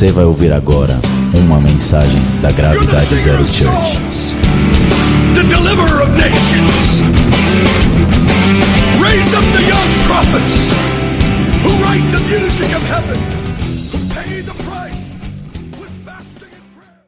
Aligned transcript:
Você 0.00 0.12
vai 0.12 0.24
ouvir 0.24 0.50
agora 0.50 0.98
uma 1.34 1.60
mensagem 1.60 2.22
da 2.40 2.50
Gravidade 2.50 3.14
Zero 3.16 3.46
Church. 3.46 3.98
the 5.34 5.42
deliverer 5.42 6.00
of 6.00 6.10
nations. 6.16 7.02
Raise 8.98 9.34
up 9.36 9.44
the 9.52 9.60
young 9.60 9.90
prophets 10.08 10.72
who 11.60 11.68
write 11.84 12.00
the 12.12 12.20
music 12.34 12.74
of 12.74 12.82
heaven, 12.88 13.18
who 13.92 13.98
pay 14.14 14.40
the 14.40 14.54
price 14.64 15.18
with 15.78 15.90
fasting 16.02 16.48
and 16.48 16.74
prayer. 16.74 17.04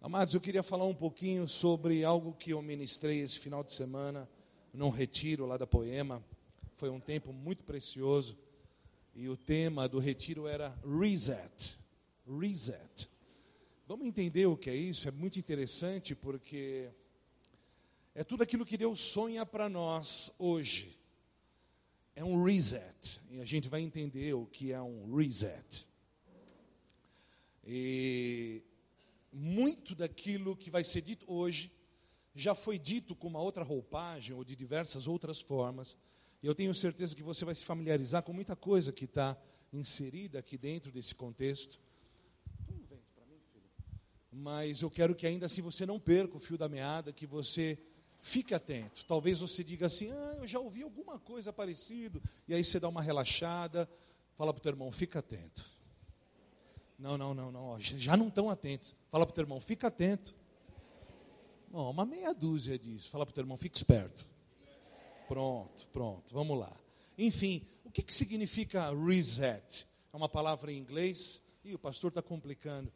Amados, 0.00 0.32
eu 0.32 0.40
queria 0.40 0.62
falar 0.62 0.86
um 0.86 0.94
pouquinho 0.94 1.46
sobre 1.46 2.02
algo 2.02 2.32
que 2.32 2.52
eu 2.52 2.62
ministrei 2.62 3.20
esse 3.20 3.38
final 3.38 3.62
de 3.62 3.74
semana 3.74 4.26
num 4.72 4.88
retiro 4.88 5.44
lá 5.44 5.58
da 5.58 5.66
Poema. 5.66 6.24
Foi 6.78 6.88
um 6.88 6.98
tempo 6.98 7.30
muito 7.30 7.62
precioso 7.62 8.38
e 9.14 9.28
o 9.28 9.36
tema 9.36 9.86
do 9.86 9.98
retiro 9.98 10.48
era 10.48 10.74
Reset. 10.82 11.83
Reset. 12.26 13.08
Vamos 13.86 14.06
entender 14.06 14.46
o 14.46 14.56
que 14.56 14.70
é 14.70 14.74
isso? 14.74 15.08
É 15.08 15.10
muito 15.10 15.38
interessante 15.38 16.14
porque 16.14 16.88
é 18.14 18.24
tudo 18.24 18.42
aquilo 18.42 18.64
que 18.64 18.78
Deus 18.78 19.00
sonha 19.00 19.44
para 19.44 19.68
nós 19.68 20.32
hoje. 20.38 20.96
É 22.16 22.24
um 22.24 22.42
reset. 22.42 23.20
E 23.30 23.40
a 23.40 23.44
gente 23.44 23.68
vai 23.68 23.82
entender 23.82 24.32
o 24.34 24.46
que 24.46 24.72
é 24.72 24.80
um 24.80 25.14
reset. 25.14 25.86
E 27.66 28.62
muito 29.32 29.94
daquilo 29.94 30.56
que 30.56 30.70
vai 30.70 30.84
ser 30.84 31.00
dito 31.00 31.24
hoje 31.30 31.72
já 32.34 32.54
foi 32.54 32.78
dito 32.78 33.14
com 33.14 33.28
uma 33.28 33.40
outra 33.40 33.62
roupagem 33.62 34.34
ou 34.34 34.44
de 34.44 34.56
diversas 34.56 35.06
outras 35.06 35.40
formas. 35.40 35.96
E 36.42 36.46
eu 36.46 36.54
tenho 36.54 36.74
certeza 36.74 37.14
que 37.14 37.22
você 37.22 37.44
vai 37.44 37.54
se 37.54 37.64
familiarizar 37.64 38.22
com 38.22 38.32
muita 38.32 38.56
coisa 38.56 38.92
que 38.92 39.04
está 39.04 39.36
inserida 39.72 40.38
aqui 40.38 40.58
dentro 40.58 40.90
desse 40.90 41.14
contexto. 41.14 41.80
Mas 44.36 44.82
eu 44.82 44.90
quero 44.90 45.14
que 45.14 45.26
ainda 45.28 45.46
assim 45.46 45.62
você 45.62 45.86
não 45.86 46.00
perca 46.00 46.36
o 46.36 46.40
fio 46.40 46.58
da 46.58 46.68
meada, 46.68 47.12
que 47.12 47.24
você 47.24 47.78
fique 48.20 48.52
atento. 48.52 49.04
Talvez 49.06 49.38
você 49.38 49.62
diga 49.62 49.86
assim: 49.86 50.10
ah, 50.10 50.38
eu 50.38 50.46
já 50.46 50.58
ouvi 50.58 50.82
alguma 50.82 51.20
coisa 51.20 51.52
parecida. 51.52 52.20
E 52.48 52.52
aí 52.52 52.64
você 52.64 52.80
dá 52.80 52.88
uma 52.88 53.00
relaxada, 53.00 53.88
fala 54.36 54.52
para 54.52 54.58
o 54.58 54.62
teu 54.62 54.72
irmão: 54.72 54.90
fica 54.90 55.20
atento. 55.20 55.64
Não, 56.98 57.16
não, 57.16 57.32
não, 57.32 57.52
não. 57.52 57.80
Já 57.80 58.16
não 58.16 58.26
estão 58.26 58.50
atentos. 58.50 58.96
Fala 59.08 59.24
para 59.24 59.32
o 59.32 59.34
teu 59.34 59.42
irmão: 59.42 59.60
fica 59.60 59.86
atento. 59.86 60.34
Não, 61.70 61.88
uma 61.88 62.04
meia 62.04 62.34
dúzia 62.34 62.76
disso. 62.76 63.10
Fala 63.10 63.24
para 63.24 63.30
o 63.30 63.34
teu 63.34 63.42
irmão: 63.42 63.56
fica 63.56 63.76
esperto. 63.76 64.28
Pronto, 65.28 65.86
pronto, 65.92 66.34
vamos 66.34 66.58
lá. 66.58 66.76
Enfim, 67.16 67.64
o 67.84 67.90
que, 67.90 68.02
que 68.02 68.12
significa 68.12 68.90
reset? 68.92 69.86
É 70.12 70.16
uma 70.16 70.28
palavra 70.28 70.72
em 70.72 70.78
inglês? 70.78 71.40
Ih, 71.64 71.74
o 71.74 71.78
pastor 71.78 72.08
está 72.08 72.20
complicando. 72.20 72.92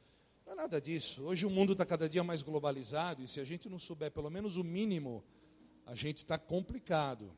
Não 0.48 0.54
é 0.54 0.56
nada 0.56 0.80
disso. 0.80 1.24
Hoje 1.24 1.44
o 1.44 1.50
mundo 1.50 1.72
está 1.72 1.84
cada 1.84 2.08
dia 2.08 2.24
mais 2.24 2.42
globalizado 2.42 3.22
e 3.22 3.28
se 3.28 3.38
a 3.38 3.44
gente 3.44 3.68
não 3.68 3.78
souber 3.78 4.10
pelo 4.10 4.30
menos 4.30 4.56
o 4.56 4.64
mínimo, 4.64 5.22
a 5.84 5.94
gente 5.94 6.16
está 6.18 6.38
complicado. 6.38 7.30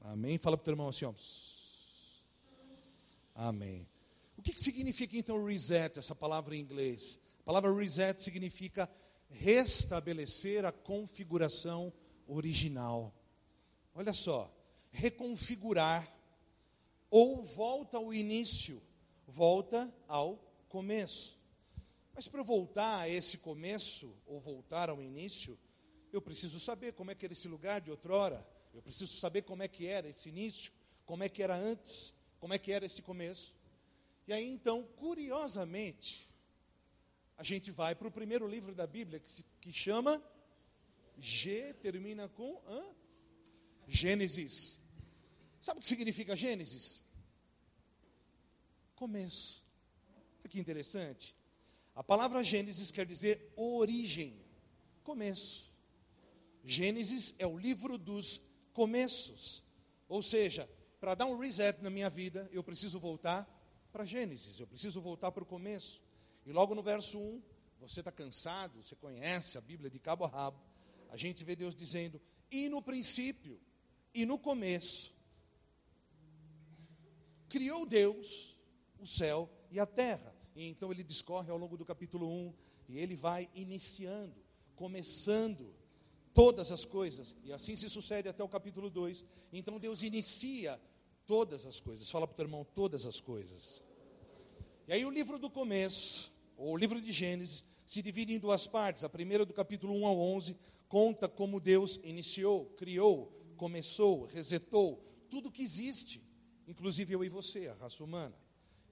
Amém? 0.00 0.38
Fala 0.38 0.56
para 0.56 0.62
o 0.62 0.64
teu 0.64 0.72
irmão 0.72 0.88
assim, 0.88 1.04
ó. 1.04 1.12
Amém. 3.34 3.86
O 4.38 4.40
que, 4.40 4.54
que 4.54 4.62
significa 4.62 5.14
então 5.14 5.44
reset, 5.44 5.98
essa 5.98 6.14
palavra 6.14 6.56
em 6.56 6.60
inglês? 6.60 7.20
A 7.40 7.44
palavra 7.44 7.70
reset 7.70 8.22
significa 8.22 8.90
restabelecer 9.28 10.64
a 10.64 10.72
configuração 10.72 11.92
original. 12.26 13.12
Olha 13.94 14.14
só, 14.14 14.50
reconfigurar 14.90 16.10
ou 17.10 17.42
volta 17.42 17.98
ao 17.98 18.14
início, 18.14 18.82
volta 19.26 19.92
ao 20.08 20.38
começo. 20.70 21.43
Mas 22.14 22.28
para 22.28 22.42
voltar 22.42 23.00
a 23.00 23.08
esse 23.08 23.38
começo 23.38 24.14
ou 24.24 24.40
voltar 24.40 24.88
ao 24.88 25.02
início, 25.02 25.58
eu 26.12 26.22
preciso 26.22 26.60
saber 26.60 26.92
como 26.92 27.10
é 27.10 27.14
que 27.14 27.26
era 27.26 27.32
esse 27.32 27.48
lugar 27.48 27.80
de 27.80 27.90
outrora. 27.90 28.46
Eu 28.72 28.80
preciso 28.80 29.16
saber 29.16 29.42
como 29.42 29.62
é 29.64 29.68
que 29.68 29.86
era 29.86 30.08
esse 30.08 30.28
início, 30.28 30.72
como 31.04 31.24
é 31.24 31.28
que 31.28 31.42
era 31.42 31.56
antes, 31.56 32.14
como 32.38 32.54
é 32.54 32.58
que 32.58 32.70
era 32.70 32.86
esse 32.86 33.02
começo. 33.02 33.56
E 34.28 34.32
aí 34.32 34.48
então, 34.48 34.84
curiosamente, 34.96 36.32
a 37.36 37.42
gente 37.42 37.72
vai 37.72 37.96
para 37.96 38.06
o 38.06 38.12
primeiro 38.12 38.46
livro 38.46 38.74
da 38.74 38.86
Bíblia 38.86 39.18
que, 39.18 39.30
se, 39.30 39.44
que 39.60 39.72
chama 39.72 40.22
G, 41.18 41.74
termina 41.74 42.28
com 42.28 42.62
hã? 42.66 42.84
Gênesis. 43.88 44.80
Sabe 45.60 45.78
o 45.78 45.82
que 45.82 45.88
significa 45.88 46.36
Gênesis? 46.36 47.02
Começo. 48.94 49.64
Olha 50.40 50.48
que 50.48 50.60
interessante. 50.60 51.34
A 51.94 52.02
palavra 52.02 52.42
Gênesis 52.42 52.90
quer 52.90 53.06
dizer 53.06 53.52
origem, 53.56 54.36
começo. 55.04 55.72
Gênesis 56.64 57.34
é 57.38 57.46
o 57.46 57.56
livro 57.56 57.96
dos 57.96 58.40
começos. 58.72 59.62
Ou 60.08 60.22
seja, 60.22 60.68
para 60.98 61.14
dar 61.14 61.26
um 61.26 61.38
reset 61.38 61.80
na 61.82 61.90
minha 61.90 62.10
vida, 62.10 62.48
eu 62.52 62.64
preciso 62.64 62.98
voltar 62.98 63.48
para 63.92 64.04
Gênesis, 64.04 64.58
eu 64.58 64.66
preciso 64.66 65.00
voltar 65.00 65.30
para 65.30 65.44
o 65.44 65.46
começo. 65.46 66.02
E 66.44 66.50
logo 66.50 66.74
no 66.74 66.82
verso 66.82 67.18
1, 67.18 67.42
você 67.78 68.00
está 68.00 68.10
cansado, 68.10 68.82
você 68.82 68.96
conhece 68.96 69.56
a 69.56 69.60
Bíblia 69.60 69.88
de 69.88 70.00
cabo 70.00 70.24
a 70.24 70.28
rabo. 70.28 70.60
A 71.10 71.16
gente 71.16 71.44
vê 71.44 71.54
Deus 71.54 71.76
dizendo: 71.76 72.20
E 72.50 72.68
no 72.68 72.82
princípio, 72.82 73.60
e 74.12 74.26
no 74.26 74.36
começo, 74.36 75.14
criou 77.48 77.86
Deus 77.86 78.58
o 78.98 79.06
céu 79.06 79.48
e 79.70 79.78
a 79.78 79.86
terra. 79.86 80.33
E 80.54 80.66
então 80.66 80.92
ele 80.92 81.02
discorre 81.02 81.50
ao 81.50 81.58
longo 81.58 81.76
do 81.76 81.84
capítulo 81.84 82.28
1 82.28 82.54
e 82.88 82.98
ele 82.98 83.16
vai 83.16 83.48
iniciando, 83.54 84.34
começando 84.76 85.74
todas 86.32 86.70
as 86.70 86.84
coisas. 86.84 87.34
E 87.44 87.52
assim 87.52 87.76
se 87.76 87.88
sucede 87.88 88.28
até 88.28 88.42
o 88.42 88.48
capítulo 88.48 88.90
2. 88.90 89.24
Então 89.52 89.78
Deus 89.78 90.02
inicia 90.02 90.80
todas 91.26 91.66
as 91.66 91.80
coisas. 91.80 92.10
Fala 92.10 92.26
para 92.26 92.34
o 92.34 92.36
teu 92.36 92.44
irmão, 92.44 92.66
todas 92.74 93.06
as 93.06 93.20
coisas. 93.20 93.82
E 94.86 94.92
aí 94.92 95.04
o 95.04 95.10
livro 95.10 95.38
do 95.38 95.48
começo, 95.48 96.32
ou 96.56 96.74
o 96.74 96.76
livro 96.76 97.00
de 97.00 97.10
Gênesis, 97.10 97.64
se 97.86 98.02
divide 98.02 98.34
em 98.34 98.38
duas 98.38 98.66
partes. 98.66 99.04
A 99.04 99.08
primeira 99.08 99.44
do 99.44 99.52
capítulo 99.52 99.94
1 99.94 100.06
ao 100.06 100.18
11 100.18 100.56
conta 100.88 101.28
como 101.28 101.60
Deus 101.60 101.98
iniciou, 102.04 102.66
criou, 102.76 103.32
começou, 103.56 104.26
resetou 104.26 105.02
tudo 105.30 105.50
que 105.50 105.62
existe, 105.62 106.22
inclusive 106.68 107.14
eu 107.14 107.24
e 107.24 107.28
você, 107.28 107.68
a 107.68 107.74
raça 107.74 108.04
humana. 108.04 108.43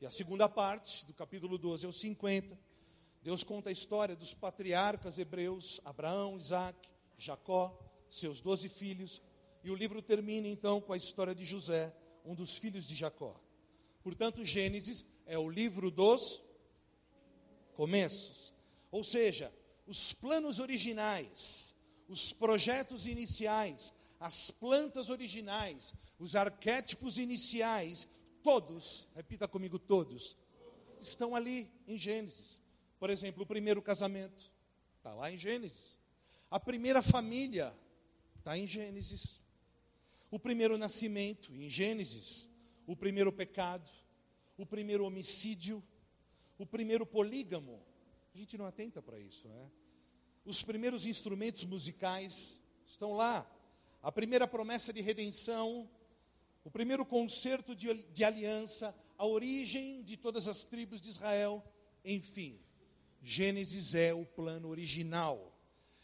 E 0.03 0.07
a 0.07 0.11
segunda 0.11 0.49
parte, 0.49 1.07
do 1.07 1.15
capítulo 1.15 1.57
12 1.57 1.87
ao 1.87 1.93
50, 1.93 2.59
Deus 3.23 3.45
conta 3.45 3.69
a 3.69 3.73
história 3.73 4.17
dos 4.17 4.35
patriarcas 4.35 5.17
hebreus, 5.17 5.81
Abraão, 5.85 6.37
Isaac, 6.37 6.77
Jacó, 7.17 7.79
seus 8.11 8.41
doze 8.41 8.69
filhos, 8.69 9.23
e 9.63 9.71
o 9.71 9.77
livro 9.77 10.03
termina 10.03 10.49
então 10.49 10.81
com 10.81 10.93
a 10.93 10.97
história 10.97 11.33
de 11.33 11.45
José, 11.45 11.95
um 12.25 12.35
dos 12.35 12.59
filhos 12.59 12.89
de 12.89 12.97
Jacó. 12.97 13.41
Portanto, 14.03 14.45
Gênesis 14.45 15.07
é 15.25 15.39
o 15.39 15.49
livro 15.49 15.89
dos 15.89 16.43
começos. 17.75 18.53
Ou 18.91 19.05
seja, 19.05 19.55
os 19.87 20.13
planos 20.13 20.59
originais, 20.59 21.77
os 22.09 22.33
projetos 22.33 23.07
iniciais, 23.07 23.95
as 24.19 24.51
plantas 24.51 25.11
originais, 25.11 25.95
os 26.19 26.35
arquétipos 26.35 27.19
iniciais, 27.19 28.09
todos, 28.43 29.09
repita 29.15 29.47
comigo, 29.47 29.79
todos, 29.79 30.37
estão 31.01 31.35
ali 31.35 31.71
em 31.87 31.99
Gênesis. 31.99 32.61
Por 32.99 33.11
exemplo, 33.11 33.43
o 33.43 33.47
primeiro 33.47 33.81
casamento, 33.81 34.51
está 34.99 35.15
lá 35.15 35.31
em 35.31 35.37
Gênesis. 35.37 35.97
A 36.51 36.61
primeira 36.61 37.03
família, 37.03 37.77
está 38.39 38.57
em 38.57 38.67
Gênesis. 38.67 39.43
O 40.31 40.39
primeiro 40.39 40.77
nascimento, 40.77 41.53
em 41.55 41.69
Gênesis. 41.69 42.49
O 42.87 42.97
primeiro 42.97 43.33
pecado, 43.33 43.91
o 44.57 44.67
primeiro 44.67 45.05
homicídio, 45.05 45.83
o 46.59 46.67
primeiro 46.67 47.07
polígamo. 47.07 47.81
A 48.35 48.39
gente 48.39 48.59
não 48.59 48.67
atenta 48.67 49.01
para 49.01 49.19
isso, 49.19 49.49
né? 49.49 49.71
Os 50.45 50.63
primeiros 50.63 51.07
instrumentos 51.07 51.65
musicais 51.65 52.61
estão 52.87 53.13
lá. 53.13 53.49
A 54.03 54.11
primeira 54.11 54.49
promessa 54.49 54.93
de 54.93 55.01
redenção, 55.01 55.89
o 56.65 56.71
primeiro 56.71 57.05
concerto 57.05 57.75
de, 57.75 57.93
de 57.95 58.25
aliança, 58.25 58.95
a 59.19 59.27
origem 59.27 60.03
de 60.03 60.17
todas 60.17 60.47
as 60.47 60.65
tribos 60.65 61.01
de 61.01 61.11
Israel, 61.11 61.63
enfim. 62.05 62.61
Gênesis 63.21 63.95
é 63.95 64.13
o 64.13 64.25
plano 64.25 64.69
original. 64.69 65.57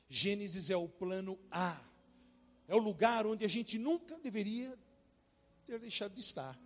Gênesis 0.08 0.70
é 0.70 0.76
o 0.76 0.88
plano 0.88 1.38
A. 1.50 1.80
É 2.66 2.74
o 2.74 2.78
lugar 2.78 3.26
onde 3.26 3.44
a 3.44 3.48
gente 3.48 3.78
nunca 3.78 4.18
deveria 4.18 4.78
ter 5.64 5.78
deixado 5.78 6.14
de 6.14 6.20
estar. 6.20 6.58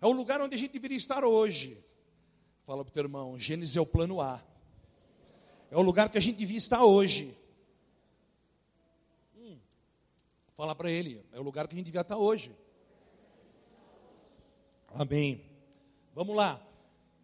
É 0.00 0.06
o 0.06 0.12
lugar 0.12 0.40
onde 0.40 0.54
a 0.54 0.58
gente 0.58 0.72
deveria 0.72 0.96
estar 0.96 1.24
hoje. 1.24 1.82
Fala 2.64 2.84
para 2.84 2.90
o 2.90 2.92
teu 2.92 3.04
irmão, 3.04 3.38
Gênesis 3.38 3.76
é 3.76 3.80
o 3.80 3.86
plano 3.86 4.20
A. 4.20 4.44
É 5.70 5.76
o 5.76 5.82
lugar 5.82 6.10
que 6.10 6.18
a 6.18 6.20
gente 6.20 6.36
devia 6.36 6.56
estar 6.56 6.84
hoje. 6.84 7.36
Hum, 9.36 9.58
fala 10.56 10.74
para 10.74 10.90
ele, 10.90 11.24
é 11.32 11.40
o 11.40 11.42
lugar 11.42 11.66
que 11.66 11.74
a 11.74 11.76
gente 11.78 11.86
devia 11.86 12.02
estar 12.02 12.16
hoje. 12.16 12.54
Amém. 14.98 15.44
Vamos 16.14 16.34
lá. 16.34 16.66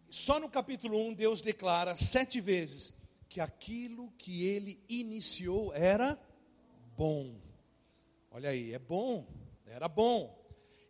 Só 0.07 0.39
no 0.39 0.47
capítulo 0.47 0.95
1, 1.07 1.15
Deus 1.15 1.41
declara 1.41 1.95
sete 1.95 2.39
vezes 2.39 2.93
que 3.27 3.41
aquilo 3.41 4.11
que 4.11 4.43
ele 4.43 4.79
iniciou 4.87 5.73
era 5.73 6.15
bom. 6.95 7.41
Olha 8.29 8.51
aí, 8.51 8.73
é 8.73 8.77
bom, 8.77 9.27
era 9.65 9.87
bom. 9.87 10.39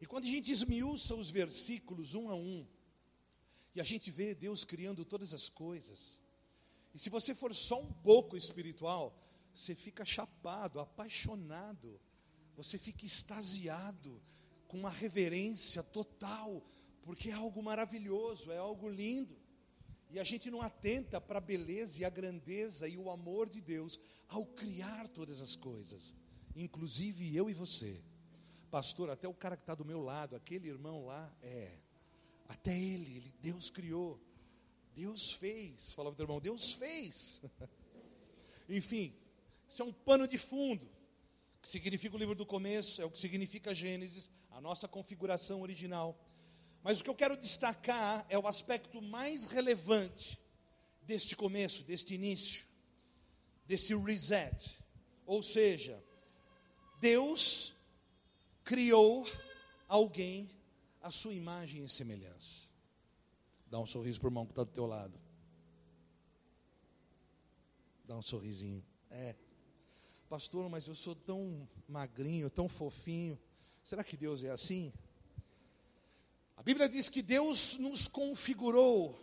E 0.02 0.06
quando 0.06 0.26
a 0.26 0.28
gente 0.28 0.52
esmiuça 0.52 1.16
os 1.16 1.32
versículos 1.32 2.14
um 2.14 2.30
a 2.30 2.36
um, 2.36 2.68
e 3.74 3.80
a 3.80 3.84
gente 3.86 4.12
vê 4.12 4.36
Deus 4.36 4.66
criando 4.66 5.06
todas 5.06 5.34
as 5.34 5.48
coisas, 5.48 6.20
e 6.94 7.00
se 7.00 7.10
você 7.10 7.34
for 7.34 7.56
só 7.56 7.80
um 7.80 7.94
pouco 7.94 8.36
espiritual, 8.36 9.18
você 9.56 9.74
fica 9.74 10.04
chapado, 10.04 10.82
apaixonado, 10.82 11.98
você 12.58 12.78
fica 12.78 13.06
extasiado, 13.06 14.22
com 14.74 14.80
uma 14.80 14.90
reverência 14.90 15.84
total, 15.84 16.66
porque 17.04 17.30
é 17.30 17.34
algo 17.34 17.62
maravilhoso, 17.62 18.52
é 18.52 18.58
algo 18.58 18.90
lindo. 18.90 19.38
E 20.10 20.20
a 20.20 20.24
gente 20.24 20.50
não 20.50 20.64
atenta 20.64 21.22
para 21.22 21.38
a 21.38 21.42
beleza 21.42 22.02
e 22.02 22.06
a 22.06 22.10
grandeza 22.10 22.88
e 22.88 22.98
o 22.98 23.12
amor 23.12 23.48
de 23.48 23.62
Deus 23.62 24.00
ao 24.28 24.48
criar 24.48 25.08
todas 25.10 25.42
as 25.42 25.56
coisas, 25.56 26.16
inclusive 26.56 27.36
eu 27.36 27.52
e 27.52 27.54
você. 27.54 28.02
Pastor, 28.72 29.12
até 29.12 29.28
o 29.28 29.34
cara 29.36 29.56
que 29.56 29.62
está 29.62 29.76
do 29.76 29.86
meu 29.86 30.02
lado, 30.02 30.36
aquele 30.36 30.70
irmão 30.70 31.06
lá, 31.06 31.32
é. 31.44 31.78
Até 32.48 32.76
ele, 32.76 33.18
ele 33.18 33.34
Deus 33.40 33.70
criou. 33.70 34.20
Deus 34.96 35.34
fez. 35.34 35.94
Fala 35.94 36.10
para 36.10 36.14
o 36.14 36.18
teu 36.18 36.24
irmão, 36.24 36.42
Deus 36.42 36.74
fez. 36.74 37.44
Enfim, 38.68 39.16
isso 39.70 39.84
é 39.84 39.86
um 39.86 39.94
pano 39.94 40.28
de 40.28 40.40
fundo. 40.40 40.90
Que 41.64 41.70
significa 41.70 42.16
o 42.18 42.20
livro 42.20 42.36
do 42.36 42.46
começo, 42.46 43.02
é 43.02 43.06
o 43.06 43.10
que 43.10 43.18
significa 43.18 43.74
Gênesis, 43.74 44.30
a 44.52 44.60
nossa 44.60 44.86
configuração 44.86 45.62
original. 45.62 46.20
Mas 46.84 47.00
o 47.00 47.04
que 47.06 47.10
eu 47.10 47.16
quero 47.16 47.38
destacar 47.38 48.26
é 48.28 48.38
o 48.38 48.46
aspecto 48.46 49.02
mais 49.02 49.46
relevante 49.46 50.38
deste 51.04 51.38
começo, 51.38 51.82
deste 51.86 52.16
início, 52.16 52.68
desse 53.66 53.96
reset. 53.96 54.78
Ou 55.26 55.42
seja, 55.42 56.04
Deus 57.00 57.74
criou 58.66 59.26
alguém 59.88 60.52
à 61.02 61.10
sua 61.12 61.34
imagem 61.34 61.82
e 61.82 61.90
semelhança. 61.90 62.74
Dá 63.68 63.80
um 63.80 63.86
sorriso 63.86 64.20
para 64.20 64.28
o 64.28 64.32
irmão 64.32 64.46
que 64.46 64.52
está 64.52 64.66
do 64.66 64.72
teu 64.72 64.86
lado. 64.86 65.18
Dá 68.04 68.18
um 68.18 68.22
sorrisinho. 68.22 68.86
É. 69.10 69.34
Pastor, 70.34 70.68
mas 70.68 70.88
eu 70.88 70.96
sou 70.96 71.14
tão 71.14 71.70
magrinho, 71.88 72.50
tão 72.50 72.68
fofinho. 72.68 73.38
Será 73.84 74.04
que 74.04 74.18
Deus 74.18 74.44
é 74.44 74.50
assim? 74.50 74.92
A 76.58 76.64
Bíblia 76.64 76.90
diz 76.90 77.08
que 77.08 77.22
Deus 77.22 77.78
nos 77.78 78.08
configurou 78.08 79.16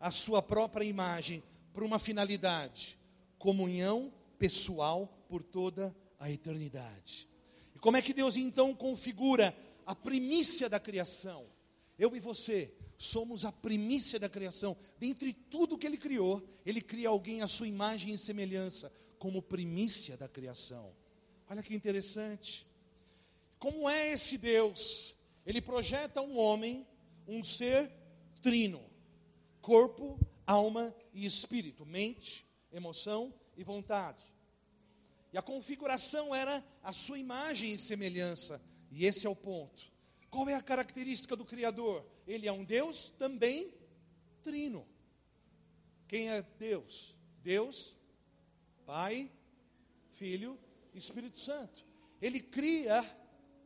a 0.00 0.10
sua 0.10 0.42
própria 0.42 0.84
imagem 0.84 1.40
para 1.72 1.84
uma 1.84 2.00
finalidade: 2.00 2.98
comunhão 3.38 4.12
pessoal 4.40 5.06
por 5.28 5.40
toda 5.44 5.94
a 6.18 6.32
eternidade. 6.32 7.28
E 7.72 7.78
como 7.78 7.96
é 7.96 8.02
que 8.02 8.12
Deus 8.12 8.36
então 8.36 8.74
configura 8.74 9.56
a 9.86 9.94
primícia 9.94 10.68
da 10.68 10.80
criação? 10.80 11.46
Eu 11.96 12.16
e 12.16 12.18
você 12.18 12.74
somos 12.98 13.44
a 13.44 13.52
primícia 13.52 14.18
da 14.18 14.28
criação. 14.28 14.76
Dentre 14.98 15.32
tudo 15.32 15.78
que 15.78 15.86
Ele 15.86 15.96
criou, 15.96 16.42
Ele 16.66 16.80
cria 16.80 17.08
alguém 17.08 17.40
à 17.40 17.46
sua 17.46 17.68
imagem 17.68 18.14
e 18.14 18.18
semelhança, 18.18 18.90
como 19.18 19.42
primícia 19.42 20.16
da 20.16 20.28
criação. 20.28 20.94
Olha 21.48 21.62
que 21.62 21.74
interessante. 21.74 22.66
Como 23.58 23.88
é 23.88 24.12
esse 24.12 24.36
Deus? 24.38 25.14
Ele 25.44 25.60
projeta 25.60 26.20
um 26.20 26.38
homem, 26.38 26.86
um 27.26 27.42
ser 27.42 27.90
trino: 28.42 28.84
corpo, 29.60 30.18
alma 30.46 30.94
e 31.12 31.24
espírito, 31.24 31.86
mente, 31.86 32.46
emoção 32.72 33.32
e 33.56 33.64
vontade. 33.64 34.22
E 35.32 35.38
a 35.38 35.42
configuração 35.42 36.34
era 36.34 36.64
a 36.82 36.92
sua 36.92 37.18
imagem 37.18 37.74
e 37.74 37.78
semelhança, 37.78 38.60
e 38.90 39.04
esse 39.04 39.26
é 39.26 39.30
o 39.30 39.36
ponto. 39.36 39.92
Qual 40.30 40.48
é 40.48 40.54
a 40.54 40.62
característica 40.62 41.36
do 41.36 41.44
Criador? 41.44 42.06
Ele 42.26 42.46
é 42.46 42.52
um 42.52 42.64
Deus 42.64 43.10
também 43.18 43.72
trino. 44.42 44.86
Quem 46.08 46.28
é 46.30 46.42
Deus? 46.58 47.14
Deus, 47.42 47.95
Pai, 48.86 49.30
Filho 50.12 50.58
Espírito 50.94 51.38
Santo. 51.38 51.84
Ele 52.22 52.40
cria 52.40 53.04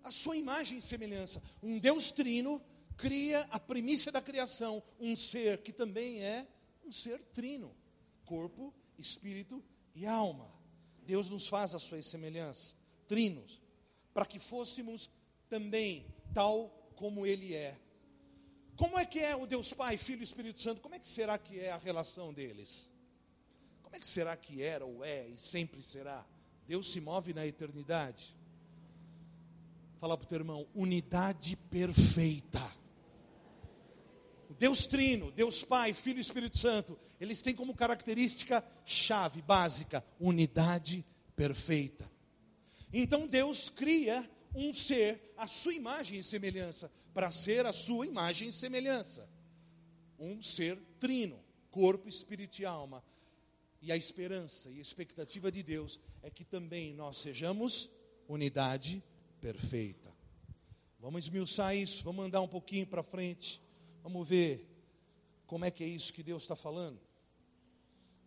a 0.03 0.11
sua 0.11 0.37
imagem 0.37 0.79
e 0.79 0.83
semelhança. 0.83 1.43
Um 1.63 1.79
Deus 1.79 2.11
trino 2.11 2.61
cria 2.97 3.41
a 3.51 3.61
primícia 3.61 4.11
da 4.11 4.21
criação, 4.21 4.83
um 4.99 5.15
ser 5.15 5.63
que 5.63 5.73
também 5.73 6.23
é 6.23 6.47
um 6.85 6.91
ser 6.91 7.23
trino, 7.23 7.75
corpo, 8.25 8.75
espírito 8.99 9.63
e 9.95 10.07
alma. 10.07 10.51
Deus 11.07 11.31
nos 11.31 11.49
faz 11.49 11.75
a 11.75 11.79
sua 11.79 12.01
semelhança, 12.03 12.75
trinos, 13.07 13.61
para 14.13 14.27
que 14.27 14.39
fôssemos 14.39 15.11
também 15.49 16.07
tal 16.35 16.69
como 16.97 17.27
ele 17.27 17.55
é. 17.55 17.79
Como 18.77 18.99
é 18.99 19.05
que 19.05 19.19
é 19.19 19.37
o 19.37 19.47
Deus 19.47 19.73
Pai, 19.73 19.99
Filho 19.99 20.21
e 20.21 20.25
Espírito 20.25 20.61
Santo? 20.61 20.81
Como 20.81 20.95
é 20.95 20.99
que 20.99 21.09
será 21.09 21.37
que 21.37 21.61
é 21.61 21.71
a 21.71 21.77
relação 21.77 22.33
deles? 22.33 22.91
Como 23.91 23.97
é 23.97 23.99
que 23.99 24.07
será 24.07 24.37
que 24.37 24.63
era 24.63 24.87
ou 24.87 25.05
é 25.05 25.27
e 25.27 25.37
sempre 25.37 25.83
será? 25.83 26.25
Deus 26.65 26.93
se 26.93 27.01
move 27.01 27.35
na 27.35 27.45
eternidade. 27.45 28.37
Fala 29.99 30.17
para 30.17 30.25
o 30.25 30.29
teu 30.29 30.39
irmão, 30.39 30.65
unidade 30.77 31.57
perfeita. 31.57 32.63
Deus 34.57 34.87
Trino, 34.87 35.33
Deus 35.33 35.65
Pai, 35.65 35.93
Filho 35.93 36.19
e 36.19 36.21
Espírito 36.21 36.57
Santo, 36.57 36.97
eles 37.21 37.43
têm 37.43 37.53
como 37.53 37.75
característica 37.75 38.65
chave, 38.85 39.43
básica, 39.43 40.05
unidade 40.21 41.05
perfeita. 41.35 42.09
Então 42.93 43.27
Deus 43.27 43.69
cria 43.69 44.31
um 44.55 44.73
ser 44.73 45.33
à 45.37 45.49
sua 45.49 45.75
imagem 45.75 46.21
e 46.21 46.25
semelhança, 46.25 46.93
para 47.13 47.33
ser 47.33 47.67
a 47.67 47.73
sua 47.73 48.07
imagem 48.07 48.51
e 48.51 48.53
semelhança. 48.53 49.29
Um 50.17 50.41
ser 50.41 50.79
trino, 51.01 51.43
corpo, 51.73 52.09
espírito 52.09 52.63
e 52.63 52.65
alma. 52.65 53.03
E 53.83 53.91
a 53.91 53.97
esperança 53.97 54.71
e 54.71 54.81
expectativa 54.81 55.51
de 55.51 55.63
Deus 55.63 55.99
é 56.23 56.31
que 56.31 56.45
também 56.45 56.93
nós 56.93 57.19
sejamos 57.19 57.89
unidade 58.29 59.03
perfeita. 59.41 60.15
Vamos 60.99 61.25
esmiuçar 61.25 61.75
isso, 61.75 62.05
vamos 62.05 62.27
andar 62.27 62.43
um 62.43 62.49
pouquinho 62.49 62.87
para 62.87 63.03
frente, 63.03 63.61
vamos 64.03 64.29
ver 64.29 64.69
como 65.47 65.65
é 65.65 65.71
que 65.71 65.83
é 65.83 65.87
isso 65.87 66.13
que 66.13 66.23
Deus 66.23 66.43
está 66.43 66.55
falando. 66.55 67.01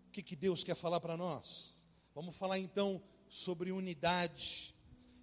O 0.07 0.11
que, 0.11 0.23
que 0.23 0.35
Deus 0.35 0.63
quer 0.63 0.75
falar 0.75 0.99
para 0.99 1.15
nós? 1.15 1.77
Vamos 2.15 2.35
falar 2.35 2.59
então 2.59 3.01
sobre 3.29 3.71
unidade. 3.71 4.75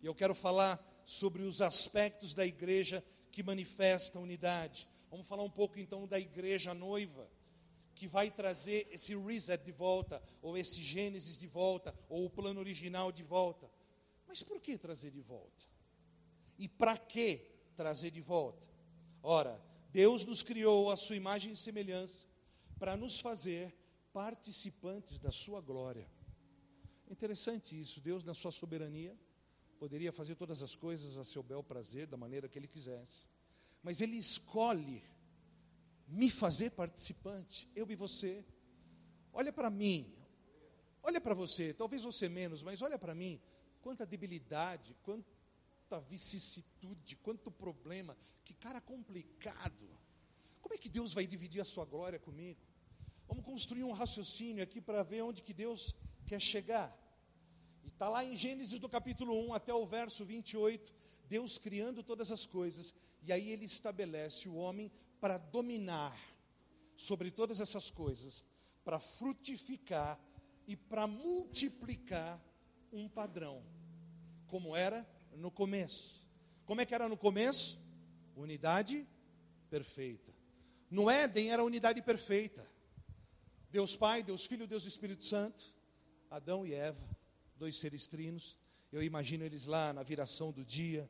E 0.03 0.07
eu 0.07 0.15
quero 0.15 0.35
falar 0.35 0.81
sobre 1.05 1.43
os 1.43 1.61
aspectos 1.61 2.35
da 2.35 2.47
igreja 2.47 3.05
que 3.31 3.43
manifestam 3.43 4.23
unidade. 4.23 4.89
Vamos 5.11 5.27
falar 5.27 5.43
um 5.43 5.51
pouco 5.51 5.79
então 5.79 6.07
da 6.07 6.19
igreja 6.19 6.73
noiva, 6.73 7.29
que 7.95 8.07
vai 8.07 8.31
trazer 8.31 8.89
esse 8.91 9.15
reset 9.17 9.65
de 9.65 9.73
volta, 9.73 10.23
ou 10.41 10.57
esse 10.57 10.83
Gênesis 10.83 11.39
de 11.39 11.47
volta, 11.47 11.95
ou 12.09 12.25
o 12.25 12.31
plano 12.31 12.61
original 12.61 13.13
de 13.13 13.23
volta. 13.23 13.71
Mas 14.27 14.43
por 14.43 14.61
que 14.61 14.79
trazer 14.79 15.11
de 15.11 15.21
volta? 15.21 15.67
E 16.59 16.69
para 16.69 16.97
que 16.97 17.47
trazer 17.77 18.11
de 18.11 18.21
volta? 18.21 18.69
Ora, 19.23 19.61
Deus 19.91 20.25
nos 20.25 20.43
criou 20.43 20.91
a 20.91 20.97
sua 20.97 21.17
imagem 21.17 21.53
e 21.53 21.57
semelhança 21.57 22.29
para 22.79 22.97
nos 22.97 23.21
fazer 23.21 23.75
participantes 24.13 25.19
da 25.19 25.31
sua 25.31 25.61
glória. 25.61 26.09
Interessante 27.09 27.79
isso, 27.79 28.01
Deus 28.01 28.25
na 28.25 28.35
sua 28.35 28.51
soberania 28.51 29.17
poderia 29.81 30.13
fazer 30.13 30.35
todas 30.35 30.63
as 30.63 30.77
coisas 30.77 31.17
a 31.17 31.25
seu 31.25 31.43
bel 31.43 31.65
prazer, 31.65 32.07
da 32.07 32.17
maneira 32.17 32.47
que 32.47 32.59
ele 32.59 32.69
quisesse. 32.69 33.27
Mas 33.83 34.03
ele 34.03 34.17
escolhe 34.17 35.03
me 36.11 36.29
fazer 36.29 36.71
participante, 36.71 37.69
eu 37.75 37.89
e 37.91 37.95
você. 37.95 38.45
Olha 39.33 39.53
para 39.53 39.71
mim, 39.71 40.13
olha 41.03 41.21
para 41.21 41.35
você, 41.35 41.73
talvez 41.73 42.03
você 42.03 42.29
menos, 42.29 42.63
mas 42.63 42.83
olha 42.83 42.99
para 42.99 43.15
mim, 43.15 43.41
quanta 43.81 44.05
debilidade, 44.05 44.97
quanta 45.05 46.01
vicissitude, 46.09 47.17
quanto 47.17 47.51
problema, 47.51 48.17
que 48.45 48.53
cara 48.55 48.81
complicado. 48.81 49.89
Como 50.61 50.75
é 50.75 50.79
que 50.79 50.89
Deus 50.89 51.15
vai 51.15 51.27
dividir 51.27 51.61
a 51.61 51.65
sua 51.65 51.85
glória 51.85 52.19
comigo? 52.19 52.61
Vamos 53.29 53.45
construir 53.45 53.85
um 53.85 53.93
raciocínio 53.93 54.65
aqui 54.65 54.81
para 54.81 55.05
ver 55.05 55.23
onde 55.23 55.43
que 55.43 55.55
Deus 55.55 55.95
quer 56.27 56.41
chegar. 56.41 56.97
E 57.85 57.89
está 57.89 58.09
lá 58.09 58.25
em 58.25 58.37
Gênesis 58.37 58.81
do 58.81 58.89
capítulo 58.89 59.33
1 59.47 59.55
até 59.55 59.73
o 59.73 59.87
verso 59.87 60.25
28, 60.25 60.93
Deus 61.29 61.57
criando 61.57 62.03
todas 62.03 62.33
as 62.33 62.45
coisas, 62.45 62.93
e 63.23 63.33
aí 63.33 63.51
ele 63.51 63.65
estabelece 63.65 64.49
o 64.49 64.57
homem 64.57 64.91
para 65.21 65.39
dominar 65.39 66.17
sobre 66.97 67.31
todas 67.31 67.61
essas 67.61 67.91
coisas, 67.91 68.45
para 68.85 68.99
frutificar 68.99 70.19
e 70.67 70.77
para 70.77 71.07
multiplicar 71.07 72.43
um 72.93 73.09
padrão, 73.09 73.63
como 74.47 74.75
era 74.75 75.09
no 75.37 75.51
começo. 75.51 76.29
Como 76.65 76.81
é 76.81 76.87
que 76.87 76.95
era 76.95 77.09
no 77.09 77.17
começo? 77.17 77.81
Unidade 78.37 79.07
perfeita. 79.69 80.33
No 80.91 81.09
Éden 81.11 81.51
era 81.51 81.65
unidade 81.65 82.03
perfeita. 82.03 82.67
Deus 83.71 83.97
Pai, 83.97 84.23
Deus 84.23 84.47
Filho, 84.47 84.67
Deus 84.67 84.85
Espírito 84.85 85.25
Santo, 85.25 85.75
Adão 86.29 86.67
e 86.67 86.75
Eva, 86.75 87.09
dois 87.57 87.77
seres 87.77 88.09
trinos. 88.09 88.57
Eu 88.91 89.03
imagino 89.03 89.45
eles 89.45 89.67
lá 89.67 89.93
na 89.93 90.03
viração 90.03 90.51
do 90.51 90.65
dia, 90.65 91.09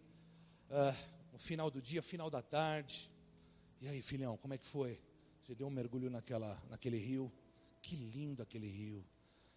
ah, 0.69 0.95
no 1.33 1.39
final 1.39 1.71
do 1.71 1.81
dia, 1.81 2.03
final 2.03 2.29
da 2.29 2.43
tarde. 2.43 3.11
E 3.81 3.89
aí, 3.89 4.03
filhão, 4.03 4.37
como 4.37 4.53
é 4.53 4.59
que 4.59 4.67
foi? 4.67 5.01
Você 5.41 5.55
deu 5.55 5.67
um 5.67 5.71
mergulho 5.71 6.11
naquela, 6.11 6.61
naquele 6.69 6.99
rio? 6.99 7.33
Que 7.81 7.97
lindo 7.97 8.43
aquele 8.43 8.69
rio. 8.69 9.05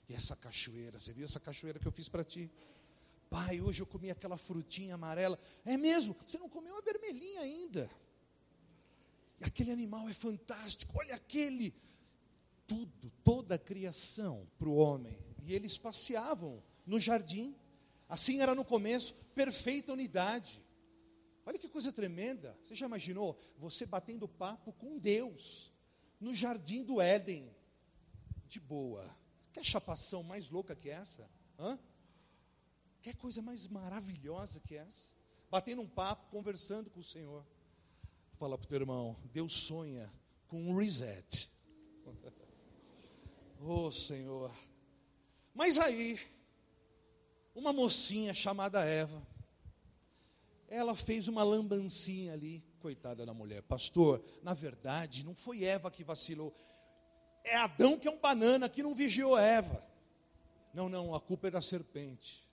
E 0.08 0.13
essa 0.13 0.36
cachoeira, 0.36 1.00
você 1.00 1.12
viu 1.12 1.25
essa 1.25 1.39
cachoeira 1.39 1.77
que 1.77 1.86
eu 1.86 1.92
fiz 1.92 2.08
para 2.08 2.24
ti? 2.24 2.50
Pai, 3.30 3.60
hoje 3.60 3.82
eu 3.82 3.86
comi 3.86 4.10
aquela 4.10 4.38
frutinha 4.38 4.96
amarela. 4.96 5.38
É 5.65 5.75
mesmo? 5.75 6.15
Você 6.25 6.38
não 6.38 6.48
comeu 6.48 6.77
a 6.77 6.82
vermelhinha 6.82 7.42
ainda. 7.42 7.89
E 9.42 9.44
aquele 9.44 9.72
animal 9.72 10.08
é 10.08 10.13
fantástico. 10.13 10.94
Olha 10.98 11.15
aquele. 11.15 11.74
Tudo, 12.65 13.12
toda 13.25 13.56
a 13.56 13.60
criação 13.60 14.48
para 14.58 14.70
o 14.70 14.75
homem. 14.75 15.20
E 15.44 15.53
eles 15.53 15.77
passeavam 15.77 16.63
no 16.86 17.00
jardim. 17.00 17.53
Assim 18.08 18.39
era 18.39 18.56
no 18.56 18.63
começo, 18.63 19.15
perfeita 19.36 19.92
unidade. 19.92 20.62
Olha 21.46 21.60
que 21.60 21.68
coisa 21.68 21.92
tremenda. 21.92 22.58
Você 22.64 22.76
já 22.76 22.86
imaginou 22.86 23.40
você 23.58 23.86
batendo 23.86 24.28
papo 24.28 24.72
com 24.74 24.98
Deus 24.98 25.72
no 26.20 26.34
jardim 26.34 26.84
do 26.84 27.02
Éden? 27.02 27.54
De 28.48 28.60
boa. 28.60 29.10
Quer 29.52 29.64
chapação 29.64 30.24
mais 30.24 30.50
louca 30.50 30.76
que 30.76 30.90
essa? 30.90 31.30
Hã? 31.60 31.78
Quer 33.02 33.16
coisa 33.16 33.42
mais 33.42 33.68
maravilhosa 33.68 34.60
que 34.60 34.76
essa? 34.76 35.14
Batendo 35.52 35.82
um 35.82 35.88
papo, 35.88 36.30
conversando 36.32 36.90
com 36.90 37.02
o 37.02 37.04
Senhor. 37.04 37.46
Fala 38.40 38.58
para 38.58 38.66
o 38.66 38.70
teu 38.70 38.80
irmão, 38.80 39.16
Deus 39.32 39.54
sonha 39.54 40.12
com 40.48 40.70
um 40.70 40.76
reset. 40.78 41.50
oh 43.60 43.92
Senhor. 43.92 44.52
Mas 45.54 45.78
aí, 45.78 46.20
uma 47.54 47.72
mocinha 47.72 48.34
chamada 48.34 48.84
Eva, 48.84 49.22
ela 50.74 50.96
fez 50.96 51.27
uma 51.27 51.44
lambancinha 51.44 52.34
ali, 52.34 52.63
coitada 52.80 53.24
da 53.25 53.34
mulher. 53.34 53.62
Pastor, 53.62 54.24
na 54.42 54.56
verdade, 54.56 55.24
não 55.24 55.36
foi 55.36 55.63
Eva 55.63 55.92
que 55.92 56.03
vacilou. 56.03 56.51
É 57.44 57.56
Adão 57.56 57.98
que 57.98 58.08
é 58.08 58.12
um 58.12 58.20
banana 58.20 58.68
que 58.68 58.82
não 58.82 58.96
vigiou 58.96 59.38
Eva. 59.38 59.86
Não, 60.74 60.89
não, 60.89 61.13
a 61.13 61.22
culpa 61.22 61.48
é 61.48 61.51
da 61.51 61.62
serpente. 61.62 62.50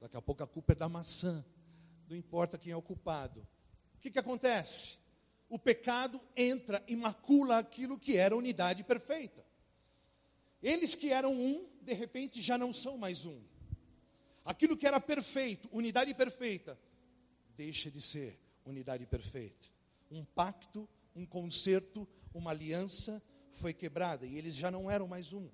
Daqui 0.00 0.16
a 0.16 0.22
pouco 0.22 0.44
a 0.44 0.46
culpa 0.46 0.72
é 0.72 0.76
da 0.76 0.88
maçã. 0.88 1.44
Não 2.08 2.16
importa 2.16 2.56
quem 2.56 2.72
é 2.72 2.76
o 2.76 2.82
culpado. 2.82 3.40
O 3.96 4.00
que, 4.00 4.12
que 4.12 4.20
acontece? 4.20 4.96
O 5.48 5.58
pecado 5.58 6.20
entra 6.36 6.80
e 6.86 6.94
macula 6.94 7.58
aquilo 7.58 7.98
que 7.98 8.16
era 8.16 8.36
unidade 8.36 8.84
perfeita. 8.84 9.44
Eles 10.62 10.94
que 10.94 11.12
eram 11.12 11.32
um, 11.32 11.68
de 11.82 11.92
repente 11.92 12.40
já 12.40 12.56
não 12.56 12.72
são 12.72 12.96
mais 12.96 13.26
um. 13.26 13.42
Aquilo 14.44 14.76
que 14.76 14.86
era 14.86 15.00
perfeito, 15.00 15.68
unidade 15.72 16.14
perfeita, 16.14 16.78
deixa 17.58 17.90
de 17.90 18.00
ser 18.00 18.38
unidade 18.64 19.04
perfeita. 19.04 19.66
Um 20.08 20.24
pacto, 20.24 20.88
um 21.14 21.26
concerto, 21.26 22.06
uma 22.32 22.52
aliança 22.52 23.20
foi 23.50 23.74
quebrada 23.74 24.24
e 24.24 24.38
eles 24.38 24.54
já 24.54 24.70
não 24.70 24.88
eram 24.88 25.08
mais 25.08 25.32
um. 25.32 25.50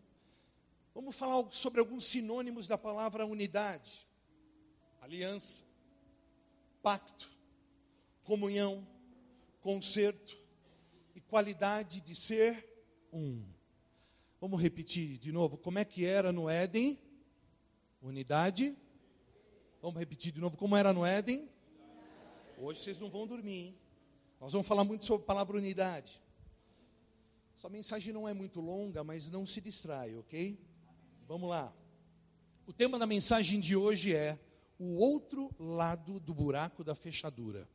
Vamos 0.94 1.16
falar 1.16 1.50
sobre 1.50 1.80
alguns 1.80 2.04
sinônimos 2.04 2.66
da 2.66 2.76
palavra 2.76 3.24
unidade: 3.24 4.06
aliança, 5.00 5.64
pacto, 6.82 7.30
comunhão, 8.22 8.86
concerto 9.62 10.38
e 11.14 11.20
qualidade 11.22 12.02
de 12.02 12.14
ser 12.14 12.68
um. 13.10 13.42
Vamos 14.38 14.60
repetir 14.60 15.16
de 15.16 15.32
novo, 15.32 15.56
como 15.56 15.78
é 15.78 15.86
que 15.86 16.04
era 16.04 16.30
no 16.34 16.50
Éden? 16.50 16.98
Unidade. 18.02 18.76
Vamos 19.80 19.98
repetir 19.98 20.32
de 20.32 20.40
novo, 20.40 20.58
como 20.58 20.76
era 20.76 20.92
no 20.92 21.06
Éden? 21.06 21.53
Hoje 22.56 22.80
vocês 22.80 23.00
não 23.00 23.10
vão 23.10 23.26
dormir, 23.26 23.66
hein? 23.66 23.78
Nós 24.40 24.52
vamos 24.52 24.66
falar 24.66 24.84
muito 24.84 25.04
sobre 25.04 25.24
a 25.24 25.26
palavra 25.26 25.56
unidade. 25.56 26.20
Essa 27.56 27.68
mensagem 27.68 28.12
não 28.12 28.28
é 28.28 28.34
muito 28.34 28.60
longa, 28.60 29.02
mas 29.02 29.30
não 29.30 29.46
se 29.46 29.60
distrai, 29.60 30.16
ok? 30.16 30.58
Vamos 31.26 31.48
lá. 31.48 31.74
O 32.66 32.72
tema 32.72 32.98
da 32.98 33.06
mensagem 33.06 33.58
de 33.58 33.74
hoje 33.74 34.14
é 34.14 34.38
o 34.78 34.98
outro 34.98 35.50
lado 35.58 36.20
do 36.20 36.34
buraco 36.34 36.84
da 36.84 36.94
fechadura. 36.94 37.68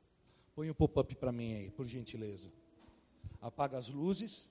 Põe 0.55 0.69
o 0.69 0.75
pop-up 0.75 1.15
para 1.15 1.31
mim 1.31 1.53
aí, 1.53 1.71
por 1.71 1.85
gentileza. 1.85 2.51
Apaga 3.41 3.77
as 3.77 3.89
luzes. 3.89 4.49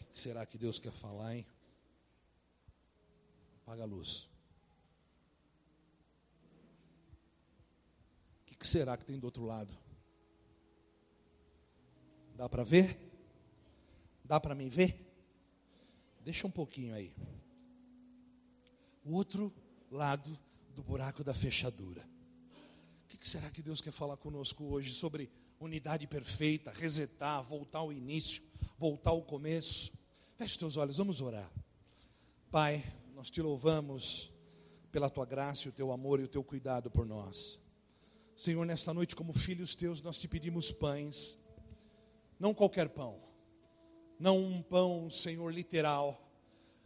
O 0.00 0.04
que 0.04 0.18
será 0.18 0.44
que 0.44 0.58
Deus 0.58 0.78
quer 0.78 0.92
falar, 0.92 1.36
hein? 1.36 1.46
Apaga 3.62 3.82
a 3.82 3.86
luz. 3.86 4.28
Que 8.66 8.72
será 8.72 8.96
que 8.96 9.04
tem 9.04 9.16
do 9.16 9.26
outro 9.26 9.44
lado? 9.44 9.72
Dá 12.34 12.48
para 12.48 12.64
ver? 12.64 12.98
Dá 14.24 14.40
para 14.40 14.56
mim 14.56 14.68
ver? 14.68 15.06
Deixa 16.24 16.48
um 16.48 16.50
pouquinho 16.50 16.92
aí. 16.92 17.14
O 19.04 19.14
outro 19.14 19.54
lado 19.88 20.36
do 20.74 20.82
buraco 20.82 21.22
da 21.22 21.32
fechadura. 21.32 22.04
O 23.04 23.06
que 23.06 23.28
será 23.28 23.48
que 23.50 23.62
Deus 23.62 23.80
quer 23.80 23.92
falar 23.92 24.16
conosco 24.16 24.64
hoje 24.64 24.94
sobre 24.94 25.30
unidade 25.60 26.08
perfeita, 26.08 26.72
resetar, 26.72 27.40
voltar 27.44 27.78
ao 27.78 27.92
início, 27.92 28.42
voltar 28.76 29.10
ao 29.10 29.22
começo? 29.22 29.92
Feche 30.34 30.58
teus 30.58 30.76
olhos, 30.76 30.96
vamos 30.96 31.20
orar. 31.20 31.48
Pai, 32.50 32.84
nós 33.14 33.30
te 33.30 33.40
louvamos 33.40 34.28
pela 34.90 35.08
tua 35.08 35.24
graça, 35.24 35.68
o 35.68 35.72
teu 35.72 35.92
amor 35.92 36.18
e 36.18 36.24
o 36.24 36.28
teu 36.28 36.42
cuidado 36.42 36.90
por 36.90 37.06
nós. 37.06 37.64
Senhor, 38.36 38.66
nesta 38.66 38.92
noite, 38.92 39.16
como 39.16 39.32
filhos 39.32 39.74
teus, 39.74 40.02
nós 40.02 40.18
te 40.18 40.28
pedimos 40.28 40.70
pães, 40.70 41.38
não 42.38 42.52
qualquer 42.52 42.90
pão, 42.90 43.18
não 44.20 44.38
um 44.38 44.60
pão, 44.60 45.08
Senhor, 45.08 45.50
literal, 45.50 46.22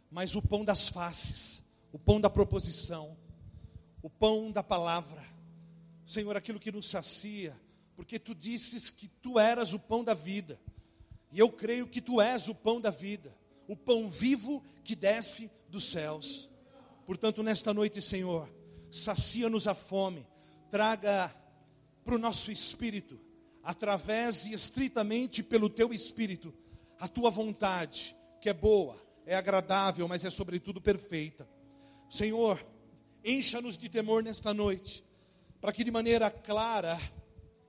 mas 0.09 0.33
o 0.33 0.41
pão 0.41 0.63
das 0.63 0.87
faces, 0.87 1.61
o 1.91 1.99
pão 1.99 2.21
da 2.21 2.29
proposição, 2.29 3.17
o 4.01 4.09
pão 4.09 4.49
da 4.49 4.63
palavra. 4.63 5.25
Senhor, 6.05 6.37
aquilo 6.37 6.59
que 6.59 6.71
nos 6.71 6.89
sacia, 6.89 7.59
porque 7.97 8.17
tu 8.17 8.33
disses 8.33 8.89
que 8.89 9.09
tu 9.09 9.37
eras 9.37 9.73
o 9.73 9.79
pão 9.79 10.05
da 10.05 10.13
vida, 10.13 10.57
e 11.33 11.39
eu 11.39 11.51
creio 11.51 11.85
que 11.85 11.99
tu 11.99 12.21
és 12.21 12.47
o 12.47 12.55
pão 12.55 12.79
da 12.79 12.89
vida, 12.89 13.37
o 13.67 13.75
pão 13.75 14.09
vivo 14.09 14.63
que 14.85 14.95
desce 14.95 15.51
dos 15.67 15.83
céus. 15.83 16.49
Portanto, 17.05 17.43
nesta 17.43 17.73
noite, 17.73 18.01
Senhor, 18.01 18.49
sacia-nos 18.89 19.67
a 19.67 19.75
fome, 19.75 20.25
traga 20.69 21.40
para 22.03 22.15
o 22.15 22.19
nosso 22.19 22.51
espírito, 22.51 23.19
através 23.63 24.45
e 24.45 24.53
estritamente 24.53 25.43
pelo 25.43 25.69
teu 25.69 25.93
espírito, 25.93 26.53
a 26.99 27.07
tua 27.07 27.29
vontade, 27.29 28.15
que 28.39 28.49
é 28.49 28.53
boa, 28.53 28.95
é 29.25 29.35
agradável, 29.35 30.07
mas 30.07 30.25
é 30.25 30.29
sobretudo 30.29 30.81
perfeita. 30.81 31.47
Senhor, 32.09 32.63
encha-nos 33.23 33.77
de 33.77 33.87
temor 33.89 34.23
nesta 34.23 34.53
noite, 34.53 35.03
para 35.59 35.71
que 35.71 35.83
de 35.83 35.91
maneira 35.91 36.29
clara 36.29 36.99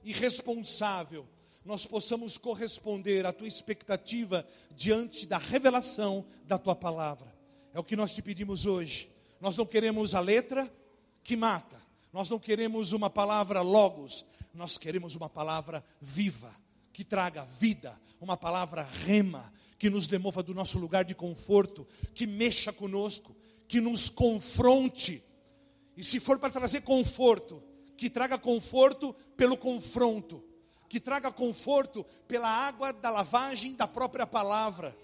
e 0.02 0.12
responsável 0.12 1.28
nós 1.64 1.86
possamos 1.86 2.36
corresponder 2.36 3.24
à 3.24 3.32
tua 3.32 3.46
expectativa 3.46 4.46
diante 4.74 5.26
da 5.26 5.38
revelação 5.38 6.24
da 6.44 6.58
tua 6.58 6.74
palavra. 6.74 7.32
É 7.72 7.78
o 7.78 7.84
que 7.84 7.96
nós 7.96 8.12
te 8.12 8.20
pedimos 8.20 8.66
hoje. 8.66 9.10
Nós 9.40 9.56
não 9.56 9.64
queremos 9.64 10.14
a 10.14 10.20
letra 10.20 10.72
que 11.22 11.36
mata, 11.36 11.80
nós 12.12 12.28
não 12.28 12.38
queremos 12.38 12.92
uma 12.92 13.08
palavra 13.08 13.62
logos, 13.62 14.24
nós 14.52 14.76
queremos 14.76 15.14
uma 15.14 15.30
palavra 15.30 15.84
viva, 16.00 16.54
que 16.92 17.04
traga 17.04 17.44
vida, 17.44 17.98
uma 18.20 18.36
palavra 18.36 18.82
rema, 18.82 19.52
que 19.78 19.88
nos 19.88 20.06
demova 20.06 20.42
do 20.42 20.54
nosso 20.54 20.78
lugar 20.78 21.04
de 21.04 21.14
conforto, 21.14 21.86
que 22.14 22.26
mexa 22.26 22.72
conosco, 22.72 23.34
que 23.66 23.80
nos 23.80 24.08
confronte. 24.08 25.22
E 25.96 26.04
se 26.04 26.20
for 26.20 26.38
para 26.38 26.50
trazer 26.50 26.82
conforto, 26.82 27.62
que 27.96 28.10
traga 28.10 28.36
conforto 28.36 29.14
pelo 29.36 29.56
confronto, 29.56 30.44
que 30.88 31.00
traga 31.00 31.32
conforto 31.32 32.04
pela 32.28 32.48
água 32.48 32.92
da 32.92 33.08
lavagem 33.08 33.74
da 33.74 33.88
própria 33.88 34.26
palavra, 34.26 34.94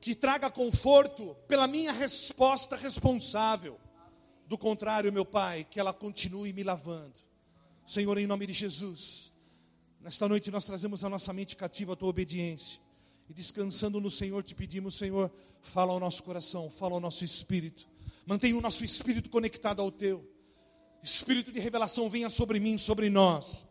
que 0.00 0.14
traga 0.14 0.48
conforto 0.50 1.34
pela 1.48 1.66
minha 1.66 1.90
resposta 1.90 2.76
responsável. 2.76 3.80
Do 4.46 4.56
contrário, 4.56 5.12
meu 5.12 5.24
Pai, 5.24 5.66
que 5.68 5.80
ela 5.80 5.92
continue 5.92 6.52
me 6.52 6.62
lavando. 6.62 7.14
Senhor, 7.84 8.16
em 8.18 8.26
nome 8.26 8.46
de 8.46 8.52
Jesus, 8.52 9.32
nesta 10.00 10.28
noite 10.28 10.50
nós 10.50 10.64
trazemos 10.64 11.02
a 11.04 11.08
nossa 11.08 11.32
mente 11.32 11.56
cativa 11.56 11.94
à 11.94 11.96
tua 11.96 12.08
obediência. 12.08 12.80
E 13.28 13.34
descansando 13.34 14.00
no 14.00 14.10
Senhor, 14.10 14.42
te 14.44 14.54
pedimos, 14.54 14.96
Senhor, 14.96 15.32
fala 15.60 15.92
ao 15.92 15.98
nosso 15.98 16.22
coração, 16.22 16.70
fala 16.70 16.94
ao 16.94 17.00
nosso 17.00 17.24
espírito. 17.24 17.88
Mantenha 18.24 18.56
o 18.56 18.60
nosso 18.60 18.84
espírito 18.84 19.28
conectado 19.30 19.82
ao 19.82 19.90
teu. 19.90 20.24
Espírito 21.02 21.50
de 21.50 21.58
revelação 21.58 22.08
venha 22.08 22.30
sobre 22.30 22.60
mim, 22.60 22.78
sobre 22.78 23.10
nós. 23.10 23.66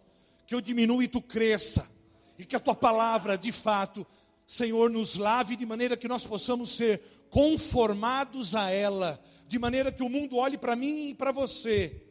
Que 0.45 0.55
eu 0.55 0.61
diminua 0.61 1.03
e 1.03 1.07
tu 1.07 1.21
cresça. 1.21 1.89
E 2.37 2.45
que 2.45 2.55
a 2.55 2.59
tua 2.59 2.75
palavra, 2.75 3.37
de 3.37 3.51
fato, 3.53 4.05
Senhor, 4.47 4.89
nos 4.89 5.15
lave 5.15 5.55
de 5.55 5.65
maneira 5.65 5.97
que 5.97 6.07
nós 6.07 6.25
possamos 6.25 6.69
ser 6.71 7.01
conformados 7.29 8.55
a 8.55 8.69
ela, 8.69 9.21
de 9.47 9.57
maneira 9.57 9.91
que 9.91 10.03
o 10.03 10.09
mundo 10.09 10.37
olhe 10.37 10.57
para 10.57 10.75
mim 10.75 11.09
e 11.09 11.15
para 11.15 11.31
você 11.31 12.03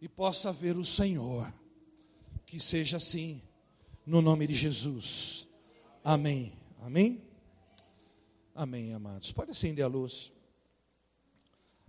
e 0.00 0.08
possa 0.08 0.52
ver 0.52 0.76
o 0.76 0.84
Senhor. 0.84 1.52
Que 2.46 2.60
seja 2.60 2.98
assim, 2.98 3.42
no 4.06 4.22
nome 4.22 4.46
de 4.46 4.54
Jesus. 4.54 5.48
Amém. 6.02 6.52
Amém. 6.80 7.22
Amém, 8.54 8.92
amados. 8.92 9.32
Pode 9.32 9.50
acender 9.50 9.84
a 9.84 9.88
luz. 9.88 10.32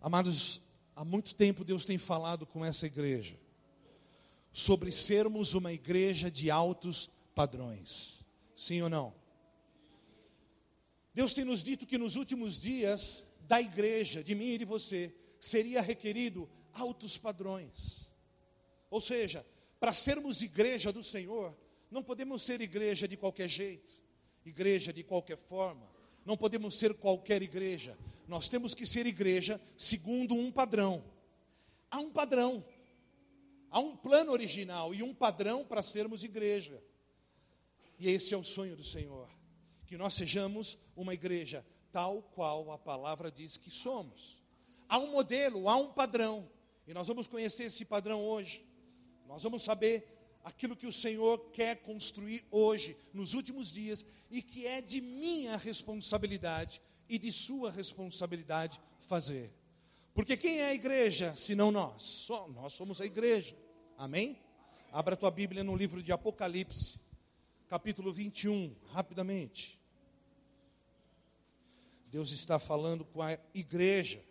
Amados, 0.02 0.62
há 0.96 1.06
muito 1.06 1.36
tempo 1.36 1.64
Deus 1.64 1.86
tem 1.86 1.98
falado 1.98 2.46
com 2.46 2.64
essa 2.66 2.86
igreja 2.86 3.36
sobre 4.52 4.90
sermos 4.90 5.54
uma 5.54 5.74
igreja 5.74 6.32
de 6.32 6.50
altos 6.50 7.10
padrões. 7.36 8.24
Sim 8.56 8.82
ou 8.82 8.90
não? 8.90 9.14
Deus 11.16 11.34
tem 11.34 11.46
nos 11.46 11.64
dito 11.64 11.88
que 11.88 11.98
nos 11.98 12.18
últimos 12.18 12.60
dias 12.62 13.26
da 13.48 13.62
igreja, 13.62 14.22
de 14.22 14.36
mim 14.36 14.50
e 14.50 14.58
de 14.58 14.66
você, 14.66 15.16
seria 15.40 15.82
requerido 15.82 16.50
altos 16.74 17.18
padrões. 17.18 18.12
Ou 18.90 19.00
seja, 19.00 19.46
para 19.80 19.94
sermos 19.94 20.42
igreja 20.42 20.92
do 20.92 21.02
Senhor, 21.02 21.58
não 21.90 22.04
podemos 22.04 22.42
ser 22.42 22.60
igreja 22.60 23.08
de 23.08 23.16
qualquer 23.16 23.48
jeito, 23.48 23.94
igreja 24.46 24.92
de 24.92 25.04
qualquer 25.04 25.38
forma, 25.38 25.90
não 26.26 26.36
podemos 26.36 26.76
ser 26.76 26.94
qualquer 26.94 27.42
igreja. 27.42 27.98
Nós 28.28 28.50
temos 28.50 28.74
que 28.74 28.86
ser 28.86 29.06
igreja 29.06 29.62
segundo 29.78 30.36
um 30.36 30.52
padrão. 30.52 31.02
Há 31.90 32.00
um 32.00 32.12
padrão. 32.12 32.66
Há 33.72 33.80
um 33.80 33.96
plano 33.96 34.34
original 34.34 34.94
e 34.94 35.02
um 35.02 35.14
padrão 35.14 35.64
para 35.64 35.82
sermos 35.82 36.26
igreja. 36.26 36.84
E 37.98 38.10
esse 38.10 38.34
é 38.34 38.38
o 38.38 38.44
sonho 38.44 38.76
do 38.76 38.84
Senhor. 38.84 39.25
Que 39.96 40.00
nós 40.00 40.14
sejamos 40.14 40.78
uma 40.94 41.14
igreja 41.14 41.66
tal 41.90 42.22
qual 42.22 42.70
a 42.74 42.78
palavra 42.78 43.32
diz 43.32 43.56
que 43.56 43.72
somos. 43.72 44.44
Há 44.90 45.00
um 45.00 45.10
modelo, 45.10 45.70
há 45.70 45.78
um 45.78 45.94
padrão. 45.94 46.52
E 46.86 46.94
nós 46.94 47.08
vamos 47.08 47.28
conhecer 47.28 47.64
esse 47.64 47.86
padrão 47.86 48.22
hoje. 48.22 48.68
Nós 49.26 49.42
vamos 49.44 49.62
saber 49.62 50.06
aquilo 50.44 50.76
que 50.76 50.86
o 50.86 50.92
Senhor 50.92 51.50
quer 51.52 51.78
construir 51.78 52.46
hoje, 52.52 52.98
nos 53.14 53.34
últimos 53.34 53.72
dias, 53.72 54.06
e 54.30 54.42
que 54.42 54.68
é 54.68 54.82
de 54.82 55.00
minha 55.00 55.56
responsabilidade 55.56 56.82
e 57.08 57.18
de 57.18 57.32
sua 57.32 57.72
responsabilidade 57.72 58.82
fazer. 59.00 59.50
Porque 60.14 60.36
quem 60.36 60.60
é 60.60 60.66
a 60.66 60.74
igreja, 60.74 61.34
se 61.38 61.56
não 61.56 61.72
nós? 61.72 62.04
Só 62.04 62.50
nós 62.50 62.74
somos 62.74 63.00
a 63.00 63.06
igreja. 63.06 63.56
Amém? 63.98 64.38
Abra 64.92 65.14
a 65.14 65.18
tua 65.18 65.32
Bíblia 65.32 65.64
no 65.64 65.74
livro 65.74 66.04
de 66.04 66.12
Apocalipse, 66.12 67.00
capítulo 67.70 68.12
21, 68.12 68.76
rapidamente. 68.92 69.85
Deus 72.16 72.32
está 72.32 72.58
falando 72.58 73.04
com 73.04 73.22
a 73.22 73.38
igreja. 73.54 74.24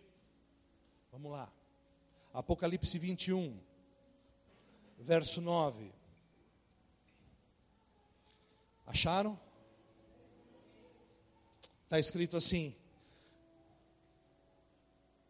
Vamos 1.13 1.31
lá. 1.31 1.53
Apocalipse 2.33 2.99
21, 2.99 3.61
verso 4.99 5.43
9. 5.43 5.93
Acharam? 8.87 9.39
Está 11.83 11.99
escrito 11.99 12.39
assim: 12.39 12.75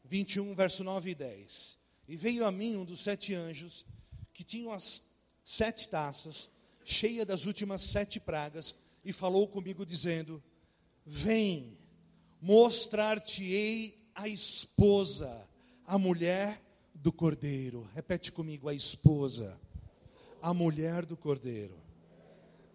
21, 0.04 0.54
verso 0.54 0.84
9 0.84 1.10
e 1.10 1.14
10. 1.16 1.76
E 2.06 2.16
veio 2.16 2.46
a 2.46 2.52
mim 2.52 2.76
um 2.76 2.84
dos 2.84 3.00
sete 3.00 3.34
anjos 3.34 3.84
que 4.32 4.44
tinham 4.44 4.70
as 4.70 5.02
sete 5.42 5.88
taças, 5.88 6.48
cheia 6.84 7.26
das 7.26 7.46
últimas 7.46 7.82
sete 7.82 8.20
pragas, 8.20 8.76
e 9.04 9.12
falou 9.12 9.48
comigo, 9.48 9.84
dizendo: 9.84 10.40
Vem, 11.04 11.82
mostrar-te-ei 12.44 13.98
a 14.14 14.28
esposa, 14.28 15.48
a 15.86 15.96
mulher 15.96 16.62
do 16.94 17.10
cordeiro. 17.10 17.88
Repete 17.94 18.30
comigo: 18.30 18.68
a 18.68 18.74
esposa, 18.74 19.58
a 20.42 20.52
mulher 20.52 21.06
do 21.06 21.16
cordeiro. 21.16 21.74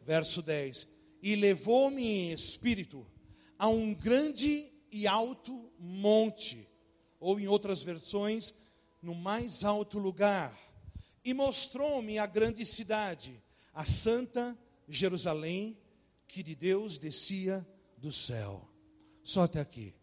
Verso 0.06 0.42
10: 0.42 0.88
E 1.22 1.36
levou-me 1.36 2.04
em 2.04 2.32
espírito 2.32 3.06
a 3.58 3.68
um 3.68 3.94
grande 3.94 4.72
e 4.92 5.06
alto 5.06 5.72
monte, 5.78 6.68
ou 7.20 7.40
em 7.40 7.48
outras 7.48 7.84
versões, 7.84 8.54
no 9.04 9.14
mais 9.14 9.64
alto 9.64 10.00
lugar 10.00 10.58
e 11.24 11.34
mostrou-me 11.34 12.18
a 12.18 12.26
grande 12.26 12.66
cidade, 12.66 13.42
a 13.74 13.84
santa 13.84 14.58
Jerusalém, 14.88 15.78
que 16.28 16.42
de 16.42 16.56
Deus 16.56 16.98
descia 16.98 17.68
do 17.98 18.12
céu. 18.12 18.69
Só 19.30 19.44
até 19.44 19.60
aqui. 19.60 19.94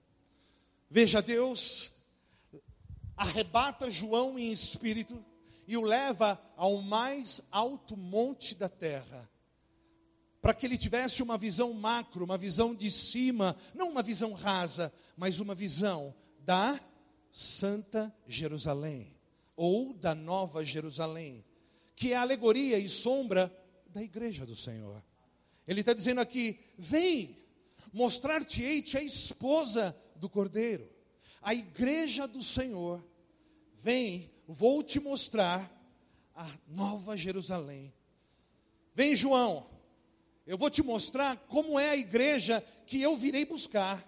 Veja, 0.89 1.21
Deus 1.21 1.91
arrebata 3.17 3.91
João 3.91 4.39
em 4.39 4.53
espírito 4.53 5.21
e 5.67 5.77
o 5.77 5.83
leva 5.83 6.41
ao 6.57 6.81
mais 6.81 7.43
alto 7.51 7.97
monte 7.97 8.55
da 8.55 8.69
terra, 8.69 9.29
para 10.41 10.55
que 10.55 10.65
ele 10.65 10.79
tivesse 10.79 11.25
uma 11.25 11.37
visão 11.37 11.73
macro, 11.73 12.25
uma 12.25 12.39
visão 12.39 12.73
de 12.73 12.89
cima, 12.89 13.57
não 13.75 13.89
uma 13.89 14.01
visão 14.01 14.33
rasa, 14.33 14.93
mas 15.17 15.41
uma 15.41 15.57
visão 15.57 16.15
da 16.39 16.79
Santa 17.33 18.15
Jerusalém 18.29 19.12
ou 19.57 19.93
da 19.93 20.15
Nova 20.15 20.65
Jerusalém, 20.65 21.45
que 21.97 22.12
é 22.12 22.17
alegoria 22.17 22.79
e 22.79 22.89
sombra 22.89 23.53
da 23.89 24.01
igreja 24.01 24.47
do 24.47 24.55
Senhor. 24.55 25.03
Ele 25.67 25.81
está 25.81 25.93
dizendo 25.93 26.21
aqui: 26.21 26.61
vem, 26.79 27.45
mostrar-te-ei 27.96 28.85
a 28.94 29.02
esposa 29.02 29.96
do 30.16 30.28
cordeiro, 30.28 30.87
a 31.40 31.54
igreja 31.54 32.28
do 32.28 32.42
Senhor. 32.42 33.02
Vem, 33.74 34.30
vou 34.46 34.82
te 34.82 35.00
mostrar 35.00 35.72
a 36.35 36.46
Nova 36.68 37.16
Jerusalém. 37.16 37.90
Vem, 38.94 39.16
João, 39.16 39.66
eu 40.46 40.59
vou 40.59 40.68
te 40.68 40.82
mostrar 40.82 41.38
como 41.48 41.80
é 41.80 41.90
a 41.90 41.96
igreja 41.96 42.62
que 42.87 43.00
eu 43.00 43.16
virei 43.16 43.46
buscar. 43.46 44.06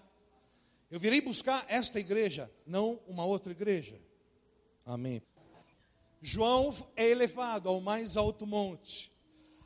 Eu 0.91 1.01
virei 1.01 1.23
buscar 1.23 1.65
esta 1.67 1.99
igreja, 1.99 2.51
não 2.67 3.01
uma 3.07 3.25
outra 3.25 3.53
igreja. 3.53 3.99
Amém. 4.85 5.23
João 6.21 6.75
é 6.95 7.09
elevado 7.09 7.71
ao 7.71 7.81
mais 7.81 8.19
alto 8.19 8.47
monte, 8.47 9.11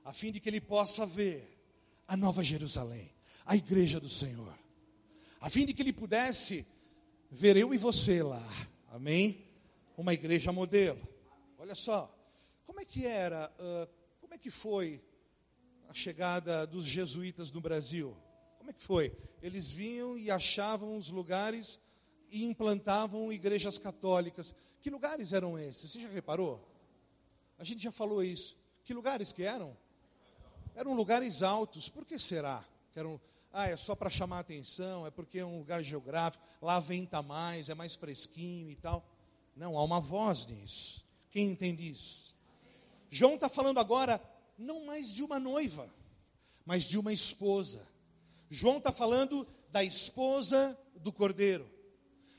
a 0.04 0.12
fim 0.12 0.30
de 0.30 0.38
que 0.38 0.48
ele 0.48 0.60
possa 0.60 1.04
ver 1.04 1.58
a 2.06 2.16
nova 2.16 2.44
Jerusalém, 2.44 3.12
a 3.44 3.56
igreja 3.56 3.98
do 3.98 4.08
Senhor, 4.08 4.58
a 5.40 5.50
fim 5.50 5.66
de 5.66 5.74
que 5.74 5.82
ele 5.82 5.92
pudesse 5.92 6.66
ver 7.30 7.56
eu 7.56 7.74
e 7.74 7.78
você 7.78 8.22
lá, 8.22 8.46
amém? 8.90 9.44
Uma 9.96 10.14
igreja 10.14 10.52
modelo. 10.52 11.00
Olha 11.58 11.74
só, 11.74 12.12
como 12.64 12.80
é 12.80 12.84
que 12.84 13.06
era, 13.06 13.52
uh, 13.58 13.88
como 14.20 14.34
é 14.34 14.38
que 14.38 14.50
foi 14.50 15.02
a 15.88 15.94
chegada 15.94 16.66
dos 16.66 16.84
jesuítas 16.84 17.50
no 17.50 17.60
Brasil? 17.60 18.16
Como 18.58 18.70
é 18.70 18.72
que 18.72 18.82
foi? 18.82 19.12
Eles 19.42 19.72
vinham 19.72 20.16
e 20.16 20.30
achavam 20.30 20.96
os 20.96 21.08
lugares 21.08 21.80
e 22.30 22.44
implantavam 22.44 23.32
igrejas 23.32 23.78
católicas. 23.78 24.54
Que 24.80 24.88
lugares 24.88 25.32
eram 25.32 25.58
esses? 25.58 25.90
Você 25.90 26.00
já 26.00 26.08
reparou? 26.08 26.66
A 27.58 27.64
gente 27.64 27.82
já 27.82 27.92
falou 27.92 28.24
isso. 28.24 28.56
Que 28.84 28.94
lugares 28.94 29.32
que 29.32 29.42
eram? 29.42 29.76
Eram 30.74 30.94
lugares 30.94 31.42
altos. 31.42 31.88
Por 31.88 32.04
que 32.04 32.18
será? 32.18 32.64
Que 32.92 32.98
eram, 32.98 33.20
ah, 33.52 33.68
é 33.68 33.76
só 33.76 33.94
para 33.94 34.08
chamar 34.08 34.40
atenção, 34.40 35.06
é 35.06 35.10
porque 35.10 35.38
é 35.38 35.44
um 35.44 35.58
lugar 35.58 35.82
geográfico, 35.82 36.44
lá 36.60 36.80
venta 36.80 37.22
mais, 37.22 37.68
é 37.68 37.74
mais 37.74 37.94
fresquinho 37.94 38.70
e 38.70 38.76
tal. 38.76 39.04
Não, 39.54 39.76
há 39.76 39.84
uma 39.84 40.00
voz 40.00 40.46
nisso. 40.46 41.04
Quem 41.30 41.50
entende 41.50 41.90
isso? 41.90 42.34
João 43.10 43.34
está 43.34 43.48
falando 43.48 43.78
agora 43.78 44.20
não 44.56 44.86
mais 44.86 45.12
de 45.12 45.22
uma 45.22 45.38
noiva, 45.38 45.92
mas 46.64 46.84
de 46.84 46.98
uma 46.98 47.12
esposa. 47.12 47.86
João 48.50 48.78
está 48.78 48.92
falando 48.92 49.46
da 49.70 49.84
esposa 49.84 50.78
do 50.96 51.12
cordeiro. 51.12 51.68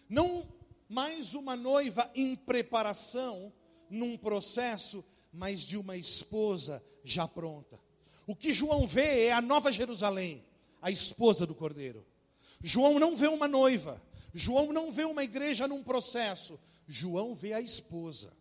Não 0.10 0.48
mais 0.88 1.34
uma 1.34 1.56
noiva 1.56 2.10
em 2.16 2.36
preparação, 2.36 3.52
num 3.90 4.18
processo, 4.18 5.04
mas 5.32 5.62
de 5.62 5.78
uma 5.78 5.98
esposa 5.98 6.84
já 7.04 7.28
pronta. 7.28 7.80
O 8.26 8.36
que 8.36 8.54
João 8.54 8.88
vê 8.88 9.26
é 9.26 9.34
a 9.34 9.42
nova 9.42 9.72
Jerusalém, 9.72 10.44
a 10.84 10.92
esposa 10.92 11.48
do 11.48 11.56
cordeiro. 11.56 12.06
João 12.62 13.00
não 13.00 13.16
vê 13.16 13.28
uma 13.28 13.48
noiva, 13.48 14.00
João 14.34 14.72
não 14.72 14.92
vê 14.92 15.06
uma 15.06 15.24
igreja 15.24 15.68
num 15.68 15.82
processo, 15.82 16.60
João 16.88 17.34
vê 17.34 17.54
a 17.54 17.62
esposa. 17.62 18.32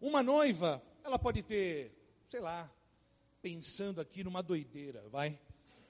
Uma 0.00 0.22
noiva, 0.22 0.82
ela 1.04 1.18
pode 1.18 1.42
ter, 1.42 1.92
sei 2.28 2.40
lá, 2.40 2.68
pensando 3.40 4.00
aqui 4.00 4.24
numa 4.24 4.42
doideira, 4.42 5.06
vai, 5.10 5.38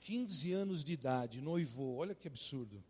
15 0.01 0.53
anos 0.53 0.85
de 0.85 0.93
idade, 0.93 1.41
noivou, 1.41 1.97
olha 1.97 2.15
que 2.15 2.29
absurdo. 2.29 2.85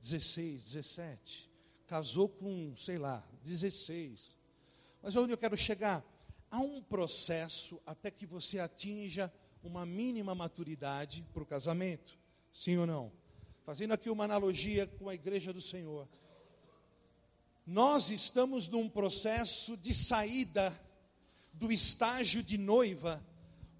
16, 0.00 0.62
17 0.62 1.54
casou 1.86 2.28
com, 2.28 2.74
sei 2.76 2.98
lá, 2.98 3.22
16. 3.42 4.34
Mas 5.02 5.16
onde 5.16 5.32
eu 5.32 5.38
quero 5.38 5.56
chegar? 5.56 6.04
Há 6.50 6.58
um 6.58 6.82
processo 6.82 7.80
até 7.84 8.10
que 8.10 8.26
você 8.26 8.58
atinja 8.58 9.32
uma 9.68 9.86
mínima 9.86 10.34
maturidade 10.34 11.24
para 11.32 11.42
o 11.42 11.46
casamento. 11.46 12.18
Sim 12.52 12.78
ou 12.78 12.86
não? 12.86 13.12
Fazendo 13.64 13.92
aqui 13.92 14.10
uma 14.10 14.24
analogia 14.24 14.86
com 14.86 15.08
a 15.08 15.14
igreja 15.14 15.52
do 15.52 15.60
Senhor. 15.60 16.08
Nós 17.66 18.10
estamos 18.10 18.68
num 18.68 18.88
processo 18.88 19.76
de 19.76 19.94
saída 19.94 20.78
do 21.52 21.72
estágio 21.72 22.42
de 22.42 22.58
noiva 22.58 23.24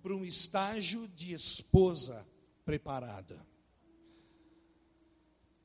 para 0.03 0.15
um 0.15 0.25
estágio 0.25 1.07
de 1.09 1.33
esposa 1.33 2.27
preparada. 2.65 3.45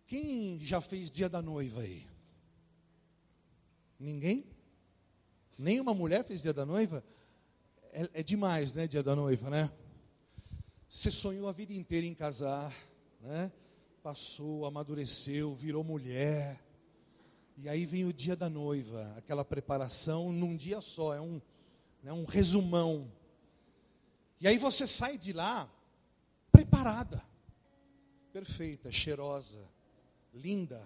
Quem 0.06 0.60
já 0.60 0.82
fez 0.82 1.10
dia 1.10 1.30
da 1.30 1.42
noiva 1.42 1.82
aí? 1.82 2.08
Ninguém? 4.00 4.46
Nenhuma 5.58 5.94
mulher 5.94 6.24
fez 6.24 6.42
dia 6.42 6.54
da 6.54 6.66
noiva? 6.66 7.04
É, 7.92 8.10
é 8.14 8.24
demais, 8.24 8.74
né? 8.74 8.88
Dia 8.88 9.04
da 9.04 9.16
noiva, 9.16 9.50
né? 9.50 9.72
Você 10.90 11.12
sonhou 11.12 11.48
a 11.48 11.52
vida 11.52 11.72
inteira 11.72 12.08
em 12.08 12.16
casar, 12.16 12.76
né? 13.22 13.52
Passou, 14.02 14.66
amadureceu, 14.66 15.54
virou 15.54 15.84
mulher. 15.84 16.60
E 17.58 17.70
aí 17.70 17.86
vem 17.86 18.06
o 18.06 18.12
dia 18.12 18.36
da 18.36 18.50
noiva, 18.50 19.14
aquela 19.16 19.46
preparação 19.46 20.34
num 20.34 20.58
dia 20.58 20.82
só, 20.82 21.14
é 21.14 21.22
um, 21.22 21.40
né, 22.02 22.12
um 22.12 22.26
resumão. 22.26 23.12
E 24.42 24.48
aí 24.48 24.58
você 24.58 24.88
sai 24.88 25.16
de 25.16 25.32
lá 25.32 25.70
preparada, 26.52 27.24
perfeita, 28.34 28.92
cheirosa, 28.92 29.64
linda. 30.34 30.82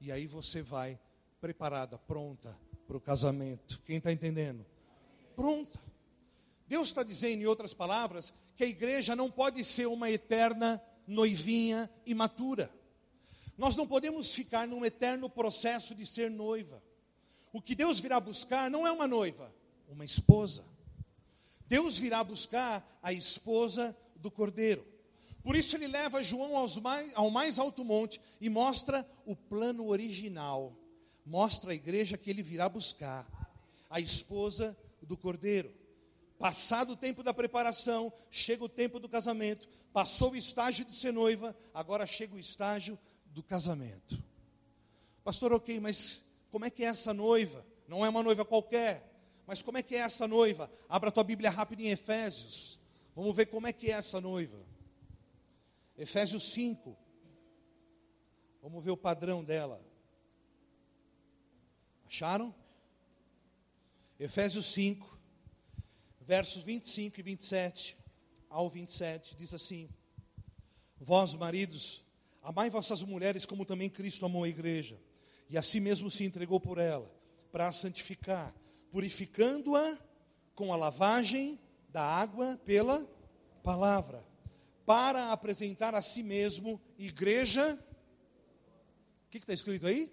E 0.00 0.10
aí 0.10 0.26
você 0.26 0.60
vai 0.60 0.98
preparada, 1.40 1.96
pronta 1.98 2.52
para 2.88 2.96
o 2.96 3.00
casamento. 3.00 3.80
Quem 3.84 3.98
está 3.98 4.10
entendendo? 4.10 4.66
Pronta. 5.36 5.78
Deus 6.66 6.88
está 6.88 7.04
dizendo, 7.04 7.42
em 7.42 7.46
outras 7.46 7.72
palavras, 7.72 8.34
que 8.56 8.64
a 8.64 8.66
igreja 8.66 9.14
não 9.14 9.30
pode 9.30 9.62
ser 9.62 9.86
uma 9.86 10.10
eterna 10.10 10.82
noivinha 11.06 11.90
imatura. 12.06 12.72
Nós 13.56 13.76
não 13.76 13.86
podemos 13.86 14.34
ficar 14.34 14.66
num 14.66 14.84
eterno 14.84 15.28
processo 15.28 15.94
de 15.94 16.04
ser 16.04 16.30
noiva. 16.30 16.82
O 17.52 17.60
que 17.60 17.74
Deus 17.74 18.00
virá 18.00 18.18
buscar 18.18 18.70
não 18.70 18.86
é 18.86 18.90
uma 18.90 19.06
noiva, 19.06 19.54
uma 19.88 20.04
esposa. 20.04 20.64
Deus 21.66 21.98
virá 21.98 22.24
buscar 22.24 22.98
a 23.02 23.12
esposa 23.12 23.96
do 24.16 24.30
cordeiro. 24.30 24.84
Por 25.42 25.54
isso 25.54 25.76
ele 25.76 25.86
leva 25.86 26.24
João 26.24 26.66
mais, 26.82 27.12
ao 27.14 27.30
mais 27.30 27.58
alto 27.58 27.84
monte 27.84 28.20
e 28.40 28.48
mostra 28.48 29.08
o 29.24 29.36
plano 29.36 29.86
original. 29.86 30.76
Mostra 31.24 31.72
à 31.72 31.74
igreja 31.74 32.18
que 32.18 32.30
ele 32.30 32.42
virá 32.42 32.68
buscar 32.68 33.26
a 33.88 34.00
esposa 34.00 34.76
do 35.02 35.16
cordeiro. 35.16 35.72
Passado 36.38 36.92
o 36.92 36.96
tempo 36.96 37.22
da 37.22 37.32
preparação, 37.32 38.12
chega 38.30 38.64
o 38.64 38.68
tempo 38.68 39.00
do 39.00 39.08
casamento. 39.08 39.68
Passou 39.92 40.32
o 40.32 40.36
estágio 40.36 40.84
de 40.84 40.94
ser 40.94 41.12
noiva, 41.12 41.56
agora 41.72 42.06
chega 42.06 42.34
o 42.34 42.38
estágio 42.38 42.98
do 43.26 43.42
casamento. 43.42 44.22
Pastor, 45.24 45.52
ok, 45.52 45.80
mas 45.80 46.22
como 46.50 46.66
é 46.66 46.70
que 46.70 46.84
é 46.84 46.88
essa 46.88 47.14
noiva? 47.14 47.64
Não 47.88 48.04
é 48.04 48.08
uma 48.08 48.22
noiva 48.22 48.44
qualquer, 48.44 49.10
mas 49.46 49.62
como 49.62 49.78
é 49.78 49.82
que 49.82 49.96
é 49.96 50.00
essa 50.00 50.28
noiva? 50.28 50.70
Abra 50.88 51.10
tua 51.10 51.24
Bíblia 51.24 51.50
rápido 51.50 51.80
em 51.80 51.88
Efésios. 51.88 52.78
Vamos 53.14 53.34
ver 53.34 53.46
como 53.46 53.66
é 53.66 53.72
que 53.72 53.90
é 53.90 53.94
essa 53.94 54.20
noiva. 54.20 54.58
Efésios 55.96 56.52
5. 56.52 56.94
Vamos 58.60 58.84
ver 58.84 58.90
o 58.90 58.96
padrão 58.96 59.42
dela. 59.42 59.80
Acharam? 62.06 62.54
Efésios 64.18 64.66
5 64.66 65.15
versos 66.26 66.64
25 66.64 67.20
e 67.20 67.22
27 67.22 67.96
ao 68.50 68.68
27, 68.68 69.36
diz 69.36 69.54
assim: 69.54 69.88
Vós, 70.98 71.34
maridos, 71.34 72.04
amai 72.42 72.68
vossas 72.68 73.00
mulheres 73.02 73.46
como 73.46 73.64
também 73.64 73.88
Cristo 73.88 74.26
amou 74.26 74.42
a 74.42 74.48
igreja, 74.48 75.00
e 75.48 75.56
a 75.56 75.62
si 75.62 75.78
mesmo 75.78 76.10
se 76.10 76.24
entregou 76.24 76.58
por 76.58 76.78
ela, 76.78 77.08
para 77.52 77.68
a 77.68 77.72
santificar, 77.72 78.52
purificando-a 78.90 79.96
com 80.52 80.72
a 80.72 80.76
lavagem 80.76 81.60
da 81.90 82.02
água 82.02 82.60
pela 82.64 83.08
palavra, 83.62 84.26
para 84.84 85.30
apresentar 85.30 85.94
a 85.94 86.02
si 86.02 86.24
mesmo 86.24 86.80
igreja. 86.98 87.78
O 89.26 89.30
que 89.30 89.38
está 89.38 89.52
escrito 89.52 89.86
aí? 89.86 90.12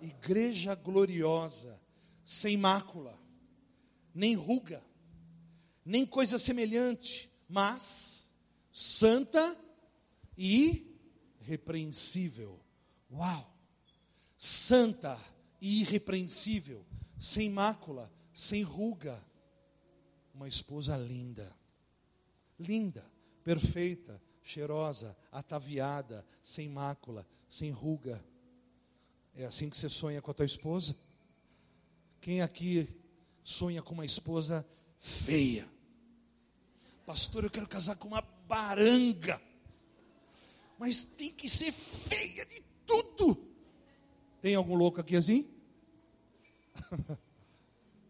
Igreja 0.00 0.76
gloriosa, 0.76 1.80
sem 2.24 2.56
mácula, 2.56 3.18
nem 4.14 4.34
ruga 4.34 4.80
nem 5.84 6.06
coisa 6.06 6.38
semelhante, 6.38 7.30
mas 7.48 8.30
santa 8.72 9.56
e 10.36 10.94
irrepreensível. 11.40 12.60
Uau! 13.10 13.52
Santa 14.36 15.18
e 15.60 15.80
irrepreensível, 15.80 16.84
sem 17.18 17.50
mácula, 17.50 18.12
sem 18.34 18.62
ruga. 18.62 19.24
Uma 20.34 20.48
esposa 20.48 20.96
linda, 20.96 21.54
linda, 22.58 23.04
perfeita, 23.44 24.20
cheirosa, 24.42 25.16
ataviada, 25.30 26.26
sem 26.42 26.68
mácula, 26.68 27.26
sem 27.48 27.70
ruga. 27.70 28.22
É 29.34 29.44
assim 29.44 29.70
que 29.70 29.76
você 29.76 29.88
sonha 29.88 30.20
com 30.20 30.30
a 30.30 30.34
tua 30.34 30.44
esposa? 30.44 30.96
Quem 32.20 32.42
aqui 32.42 32.88
sonha 33.44 33.80
com 33.80 33.94
uma 33.94 34.04
esposa 34.04 34.66
feia? 34.98 35.73
Pastor, 37.06 37.44
eu 37.44 37.50
quero 37.50 37.68
casar 37.68 37.96
com 37.96 38.08
uma 38.08 38.22
baranga. 38.48 39.40
Mas 40.78 41.04
tem 41.04 41.32
que 41.32 41.48
ser 41.48 41.72
feia 41.72 42.44
de 42.46 42.62
tudo. 42.86 43.46
Tem 44.40 44.54
algum 44.54 44.74
louco 44.74 45.00
aqui 45.00 45.16
assim? 45.16 45.48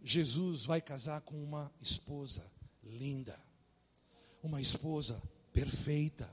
Jesus 0.02 0.64
vai 0.64 0.80
casar 0.80 1.20
com 1.22 1.42
uma 1.42 1.72
esposa 1.80 2.44
linda. 2.82 3.38
Uma 4.42 4.60
esposa 4.60 5.22
perfeita. 5.52 6.28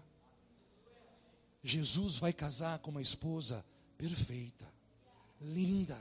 Jesus 1.63 2.17
vai 2.17 2.33
casar 2.33 2.79
com 2.79 2.91
uma 2.91 3.01
esposa 3.01 3.63
perfeita, 3.97 4.65
linda, 5.39 5.97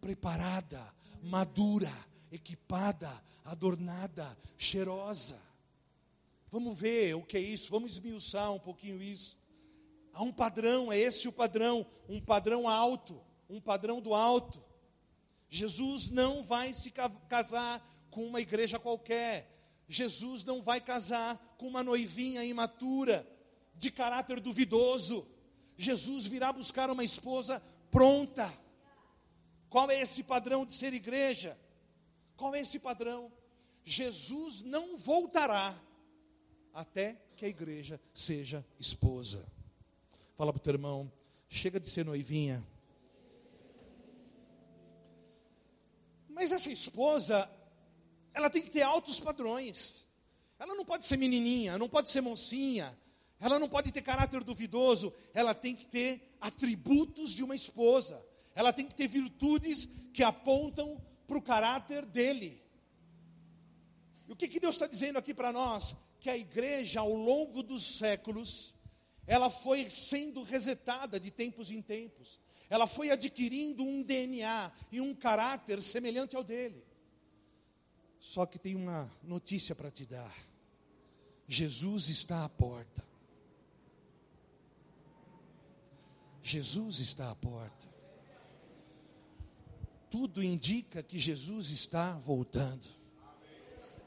preparada, 0.00 0.82
madura, 1.22 1.92
equipada, 2.32 3.10
adornada, 3.44 4.36
cheirosa. 4.58 5.40
Vamos 6.54 6.78
ver 6.78 7.16
o 7.16 7.22
que 7.24 7.36
é 7.36 7.40
isso, 7.40 7.68
vamos 7.68 7.94
esmiuçar 7.94 8.52
um 8.52 8.60
pouquinho 8.60 9.02
isso. 9.02 9.36
Há 10.12 10.22
um 10.22 10.32
padrão, 10.32 10.92
é 10.92 10.96
esse 10.96 11.26
o 11.26 11.32
padrão, 11.32 11.84
um 12.08 12.20
padrão 12.20 12.68
alto, 12.68 13.20
um 13.50 13.60
padrão 13.60 14.00
do 14.00 14.14
alto. 14.14 14.62
Jesus 15.48 16.10
não 16.10 16.44
vai 16.44 16.72
se 16.72 16.92
casar 17.28 17.84
com 18.08 18.24
uma 18.24 18.40
igreja 18.40 18.78
qualquer. 18.78 19.50
Jesus 19.88 20.44
não 20.44 20.62
vai 20.62 20.80
casar 20.80 21.56
com 21.58 21.66
uma 21.66 21.82
noivinha 21.82 22.44
imatura, 22.44 23.28
de 23.74 23.90
caráter 23.90 24.38
duvidoso. 24.38 25.26
Jesus 25.76 26.28
virá 26.28 26.52
buscar 26.52 26.88
uma 26.88 27.02
esposa 27.02 27.60
pronta. 27.90 28.48
Qual 29.68 29.90
é 29.90 30.00
esse 30.00 30.22
padrão 30.22 30.64
de 30.64 30.72
ser 30.74 30.94
igreja? 30.94 31.58
Qual 32.36 32.54
é 32.54 32.60
esse 32.60 32.78
padrão? 32.78 33.32
Jesus 33.84 34.62
não 34.62 34.96
voltará 34.96 35.76
até 36.74 37.16
que 37.36 37.46
a 37.46 37.48
igreja 37.48 38.00
seja 38.12 38.66
esposa. 38.78 39.46
Fala 40.36 40.52
para 40.52 40.60
o 40.60 40.62
teu 40.62 40.74
irmão, 40.74 41.10
chega 41.48 41.78
de 41.78 41.88
ser 41.88 42.04
noivinha. 42.04 42.62
Mas 46.28 46.50
essa 46.50 46.70
esposa, 46.70 47.48
ela 48.34 48.50
tem 48.50 48.60
que 48.60 48.70
ter 48.70 48.82
altos 48.82 49.20
padrões. 49.20 50.04
Ela 50.58 50.74
não 50.74 50.84
pode 50.84 51.06
ser 51.06 51.16
menininha, 51.16 51.78
não 51.78 51.88
pode 51.88 52.10
ser 52.10 52.20
mocinha, 52.20 52.96
ela 53.38 53.58
não 53.58 53.68
pode 53.68 53.92
ter 53.92 54.02
caráter 54.02 54.42
duvidoso, 54.42 55.12
ela 55.32 55.54
tem 55.54 55.76
que 55.76 55.86
ter 55.86 56.36
atributos 56.40 57.30
de 57.30 57.44
uma 57.44 57.54
esposa. 57.54 58.20
Ela 58.54 58.72
tem 58.72 58.86
que 58.86 58.94
ter 58.94 59.06
virtudes 59.06 59.88
que 60.12 60.22
apontam 60.22 61.00
para 61.26 61.38
o 61.38 61.42
caráter 61.42 62.04
dele. 62.04 62.62
E 64.26 64.32
o 64.32 64.36
que, 64.36 64.48
que 64.48 64.60
Deus 64.60 64.74
está 64.74 64.86
dizendo 64.86 65.18
aqui 65.18 65.34
para 65.34 65.52
nós? 65.52 65.96
Que 66.24 66.30
a 66.30 66.38
igreja, 66.38 67.00
ao 67.00 67.14
longo 67.14 67.62
dos 67.62 67.98
séculos, 67.98 68.74
ela 69.26 69.50
foi 69.50 69.90
sendo 69.90 70.42
resetada 70.42 71.20
de 71.20 71.30
tempos 71.30 71.70
em 71.70 71.82
tempos. 71.82 72.40
Ela 72.70 72.86
foi 72.86 73.10
adquirindo 73.10 73.84
um 73.84 74.02
DNA 74.02 74.72
e 74.90 75.02
um 75.02 75.14
caráter 75.14 75.82
semelhante 75.82 76.34
ao 76.34 76.42
dele. 76.42 76.82
Só 78.18 78.46
que 78.46 78.58
tem 78.58 78.74
uma 78.74 79.12
notícia 79.22 79.74
para 79.74 79.90
te 79.90 80.06
dar. 80.06 80.34
Jesus 81.46 82.08
está 82.08 82.42
à 82.42 82.48
porta. 82.48 83.06
Jesus 86.42 87.00
está 87.00 87.30
à 87.30 87.34
porta. 87.34 87.86
Tudo 90.10 90.42
indica 90.42 91.02
que 91.02 91.18
Jesus 91.18 91.68
está 91.68 92.12
voltando. 92.12 92.86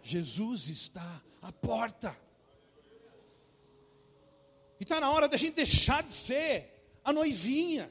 Jesus 0.01 0.67
está 0.67 1.21
à 1.47 1.51
porta. 1.51 2.15
E 4.79 4.83
está 4.83 4.99
na 4.99 5.09
hora 5.09 5.29
da 5.29 5.37
gente 5.37 5.55
deixar 5.55 6.03
de 6.03 6.11
ser 6.11 6.99
a 7.03 7.13
noivinha 7.13 7.89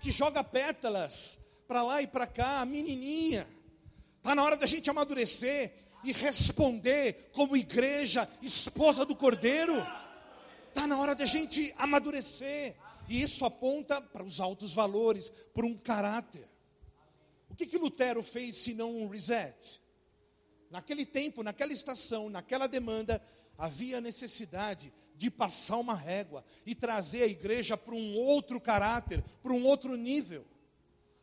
que 0.00 0.10
joga 0.10 0.42
pétalas 0.42 1.38
para 1.68 1.82
lá 1.82 2.00
e 2.00 2.06
para 2.06 2.26
cá, 2.26 2.60
a 2.60 2.64
menininha. 2.64 3.46
Está 4.16 4.34
na 4.34 4.42
hora 4.42 4.56
da 4.56 4.66
gente 4.66 4.88
amadurecer 4.88 5.74
e 6.02 6.12
responder 6.12 7.30
como 7.32 7.56
igreja, 7.56 8.28
esposa 8.40 9.04
do 9.04 9.14
Cordeiro. 9.14 9.74
Está 10.68 10.86
na 10.86 10.98
hora 10.98 11.14
da 11.14 11.26
gente 11.26 11.74
amadurecer. 11.76 12.74
E 13.06 13.20
isso 13.20 13.44
aponta 13.44 14.00
para 14.00 14.24
os 14.24 14.40
altos 14.40 14.72
valores, 14.72 15.30
para 15.52 15.66
um 15.66 15.76
caráter. 15.76 16.48
O 17.50 17.54
que, 17.54 17.66
que 17.66 17.76
Lutero 17.76 18.22
fez 18.22 18.56
se 18.56 18.72
não 18.72 18.96
um 18.96 19.08
reset? 19.08 19.83
Naquele 20.74 21.06
tempo, 21.06 21.44
naquela 21.44 21.72
estação, 21.72 22.28
naquela 22.28 22.66
demanda, 22.66 23.22
havia 23.56 24.00
necessidade 24.00 24.92
de 25.14 25.30
passar 25.30 25.76
uma 25.76 25.94
régua 25.94 26.44
e 26.66 26.74
trazer 26.74 27.22
a 27.22 27.28
igreja 27.28 27.76
para 27.76 27.94
um 27.94 28.16
outro 28.16 28.60
caráter, 28.60 29.22
para 29.40 29.52
um 29.52 29.64
outro 29.64 29.94
nível. 29.94 30.44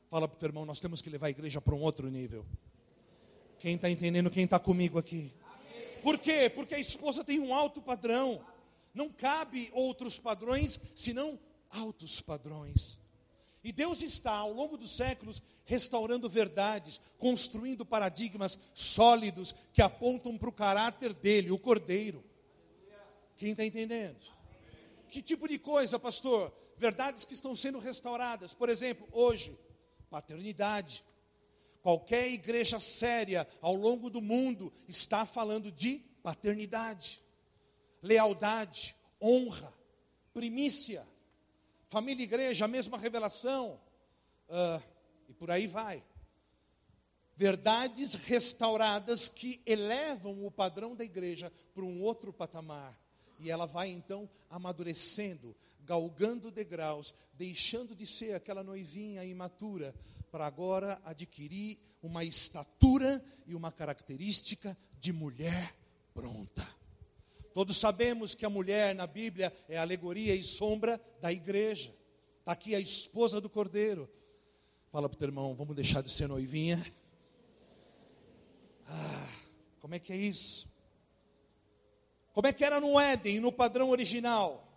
Fala 0.09 0.25
para 0.25 0.37
o 0.37 0.39
teu 0.39 0.47
irmão, 0.47 0.63
nós 0.63 0.79
temos 0.79 1.01
que 1.01 1.09
levar 1.09 1.27
a 1.27 1.31
igreja 1.31 1.59
para 1.59 1.75
um 1.75 1.81
outro 1.81 2.09
nível. 2.09 2.45
Quem 3.59 3.75
está 3.75 3.89
entendendo, 3.89 4.31
quem 4.31 4.45
está 4.45 4.57
comigo 4.57 4.97
aqui? 4.97 5.33
Por 6.01 6.17
quê? 6.17 6.49
Porque 6.49 6.75
a 6.75 6.79
esposa 6.79 7.21
tem 7.21 7.41
um 7.41 7.53
alto 7.53 7.81
padrão. 7.81 8.41
Não 8.93 9.09
cabe 9.09 9.69
outros 9.73 10.17
padrões, 10.17 10.79
senão 10.95 11.37
altos 11.71 12.21
padrões. 12.21 13.00
E 13.63 13.71
Deus 13.71 14.01
está, 14.01 14.31
ao 14.31 14.51
longo 14.51 14.75
dos 14.75 14.95
séculos, 14.95 15.41
restaurando 15.65 16.27
verdades, 16.27 16.99
construindo 17.17 17.85
paradigmas 17.85 18.57
sólidos 18.73 19.53
que 19.71 19.81
apontam 19.81 20.37
para 20.37 20.49
o 20.49 20.53
caráter 20.53 21.13
dele, 21.13 21.51
o 21.51 21.59
cordeiro. 21.59 22.23
Quem 23.37 23.51
está 23.51 23.63
entendendo? 23.63 24.19
Que 25.07 25.21
tipo 25.21 25.47
de 25.47 25.59
coisa, 25.59 25.99
pastor? 25.99 26.51
Verdades 26.77 27.23
que 27.23 27.33
estão 27.33 27.55
sendo 27.55 27.79
restauradas. 27.79 28.53
Por 28.53 28.69
exemplo, 28.69 29.07
hoje, 29.11 29.55
paternidade. 30.09 31.03
Qualquer 31.81 32.29
igreja 32.29 32.79
séria 32.79 33.47
ao 33.59 33.75
longo 33.75 34.09
do 34.09 34.21
mundo 34.21 34.71
está 34.87 35.25
falando 35.25 35.71
de 35.71 35.99
paternidade, 36.21 37.21
lealdade, 38.01 38.95
honra, 39.19 39.73
primícia. 40.33 41.07
Família 41.91 42.21
e 42.21 42.23
igreja, 42.23 42.63
a 42.63 42.69
mesma 42.69 42.97
revelação. 42.97 43.77
Uh, 44.47 44.81
e 45.27 45.33
por 45.33 45.51
aí 45.51 45.67
vai. 45.67 46.01
Verdades 47.35 48.13
restauradas 48.13 49.27
que 49.27 49.61
elevam 49.65 50.45
o 50.45 50.49
padrão 50.49 50.95
da 50.95 51.03
igreja 51.03 51.51
para 51.73 51.83
um 51.83 52.01
outro 52.01 52.31
patamar. 52.31 52.97
E 53.41 53.51
ela 53.51 53.65
vai 53.65 53.89
então 53.89 54.29
amadurecendo, 54.49 55.53
galgando 55.83 56.49
degraus, 56.49 57.13
deixando 57.33 57.93
de 57.93 58.07
ser 58.07 58.35
aquela 58.35 58.63
noivinha 58.63 59.25
imatura, 59.25 59.93
para 60.31 60.47
agora 60.47 60.97
adquirir 61.03 61.77
uma 62.01 62.23
estatura 62.23 63.21
e 63.45 63.53
uma 63.53 63.69
característica 63.69 64.77
de 64.97 65.11
mulher 65.11 65.75
pronta. 66.13 66.65
Todos 67.53 67.77
sabemos 67.77 68.33
que 68.33 68.45
a 68.45 68.49
mulher 68.49 68.95
na 68.95 69.05
Bíblia 69.05 69.53
é 69.67 69.77
alegoria 69.77 70.33
e 70.35 70.43
sombra 70.43 71.01
da 71.19 71.31
igreja. 71.31 71.93
Está 72.39 72.53
aqui 72.53 72.73
a 72.73 72.79
esposa 72.79 73.41
do 73.41 73.49
cordeiro. 73.49 74.09
Fala 74.89 75.07
para 75.07 75.15
o 75.15 75.19
teu 75.19 75.27
irmão, 75.27 75.53
vamos 75.53 75.75
deixar 75.75 76.01
de 76.01 76.09
ser 76.09 76.27
noivinha. 76.27 76.81
Ah, 78.87 79.29
como 79.79 79.95
é 79.95 79.99
que 79.99 80.11
é 80.11 80.17
isso? 80.17 80.69
Como 82.33 82.47
é 82.47 82.53
que 82.53 82.63
era 82.63 82.79
no 82.79 82.99
Éden, 82.99 83.39
no 83.39 83.51
padrão 83.51 83.89
original? 83.89 84.67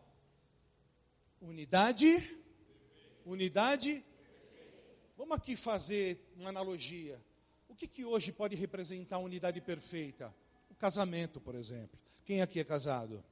Unidade, 1.40 2.36
unidade. 3.24 4.04
Vamos 5.16 5.36
aqui 5.36 5.56
fazer 5.56 6.18
uma 6.36 6.48
analogia. 6.48 7.22
O 7.68 7.74
que, 7.74 7.86
que 7.86 8.04
hoje 8.04 8.32
pode 8.32 8.56
representar 8.56 9.16
a 9.16 9.20
unidade 9.20 9.60
perfeita? 9.60 10.34
O 10.70 10.74
casamento, 10.74 11.40
por 11.40 11.54
exemplo. 11.54 12.03
Quem 12.24 12.40
aqui 12.40 12.60
é 12.60 12.64
casado? 12.64 13.22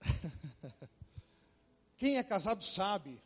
Quem 1.96 2.18
é 2.18 2.22
casado 2.22 2.62
sabe. 2.62 3.20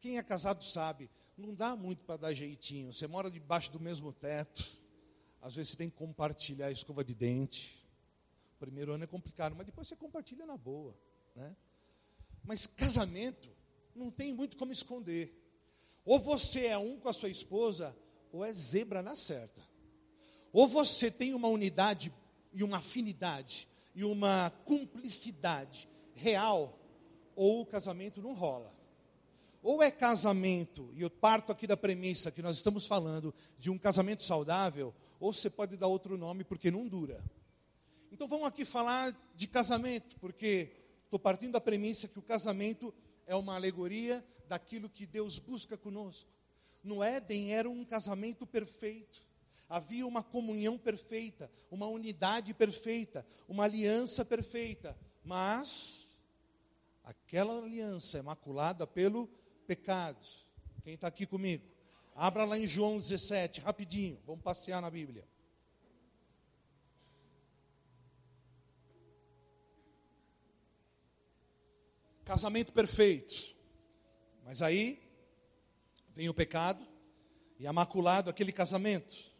Quem 0.00 0.18
é 0.18 0.22
casado 0.22 0.64
sabe. 0.64 1.10
Não 1.36 1.54
dá 1.54 1.74
muito 1.76 2.04
para 2.04 2.16
dar 2.16 2.32
jeitinho. 2.32 2.92
Você 2.92 3.06
mora 3.06 3.30
debaixo 3.30 3.72
do 3.72 3.80
mesmo 3.80 4.12
teto. 4.12 4.64
Às 5.40 5.54
vezes 5.54 5.72
você 5.72 5.76
tem 5.76 5.90
que 5.90 5.96
compartilhar 5.96 6.66
a 6.66 6.72
escova 6.72 7.04
de 7.04 7.14
dente 7.14 7.84
primeiro 8.64 8.94
ano 8.94 9.04
é 9.04 9.06
complicado, 9.06 9.54
mas 9.54 9.66
depois 9.66 9.86
você 9.86 9.94
compartilha 9.94 10.46
na 10.46 10.56
boa. 10.56 10.96
Né? 11.36 11.54
Mas 12.42 12.66
casamento 12.66 13.48
não 13.94 14.10
tem 14.10 14.32
muito 14.32 14.56
como 14.56 14.72
esconder. 14.72 15.38
Ou 16.04 16.18
você 16.18 16.66
é 16.66 16.78
um 16.78 16.98
com 16.98 17.08
a 17.08 17.12
sua 17.12 17.28
esposa, 17.28 17.94
ou 18.32 18.42
é 18.44 18.52
zebra 18.52 19.02
na 19.02 19.14
certa. 19.14 19.62
Ou 20.50 20.66
você 20.66 21.10
tem 21.10 21.34
uma 21.34 21.48
unidade 21.48 22.12
e 22.54 22.62
uma 22.62 22.78
afinidade 22.78 23.68
e 23.94 24.04
uma 24.04 24.50
cumplicidade 24.64 25.88
real, 26.14 26.78
ou 27.36 27.62
o 27.62 27.66
casamento 27.66 28.22
não 28.22 28.32
rola. 28.32 28.74
Ou 29.62 29.82
é 29.82 29.90
casamento, 29.90 30.90
e 30.92 31.02
eu 31.02 31.10
parto 31.10 31.50
aqui 31.50 31.66
da 31.66 31.76
premissa 31.76 32.30
que 32.30 32.42
nós 32.42 32.56
estamos 32.56 32.86
falando 32.86 33.34
de 33.58 33.70
um 33.70 33.78
casamento 33.78 34.22
saudável, 34.22 34.94
ou 35.18 35.32
você 35.32 35.48
pode 35.48 35.76
dar 35.76 35.86
outro 35.86 36.18
nome 36.18 36.44
porque 36.44 36.70
não 36.70 36.86
dura. 36.86 37.22
Então 38.12 38.28
vamos 38.28 38.46
aqui 38.46 38.64
falar 38.64 39.14
de 39.34 39.46
casamento, 39.46 40.16
porque 40.20 40.70
estou 41.04 41.18
partindo 41.18 41.52
da 41.52 41.60
premissa 41.60 42.06
que 42.06 42.18
o 42.18 42.22
casamento 42.22 42.92
é 43.26 43.34
uma 43.34 43.54
alegoria 43.54 44.24
daquilo 44.46 44.88
que 44.88 45.06
Deus 45.06 45.38
busca 45.38 45.76
conosco. 45.76 46.30
No 46.82 47.02
Éden 47.02 47.52
era 47.52 47.68
um 47.68 47.84
casamento 47.84 48.46
perfeito. 48.46 49.24
Havia 49.68 50.06
uma 50.06 50.22
comunhão 50.22 50.78
perfeita, 50.78 51.50
uma 51.70 51.86
unidade 51.86 52.52
perfeita, 52.54 53.26
uma 53.48 53.64
aliança 53.64 54.24
perfeita. 54.24 54.96
Mas 55.24 56.18
aquela 57.02 57.58
aliança 57.58 58.18
é 58.18 58.22
maculada 58.22 58.86
pelo 58.86 59.28
pecado. 59.66 60.24
Quem 60.82 60.94
está 60.94 61.08
aqui 61.08 61.26
comigo? 61.26 61.64
Abra 62.14 62.44
lá 62.44 62.58
em 62.58 62.66
João 62.66 62.98
17, 62.98 63.60
rapidinho. 63.60 64.20
Vamos 64.26 64.42
passear 64.42 64.80
na 64.80 64.90
Bíblia. 64.90 65.26
casamento 72.24 72.72
perfeito. 72.72 73.54
Mas 74.44 74.62
aí 74.62 75.00
vem 76.14 76.28
o 76.28 76.34
pecado 76.34 76.84
e 77.58 77.66
é 77.66 77.72
maculado 77.72 78.30
aquele 78.30 78.52
casamento. 78.52 79.33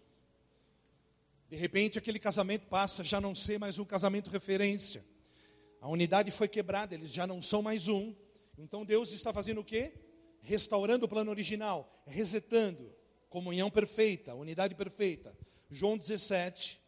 De 1.55 1.61
repente 1.61 2.01
aquele 2.01 2.19
casamento 2.19 2.67
passa 2.67 3.05
já 3.05 3.21
não 3.21 3.33
ser 3.33 3.61
mais 3.61 3.79
um 3.79 3.85
casamento 3.85 4.29
referência. 4.29 5.05
A 5.81 5.89
unidade 5.89 6.33
foi 6.33 6.49
quebrada, 6.49 6.97
eles 6.97 7.13
já 7.13 7.29
não 7.29 7.41
são 7.41 7.63
mais 7.63 7.87
um. 7.87 8.13
Então 8.59 8.85
Deus 8.85 9.13
está 9.13 9.33
fazendo 9.33 9.61
o 9.61 9.65
quê? 9.65 9.95
Restaurando 10.43 11.07
o 11.07 11.09
plano 11.09 11.31
original, 11.31 12.03
resetando. 12.09 12.93
Comunhão 13.29 13.71
perfeita, 13.71 14.35
unidade 14.35 14.75
perfeita. 14.75 15.33
João 15.71 15.97
17, 15.97 16.81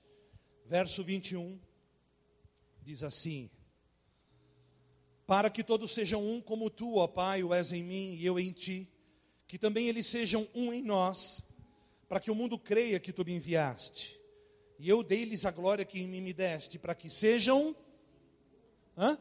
verso 0.64 1.04
21, 1.04 1.60
diz 2.82 3.04
assim: 3.04 3.48
para 5.28 5.48
que 5.48 5.62
todos 5.62 5.92
sejam 5.92 6.28
um 6.28 6.40
como 6.40 6.68
tu, 6.70 6.96
ó 6.96 7.06
Pai, 7.06 7.44
o 7.44 7.54
és 7.54 7.70
em 7.70 7.84
mim 7.84 8.14
e 8.14 8.26
eu 8.26 8.36
em 8.36 8.50
ti, 8.50 8.90
que 9.46 9.60
também 9.60 9.86
eles 9.86 10.06
sejam 10.06 10.48
um 10.52 10.72
em 10.72 10.82
nós, 10.82 11.40
para 12.08 12.18
que 12.18 12.32
o 12.32 12.34
mundo 12.34 12.58
creia 12.58 12.98
que 12.98 13.12
tu 13.12 13.24
me 13.24 13.32
enviaste. 13.32 14.15
E 14.78 14.88
eu 14.88 15.02
dei-lhes 15.02 15.44
a 15.44 15.50
glória 15.50 15.84
que 15.84 16.00
em 16.00 16.06
mim 16.06 16.20
me 16.20 16.32
deste, 16.32 16.78
para 16.78 16.94
que 16.94 17.08
sejam 17.08 17.74
hã? 18.96 19.18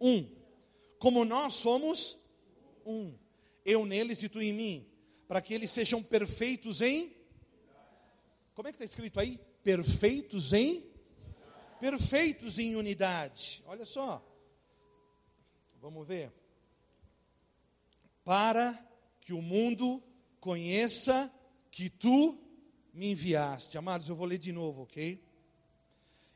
um, 0.00 0.28
como 0.98 1.24
nós 1.24 1.54
somos 1.54 2.18
um. 2.84 3.14
Eu 3.64 3.84
neles 3.84 4.22
e 4.22 4.28
tu 4.28 4.40
em 4.40 4.52
mim, 4.52 4.86
para 5.26 5.40
que 5.40 5.54
eles 5.54 5.70
sejam 5.70 6.02
perfeitos 6.02 6.80
em. 6.80 7.14
Como 8.54 8.68
é 8.68 8.72
que 8.72 8.76
está 8.76 8.84
escrito 8.84 9.20
aí? 9.20 9.38
Perfeitos 9.62 10.52
em. 10.52 10.86
Perfeitos 11.80 12.58
em 12.58 12.74
unidade. 12.74 13.62
Olha 13.66 13.84
só. 13.84 14.24
Vamos 15.80 16.06
ver. 16.06 16.32
Para 18.24 18.76
que 19.20 19.32
o 19.32 19.40
mundo 19.40 20.02
conheça 20.40 21.32
que 21.70 21.88
tu 21.88 22.38
me 22.92 23.10
enviaste. 23.10 23.78
Amados, 23.78 24.08
eu 24.08 24.16
vou 24.16 24.26
ler 24.26 24.38
de 24.38 24.52
novo, 24.52 24.82
ok? 24.82 25.22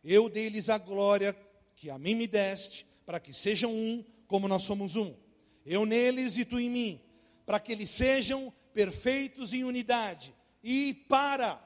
Eu 0.05 0.29
dei-lhes 0.29 0.69
a 0.69 0.79
glória 0.79 1.37
que 1.77 1.91
a 1.91 1.99
mim 1.99 2.15
me 2.15 2.27
deste, 2.27 2.87
para 3.07 3.21
que 3.21 3.33
sejam 3.33 3.73
um, 3.73 4.05
como 4.27 4.49
nós 4.49 4.63
somos 4.63 4.97
um. 4.97 5.15
Eu 5.65 5.87
neles 5.87 6.39
e 6.39 6.45
tu 6.45 6.59
em 6.59 6.71
mim, 6.71 7.01
para 7.47 7.61
que 7.61 7.73
eles 7.73 7.91
sejam 7.91 8.53
perfeitos 8.73 9.53
em 9.53 9.65
unidade, 9.65 10.35
e 10.63 10.95
para 11.09 11.63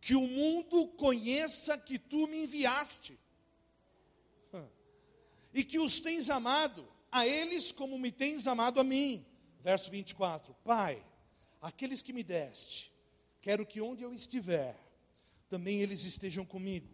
que 0.00 0.14
o 0.14 0.26
mundo 0.26 0.88
conheça 0.88 1.78
que 1.78 1.98
tu 1.98 2.26
me 2.26 2.42
enviaste. 2.42 3.18
e 5.54 5.62
que 5.62 5.78
os 5.78 6.00
tens 6.00 6.30
amado, 6.30 6.86
a 7.10 7.26
eles 7.26 7.72
como 7.72 7.98
me 7.98 8.10
tens 8.10 8.46
amado 8.46 8.80
a 8.80 8.84
mim. 8.84 9.24
Verso 9.62 9.90
24: 9.90 10.54
Pai, 10.64 11.02
aqueles 11.60 12.02
que 12.02 12.12
me 12.12 12.22
deste, 12.22 12.91
quero 13.42 13.66
que 13.66 13.80
onde 13.80 14.04
eu 14.04 14.14
estiver, 14.14 14.78
também 15.50 15.82
eles 15.82 16.04
estejam 16.04 16.44
comigo, 16.44 16.88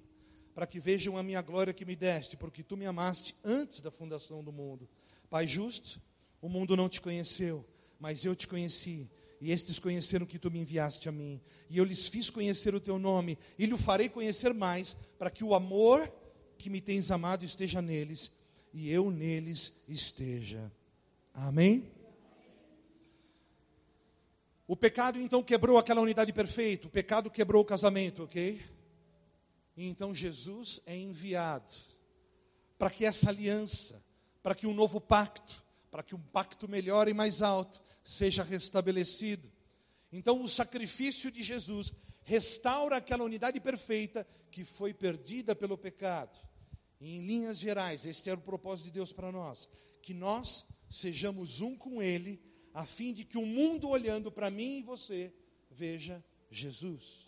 para 0.54 0.66
que 0.66 0.80
vejam 0.80 1.16
a 1.16 1.22
minha 1.22 1.42
glória 1.42 1.74
que 1.74 1.84
me 1.84 1.94
deste, 1.94 2.36
porque 2.36 2.64
tu 2.64 2.76
me 2.76 2.86
amaste 2.86 3.36
antes 3.44 3.80
da 3.80 3.90
fundação 3.90 4.42
do 4.42 4.50
mundo. 4.50 4.88
Pai 5.30 5.46
justo, 5.46 6.00
o 6.40 6.48
mundo 6.48 6.74
não 6.74 6.88
te 6.88 7.00
conheceu, 7.00 7.64
mas 8.00 8.24
eu 8.24 8.34
te 8.34 8.48
conheci, 8.48 9.08
e 9.40 9.52
estes 9.52 9.78
conheceram 9.78 10.26
que 10.26 10.38
tu 10.38 10.50
me 10.50 10.58
enviaste 10.58 11.08
a 11.08 11.12
mim, 11.12 11.40
e 11.68 11.76
eu 11.76 11.84
lhes 11.84 12.08
fiz 12.08 12.30
conhecer 12.30 12.74
o 12.74 12.80
teu 12.80 12.98
nome, 12.98 13.38
e 13.58 13.66
lhe 13.66 13.76
farei 13.76 14.08
conhecer 14.08 14.54
mais, 14.54 14.94
para 15.18 15.30
que 15.30 15.44
o 15.44 15.54
amor 15.54 16.10
que 16.56 16.70
me 16.70 16.80
tens 16.80 17.10
amado 17.10 17.44
esteja 17.44 17.82
neles, 17.82 18.32
e 18.72 18.90
eu 18.90 19.10
neles 19.10 19.74
esteja. 19.86 20.72
Amém? 21.34 21.97
O 24.68 24.76
pecado 24.76 25.18
então 25.18 25.42
quebrou 25.42 25.78
aquela 25.78 26.02
unidade 26.02 26.30
perfeita, 26.30 26.88
o 26.88 26.90
pecado 26.90 27.30
quebrou 27.30 27.62
o 27.62 27.64
casamento, 27.64 28.24
ok? 28.24 28.62
E 29.74 29.88
então 29.88 30.14
Jesus 30.14 30.78
é 30.84 30.94
enviado 30.94 31.72
para 32.76 32.90
que 32.90 33.06
essa 33.06 33.30
aliança, 33.30 34.04
para 34.42 34.54
que 34.54 34.66
um 34.66 34.74
novo 34.74 35.00
pacto, 35.00 35.64
para 35.90 36.02
que 36.02 36.14
um 36.14 36.20
pacto 36.20 36.68
melhor 36.68 37.08
e 37.08 37.14
mais 37.14 37.40
alto 37.40 37.80
seja 38.04 38.42
restabelecido. 38.42 39.50
Então 40.12 40.42
o 40.42 40.48
sacrifício 40.48 41.30
de 41.30 41.42
Jesus 41.42 41.94
restaura 42.22 42.98
aquela 42.98 43.24
unidade 43.24 43.58
perfeita 43.60 44.26
que 44.50 44.66
foi 44.66 44.92
perdida 44.92 45.56
pelo 45.56 45.78
pecado. 45.78 46.36
E, 47.00 47.16
em 47.16 47.26
linhas 47.26 47.58
gerais, 47.58 48.04
este 48.04 48.28
era 48.28 48.38
o 48.38 48.42
propósito 48.42 48.86
de 48.86 48.92
Deus 48.92 49.14
para 49.14 49.32
nós, 49.32 49.66
que 50.02 50.12
nós 50.12 50.66
sejamos 50.90 51.62
um 51.62 51.74
com 51.74 52.02
Ele 52.02 52.38
a 52.78 52.86
fim 52.86 53.12
de 53.12 53.24
que 53.24 53.36
o 53.36 53.44
mundo 53.44 53.88
olhando 53.88 54.30
para 54.30 54.52
mim 54.52 54.78
e 54.78 54.82
você 54.84 55.34
veja 55.68 56.24
Jesus. 56.48 57.26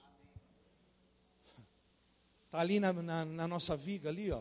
Está 2.46 2.60
ali 2.60 2.78
na, 2.78 2.92
na, 2.92 3.24
na, 3.24 3.48
nossa 3.48 3.76
viga 3.76 4.10
ali, 4.10 4.30
ó. 4.30 4.40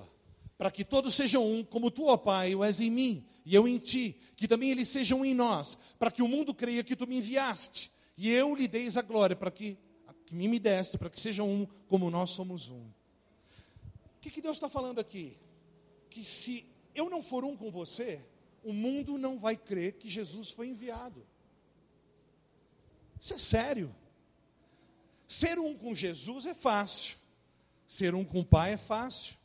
Para 0.56 0.70
que 0.70 0.86
todos 0.86 1.16
sejam 1.16 1.44
um, 1.44 1.64
como 1.64 1.90
tu, 1.90 2.06
ó 2.06 2.16
Pai, 2.16 2.54
o 2.54 2.64
és 2.64 2.80
em 2.80 2.92
mim 2.92 3.26
e 3.44 3.56
eu 3.56 3.68
em 3.68 3.80
ti, 3.80 4.22
que 4.36 4.48
também 4.48 4.70
eles 4.70 4.88
sejam 4.88 5.26
em 5.26 5.34
nós, 5.34 5.80
para 5.98 6.12
que 6.12 6.22
o 6.22 6.28
mundo 6.28 6.54
creia 6.54 6.84
que 6.84 6.96
tu 6.96 7.08
me 7.08 7.18
enviaste 7.18 7.90
e 8.16 8.30
eu 8.30 8.54
lhe 8.54 8.68
deis 8.68 8.96
a 8.96 9.02
glória, 9.02 9.36
para 9.36 9.50
que, 9.50 9.80
que 10.28 10.36
mim 10.36 10.48
me 10.48 10.60
deste, 10.60 10.96
para 11.00 11.10
que 11.10 11.20
sejam 11.20 11.50
um, 11.50 11.66
como 11.88 12.12
nós 12.12 12.30
somos 12.30 12.70
um. 12.70 12.86
O 12.86 14.20
que, 14.22 14.30
que 14.30 14.44
Deus 14.44 14.58
está 14.58 14.70
falando 14.70 15.00
aqui? 15.00 15.36
Que 16.08 16.24
se 16.24 16.70
eu 16.94 17.10
não 17.10 17.24
for 17.24 17.44
um 17.44 17.58
com 17.58 17.72
você, 17.72 18.24
o 18.64 18.74
mundo 18.74 19.18
não 19.18 19.38
vai 19.38 19.56
crer 19.56 19.94
que 19.94 20.10
Jesus 20.10 20.50
foi 20.50 20.68
enviado. 20.70 21.26
Isso 23.20 23.34
é 23.34 23.38
sério. 23.38 23.96
Ser 25.28 25.60
um 25.60 25.78
com 25.78 25.94
Jesus 25.94 26.46
é 26.46 26.54
fácil. 26.54 27.18
Ser 27.88 28.16
um 28.16 28.24
com 28.24 28.40
o 28.40 28.46
Pai 28.46 28.74
é 28.74 28.78
fácil. 28.78 29.38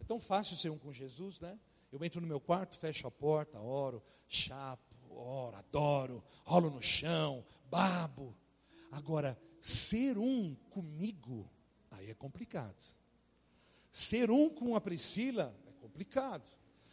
É 0.00 0.04
tão 0.04 0.18
fácil 0.18 0.56
ser 0.56 0.70
um 0.70 0.78
com 0.78 0.92
Jesus, 0.92 1.40
né? 1.40 1.58
Eu 1.92 2.02
entro 2.02 2.20
no 2.20 2.26
meu 2.26 2.40
quarto, 2.40 2.76
fecho 2.76 3.06
a 3.06 3.10
porta, 3.10 3.60
oro, 3.60 4.02
chapo, 4.26 4.96
oro, 5.10 5.56
adoro, 5.56 6.24
rolo 6.44 6.70
no 6.70 6.82
chão, 6.82 7.44
babo. 7.70 8.34
Agora, 8.90 9.38
ser 9.60 10.18
um 10.18 10.54
comigo, 10.70 11.48
aí 11.90 12.10
é 12.10 12.14
complicado. 12.14 12.82
Ser 13.92 14.30
um 14.30 14.48
com 14.48 14.74
a 14.74 14.80
Priscila 14.80 15.54
é 15.66 15.72
complicado. 15.72 16.48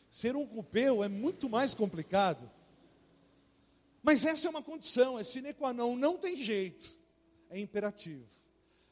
Ser 0.09 0.35
um 0.35 0.45
cupeu 0.45 1.03
é 1.03 1.07
muito 1.07 1.49
mais 1.49 1.73
complicado. 1.73 2.49
Mas 4.01 4.25
essa 4.25 4.47
é 4.47 4.49
uma 4.49 4.63
condição, 4.63 5.19
é 5.19 5.23
sine 5.23 5.53
qua 5.53 5.73
non, 5.73 5.95
não 5.95 6.17
tem 6.17 6.37
jeito, 6.37 6.97
é 7.49 7.59
imperativo. 7.59 8.27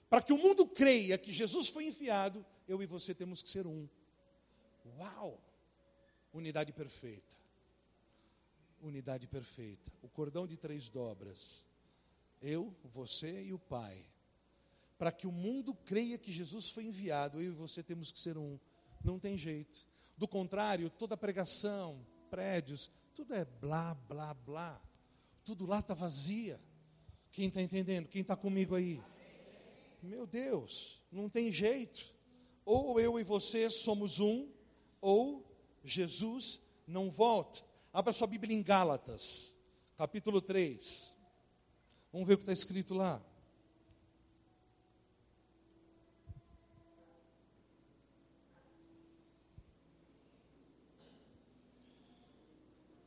Para 0.10 0.22
que 0.22 0.34
o 0.34 0.38
mundo 0.38 0.68
creia 0.68 1.18
que 1.18 1.32
Jesus 1.32 1.70
foi 1.70 1.86
enviado, 1.86 2.46
eu 2.68 2.82
e 2.82 2.86
você 2.86 3.14
temos 3.14 3.42
que 3.42 3.50
ser 3.50 3.66
um. 3.66 3.88
Uau! 4.98 5.42
Unidade 6.34 6.72
perfeita. 6.72 7.36
Unidade 8.82 9.28
perfeita. 9.28 9.92
O 10.02 10.10
cordão 10.10 10.46
de 10.46 10.56
três 10.56 10.88
dobras. 10.88 11.66
Eu, 12.42 12.76
você 12.84 13.44
e 13.44 13.54
o 13.54 13.60
Pai. 13.60 14.06
Para 14.98 15.12
que 15.12 15.28
o 15.28 15.32
mundo 15.32 15.74
creia 15.74 16.18
que 16.18 16.32
Jesus 16.32 16.70
foi 16.70 16.86
enviado, 16.86 17.42
eu 17.42 17.52
e 17.52 17.56
você 17.56 17.82
temos 17.82 18.12
que 18.12 18.20
ser 18.20 18.38
um. 18.38 18.60
Não 19.04 19.20
tem 19.20 19.38
jeito. 19.38 19.86
Do 20.18 20.28
contrário, 20.28 20.90
toda 20.90 21.16
pregação, 21.16 22.06
prédios, 22.30 22.90
tudo 23.14 23.34
é 23.34 23.46
blá, 23.46 23.94
blá, 23.94 24.34
blá. 24.34 24.82
Tudo 25.46 25.66
lá 25.66 25.80
está 25.80 25.94
vazia. 25.94 26.60
Quem 27.32 27.48
está 27.48 27.62
entendendo? 27.62 28.08
Quem 28.08 28.22
está 28.22 28.36
comigo 28.36 28.76
aí? 28.76 29.02
Meu 30.02 30.26
Deus, 30.26 31.04
não 31.12 31.30
tem 31.30 31.52
jeito. 31.52 32.14
Ou 32.66 33.00
eu 33.00 33.20
e 33.20 33.24
você 33.24 33.70
somos 33.70 34.20
um, 34.20 34.50
ou 35.00 35.46
Jesus 35.84 36.60
não 36.86 37.10
volta. 37.10 37.64
Abra 37.94 38.12
sua 38.12 38.28
Bíblia 38.28 38.56
em 38.56 38.64
Gálatas, 38.64 39.58
capítulo 39.96 40.42
3. 40.42 41.16
Vamos 42.12 42.28
ver 42.28 42.34
o 42.34 42.38
que 42.38 42.44
está 42.44 42.54
escrito 42.54 42.94
lá. 42.94 43.24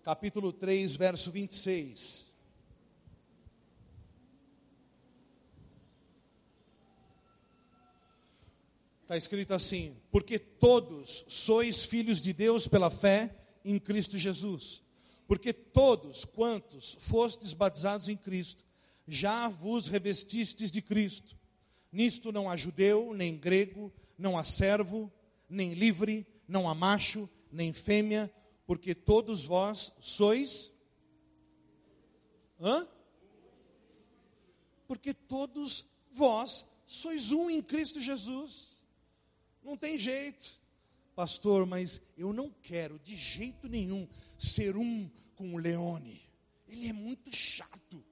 Capítulo 0.02 0.52
3, 0.52 0.96
verso 0.96 1.30
26. 1.30 2.30
Está 9.02 9.16
escrito 9.16 9.52
assim: 9.52 9.96
Porque 10.10 10.38
todos 10.38 11.24
sois 11.28 11.84
filhos 11.84 12.20
de 12.20 12.32
Deus 12.32 12.66
pela 12.66 12.90
fé 12.90 13.34
em 13.64 13.78
Cristo 13.78 14.16
Jesus. 14.16 14.82
Porque 15.26 15.52
todos 15.52 16.24
quantos 16.24 16.96
fostes 16.98 17.52
batizados 17.52 18.08
em 18.08 18.16
Cristo, 18.16 18.64
já 19.06 19.48
vos 19.48 19.86
revestistes 19.86 20.70
de 20.70 20.80
Cristo. 20.82 21.36
Nisto 21.92 22.32
não 22.32 22.48
há 22.48 22.56
judeu, 22.56 23.12
nem 23.14 23.36
grego, 23.36 23.92
não 24.16 24.38
há 24.38 24.44
servo, 24.44 25.12
nem 25.48 25.74
livre, 25.74 26.26
não 26.46 26.68
há 26.68 26.74
macho, 26.74 27.28
nem 27.50 27.72
fêmea, 27.72 28.30
porque 28.70 28.94
todos 28.94 29.42
vós 29.42 29.92
sois. 29.98 30.70
Hã? 32.60 32.88
Porque 34.86 35.12
todos 35.12 35.86
vós 36.12 36.64
sois 36.86 37.32
um 37.32 37.50
em 37.50 37.60
Cristo 37.60 37.98
Jesus. 37.98 38.80
Não 39.60 39.76
tem 39.76 39.98
jeito. 39.98 40.60
Pastor, 41.16 41.66
mas 41.66 42.00
eu 42.16 42.32
não 42.32 42.48
quero 42.62 42.96
de 43.00 43.16
jeito 43.16 43.68
nenhum 43.68 44.08
ser 44.38 44.76
um 44.76 45.10
com 45.34 45.52
o 45.52 45.58
Leone. 45.58 46.22
Ele 46.68 46.86
é 46.86 46.92
muito 46.92 47.34
chato. 47.34 48.04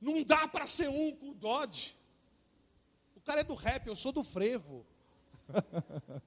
Não 0.00 0.22
dá 0.22 0.48
para 0.48 0.66
ser 0.66 0.88
um 0.88 1.14
com 1.14 1.28
o 1.28 1.34
Dodge. 1.34 1.94
O 3.14 3.20
cara 3.20 3.42
é 3.42 3.44
do 3.44 3.54
rap, 3.54 3.86
eu 3.86 3.94
sou 3.94 4.12
do 4.12 4.22
frevo. 4.22 4.86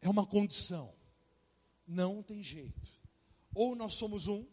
é 0.00 0.08
uma 0.08 0.26
condição. 0.26 0.92
Não 1.86 2.22
tem 2.22 2.42
jeito. 2.42 2.88
Ou 3.54 3.76
nós 3.76 3.94
somos 3.94 4.26
um, 4.26 4.44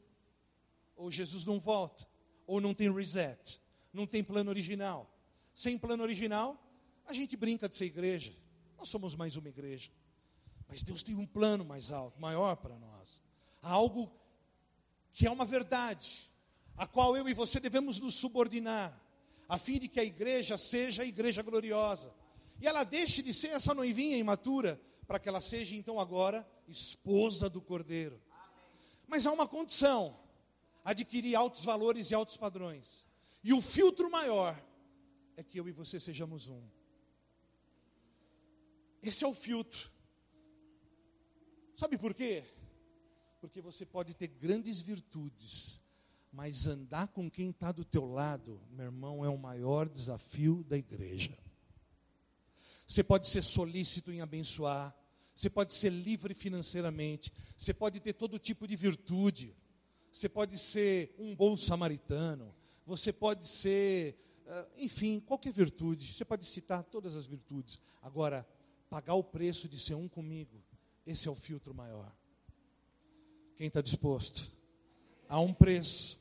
ou 0.95 1.09
Jesus 1.09 1.45
não 1.45 1.59
volta, 1.59 2.07
ou 2.45 2.61
não 2.61 2.73
tem 2.73 2.93
reset, 2.93 3.59
não 3.91 4.05
tem 4.05 4.23
plano 4.23 4.49
original. 4.49 5.09
Sem 5.55 5.77
plano 5.77 6.03
original, 6.03 6.61
a 7.05 7.13
gente 7.13 7.35
brinca 7.35 7.67
de 7.67 7.75
ser 7.75 7.85
igreja. 7.85 8.33
Nós 8.77 8.89
somos 8.89 9.15
mais 9.15 9.35
uma 9.35 9.49
igreja. 9.49 9.89
Mas 10.67 10.83
Deus 10.83 11.03
tem 11.03 11.15
um 11.15 11.25
plano 11.25 11.65
mais 11.65 11.91
alto, 11.91 12.19
maior 12.19 12.55
para 12.55 12.77
nós. 12.77 13.21
Há 13.61 13.71
algo 13.71 14.11
que 15.11 15.27
é 15.27 15.31
uma 15.31 15.43
verdade, 15.43 16.29
a 16.77 16.87
qual 16.87 17.17
eu 17.17 17.27
e 17.27 17.33
você 17.33 17.59
devemos 17.59 17.99
nos 17.99 18.15
subordinar, 18.15 18.97
a 19.49 19.57
fim 19.57 19.77
de 19.77 19.87
que 19.87 19.99
a 19.99 20.03
igreja 20.03 20.57
seja 20.57 21.01
a 21.03 21.05
igreja 21.05 21.41
gloriosa, 21.41 22.13
e 22.61 22.67
ela 22.67 22.83
deixe 22.83 23.23
de 23.23 23.33
ser 23.33 23.47
essa 23.47 23.73
noivinha 23.73 24.17
imatura, 24.17 24.79
para 25.07 25.19
que 25.19 25.27
ela 25.27 25.41
seja 25.41 25.75
então 25.75 25.99
agora 25.99 26.47
esposa 26.67 27.49
do 27.49 27.59
Cordeiro. 27.59 28.21
Mas 29.07 29.25
há 29.25 29.31
uma 29.31 29.47
condição: 29.47 30.15
adquirir 30.85 31.35
altos 31.35 31.65
valores 31.65 32.11
e 32.11 32.13
altos 32.13 32.37
padrões. 32.37 33.03
E 33.43 33.51
o 33.51 33.61
filtro 33.61 34.11
maior 34.11 34.63
é 35.35 35.43
que 35.43 35.59
eu 35.59 35.67
e 35.67 35.71
você 35.71 35.99
sejamos 35.99 36.47
um. 36.47 36.61
Esse 39.01 39.23
é 39.23 39.27
o 39.27 39.33
filtro. 39.33 39.91
Sabe 41.75 41.97
por 41.97 42.13
quê? 42.13 42.43
Porque 43.39 43.59
você 43.59 43.87
pode 43.87 44.13
ter 44.13 44.27
grandes 44.27 44.79
virtudes, 44.79 45.81
mas 46.31 46.67
andar 46.67 47.07
com 47.07 47.27
quem 47.27 47.49
está 47.49 47.71
do 47.71 47.83
teu 47.83 48.05
lado, 48.05 48.61
meu 48.69 48.85
irmão, 48.85 49.25
é 49.25 49.29
o 49.29 49.37
maior 49.37 49.89
desafio 49.89 50.63
da 50.63 50.77
igreja. 50.77 51.35
Você 52.91 53.05
pode 53.05 53.25
ser 53.25 53.41
solícito 53.41 54.11
em 54.11 54.19
abençoar. 54.19 54.93
Você 55.33 55.49
pode 55.49 55.71
ser 55.71 55.89
livre 55.89 56.33
financeiramente. 56.33 57.31
Você 57.57 57.73
pode 57.73 58.01
ter 58.01 58.11
todo 58.11 58.37
tipo 58.37 58.67
de 58.67 58.75
virtude. 58.75 59.55
Você 60.11 60.27
pode 60.27 60.57
ser 60.57 61.15
um 61.17 61.33
bom 61.33 61.55
samaritano. 61.55 62.53
Você 62.85 63.13
pode 63.13 63.47
ser, 63.47 64.17
ah, 64.45 64.67
enfim, 64.75 65.21
qualquer 65.21 65.53
virtude. 65.53 66.11
Você 66.13 66.25
pode 66.25 66.43
citar 66.43 66.83
todas 66.83 67.15
as 67.15 67.25
virtudes. 67.25 67.79
Agora, 68.01 68.45
pagar 68.89 69.13
o 69.13 69.23
preço 69.23 69.69
de 69.69 69.79
ser 69.79 69.95
um 69.95 70.09
comigo, 70.09 70.61
esse 71.07 71.29
é 71.29 71.31
o 71.31 71.35
filtro 71.35 71.73
maior. 71.73 72.13
Quem 73.55 73.67
está 73.67 73.79
disposto? 73.79 74.51
Há 75.29 75.39
um 75.39 75.53
preço. 75.53 76.19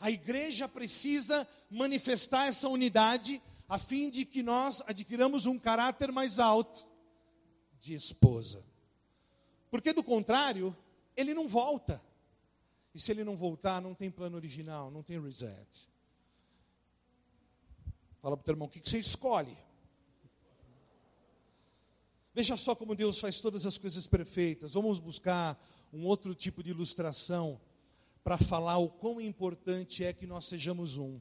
A 0.00 0.10
igreja 0.10 0.66
precisa 0.66 1.46
manifestar 1.70 2.46
essa 2.46 2.70
unidade 2.70 3.42
a 3.68 3.78
fim 3.78 4.10
de 4.10 4.24
que 4.24 4.42
nós 4.42 4.82
adquiramos 4.86 5.46
um 5.46 5.58
caráter 5.58 6.12
mais 6.12 6.38
alto 6.38 6.86
de 7.80 7.94
esposa. 7.94 8.64
Porque 9.70 9.92
do 9.92 10.04
contrário, 10.04 10.76
ele 11.16 11.34
não 11.34 11.48
volta. 11.48 12.00
E 12.94 13.00
se 13.00 13.10
ele 13.10 13.24
não 13.24 13.36
voltar, 13.36 13.82
não 13.82 13.94
tem 13.94 14.10
plano 14.10 14.36
original, 14.36 14.90
não 14.90 15.02
tem 15.02 15.20
reset. 15.20 15.88
Fala 18.20 18.36
para 18.36 18.42
o 18.42 18.44
teu 18.44 18.52
irmão, 18.52 18.68
o 18.68 18.70
que, 18.70 18.80
que 18.80 18.88
você 18.88 18.98
escolhe? 18.98 19.56
Veja 22.32 22.56
só 22.56 22.74
como 22.74 22.94
Deus 22.94 23.18
faz 23.18 23.40
todas 23.40 23.66
as 23.66 23.76
coisas 23.76 24.06
perfeitas. 24.06 24.74
Vamos 24.74 24.98
buscar 24.98 25.60
um 25.92 26.04
outro 26.04 26.34
tipo 26.34 26.62
de 26.62 26.70
ilustração 26.70 27.60
para 28.22 28.38
falar 28.38 28.78
o 28.78 28.88
quão 28.88 29.20
importante 29.20 30.04
é 30.04 30.12
que 30.12 30.26
nós 30.26 30.46
sejamos 30.46 30.96
um. 30.96 31.20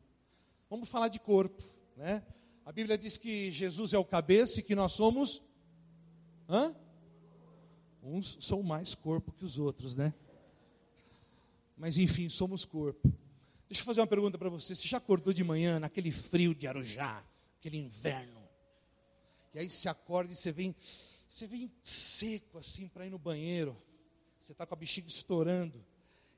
Vamos 0.70 0.90
falar 0.90 1.10
de 1.10 1.20
corpo, 1.20 1.62
né? 1.96 2.24
A 2.66 2.72
Bíblia 2.72 2.98
diz 2.98 3.18
que 3.18 3.52
Jesus 3.52 3.94
é 3.94 3.98
o 3.98 4.06
cabeça 4.06 4.60
e 4.60 4.64
que 4.64 4.76
nós 4.76 4.94
somos 4.94 5.42
hã? 6.48 6.76
Uns 8.02 8.38
são 8.42 8.62
mais 8.62 8.96
corpo 8.96 9.32
que 9.32 9.46
os 9.46 9.58
outros, 9.58 9.96
né? 9.96 10.14
Mas 11.78 11.98
enfim, 11.98 12.30
somos 12.30 12.66
corpo. 12.66 13.12
Deixa 13.68 13.82
eu 13.82 13.86
fazer 13.86 14.02
uma 14.02 14.08
pergunta 14.08 14.38
para 14.38 14.50
você. 14.50 14.76
Você 14.76 14.88
já 14.88 14.98
acordou 14.98 15.34
de 15.34 15.44
manhã 15.44 15.80
naquele 15.80 16.12
frio 16.12 16.54
de 16.54 16.68
Arujá, 16.68 17.24
aquele 17.60 17.78
inverno? 17.78 18.42
E 19.54 19.60
aí 19.60 19.70
você 19.70 19.88
acorda 19.90 20.32
e 20.32 20.36
você 20.36 20.52
vem, 20.52 20.76
você 21.28 21.48
vem 21.48 21.72
seco 21.82 22.58
assim 22.58 22.88
para 22.88 23.06
ir 23.06 23.10
no 23.10 23.20
banheiro. 23.20 23.76
Você 24.40 24.52
está 24.52 24.66
com 24.66 24.74
a 24.74 24.78
bexiga 24.78 25.08
estourando. 25.08 25.84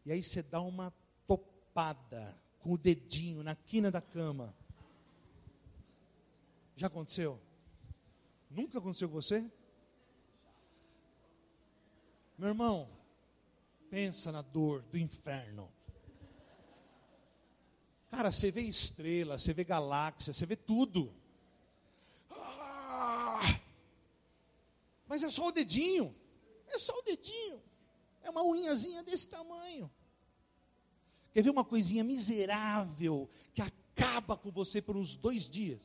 E 0.06 0.12
aí 0.12 0.24
você 0.24 0.44
dá 0.44 0.62
uma 0.62 0.94
topada 1.26 2.40
com 2.60 2.74
o 2.74 2.78
dedinho 2.78 3.42
na 3.42 3.56
quina 3.56 3.90
da 3.90 4.02
cama. 4.02 4.56
Já 6.76 6.88
aconteceu? 6.88 7.40
Nunca 8.50 8.80
aconteceu 8.80 9.10
com 9.10 9.16
você? 9.16 9.50
Meu 12.38 12.50
irmão, 12.50 12.90
pensa 13.90 14.32
na 14.32 14.42
dor 14.42 14.82
do 14.84 14.98
inferno. 14.98 15.72
Cara, 18.10 18.32
você 18.32 18.52
vê 18.52 18.62
estrela, 18.62 19.40
você 19.40 19.54
vê 19.54 19.64
galáxia, 19.64 20.34
você 20.34 20.46
vê 20.46 20.56
tudo. 20.56 21.14
Ah! 22.32 23.60
mas 25.08 25.24
é 25.24 25.30
só 25.30 25.48
o 25.48 25.52
dedinho. 25.52 26.14
É 26.68 26.78
só 26.78 26.94
o 26.98 27.02
dedinho. 27.02 27.62
É 28.22 28.30
uma 28.30 28.44
unhazinha 28.44 29.02
desse 29.02 29.30
tamanho. 29.30 29.90
Quer 31.32 31.42
ver 31.42 31.52
uma 31.52 31.64
coisinha 31.64 32.04
miserável 32.04 33.30
que 33.54 33.62
acaba 33.62 34.36
com 34.36 34.52
você 34.52 34.82
por 34.82 34.98
uns 34.98 35.16
dois 35.16 35.50
dias? 35.50 35.80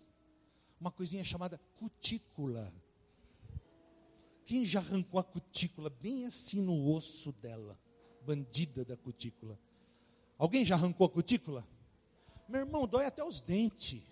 Uma 0.80 0.90
coisinha 0.90 1.22
chamada 1.22 1.60
cutícula. 1.76 2.72
Quem 4.44 4.64
já 4.64 4.80
arrancou 4.80 5.20
a 5.20 5.24
cutícula 5.24 5.90
bem 5.90 6.24
assim 6.24 6.60
no 6.60 6.90
osso 6.90 7.32
dela? 7.32 7.78
Bandida 8.24 8.84
da 8.84 8.96
cutícula. 8.96 9.58
Alguém 10.38 10.64
já 10.64 10.74
arrancou 10.74 11.06
a 11.06 11.10
cutícula? 11.10 11.68
Meu 12.48 12.62
irmão, 12.62 12.86
dói 12.86 13.04
até 13.04 13.22
os 13.22 13.40
dentes. 13.40 14.02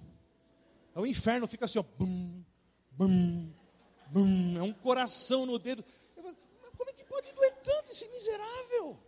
É 0.95 1.01
o 1.01 1.07
inferno, 1.07 1.49
fica 1.49 1.65
assim, 1.65 1.79
ó. 1.79 1.83
Bum, 1.83 2.45
bum, 2.93 3.51
bum, 4.11 4.59
é 4.59 4.63
um 4.63 4.73
coração 4.73 5.47
no 5.47 5.59
dedo. 5.59 5.83
Falo, 6.15 6.37
como 6.77 6.91
é 6.91 6.93
que 6.93 7.05
pode 7.05 7.33
doer 7.33 7.57
tanto 7.63 7.93
esse 7.93 8.07
miserável? 8.09 8.99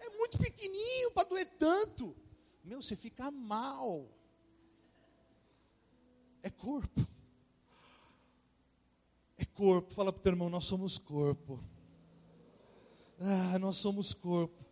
É 0.00 0.10
muito 0.10 0.38
pequenininho 0.38 1.12
para 1.12 1.28
doer 1.28 1.46
tanto. 1.58 2.16
Meu, 2.64 2.82
você 2.82 2.96
fica 2.96 3.30
mal. 3.30 4.08
É 6.42 6.50
corpo 6.50 7.06
é 9.40 9.44
corpo. 9.46 9.92
Fala 9.94 10.12
para 10.12 10.20
o 10.20 10.22
teu 10.22 10.32
irmão, 10.32 10.50
nós 10.50 10.66
somos 10.66 10.98
corpo. 10.98 11.64
Ah, 13.18 13.58
nós 13.58 13.78
somos 13.78 14.12
corpo. 14.12 14.64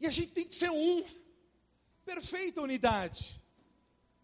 E 0.00 0.06
a 0.06 0.10
gente 0.10 0.28
tem 0.28 0.46
que 0.46 0.54
ser 0.54 0.70
um. 0.70 1.04
Perfeita 2.04 2.62
unidade. 2.62 3.40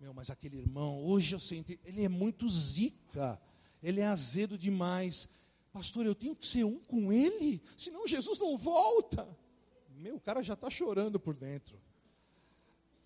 Meu, 0.00 0.14
mas 0.14 0.30
aquele 0.30 0.56
irmão, 0.56 1.04
hoje 1.04 1.34
eu 1.34 1.40
senti, 1.40 1.80
ele 1.84 2.04
é 2.04 2.08
muito 2.08 2.48
zica. 2.48 3.40
Ele 3.82 4.00
é 4.00 4.06
azedo 4.06 4.56
demais. 4.56 5.28
Pastor, 5.72 6.06
eu 6.06 6.14
tenho 6.14 6.34
que 6.34 6.46
ser 6.46 6.64
um 6.64 6.78
com 6.78 7.12
ele, 7.12 7.60
senão 7.76 8.06
Jesus 8.06 8.38
não 8.38 8.56
volta. 8.56 9.28
Meu, 9.90 10.16
o 10.16 10.20
cara 10.20 10.42
já 10.42 10.54
está 10.54 10.70
chorando 10.70 11.18
por 11.18 11.36
dentro. 11.36 11.80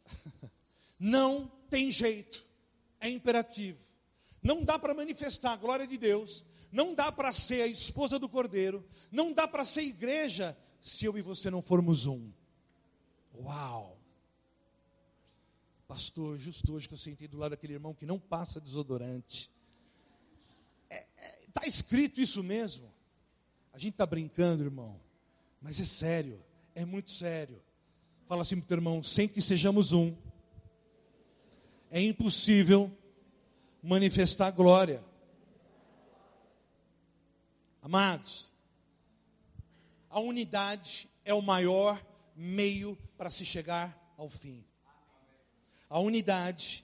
Não 1.02 1.50
tem 1.68 1.90
jeito. 1.90 2.46
É 3.00 3.10
imperativo. 3.10 3.80
Não 4.40 4.62
dá 4.62 4.78
para 4.78 4.94
manifestar 4.94 5.52
a 5.52 5.56
glória 5.56 5.84
de 5.84 5.98
Deus, 5.98 6.44
não 6.70 6.94
dá 6.94 7.10
para 7.10 7.32
ser 7.32 7.62
a 7.62 7.66
esposa 7.66 8.20
do 8.20 8.28
cordeiro, 8.28 8.86
não 9.10 9.32
dá 9.32 9.48
para 9.48 9.64
ser 9.64 9.82
igreja 9.82 10.56
se 10.80 11.04
eu 11.04 11.18
e 11.18 11.20
você 11.20 11.50
não 11.50 11.60
formos 11.60 12.06
um. 12.06 12.30
Uau! 13.34 13.98
Pastor, 15.88 16.38
justo 16.38 16.72
hoje 16.72 16.86
que 16.86 16.94
eu 16.94 16.98
sentei 16.98 17.26
do 17.26 17.36
lado 17.36 17.50
daquele 17.50 17.72
irmão 17.72 17.92
que 17.92 18.06
não 18.06 18.18
passa 18.18 18.60
desodorante. 18.60 19.50
Está 20.88 20.96
é, 20.96 21.08
é, 21.16 21.46
tá 21.52 21.66
escrito 21.66 22.20
isso 22.20 22.44
mesmo. 22.44 22.92
A 23.72 23.78
gente 23.78 23.94
está 23.94 24.06
brincando, 24.06 24.62
irmão, 24.62 25.00
mas 25.60 25.80
é 25.80 25.84
sério, 25.84 26.40
é 26.76 26.84
muito 26.84 27.10
sério. 27.10 27.60
Fala 28.28 28.42
assim 28.42 28.56
para 28.56 28.64
o 28.64 28.68
teu 28.68 28.76
irmão: 28.76 29.02
sem 29.02 29.28
que 29.28 29.42
sejamos 29.42 29.92
um, 29.92 30.16
é 31.92 32.00
impossível 32.00 32.90
manifestar 33.82 34.50
glória. 34.50 35.04
Amados, 37.82 38.50
a 40.08 40.18
unidade 40.18 41.10
é 41.22 41.34
o 41.34 41.42
maior 41.42 42.02
meio 42.34 42.96
para 43.18 43.30
se 43.30 43.44
chegar 43.44 44.14
ao 44.16 44.30
fim. 44.30 44.64
A 45.90 45.98
unidade 45.98 46.82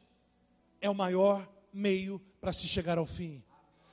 é 0.78 0.90
o 0.90 0.94
maior 0.94 1.50
meio 1.72 2.20
para 2.38 2.52
se 2.52 2.68
chegar 2.68 2.98
ao 2.98 3.06
fim. 3.06 3.42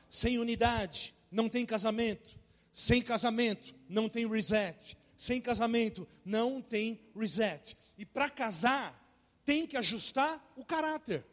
Sem 0.09 0.38
unidade 0.38 1.16
não 1.32 1.47
tem 1.47 1.66
casamento. 1.66 2.38
Sem 2.74 3.01
casamento 3.01 3.74
não 3.88 4.09
tem 4.09 4.28
reset. 4.28 4.97
Sem 5.16 5.39
casamento 5.39 6.05
não 6.26 6.61
tem 6.61 6.99
reset. 7.16 7.78
E 7.97 8.05
para 8.05 8.30
casar 8.30 9.04
tem 9.45 9.67
que 9.67 9.77
ajustar 9.77 10.43
o 10.57 10.65
caráter. 10.65 11.23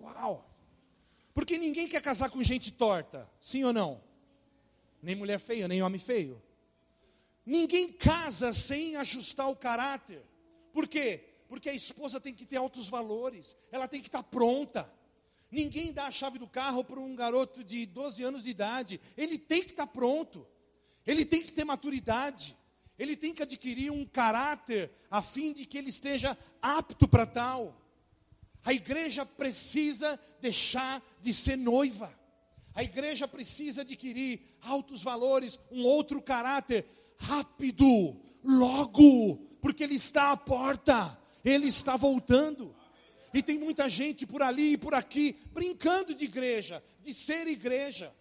Uau! 0.00 0.48
Porque 1.34 1.58
ninguém 1.58 1.88
quer 1.88 2.00
casar 2.00 2.30
com 2.30 2.42
gente 2.42 2.72
torta, 2.72 3.28
sim 3.40 3.64
ou 3.64 3.72
não? 3.72 4.00
Nem 5.02 5.16
mulher 5.16 5.40
feia, 5.40 5.66
nem 5.66 5.82
homem 5.82 6.00
feio. 6.00 6.40
Ninguém 7.44 7.92
casa 7.92 8.52
sem 8.52 8.96
ajustar 8.96 9.50
o 9.50 9.56
caráter. 9.56 10.22
Por 10.72 10.86
quê? 10.86 11.24
Porque 11.48 11.68
a 11.68 11.74
esposa 11.74 12.20
tem 12.20 12.32
que 12.32 12.46
ter 12.46 12.56
altos 12.56 12.88
valores, 12.88 13.56
ela 13.70 13.88
tem 13.88 14.00
que 14.00 14.08
estar 14.08 14.22
pronta. 14.22 14.90
Ninguém 15.50 15.92
dá 15.92 16.06
a 16.06 16.10
chave 16.10 16.38
do 16.38 16.48
carro 16.48 16.82
para 16.84 17.00
um 17.00 17.14
garoto 17.14 17.62
de 17.62 17.84
12 17.86 18.22
anos 18.22 18.44
de 18.44 18.50
idade, 18.50 19.00
ele 19.16 19.38
tem 19.38 19.62
que 19.62 19.70
estar 19.70 19.86
pronto, 19.86 20.46
ele 21.06 21.24
tem 21.24 21.42
que 21.42 21.52
ter 21.52 21.64
maturidade, 21.64 22.56
ele 22.98 23.16
tem 23.16 23.34
que 23.34 23.42
adquirir 23.42 23.90
um 23.90 24.04
caráter 24.04 24.90
a 25.10 25.20
fim 25.20 25.52
de 25.52 25.66
que 25.66 25.78
ele 25.78 25.90
esteja 25.90 26.36
apto 26.62 27.08
para 27.08 27.26
tal. 27.26 27.80
A 28.64 28.72
igreja 28.72 29.26
precisa 29.26 30.18
deixar 30.40 31.02
de 31.20 31.34
ser 31.34 31.56
noiva. 31.56 32.12
A 32.74 32.82
igreja 32.82 33.28
precisa 33.28 33.82
adquirir 33.82 34.40
altos 34.62 35.02
valores, 35.02 35.58
um 35.70 35.84
outro 35.84 36.20
caráter, 36.20 36.84
rápido, 37.16 38.16
logo, 38.42 39.36
porque 39.60 39.84
Ele 39.84 39.94
está 39.94 40.32
à 40.32 40.36
porta, 40.36 41.16
Ele 41.44 41.68
está 41.68 41.96
voltando. 41.96 42.74
E 43.32 43.42
tem 43.42 43.58
muita 43.58 43.88
gente 43.88 44.26
por 44.26 44.42
ali 44.42 44.72
e 44.72 44.78
por 44.78 44.94
aqui 44.94 45.36
brincando 45.52 46.14
de 46.14 46.24
igreja, 46.24 46.82
de 47.00 47.14
ser 47.14 47.46
igreja. 47.46 48.12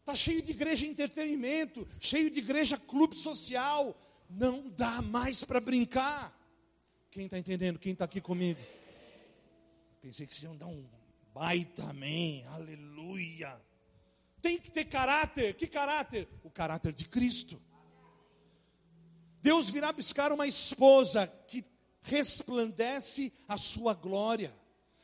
Está 0.00 0.14
cheio 0.14 0.42
de 0.42 0.50
igreja 0.50 0.86
entretenimento, 0.86 1.86
cheio 2.00 2.30
de 2.30 2.40
igreja 2.40 2.76
clube 2.76 3.16
social. 3.16 3.96
Não 4.28 4.68
dá 4.68 5.02
mais 5.02 5.44
para 5.44 5.60
brincar. 5.60 6.36
Quem 7.10 7.24
está 7.24 7.38
entendendo? 7.38 7.78
Quem 7.78 7.92
está 7.92 8.04
aqui 8.04 8.20
comigo? 8.20 8.60
Pensei 10.00 10.26
que 10.26 10.32
vocês 10.32 10.44
iam 10.44 10.56
dar 10.56 10.66
um 10.66 10.84
Baita 11.32 11.84
amém, 11.84 12.44
aleluia. 12.48 13.60
Tem 14.42 14.58
que 14.58 14.70
ter 14.70 14.86
caráter, 14.86 15.54
que 15.54 15.66
caráter? 15.66 16.28
O 16.42 16.50
caráter 16.50 16.92
de 16.92 17.06
Cristo. 17.06 17.60
Deus 19.40 19.70
virá 19.70 19.92
buscar 19.92 20.32
uma 20.32 20.46
esposa 20.46 21.26
que 21.46 21.64
resplandece 22.02 23.32
a 23.46 23.56
sua 23.56 23.94
glória. 23.94 24.54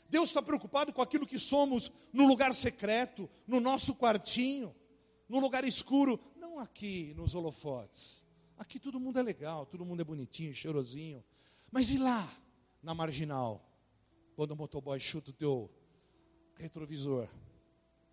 Deus 0.08 0.28
está 0.28 0.42
preocupado 0.42 0.92
com 0.92 1.00
aquilo 1.00 1.26
que 1.26 1.38
somos 1.38 1.92
no 2.12 2.26
lugar 2.26 2.52
secreto, 2.54 3.30
no 3.46 3.60
nosso 3.60 3.94
quartinho, 3.94 4.74
no 5.28 5.40
lugar 5.40 5.64
escuro, 5.64 6.20
não 6.36 6.58
aqui 6.58 7.12
nos 7.14 7.34
holofotes. 7.34 8.24
Aqui 8.56 8.78
todo 8.78 9.00
mundo 9.00 9.18
é 9.18 9.22
legal, 9.22 9.66
todo 9.66 9.84
mundo 9.84 10.00
é 10.00 10.04
bonitinho, 10.04 10.54
cheirosinho. 10.54 11.22
Mas 11.70 11.90
e 11.90 11.98
lá, 11.98 12.30
na 12.82 12.94
marginal, 12.94 13.66
quando 14.34 14.52
o 14.52 14.56
motoboy 14.56 14.98
chuta 15.00 15.30
o 15.30 15.34
teu 15.34 15.70
retrovisor? 16.54 17.28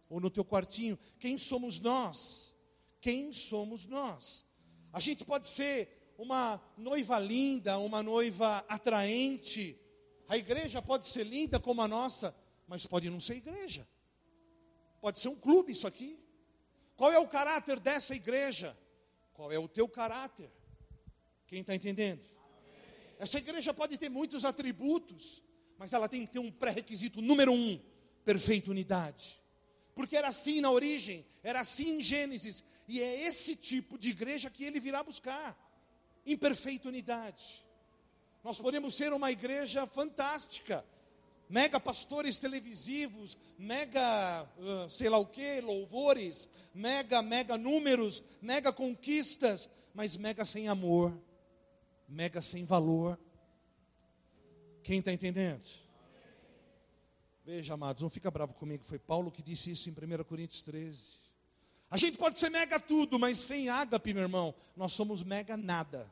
Ou 0.10 0.20
no 0.20 0.30
teu 0.30 0.44
quartinho? 0.44 0.98
Quem 1.20 1.38
somos 1.38 1.80
nós? 1.80 2.56
Quem 3.00 3.32
somos 3.32 3.86
nós? 3.86 4.46
A 4.92 5.00
gente 5.00 5.26
pode 5.26 5.48
ser 5.48 6.14
uma 6.18 6.62
noiva 6.78 7.20
linda, 7.20 7.78
uma 7.80 8.04
noiva 8.04 8.64
atraente. 8.68 9.80
A 10.28 10.38
igreja 10.38 10.82
pode 10.82 11.08
ser 11.08 11.26
linda 11.26 11.60
como 11.60 11.82
a 11.82 11.88
nossa, 11.88 12.36
mas 12.68 12.86
pode 12.86 13.10
não 13.10 13.20
ser 13.20 13.36
igreja. 13.36 13.88
Pode 15.02 15.20
ser 15.20 15.28
um 15.28 15.36
clube 15.36 15.72
isso 15.72 15.88
aqui. 15.88 16.23
Qual 16.96 17.12
é 17.12 17.20
o 17.20 17.28
caráter 17.28 17.80
dessa 17.80 18.16
igreja? 18.16 18.78
Qual 19.34 19.52
é 19.52 19.58
o 19.58 19.68
teu 19.68 19.88
caráter? 19.88 20.50
Quem 21.48 21.62
está 21.62 21.76
entendendo? 21.76 22.22
Essa 23.20 23.38
igreja 23.38 23.74
pode 23.74 23.98
ter 23.98 24.10
muitos 24.10 24.46
atributos, 24.46 25.42
mas 25.78 25.94
ela 25.94 26.08
tem 26.08 26.26
que 26.26 26.34
ter 26.34 26.40
um 26.40 26.52
pré-requisito 26.52 27.22
número 27.22 27.52
um: 27.52 27.80
perfeita 28.24 28.72
unidade. 28.72 29.42
Porque 29.96 30.18
era 30.18 30.28
assim 30.28 30.60
na 30.60 30.72
origem, 30.72 31.26
era 31.44 31.60
assim 31.60 31.98
em 31.98 32.02
Gênesis, 32.02 32.64
e 32.88 33.00
é 33.02 33.26
esse 33.26 33.56
tipo 33.56 33.98
de 33.98 34.10
igreja 34.10 34.50
que 34.50 34.64
ele 34.64 34.80
virá 34.80 35.04
buscar 35.04 35.58
em 36.26 36.36
perfeita 36.38 36.88
unidade. 36.88 37.64
Nós 38.44 38.58
podemos 38.60 38.96
ser 38.96 39.14
uma 39.14 39.32
igreja 39.32 39.86
fantástica, 39.86 40.86
mega 41.54 41.80
pastores 41.80 42.40
televisivos, 42.40 43.38
mega 43.60 44.44
uh, 44.58 44.90
sei 44.90 45.08
lá 45.08 45.20
o 45.20 45.26
que, 45.28 45.62
louvores, 45.62 46.50
mega, 46.74 47.22
mega 47.22 47.60
números, 47.60 48.24
mega 48.42 48.74
conquistas, 48.74 49.70
mas 49.94 50.18
mega 50.18 50.44
sem 50.44 50.68
amor, 50.68 51.16
mega 52.10 52.42
sem 52.42 52.66
valor. 52.66 53.20
Quem 54.82 54.98
está 54.98 55.14
entendendo? 55.14 55.64
Veja, 57.46 57.76
amados, 57.76 58.02
não 58.02 58.10
fica 58.10 58.32
bravo 58.32 58.56
comigo, 58.56 58.84
foi 58.84 58.98
Paulo 58.98 59.32
que 59.32 59.44
disse 59.44 59.70
isso 59.70 59.88
em 59.88 59.94
1 59.94 60.24
Coríntios 60.24 60.64
13. 60.64 61.20
A 61.88 61.98
gente 61.98 62.18
pode 62.18 62.40
ser 62.40 62.50
mega 62.50 62.80
tudo, 62.80 63.20
mas 63.20 63.38
sem 63.38 63.70
ágape, 63.70 64.12
meu 64.12 64.24
irmão, 64.24 64.56
nós 64.76 64.94
somos 64.94 65.22
mega 65.22 65.56
nada. 65.56 66.12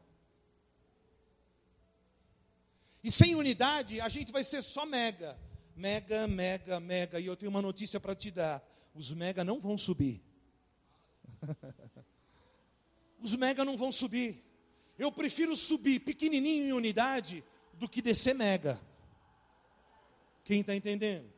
E 3.03 3.09
sem 3.09 3.35
unidade, 3.35 3.99
a 3.99 4.07
gente 4.09 4.31
vai 4.31 4.43
ser 4.43 4.61
só 4.61 4.85
mega. 4.85 5.39
Mega, 5.75 6.27
mega, 6.27 6.79
mega. 6.79 7.19
E 7.19 7.25
eu 7.25 7.35
tenho 7.35 7.49
uma 7.49 7.61
notícia 7.61 7.99
para 7.99 8.13
te 8.13 8.29
dar: 8.29 8.63
os 8.93 9.11
mega 9.11 9.43
não 9.43 9.59
vão 9.59 9.77
subir. 9.77 10.21
os 13.19 13.35
mega 13.35 13.65
não 13.65 13.75
vão 13.75 13.91
subir. 13.91 14.43
Eu 14.97 15.11
prefiro 15.11 15.55
subir 15.55 15.99
pequenininho 15.99 16.67
em 16.67 16.73
unidade 16.73 17.43
do 17.73 17.89
que 17.89 18.01
descer 18.01 18.35
mega. 18.35 18.79
Quem 20.43 20.61
está 20.61 20.75
entendendo? 20.75 21.31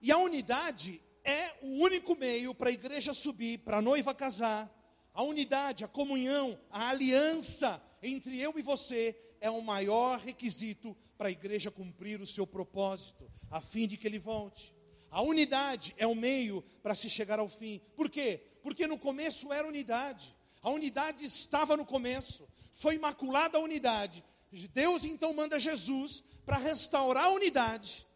E 0.00 0.12
a 0.12 0.18
unidade 0.18 1.00
é 1.24 1.54
o 1.62 1.82
único 1.82 2.14
meio 2.14 2.54
para 2.54 2.68
a 2.68 2.72
igreja 2.72 3.14
subir, 3.14 3.58
para 3.58 3.78
a 3.78 3.82
noiva 3.82 4.14
casar. 4.14 4.70
A 5.12 5.22
unidade, 5.22 5.84
a 5.84 5.88
comunhão, 5.88 6.60
a 6.70 6.90
aliança 6.90 7.82
entre 8.02 8.38
eu 8.38 8.52
e 8.56 8.62
você 8.62 9.16
é 9.44 9.50
o 9.50 9.60
maior 9.60 10.18
requisito 10.20 10.96
para 11.18 11.28
a 11.28 11.30
igreja 11.30 11.70
cumprir 11.70 12.18
o 12.18 12.26
seu 12.26 12.46
propósito, 12.46 13.30
a 13.50 13.60
fim 13.60 13.86
de 13.86 13.98
que 13.98 14.06
ele 14.06 14.18
volte. 14.18 14.74
A 15.10 15.20
unidade 15.20 15.94
é 15.98 16.06
o 16.06 16.14
meio 16.14 16.62
para 16.82 16.94
se 16.94 17.10
chegar 17.10 17.38
ao 17.38 17.46
fim. 17.46 17.78
Por 17.94 18.08
quê? 18.08 18.42
Porque 18.62 18.86
no 18.86 18.96
começo 18.96 19.52
era 19.52 19.68
unidade. 19.68 20.34
A 20.62 20.70
unidade 20.70 21.26
estava 21.26 21.76
no 21.76 21.84
começo. 21.84 22.48
Foi 22.72 22.94
imaculada 22.94 23.58
a 23.58 23.60
unidade. 23.60 24.24
Deus 24.72 25.04
então 25.04 25.34
manda 25.34 25.60
Jesus 25.60 26.24
para 26.46 26.56
restaurar 26.56 27.26
a 27.26 27.30
unidade. 27.32 28.06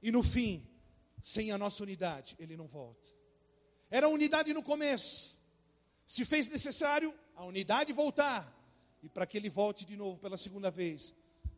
E 0.00 0.12
no 0.12 0.22
fim, 0.22 0.64
sem 1.20 1.50
a 1.50 1.58
nossa 1.58 1.82
unidade, 1.82 2.36
ele 2.38 2.56
não 2.56 2.68
volta. 2.68 3.08
Era 3.90 4.08
unidade 4.08 4.54
no 4.54 4.62
começo. 4.62 5.40
Se 6.06 6.24
fez 6.24 6.48
necessário 6.48 7.12
a 7.34 7.44
unidade 7.44 7.92
voltar, 7.92 8.56
e 9.02 9.08
para 9.08 9.26
que 9.26 9.36
ele 9.36 9.48
volte 9.48 9.84
de 9.84 9.96
novo 9.96 10.18
pela 10.18 10.36
segunda 10.36 10.70
vez, 10.70 11.14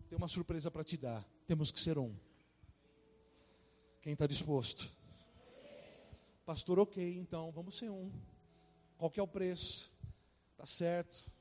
tem 0.08 0.16
uma 0.16 0.28
surpresa 0.28 0.70
para 0.70 0.84
te 0.84 0.96
dar. 0.96 1.24
Temos 1.46 1.70
que 1.70 1.80
ser 1.80 1.98
um. 1.98 2.14
Quem 4.02 4.12
está 4.12 4.26
disposto? 4.26 4.90
Pastor, 6.44 6.78
ok, 6.78 7.18
então 7.18 7.50
vamos 7.52 7.76
ser 7.76 7.90
um. 7.90 8.10
Qual 8.98 9.10
que 9.10 9.20
é 9.20 9.22
o 9.22 9.28
preço? 9.28 9.92
Tá 10.56 10.66
certo. 10.66 11.32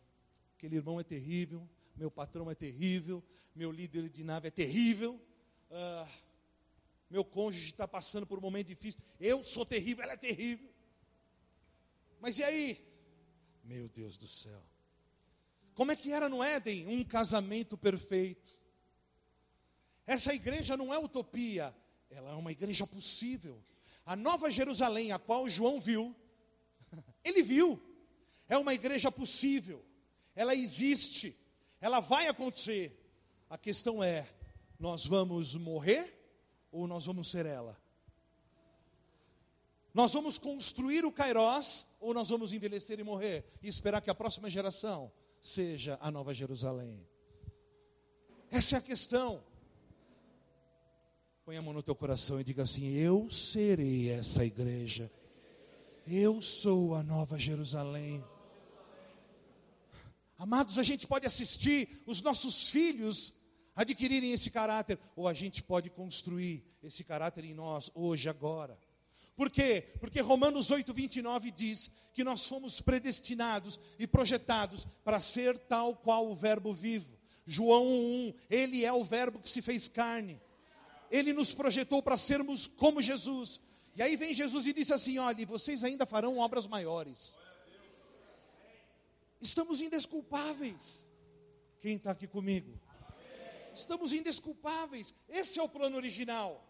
Aquele 0.56 0.76
irmão 0.76 1.00
é 1.00 1.04
terrível, 1.04 1.68
meu 1.96 2.12
patrão 2.12 2.52
é 2.52 2.56
terrível, 2.56 3.24
meu 3.56 3.72
líder 3.72 4.10
de 4.10 4.24
nave 4.24 4.50
é 4.50 4.52
terrível, 4.52 5.20
ah, 5.72 6.08
meu 7.10 7.24
cônjuge 7.26 7.66
está 7.66 7.88
passando 7.88 8.28
por 8.28 8.38
um 8.38 8.42
momento 8.42 8.68
difícil. 8.68 9.00
Eu 9.20 9.44
sou 9.44 9.66
terrível, 9.66 10.04
ela 10.04 10.14
é 10.14 10.18
terrível. 10.18 10.70
Mas 12.20 12.38
e 12.38 12.44
aí? 12.44 12.86
Meu 13.64 13.88
Deus 13.90 14.18
do 14.18 14.28
céu. 14.28 14.62
Como 15.80 15.94
é 15.94 15.96
que 15.96 16.12
era 16.12 16.28
no 16.28 16.44
Éden? 16.44 16.88
Um 16.90 17.06
casamento 17.06 17.78
perfeito. 17.78 18.50
Essa 20.06 20.34
igreja 20.34 20.76
não 20.76 20.94
é 20.94 21.00
utopia, 21.00 21.74
ela 22.10 22.32
é 22.32 22.34
uma 22.34 22.52
igreja 22.52 22.86
possível. 22.86 23.64
A 24.06 24.14
nova 24.14 24.52
Jerusalém, 24.52 25.14
a 25.14 25.18
qual 25.18 25.48
João 25.48 25.80
viu, 25.80 26.14
ele 27.24 27.42
viu, 27.42 27.82
é 28.50 28.58
uma 28.58 28.74
igreja 28.74 29.10
possível, 29.10 29.82
ela 30.36 30.54
existe, 30.54 31.34
ela 31.80 32.02
vai 32.02 32.28
acontecer. 32.28 32.94
A 33.50 33.58
questão 33.58 34.04
é: 34.04 34.28
nós 34.78 35.06
vamos 35.06 35.56
morrer 35.56 36.14
ou 36.74 36.88
nós 36.88 37.06
vamos 37.06 37.32
ser 37.32 37.46
ela? 37.46 37.82
Nós 39.94 40.12
vamos 40.12 40.38
construir 40.38 41.06
o 41.06 41.12
Kairós 41.12 41.86
ou 42.02 42.14
nós 42.14 42.28
vamos 42.28 42.52
envelhecer 42.52 43.00
e 43.00 43.04
morrer 43.04 43.46
e 43.64 43.70
esperar 43.70 44.02
que 44.02 44.10
a 44.10 44.16
próxima 44.16 44.50
geração 44.50 45.10
seja 45.42 45.98
a 46.02 46.12
Nova 46.12 46.34
Jerusalém. 46.34 47.06
Essa 48.52 48.76
é 48.76 48.80
a 48.80 48.82
questão. 48.82 49.44
Põe 51.46 51.58
a 51.58 51.62
mão 51.62 51.74
no 51.74 51.84
teu 51.84 51.96
coração 51.96 52.40
e 52.40 52.44
diga 52.44 52.64
assim: 52.64 52.90
Eu 52.94 53.30
serei 53.30 54.10
essa 54.10 54.46
igreja. 54.46 55.12
Eu 56.08 56.42
sou 56.42 56.96
a 56.96 57.04
Nova 57.04 57.38
Jerusalém. 57.38 58.24
Amados, 60.38 60.80
a 60.80 60.84
gente 60.84 61.06
pode 61.06 61.26
assistir 61.26 62.02
os 62.06 62.22
nossos 62.22 62.70
filhos 62.70 63.34
adquirirem 63.80 64.34
esse 64.34 64.52
caráter, 64.52 65.00
ou 65.16 65.26
a 65.26 65.34
gente 65.34 65.64
pode 65.64 65.90
construir 65.90 66.66
esse 66.84 67.02
caráter 67.02 67.46
em 67.46 67.54
nós, 67.54 67.90
hoje, 67.96 68.28
agora. 68.28 68.78
Por 69.40 69.50
quê? 69.50 69.88
Porque 70.02 70.20
Romanos 70.20 70.70
8, 70.70 70.94
29 70.94 71.50
diz 71.50 71.90
que 72.12 72.26
nós 72.26 72.46
fomos 72.46 72.82
predestinados 72.82 73.80
e 73.98 74.06
projetados 74.06 74.86
para 75.02 75.18
ser 75.22 75.58
tal 75.58 75.96
qual 75.96 76.30
o 76.30 76.36
Verbo 76.36 76.74
vivo. 76.74 77.18
João 77.46 77.88
1, 77.88 78.34
ele 78.50 78.84
é 78.84 78.92
o 78.92 79.02
Verbo 79.02 79.40
que 79.40 79.48
se 79.48 79.62
fez 79.62 79.88
carne. 79.88 80.42
Ele 81.10 81.32
nos 81.32 81.54
projetou 81.54 82.04
para 82.04 82.18
sermos 82.18 82.68
como 82.68 83.02
Jesus. 83.02 83.62
E 83.96 84.02
aí 84.04 84.18
vem 84.18 84.34
Jesus 84.34 84.68
e 84.68 84.74
disse 84.74 84.94
assim: 84.94 85.20
Olha, 85.20 85.46
vocês 85.46 85.86
ainda 85.86 86.06
farão 86.06 86.38
obras 86.38 86.68
maiores. 86.68 87.38
Estamos 89.40 89.80
indesculpáveis. 89.82 91.08
Quem 91.80 91.96
está 91.96 92.12
aqui 92.12 92.28
comigo? 92.28 92.78
Estamos 93.74 94.12
indesculpáveis. 94.12 95.14
Esse 95.30 95.60
é 95.60 95.64
o 95.64 95.70
plano 95.70 95.96
original. 95.96 96.62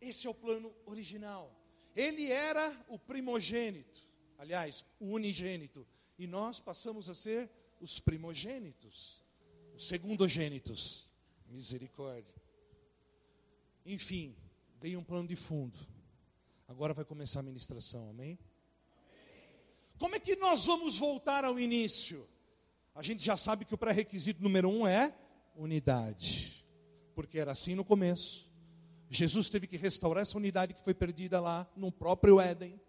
Esse 0.00 0.28
é 0.28 0.30
o 0.30 0.34
plano 0.34 0.72
original. 0.86 1.63
Ele 1.94 2.30
era 2.30 2.84
o 2.88 2.98
primogênito, 2.98 3.98
aliás, 4.38 4.84
o 4.98 5.12
unigênito, 5.12 5.86
e 6.18 6.26
nós 6.26 6.60
passamos 6.60 7.08
a 7.08 7.14
ser 7.14 7.50
os 7.80 8.00
primogênitos, 8.00 9.22
os 9.74 9.86
segundogênitos. 9.86 11.10
Misericórdia. 11.46 12.34
Enfim, 13.86 14.34
dei 14.80 14.96
um 14.96 15.04
plano 15.04 15.28
de 15.28 15.36
fundo. 15.36 15.76
Agora 16.66 16.94
vai 16.94 17.04
começar 17.04 17.40
a 17.40 17.42
ministração, 17.44 18.08
amém? 18.08 18.38
Como 19.98 20.16
é 20.16 20.18
que 20.18 20.34
nós 20.36 20.64
vamos 20.64 20.98
voltar 20.98 21.44
ao 21.44 21.60
início? 21.60 22.26
A 22.94 23.02
gente 23.02 23.22
já 23.22 23.36
sabe 23.36 23.64
que 23.64 23.74
o 23.74 23.78
pré-requisito 23.78 24.42
número 24.42 24.68
um 24.68 24.86
é 24.86 25.14
unidade, 25.54 26.64
porque 27.14 27.38
era 27.38 27.52
assim 27.52 27.74
no 27.74 27.84
começo, 27.84 28.50
Jesus 29.10 29.48
teve 29.48 29.66
que 29.66 29.76
restaurar 29.76 30.22
essa 30.22 30.36
unidade 30.36 30.74
que 30.74 30.82
foi 30.82 30.94
perdida 30.94 31.40
lá 31.40 31.66
no 31.76 31.92
próprio 31.92 32.40
Éden. 32.40 32.80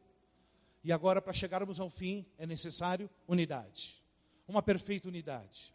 E 0.83 0.91
agora, 0.91 1.21
para 1.21 1.33
chegarmos 1.33 1.79
ao 1.79 1.89
fim, 1.89 2.25
é 2.37 2.45
necessário 2.45 3.09
unidade. 3.27 4.03
Uma 4.47 4.61
perfeita 4.61 5.07
unidade. 5.07 5.73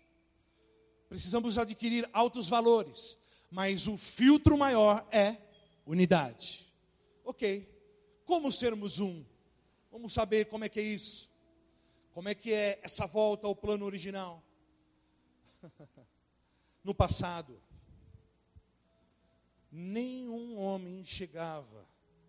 Precisamos 1.08 1.58
adquirir 1.58 2.08
altos 2.12 2.48
valores, 2.48 3.18
mas 3.50 3.88
o 3.88 3.96
filtro 3.96 4.56
maior 4.56 5.06
é 5.10 5.36
unidade. 5.84 6.72
Ok, 7.24 7.68
como 8.24 8.52
sermos 8.52 9.00
um? 9.00 9.24
Vamos 9.90 10.12
saber 10.12 10.44
como 10.46 10.64
é 10.64 10.68
que 10.68 10.78
é 10.78 10.84
isso. 10.84 11.28
Como 12.12 12.28
é 12.28 12.34
que 12.34 12.52
é 12.52 12.78
essa 12.82 13.06
volta 13.06 13.46
ao 13.46 13.56
plano 13.56 13.84
original? 13.84 14.42
no 16.84 16.94
passado, 16.94 17.60
nenhum 19.70 20.58
homem 20.58 21.04
chegava 21.04 21.86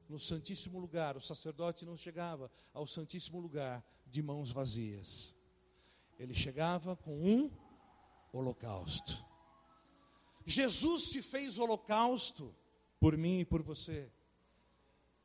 no 0.07 0.19
Santíssimo 0.19 0.77
Lugar, 0.79 1.15
o 1.15 1.21
sacerdote 1.21 1.85
não 1.85 1.95
chegava 1.95 2.51
ao 2.73 2.85
Santíssimo 2.85 3.39
Lugar 3.39 3.83
de 4.05 4.21
mãos 4.21 4.51
vazias. 4.51 5.33
Ele 6.19 6.33
chegava 6.33 6.95
com 6.97 7.17
um 7.17 7.49
holocausto. 8.33 9.25
Jesus 10.45 11.09
se 11.09 11.21
fez 11.21 11.57
holocausto 11.57 12.53
por 12.99 13.17
mim 13.17 13.39
e 13.39 13.45
por 13.45 13.61
você. 13.61 14.11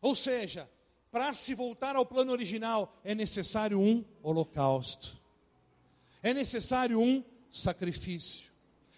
Ou 0.01 0.15
seja, 0.15 0.71
para 1.11 1.33
se 1.33 1.55
voltar 1.55 1.97
ao 1.97 2.07
plano 2.07 2.33
original 2.33 2.97
é 3.03 3.15
necessário 3.15 3.81
um 3.81 4.05
holocausto. 4.23 5.19
É 6.23 6.33
necessário 6.33 7.01
um 7.01 7.25
sacrifício. 7.51 8.53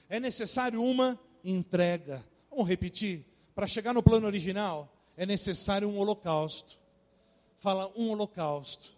É 0.09 0.21
necessário 0.21 0.83
uma 0.83 1.19
entrega. 1.43 2.25
Vamos 2.59 2.71
repetir? 2.71 3.25
Para 3.55 3.69
chegar 3.69 3.95
no 3.95 4.03
plano 4.03 4.27
original, 4.27 4.93
é 5.17 5.25
necessário 5.25 5.89
um 5.89 5.97
holocausto. 5.97 6.77
Fala 7.57 7.89
um 7.97 8.11
holocausto. 8.11 8.97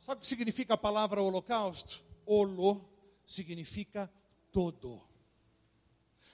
Sabe 0.00 0.18
o 0.18 0.20
que 0.22 0.26
significa 0.26 0.74
a 0.74 0.76
palavra 0.76 1.22
holocausto? 1.22 2.04
Holo 2.26 2.84
significa 3.24 4.12
todo. 4.50 5.00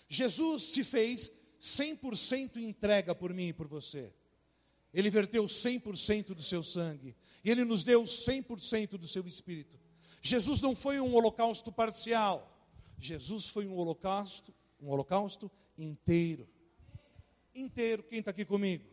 Jesus 0.09 0.63
se 0.63 0.83
fez 0.83 1.31
100% 1.61 2.57
entrega 2.57 3.15
por 3.15 3.35
mim 3.35 3.49
e 3.49 3.53
por 3.53 3.69
você. 3.69 4.11
Ele 4.95 5.11
verteu 5.11 5.45
100% 5.45 6.29
do 6.29 6.43
seu 6.43 6.63
sangue. 6.63 7.15
E 7.45 7.51
ele 7.51 7.67
nos 7.67 7.85
deu 7.85 8.05
100% 8.05 8.97
do 8.97 9.07
seu 9.07 9.27
espírito. 9.27 9.79
Jesus 10.23 10.63
não 10.63 10.75
foi 10.75 11.01
um 11.01 11.15
holocausto 11.15 11.71
parcial. 11.71 12.67
Jesus 12.99 13.49
foi 13.49 13.67
um 13.67 13.77
holocausto, 13.77 14.55
um 14.81 14.89
holocausto 14.89 15.51
inteiro. 15.79 16.47
Inteiro. 17.55 18.03
Quem 18.03 18.19
está 18.19 18.33
aqui 18.33 18.45
comigo? 18.45 18.85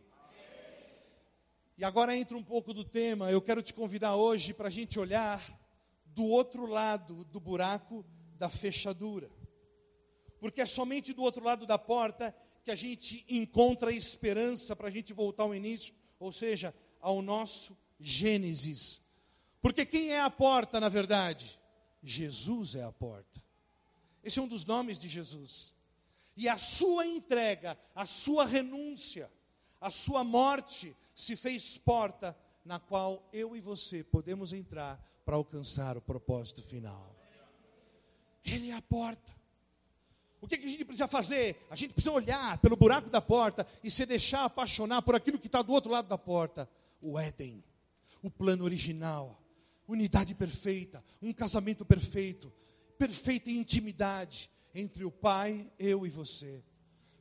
E 1.76 1.84
agora 1.84 2.16
entra 2.16 2.36
um 2.36 2.42
pouco 2.42 2.72
do 2.72 2.84
tema. 2.84 3.30
Eu 3.30 3.42
quero 3.42 3.60
te 3.60 3.74
convidar 3.74 4.16
hoje 4.16 4.54
para 4.54 4.68
a 4.68 4.70
gente 4.70 4.98
olhar 4.98 5.42
do 6.06 6.24
outro 6.24 6.64
lado 6.64 7.24
do 7.24 7.38
buraco 7.38 8.02
da 8.38 8.48
fechadura. 8.48 9.30
Porque 10.40 10.62
é 10.62 10.66
somente 10.66 11.12
do 11.12 11.22
outro 11.22 11.44
lado 11.44 11.66
da 11.66 11.78
porta 11.78 12.34
que 12.64 12.70
a 12.70 12.74
gente 12.74 13.24
encontra 13.28 13.92
esperança 13.92 14.74
para 14.74 14.88
a 14.88 14.90
gente 14.90 15.12
voltar 15.12 15.42
ao 15.42 15.54
início, 15.54 15.94
ou 16.18 16.32
seja, 16.32 16.74
ao 17.00 17.20
nosso 17.20 17.76
Gênesis. 18.00 19.00
Porque 19.60 19.86
quem 19.86 20.12
é 20.12 20.20
a 20.20 20.30
porta, 20.30 20.80
na 20.80 20.88
verdade? 20.88 21.58
Jesus 22.02 22.74
é 22.74 22.82
a 22.82 22.92
porta. 22.92 23.42
Esse 24.24 24.38
é 24.38 24.42
um 24.42 24.48
dos 24.48 24.64
nomes 24.64 24.98
de 24.98 25.08
Jesus. 25.08 25.75
E 26.36 26.48
a 26.48 26.58
sua 26.58 27.06
entrega, 27.06 27.78
a 27.94 28.04
sua 28.04 28.44
renúncia, 28.44 29.30
a 29.80 29.90
sua 29.90 30.22
morte 30.22 30.94
se 31.14 31.34
fez 31.34 31.78
porta 31.78 32.36
na 32.64 32.78
qual 32.78 33.26
eu 33.32 33.56
e 33.56 33.60
você 33.60 34.04
podemos 34.04 34.52
entrar 34.52 35.02
para 35.24 35.36
alcançar 35.36 35.96
o 35.96 36.02
propósito 36.02 36.62
final. 36.62 37.16
Ele 38.44 38.70
é 38.70 38.74
a 38.74 38.82
porta. 38.82 39.34
O 40.40 40.46
que, 40.46 40.58
que, 40.58 40.66
a 40.66 40.70
gente 40.70 40.84
precisa 40.84 41.08
fazer? 41.08 41.66
A 41.70 41.74
gente 41.74 41.94
precisa 41.94 42.12
olhar 42.12 42.58
pelo 42.58 42.76
buraco 42.76 43.08
da 43.08 43.20
porta 43.20 43.66
e 43.82 43.90
se 43.90 44.04
deixar 44.04 44.44
apaixonar 44.44 45.02
por 45.02 45.14
aquilo 45.14 45.38
que 45.38 45.46
está 45.46 45.62
do 45.62 45.72
outro 45.72 45.90
lado 45.90 46.06
da 46.06 46.18
porta. 46.18 46.68
O 47.00 47.18
Éden, 47.18 47.64
o 48.22 48.30
plano 48.30 48.64
original, 48.64 49.40
unidade 49.88 50.34
perfeita, 50.34 51.02
um 51.22 51.32
casamento 51.32 51.84
perfeito, 51.84 52.52
perfeita 52.98 53.50
intimidade 53.50 54.50
entre 54.76 55.06
o 55.06 55.10
Pai, 55.10 55.72
eu 55.78 56.06
e 56.06 56.10
você. 56.10 56.62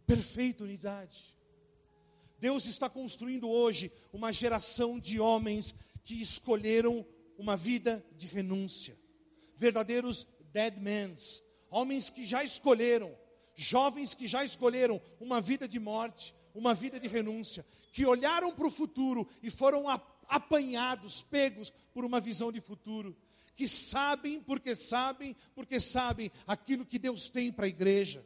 Perfeita 0.05 0.65
unidade. 0.65 1.33
Deus 2.37 2.65
está 2.65 2.89
construindo 2.89 3.49
hoje 3.49 3.89
uma 4.11 4.33
geração 4.33 4.99
de 4.99 5.21
homens 5.21 5.73
que 6.03 6.21
escolheram 6.21 7.07
uma 7.37 7.55
vida 7.55 8.05
de 8.17 8.27
renúncia, 8.27 8.97
verdadeiros 9.55 10.27
dead 10.51 10.77
men, 10.81 11.15
homens 11.69 12.09
que 12.09 12.25
já 12.25 12.43
escolheram, 12.43 13.17
jovens 13.55 14.13
que 14.13 14.27
já 14.27 14.43
escolheram 14.43 15.01
uma 15.17 15.39
vida 15.39 15.65
de 15.65 15.79
morte, 15.79 16.35
uma 16.53 16.73
vida 16.73 16.99
de 16.99 17.07
renúncia, 17.07 17.65
que 17.93 18.05
olharam 18.05 18.53
para 18.53 18.67
o 18.67 18.71
futuro 18.71 19.25
e 19.41 19.49
foram 19.49 19.85
apanhados, 20.27 21.23
pegos 21.23 21.71
por 21.93 22.03
uma 22.03 22.19
visão 22.19 22.51
de 22.51 22.59
futuro 22.59 23.15
que 23.55 23.67
sabem, 23.67 24.39
porque 24.41 24.75
sabem, 24.75 25.35
porque 25.53 25.79
sabem 25.79 26.31
aquilo 26.45 26.85
que 26.85 26.99
Deus 26.99 27.29
tem 27.29 27.51
para 27.51 27.65
a 27.65 27.69
igreja. 27.69 28.25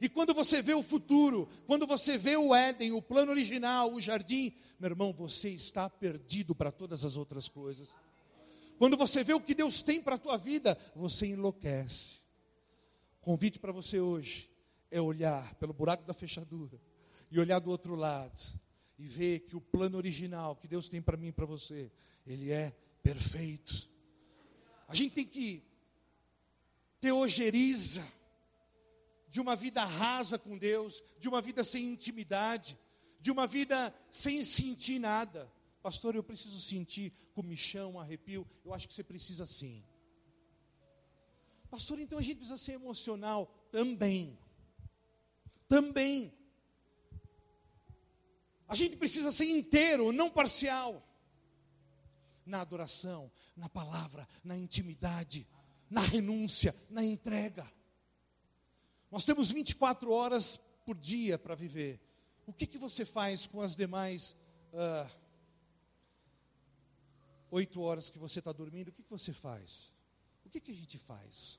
E 0.00 0.08
quando 0.08 0.34
você 0.34 0.60
vê 0.60 0.74
o 0.74 0.82
futuro, 0.82 1.48
quando 1.66 1.86
você 1.86 2.18
vê 2.18 2.36
o 2.36 2.54
Éden, 2.54 2.92
o 2.92 3.00
plano 3.00 3.32
original, 3.32 3.92
o 3.92 4.00
jardim, 4.00 4.54
meu 4.78 4.90
irmão, 4.90 5.12
você 5.12 5.50
está 5.50 5.88
perdido 5.88 6.54
para 6.54 6.70
todas 6.70 7.04
as 7.04 7.16
outras 7.16 7.48
coisas. 7.48 7.94
Quando 8.78 8.96
você 8.96 9.24
vê 9.24 9.32
o 9.32 9.40
que 9.40 9.54
Deus 9.54 9.82
tem 9.82 10.02
para 10.02 10.16
a 10.16 10.18
tua 10.18 10.36
vida, 10.36 10.78
você 10.94 11.26
enlouquece. 11.26 12.20
Convite 13.22 13.58
para 13.58 13.72
você 13.72 13.98
hoje 13.98 14.50
é 14.90 15.00
olhar 15.00 15.54
pelo 15.54 15.72
buraco 15.72 16.04
da 16.04 16.14
fechadura 16.14 16.78
e 17.30 17.40
olhar 17.40 17.58
do 17.58 17.70
outro 17.70 17.94
lado 17.94 18.38
e 18.98 19.06
ver 19.06 19.40
que 19.40 19.56
o 19.56 19.60
plano 19.60 19.96
original 19.96 20.56
que 20.56 20.68
Deus 20.68 20.88
tem 20.88 21.02
para 21.02 21.16
mim 21.16 21.28
e 21.28 21.32
para 21.32 21.46
você, 21.46 21.90
ele 22.26 22.52
é 22.52 22.76
perfeito. 23.02 23.88
A 24.88 24.94
gente 24.94 25.14
tem 25.14 25.26
que 25.26 25.62
ter 27.00 27.12
ojeriza 27.12 28.06
de 29.28 29.40
uma 29.40 29.56
vida 29.56 29.84
rasa 29.84 30.38
com 30.38 30.56
Deus, 30.56 31.02
de 31.18 31.28
uma 31.28 31.42
vida 31.42 31.62
sem 31.64 31.84
intimidade, 31.92 32.78
de 33.20 33.30
uma 33.30 33.46
vida 33.46 33.94
sem 34.10 34.44
sentir 34.44 34.98
nada. 34.98 35.50
Pastor, 35.82 36.14
eu 36.14 36.22
preciso 36.22 36.60
sentir 36.60 37.12
comichão, 37.34 37.98
arrepio. 37.98 38.46
Eu 38.64 38.72
acho 38.72 38.88
que 38.88 38.94
você 38.94 39.04
precisa 39.04 39.46
sim. 39.46 39.84
Pastor, 41.70 41.98
então 41.98 42.18
a 42.18 42.22
gente 42.22 42.38
precisa 42.38 42.58
ser 42.58 42.72
emocional 42.72 43.46
também. 43.70 44.38
Também. 45.68 46.32
A 48.68 48.74
gente 48.74 48.96
precisa 48.96 49.30
ser 49.30 49.50
inteiro, 49.50 50.12
não 50.12 50.30
parcial 50.30 51.02
na 52.44 52.60
adoração, 52.60 53.30
na 53.56 53.68
palavra, 53.68 54.28
na 54.44 54.56
intimidade, 54.56 55.46
na 55.88 56.00
renúncia, 56.00 56.74
na 56.90 57.02
entrega. 57.02 57.70
Nós 59.10 59.24
temos 59.24 59.50
24 59.50 60.12
horas 60.12 60.60
por 60.84 60.96
dia 60.96 61.38
para 61.38 61.54
viver. 61.54 62.00
O 62.46 62.52
que, 62.52 62.66
que 62.66 62.78
você 62.78 63.04
faz 63.04 63.46
com 63.46 63.60
as 63.60 63.74
demais 63.74 64.36
uh, 64.72 65.10
oito 67.50 67.80
horas 67.80 68.10
que 68.10 68.18
você 68.18 68.38
está 68.40 68.52
dormindo? 68.52 68.88
O 68.88 68.92
que, 68.92 69.02
que 69.02 69.10
você 69.10 69.32
faz? 69.32 69.92
O 70.44 70.48
que, 70.48 70.60
que 70.60 70.70
a 70.70 70.74
gente 70.74 70.98
faz? 70.98 71.58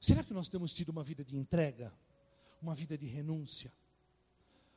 Será 0.00 0.22
que 0.22 0.32
nós 0.32 0.48
temos 0.48 0.72
tido 0.72 0.90
uma 0.90 1.02
vida 1.02 1.24
de 1.24 1.36
entrega? 1.36 1.92
Uma 2.62 2.74
vida 2.74 2.96
de 2.96 3.06
renúncia? 3.06 3.72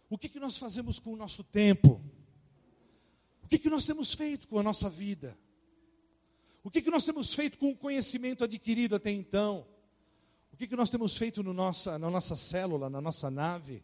O 0.10 0.18
que, 0.18 0.30
que 0.30 0.40
nós 0.40 0.58
fazemos 0.58 1.00
com 1.00 1.14
o 1.14 1.16
nosso 1.16 1.44
tempo? 1.44 2.02
O 3.44 3.48
que, 3.48 3.60
que 3.60 3.70
nós 3.70 3.86
temos 3.86 4.14
feito 4.14 4.48
com 4.48 4.58
a 4.58 4.64
nossa 4.64 4.90
vida? 4.90 5.38
O 6.64 6.72
que, 6.72 6.82
que 6.82 6.90
nós 6.90 7.04
temos 7.04 7.34
feito 7.34 7.58
com 7.58 7.70
o 7.70 7.76
conhecimento 7.76 8.44
adquirido 8.44 8.96
até 8.96 9.12
então? 9.12 9.68
O 10.52 10.56
que, 10.56 10.68
que 10.68 10.76
nós 10.76 10.90
temos 10.90 11.18
feito 11.18 11.44
no 11.44 11.54
nossa, 11.54 12.00
na 12.00 12.10
nossa 12.10 12.36
célula, 12.36 12.90
na 12.90 13.02
nossa 13.02 13.30
nave? 13.30 13.84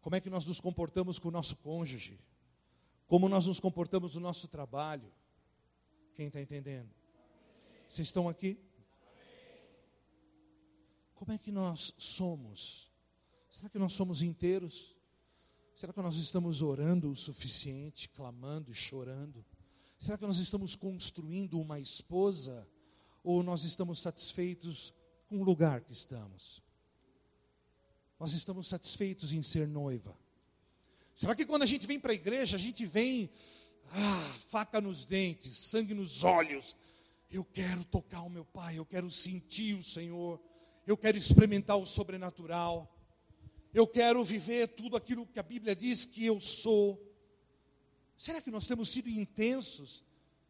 Como 0.00 0.16
é 0.16 0.20
que 0.20 0.30
nós 0.30 0.44
nos 0.44 0.60
comportamos 0.60 1.18
com 1.18 1.28
o 1.28 1.30
nosso 1.30 1.56
cônjuge? 1.56 2.18
Como 3.06 3.28
nós 3.28 3.46
nos 3.46 3.60
comportamos 3.60 4.14
no 4.14 4.20
nosso 4.20 4.48
trabalho? 4.48 5.12
Quem 6.14 6.26
está 6.26 6.40
entendendo? 6.40 6.90
Vocês 7.88 8.08
estão 8.08 8.28
aqui? 8.28 8.58
Como 11.14 11.32
é 11.32 11.38
que 11.38 11.52
nós 11.52 11.94
somos? 11.98 12.90
Será 13.50 13.68
que 13.68 13.78
nós 13.78 13.92
somos 13.92 14.22
inteiros? 14.22 14.96
Será 15.78 15.92
que 15.92 16.02
nós 16.02 16.16
estamos 16.16 16.60
orando 16.60 17.08
o 17.08 17.14
suficiente, 17.14 18.08
clamando 18.08 18.72
e 18.72 18.74
chorando? 18.74 19.46
Será 19.96 20.18
que 20.18 20.26
nós 20.26 20.38
estamos 20.38 20.74
construindo 20.74 21.60
uma 21.60 21.78
esposa? 21.78 22.66
Ou 23.22 23.44
nós 23.44 23.62
estamos 23.62 24.00
satisfeitos 24.00 24.92
com 25.28 25.38
o 25.38 25.44
lugar 25.44 25.82
que 25.82 25.92
estamos? 25.92 26.60
nós 28.18 28.32
estamos 28.32 28.66
satisfeitos 28.66 29.32
em 29.32 29.40
ser 29.40 29.68
noiva? 29.68 30.18
Será 31.14 31.32
que 31.36 31.46
quando 31.46 31.62
a 31.62 31.66
gente 31.66 31.86
vem 31.86 32.00
para 32.00 32.10
a 32.10 32.16
igreja, 32.16 32.56
a 32.56 32.60
gente 32.60 32.84
vem, 32.84 33.30
ah, 33.92 34.34
faca 34.48 34.80
nos 34.80 35.04
dentes, 35.04 35.56
sangue 35.56 35.94
nos 35.94 36.24
olhos? 36.24 36.74
Eu 37.30 37.44
quero 37.44 37.84
tocar 37.84 38.22
o 38.22 38.28
meu 38.28 38.44
Pai, 38.44 38.76
eu 38.76 38.84
quero 38.84 39.08
sentir 39.12 39.76
o 39.76 39.84
Senhor, 39.84 40.40
eu 40.84 40.96
quero 40.96 41.16
experimentar 41.16 41.76
o 41.76 41.86
sobrenatural, 41.86 42.92
eu 43.78 43.86
quero 43.86 44.24
viver 44.24 44.68
tudo 44.68 44.96
aquilo 44.96 45.26
que 45.26 45.38
a 45.38 45.42
Bíblia 45.42 45.74
diz 45.76 46.04
que 46.04 46.24
eu 46.24 46.40
sou. 46.40 47.00
Será 48.16 48.42
que 48.42 48.50
nós 48.50 48.66
temos 48.66 48.88
sido 48.88 49.08
intensos 49.08 50.04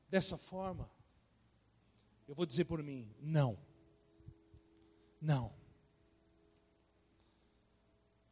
dessa 0.08 0.38
forma? 0.38 0.90
Eu 2.26 2.34
vou 2.34 2.46
dizer 2.46 2.64
por 2.64 2.82
mim, 2.82 3.14
não. 3.20 3.58
Não. 5.20 5.52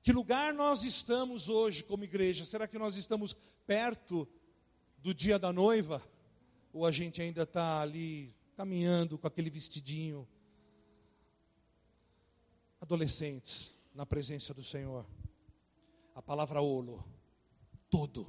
Que 0.02 0.12
lugar 0.12 0.54
nós 0.54 0.82
estamos 0.82 1.48
hoje 1.48 1.84
como 1.84 2.04
igreja? 2.04 2.46
Será 2.46 2.66
que 2.66 2.78
nós 2.78 2.96
estamos 2.96 3.34
perto 3.66 4.26
do 4.98 5.12
dia 5.12 5.38
da 5.38 5.52
noiva? 5.52 6.02
Ou 6.72 6.86
a 6.86 6.90
gente 6.90 7.20
ainda 7.20 7.42
está 7.42 7.82
ali 7.82 8.34
caminhando 8.54 9.18
com 9.18 9.26
aquele 9.26 9.50
vestidinho? 9.50 10.26
Adolescentes, 12.80 13.75
na 13.96 14.04
presença 14.04 14.52
do 14.52 14.62
Senhor. 14.62 15.06
A 16.14 16.20
palavra 16.20 16.60
olo, 16.60 17.02
todo. 17.88 18.28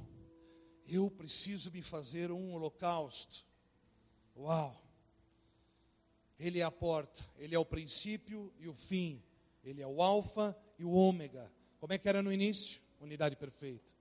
Eu 0.86 1.10
preciso 1.10 1.70
me 1.70 1.82
fazer 1.82 2.32
um 2.32 2.54
holocausto. 2.54 3.44
Uau! 4.34 4.82
Ele 6.38 6.60
é 6.60 6.62
a 6.62 6.70
porta, 6.70 7.22
ele 7.36 7.54
é 7.54 7.58
o 7.58 7.66
princípio 7.66 8.50
e 8.58 8.66
o 8.66 8.72
fim, 8.72 9.22
ele 9.62 9.82
é 9.82 9.86
o 9.86 10.00
alfa 10.00 10.56
e 10.78 10.84
o 10.84 10.90
ômega. 10.92 11.52
Como 11.78 11.92
é 11.92 11.98
que 11.98 12.08
era 12.08 12.22
no 12.22 12.32
início? 12.32 12.80
Unidade 12.98 13.36
perfeita. 13.36 13.92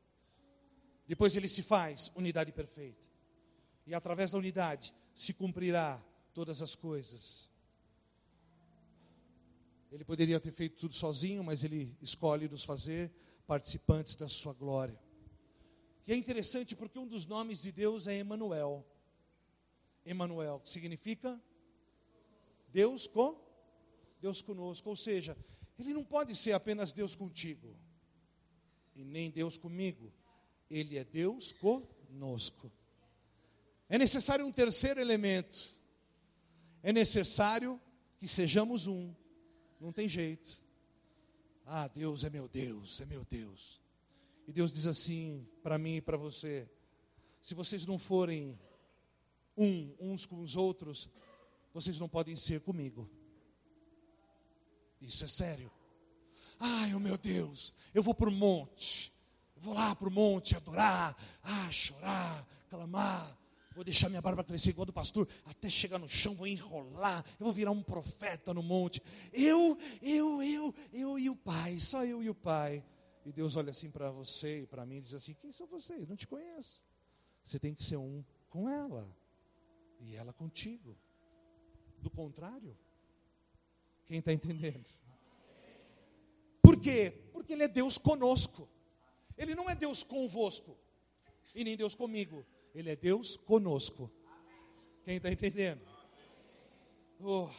Depois 1.06 1.36
ele 1.36 1.50
se 1.50 1.64
faz 1.64 2.12
unidade 2.16 2.52
perfeita. 2.54 3.04
E 3.86 3.94
através 3.94 4.32
da 4.32 4.38
unidade 4.38 4.94
se 5.14 5.34
cumprirá 5.34 6.02
todas 6.34 6.62
as 6.62 6.76
coisas. 6.76 7.50
Ele 9.92 10.04
poderia 10.04 10.40
ter 10.40 10.52
feito 10.52 10.78
tudo 10.78 10.94
sozinho, 10.94 11.44
mas 11.44 11.64
ele 11.64 11.96
escolhe 12.02 12.48
nos 12.50 12.64
fazer 12.64 13.12
participantes 13.46 14.16
da 14.16 14.28
sua 14.28 14.54
glória. 14.54 15.00
E 16.06 16.14
é 16.14 16.16
interessante 16.16 16.76
porque 16.76 17.00
um 17.00 17.08
dos 17.08 17.26
nomes 17.26 17.62
de 17.62 17.72
Deus 17.72 18.08
é 18.08 18.18
Emanuel. 18.18 18.86
Emanuel, 20.06 20.60
que 20.60 20.70
significa 20.70 21.40
Deus 22.70 23.08
com 23.08 23.46
Deus 24.22 24.42
conosco, 24.42 24.90
ou 24.90 24.96
seja, 24.96 25.38
ele 25.78 25.94
não 25.94 26.04
pode 26.04 26.36
ser 26.36 26.54
apenas 26.54 26.92
Deus 26.92 27.16
contigo 27.16 27.76
e 28.96 29.04
nem 29.04 29.30
Deus 29.30 29.58
comigo. 29.58 30.12
Ele 30.70 30.98
é 30.98 31.04
Deus 31.04 31.54
conosco. 31.54 32.72
É 33.88 33.98
necessário 33.98 34.46
um 34.46 34.52
terceiro 34.52 35.00
elemento. 35.00 35.76
É 36.82 36.92
necessário 36.92 37.80
que 38.18 38.28
sejamos 38.28 38.88
um. 38.88 39.14
Não 39.80 39.92
tem 39.92 40.08
jeito. 40.08 40.62
Ah, 41.66 41.88
Deus 41.88 42.24
é 42.24 42.30
meu 42.30 42.48
Deus, 42.48 43.02
é 43.02 43.06
meu 43.06 43.26
Deus. 43.26 43.82
E 44.48 44.54
Deus 44.54 44.72
diz 44.72 44.88
assim 44.88 45.48
para 45.62 45.78
mim 45.78 45.98
e 45.98 46.02
para 46.02 46.18
você: 46.18 46.70
se 47.42 47.54
vocês 47.54 47.86
não 47.86 48.00
forem 48.00 48.58
um 49.56 49.94
uns 50.00 50.26
com 50.26 50.42
os 50.42 50.56
outros, 50.56 51.10
vocês 51.74 52.00
não 52.00 52.08
podem 52.08 52.36
ser 52.36 52.62
comigo. 52.62 53.10
Isso 55.02 55.24
é 55.24 55.28
sério. 55.28 55.72
Ai, 56.60 56.94
oh 56.96 57.00
meu 57.00 57.18
Deus, 57.18 57.74
eu 57.94 58.02
vou 58.02 58.16
para 58.16 58.30
o 58.30 58.32
monte, 58.32 59.14
vou 59.58 59.76
lá 59.76 59.96
para 59.96 60.08
o 60.08 60.12
monte 60.12 60.56
adorar, 60.56 61.16
ah, 61.44 61.72
chorar, 61.72 62.48
clamar, 62.68 63.38
vou 63.78 63.84
deixar 63.84 64.10
minha 64.10 64.22
barba 64.22 64.44
crescer 64.44 64.72
igual 64.72 64.88
do 64.88 64.92
pastor, 64.92 65.30
até 65.46 65.70
chegar 65.70 66.00
no 66.00 66.10
chão, 66.10 66.34
vou 66.34 66.48
enrolar, 66.48 67.24
eu 67.40 67.46
vou 67.46 67.54
virar 67.54 67.70
um 67.70 67.84
profeta 67.84 68.52
no 68.52 68.64
monte. 68.64 69.02
Eu, 69.32 69.78
eu, 70.02 70.42
eu, 70.42 70.76
eu 70.92 71.20
e 71.20 71.30
o 71.30 71.36
Pai, 71.36 71.80
só 71.80 72.04
eu 72.04 72.24
e 72.24 72.30
o 72.30 72.34
Pai. 72.34 72.84
E 73.24 73.32
Deus 73.32 73.56
olha 73.56 73.70
assim 73.70 73.92
para 73.92 74.10
você 74.10 74.62
e 74.62 74.66
para 74.66 74.84
mim 74.84 74.98
e 74.98 75.02
diz 75.02 75.14
assim: 75.14 75.36
Quem 75.36 75.52
são 75.52 75.68
vocês? 75.68 76.08
Não 76.08 76.16
te 76.16 76.26
conheço. 76.26 76.84
Você 77.44 77.60
tem 77.60 77.76
que 77.76 77.84
ser 77.84 77.98
um 77.98 78.26
com 78.50 78.68
ela 78.68 79.08
e 80.00 80.16
ela 80.16 80.34
contigo. 80.34 80.98
Do 82.00 82.10
contrário, 82.10 82.76
quem 84.08 84.20
está 84.20 84.34
entendendo? 84.34 84.88
Por 86.64 86.80
quê? 86.80 87.30
Porque 87.32 87.54
Ele 87.54 87.64
é 87.64 87.68
Deus 87.68 87.98
conosco. 88.00 88.68
Ele 89.38 89.54
não 89.54 89.70
é 89.70 89.76
Deus 89.76 90.02
convosco 90.02 90.76
e 91.54 91.64
nem 91.64 91.78
Deus 91.78 91.94
comigo. 91.94 92.44
Ele 92.78 92.92
é 92.92 92.96
Deus 92.96 93.38
conosco. 93.38 94.08
Quem 95.04 95.18
está 95.18 95.32
entendendo? 95.32 95.82
Oh. 97.20 97.50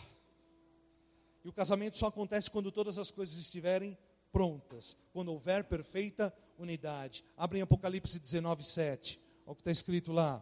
E 1.44 1.48
o 1.48 1.52
casamento 1.52 1.98
só 1.98 2.06
acontece 2.06 2.48
quando 2.48 2.70
todas 2.70 2.98
as 2.98 3.10
coisas 3.10 3.36
estiverem 3.36 3.98
prontas, 4.30 4.96
quando 5.12 5.32
houver 5.32 5.64
perfeita 5.64 6.32
unidade. 6.56 7.24
Abrem 7.36 7.60
Apocalipse 7.62 8.16
19, 8.16 8.62
7. 8.62 9.20
Olha 9.44 9.52
o 9.52 9.56
que 9.56 9.62
está 9.62 9.72
escrito 9.72 10.12
lá. 10.12 10.40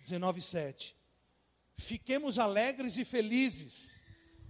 19, 0.00 0.40
7. 0.40 0.96
Fiquemos 1.76 2.38
alegres 2.38 2.96
e 2.96 3.04
felizes, 3.04 4.00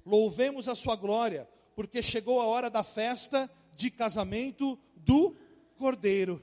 louvemos 0.06 0.68
a 0.68 0.76
Sua 0.76 0.94
glória, 0.94 1.48
porque 1.74 2.04
chegou 2.04 2.40
a 2.40 2.46
hora 2.46 2.70
da 2.70 2.84
festa 2.84 3.50
de 3.74 3.90
casamento 3.90 4.78
do 4.94 5.36
Cordeiro, 5.76 6.40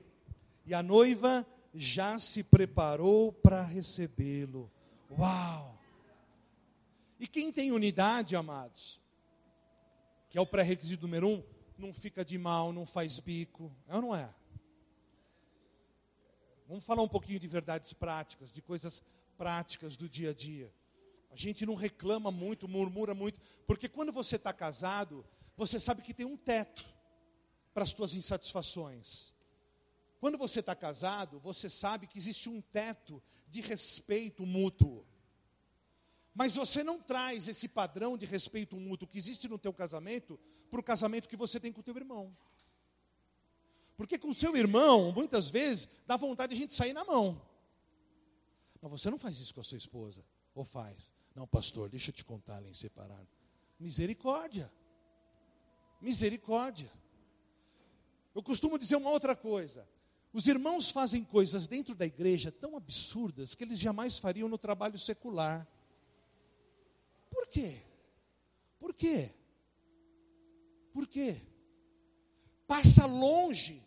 e 0.66 0.74
a 0.74 0.82
noiva 0.82 1.46
já 1.74 2.18
se 2.18 2.44
preparou 2.44 3.32
para 3.32 3.62
recebê-lo. 3.62 4.72
Uau! 5.12 5.78
E 7.20 7.28
quem 7.28 7.52
tem 7.52 7.72
unidade, 7.72 8.36
amados, 8.36 9.00
que 10.30 10.38
é 10.38 10.42
o 10.42 10.46
pré-requisito 10.46 11.04
número 11.04 11.30
um, 11.30 11.44
não 11.78 11.94
fica 11.94 12.24
de 12.26 12.38
mal, 12.38 12.74
não 12.74 12.86
faz 12.86 13.20
bico, 13.20 13.72
é 13.88 13.96
ou 13.96 14.02
não 14.02 14.16
é? 14.16 14.34
Vamos 16.68 16.84
falar 16.84 17.04
um 17.04 17.08
pouquinho 17.08 17.40
de 17.40 17.48
verdades 17.48 17.94
práticas, 17.94 18.52
de 18.52 18.62
coisas 18.62 19.04
práticas 19.38 19.96
do 19.96 20.10
dia 20.10 20.32
a 20.32 20.34
dia. 20.34 20.74
A 21.30 21.36
gente 21.36 21.66
não 21.66 21.76
reclama 21.76 22.32
muito, 22.32 22.68
murmura 22.68 23.14
muito, 23.14 23.40
porque 23.68 23.88
quando 23.88 24.12
você 24.12 24.38
está 24.38 24.52
casado, 24.52 25.26
você 25.56 25.80
sabe 25.80 26.02
que 26.02 26.14
tem 26.14 26.26
um 26.26 26.38
teto 26.38 26.86
para 27.74 27.84
as 27.84 27.92
suas 27.92 28.14
insatisfações. 28.14 29.35
Quando 30.26 30.40
você 30.40 30.60
está 30.60 30.76
casado, 30.76 31.38
você 31.38 31.70
sabe 31.70 32.08
que 32.08 32.18
existe 32.18 32.50
um 32.50 32.60
teto 32.60 33.22
de 33.48 33.62
respeito 33.62 34.44
mútuo. 34.44 35.06
Mas 36.34 36.56
você 36.56 36.84
não 36.84 37.00
traz 37.00 37.48
esse 37.48 37.68
padrão 37.68 38.18
de 38.18 38.26
respeito 38.26 38.76
mútuo 38.76 39.08
que 39.08 39.20
existe 39.20 39.48
no 39.48 39.60
teu 39.60 39.72
casamento 39.72 40.40
para 40.72 40.80
o 40.80 40.84
casamento 40.84 41.30
que 41.30 41.36
você 41.36 41.60
tem 41.60 41.72
com 41.72 41.82
o 41.82 41.84
teu 41.84 41.96
irmão. 41.96 42.36
Porque 43.96 44.18
com 44.18 44.30
o 44.30 44.34
seu 44.34 44.58
irmão, 44.58 45.12
muitas 45.12 45.48
vezes, 45.48 45.88
dá 46.08 46.18
vontade 46.18 46.56
de 46.56 46.56
a 46.56 46.60
gente 46.60 46.74
sair 46.74 46.94
na 46.94 47.06
mão. 47.06 47.40
Mas 48.82 48.90
você 48.90 49.12
não 49.12 49.20
faz 49.20 49.38
isso 49.40 49.54
com 49.54 49.62
a 49.62 49.64
sua 49.64 49.78
esposa. 49.78 50.26
Ou 50.56 50.64
faz? 50.64 51.12
Não, 51.36 51.46
pastor, 51.46 51.88
deixa 51.88 52.10
eu 52.10 52.16
te 52.16 52.26
contar 52.26 52.58
lá 52.58 52.68
em 52.68 52.74
separado. 52.74 53.28
Misericórdia. 53.80 54.74
Misericórdia. 56.02 56.92
Eu 58.34 58.42
costumo 58.42 58.80
dizer 58.80 58.96
uma 58.96 59.12
outra 59.12 59.36
coisa. 59.36 59.88
Os 60.36 60.48
irmãos 60.48 60.92
fazem 60.92 61.24
coisas 61.24 61.66
dentro 61.66 61.96
da 61.96 62.06
igreja 62.06 62.52
tão 62.52 62.76
absurdas 62.76 63.56
que 63.56 63.64
eles 63.64 63.80
jamais 63.80 64.20
fariam 64.20 64.50
no 64.50 64.58
trabalho 64.58 65.00
secular. 65.00 65.66
Por 67.30 67.48
quê? 67.48 67.82
Por 68.78 68.94
quê? 68.94 69.34
Por 70.92 71.08
quê? 71.08 71.42
Passa 72.68 73.06
longe, 73.06 73.82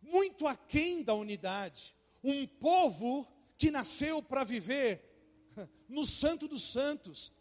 muito 0.00 0.46
aquém 0.46 1.02
da 1.02 1.12
unidade. 1.12 1.92
Um 2.22 2.46
povo 2.46 3.26
que 3.56 3.68
nasceu 3.68 4.22
para 4.22 4.44
viver 4.44 5.02
no 5.88 6.06
Santo 6.06 6.46
dos 6.46 6.70
Santos, 6.70 7.32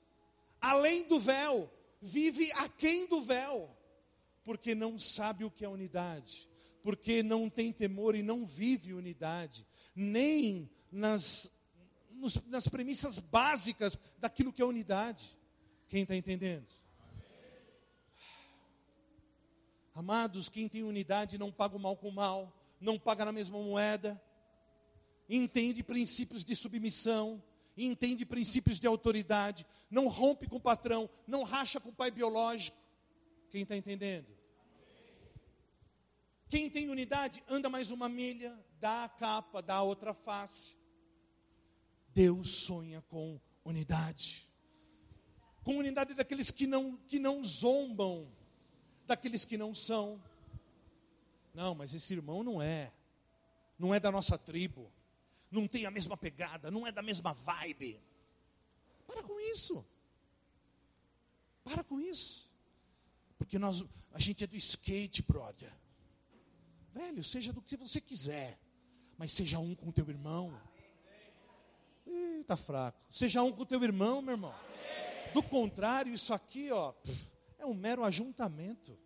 além 0.60 1.08
do 1.08 1.20
véu, 1.20 1.72
vive 2.02 2.52
aquém 2.54 3.06
do 3.06 3.22
véu, 3.22 3.70
porque 4.44 4.74
não 4.74 4.98
sabe 4.98 5.46
o 5.46 5.52
que 5.52 5.64
é 5.64 5.70
unidade, 5.70 6.50
porque 6.84 7.24
não 7.24 7.50
tem 7.50 7.72
temor 7.72 8.14
e 8.14 8.22
não 8.22 8.46
vive 8.46 8.94
unidade, 8.94 9.66
nem 9.96 10.70
nas, 10.92 11.50
nos, 12.12 12.36
nas 12.46 12.68
premissas 12.68 13.18
básicas 13.18 13.98
daquilo 14.20 14.52
que 14.52 14.62
é 14.62 14.66
unidade. 14.66 15.38
Quem 15.88 16.04
está 16.04 16.16
entendendo? 16.16 16.68
Amados, 19.96 20.50
quem 20.50 20.68
tem 20.68 20.84
unidade 20.84 21.38
não 21.38 21.52
paga 21.52 21.78
o 21.78 21.80
mal 21.80 21.96
com 21.96 22.10
o 22.10 22.14
mal, 22.14 22.54
não 22.82 23.00
paga 23.00 23.24
na 23.24 23.32
mesma 23.32 23.62
moeda, 23.62 24.22
entende 25.30 25.84
princípios 25.84 26.44
de 26.44 26.56
submissão, 26.56 27.42
entende 27.78 28.26
princípios 28.26 28.80
de 28.80 28.88
autoridade, 28.88 29.66
não 29.90 30.08
rompe 30.08 30.48
com 30.48 30.58
o 30.58 30.62
patrão, 30.62 31.10
não 31.28 31.44
racha 31.44 31.80
com 31.80 31.90
o 31.90 31.94
pai 31.94 32.12
biológico. 32.12 32.78
Quem 33.50 33.62
está 33.62 33.78
entendendo? 33.78 34.26
Quem 36.54 36.70
tem 36.70 36.88
unidade 36.88 37.44
anda 37.50 37.68
mais 37.68 37.90
uma 37.90 38.08
milha, 38.08 38.56
dá 38.80 39.06
a 39.06 39.10
capa, 39.10 39.60
dá 39.60 39.78
a 39.78 39.82
outra 39.82 40.14
face. 40.14 40.78
Deus 42.10 42.48
sonha 42.58 43.02
com 43.10 43.42
unidade. 43.66 44.48
Com 45.64 45.78
unidade 45.78 46.14
daqueles 46.14 46.52
que 46.52 46.68
não, 46.68 46.96
que 47.08 47.18
não 47.18 47.44
zombam, 47.44 48.32
daqueles 49.08 49.44
que 49.46 49.58
não 49.58 49.74
são. 49.74 50.22
Não, 51.56 51.74
mas 51.74 51.92
esse 51.96 52.14
irmão 52.14 52.44
não 52.44 52.62
é. 52.62 52.94
Não 53.80 53.92
é 53.92 54.00
da 54.00 54.12
nossa 54.12 54.38
tribo. 54.38 54.94
Não 55.50 55.68
tem 55.68 55.88
a 55.88 55.92
mesma 55.92 56.16
pegada, 56.16 56.70
não 56.70 56.86
é 56.86 56.92
da 56.92 57.02
mesma 57.02 57.34
vibe. 57.34 58.00
Para 59.08 59.24
com 59.24 59.40
isso. 59.40 59.84
Para 61.64 61.84
com 61.84 62.00
isso. 62.00 62.48
Porque 63.40 63.58
nós, 63.58 63.84
a 64.12 64.20
gente 64.20 64.44
é 64.44 64.46
do 64.46 64.56
skate, 64.56 65.24
brother. 65.24 65.82
Velho, 66.94 67.24
seja 67.24 67.52
do 67.52 67.62
que 67.62 67.76
você 67.76 68.00
quiser, 68.00 68.60
mas 69.18 69.32
seja 69.32 69.58
um 69.58 69.74
com 69.74 69.92
teu 69.92 70.08
irmão. 70.08 70.56
Ih, 72.06 72.44
tá 72.44 72.56
fraco. 72.56 73.00
Seja 73.10 73.42
um 73.42 73.52
com 73.52 73.66
teu 73.66 73.84
irmão, 73.84 74.22
meu 74.22 74.34
irmão. 74.34 74.54
Do 75.34 75.42
contrário, 75.42 76.14
isso 76.14 76.34
aqui, 76.34 76.72
ó, 76.72 76.94
é 77.58 77.66
um 77.66 77.74
mero 77.74 78.04
ajuntamento. 78.04 78.98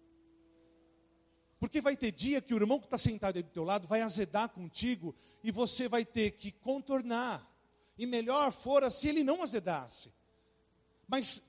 Porque 1.59 1.79
vai 1.79 1.95
ter 1.95 2.11
dia 2.11 2.41
que 2.41 2.53
o 2.53 2.57
irmão 2.57 2.79
que 2.79 2.85
está 2.85 2.97
sentado 2.97 3.37
aí 3.37 3.43
do 3.43 3.49
teu 3.49 3.63
lado 3.63 3.87
vai 3.87 4.01
azedar 4.01 4.49
contigo 4.49 5.15
e 5.41 5.49
você 5.49 5.87
vai 5.87 6.05
ter 6.05 6.31
que 6.31 6.51
contornar. 6.51 7.49
E 7.97 8.05
melhor 8.05 8.51
fora 8.51 8.89
se 8.89 9.07
ele 9.07 9.23
não 9.23 9.41
azedasse. 9.41 10.13
Mas 11.07 11.41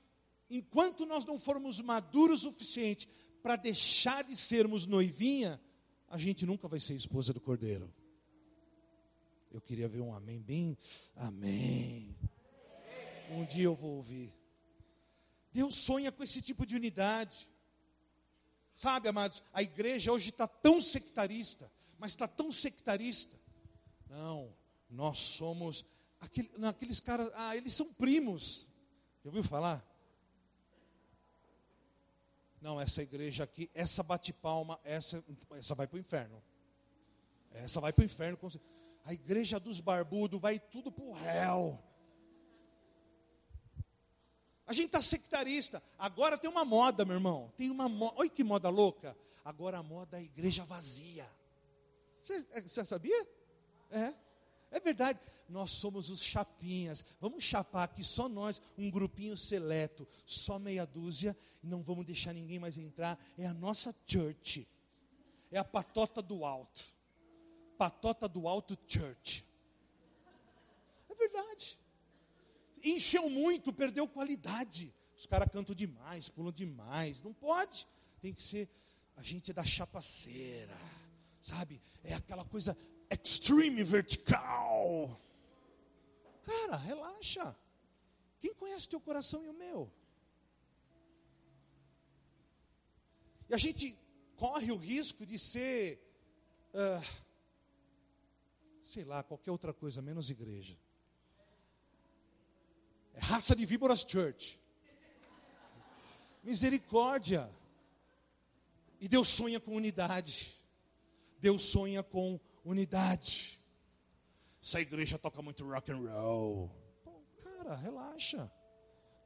enquanto 0.49 1.05
nós 1.05 1.25
não 1.25 1.37
formos 1.37 1.79
maduros 1.81 2.45
o 2.45 2.51
suficiente 2.51 3.07
para 3.43 3.55
deixar 3.55 4.23
de 4.23 4.35
sermos 4.35 4.85
noivinha, 4.85 5.61
a 6.09 6.17
gente 6.17 6.45
nunca 6.45 6.67
vai 6.67 6.79
ser 6.79 6.95
esposa 6.95 7.33
do 7.33 7.39
cordeiro. 7.39 7.93
Eu 9.51 9.61
queria 9.61 9.87
ver 9.87 10.01
um 10.01 10.13
amém 10.13 10.41
bem, 10.41 10.77
amém. 11.15 12.15
Um 13.31 13.45
dia 13.45 13.65
eu 13.65 13.75
vou 13.75 13.97
ouvir. 13.97 14.33
Deus 15.51 15.75
sonha 15.75 16.11
com 16.11 16.23
esse 16.23 16.41
tipo 16.41 16.65
de 16.65 16.75
unidade. 16.75 17.47
Sabe, 18.75 19.09
amados, 19.09 19.43
a 19.53 19.61
igreja 19.61 20.11
hoje 20.11 20.29
está 20.29 20.47
tão 20.47 20.79
sectarista, 20.79 21.71
mas 21.97 22.11
está 22.11 22.27
tão 22.27 22.51
sectarista. 22.51 23.37
Não, 24.07 24.55
nós 24.89 25.19
somos 25.19 25.85
aquele, 26.19 26.51
não, 26.57 26.69
aqueles 26.69 26.99
caras, 26.99 27.29
ah, 27.33 27.55
eles 27.55 27.73
são 27.73 27.91
primos. 27.93 28.67
Já 29.23 29.29
ouviu 29.29 29.43
falar? 29.43 29.85
Não, 32.61 32.79
essa 32.79 33.01
igreja 33.01 33.45
aqui, 33.45 33.69
essa 33.73 34.03
bate 34.03 34.33
palma, 34.33 34.79
essa, 34.83 35.23
essa 35.51 35.75
vai 35.75 35.87
para 35.87 35.97
o 35.97 35.99
inferno. 35.99 36.43
Essa 37.51 37.79
vai 37.79 37.93
para 37.93 38.03
o 38.03 38.05
inferno. 38.05 38.37
A 39.05 39.13
igreja 39.13 39.59
dos 39.59 39.79
barbudos 39.79 40.39
vai 40.39 40.59
tudo 40.59 40.91
para 40.91 41.05
o 41.05 41.13
réu. 41.13 41.79
A 44.67 44.73
gente 44.73 44.87
está 44.87 45.01
sectarista. 45.01 45.81
Agora 45.97 46.37
tem 46.37 46.49
uma 46.49 46.63
moda, 46.63 47.03
meu 47.05 47.15
irmão. 47.15 47.51
Tem 47.57 47.71
uma 47.71 47.89
moda. 47.89 48.15
Olha 48.17 48.29
que 48.29 48.43
moda 48.43 48.69
louca. 48.69 49.17
Agora 49.43 49.79
a 49.79 49.83
moda 49.83 50.17
é 50.17 50.19
a 50.19 50.23
igreja 50.23 50.63
vazia. 50.63 51.27
Você, 52.21 52.45
é, 52.51 52.61
você 52.61 52.85
sabia? 52.85 53.27
É. 53.89 54.13
É 54.71 54.79
verdade. 54.79 55.19
Nós 55.47 55.71
somos 55.71 56.09
os 56.09 56.21
chapinhas. 56.21 57.03
Vamos 57.19 57.43
chapar 57.43 57.83
aqui 57.83 58.03
só 58.03 58.29
nós, 58.29 58.61
um 58.77 58.89
grupinho 58.89 59.35
seleto, 59.35 60.07
só 60.25 60.59
meia 60.59 60.85
dúzia, 60.85 61.35
e 61.63 61.67
não 61.67 61.81
vamos 61.81 62.05
deixar 62.05 62.33
ninguém 62.33 62.59
mais 62.59 62.77
entrar. 62.77 63.19
É 63.37 63.47
a 63.47 63.53
nossa 63.53 63.95
church. 64.05 64.67
É 65.51 65.57
a 65.57 65.63
patota 65.63 66.21
do 66.21 66.45
alto. 66.45 66.85
Patota 67.77 68.27
do 68.27 68.47
alto 68.47 68.77
church. 68.87 69.43
É 71.09 71.15
verdade 71.15 71.79
encheu 72.83 73.29
muito, 73.29 73.73
perdeu 73.73 74.07
qualidade. 74.07 74.93
Os 75.17 75.25
caras 75.25 75.49
cantam 75.51 75.75
demais, 75.75 76.29
pulam 76.29 76.51
demais. 76.51 77.21
Não 77.21 77.33
pode. 77.33 77.87
Tem 78.21 78.33
que 78.33 78.41
ser. 78.41 78.69
A 79.15 79.21
gente 79.21 79.51
é 79.51 79.53
da 79.53 79.65
chapaceira, 79.65 80.77
sabe? 81.41 81.81
É 82.03 82.13
aquela 82.13 82.45
coisa 82.45 82.77
extreme 83.09 83.83
vertical. 83.83 85.19
Cara, 86.43 86.77
relaxa. 86.77 87.55
Quem 88.39 88.53
conhece 88.53 88.87
teu 88.87 89.01
coração 89.01 89.43
e 89.43 89.49
o 89.49 89.53
meu? 89.53 89.91
E 93.49 93.53
a 93.53 93.57
gente 93.57 93.97
corre 94.37 94.71
o 94.71 94.77
risco 94.77 95.25
de 95.25 95.37
ser, 95.37 95.99
uh, 96.73 97.03
sei 98.83 99.03
lá, 99.03 99.23
qualquer 99.23 99.51
outra 99.51 99.73
coisa, 99.73 100.01
menos 100.01 100.29
igreja. 100.29 100.77
É 103.13 103.19
raça 103.19 103.55
de 103.55 103.65
víboras 103.65 104.05
church. 104.07 104.59
Misericórdia. 106.43 107.51
E 109.01 109.07
Deus 109.07 109.27
sonha 109.27 109.59
com 109.59 109.75
unidade. 109.75 110.53
Deus 111.39 111.63
sonha 111.63 112.03
com 112.03 112.39
unidade. 112.69 113.59
Essa 114.61 114.79
igreja 114.79 115.17
toca 115.17 115.41
muito 115.41 115.67
rock 115.67 115.91
and 115.91 115.97
roll. 115.97 116.69
Pô, 117.03 117.21
cara, 117.43 117.75
relaxa. 117.75 118.51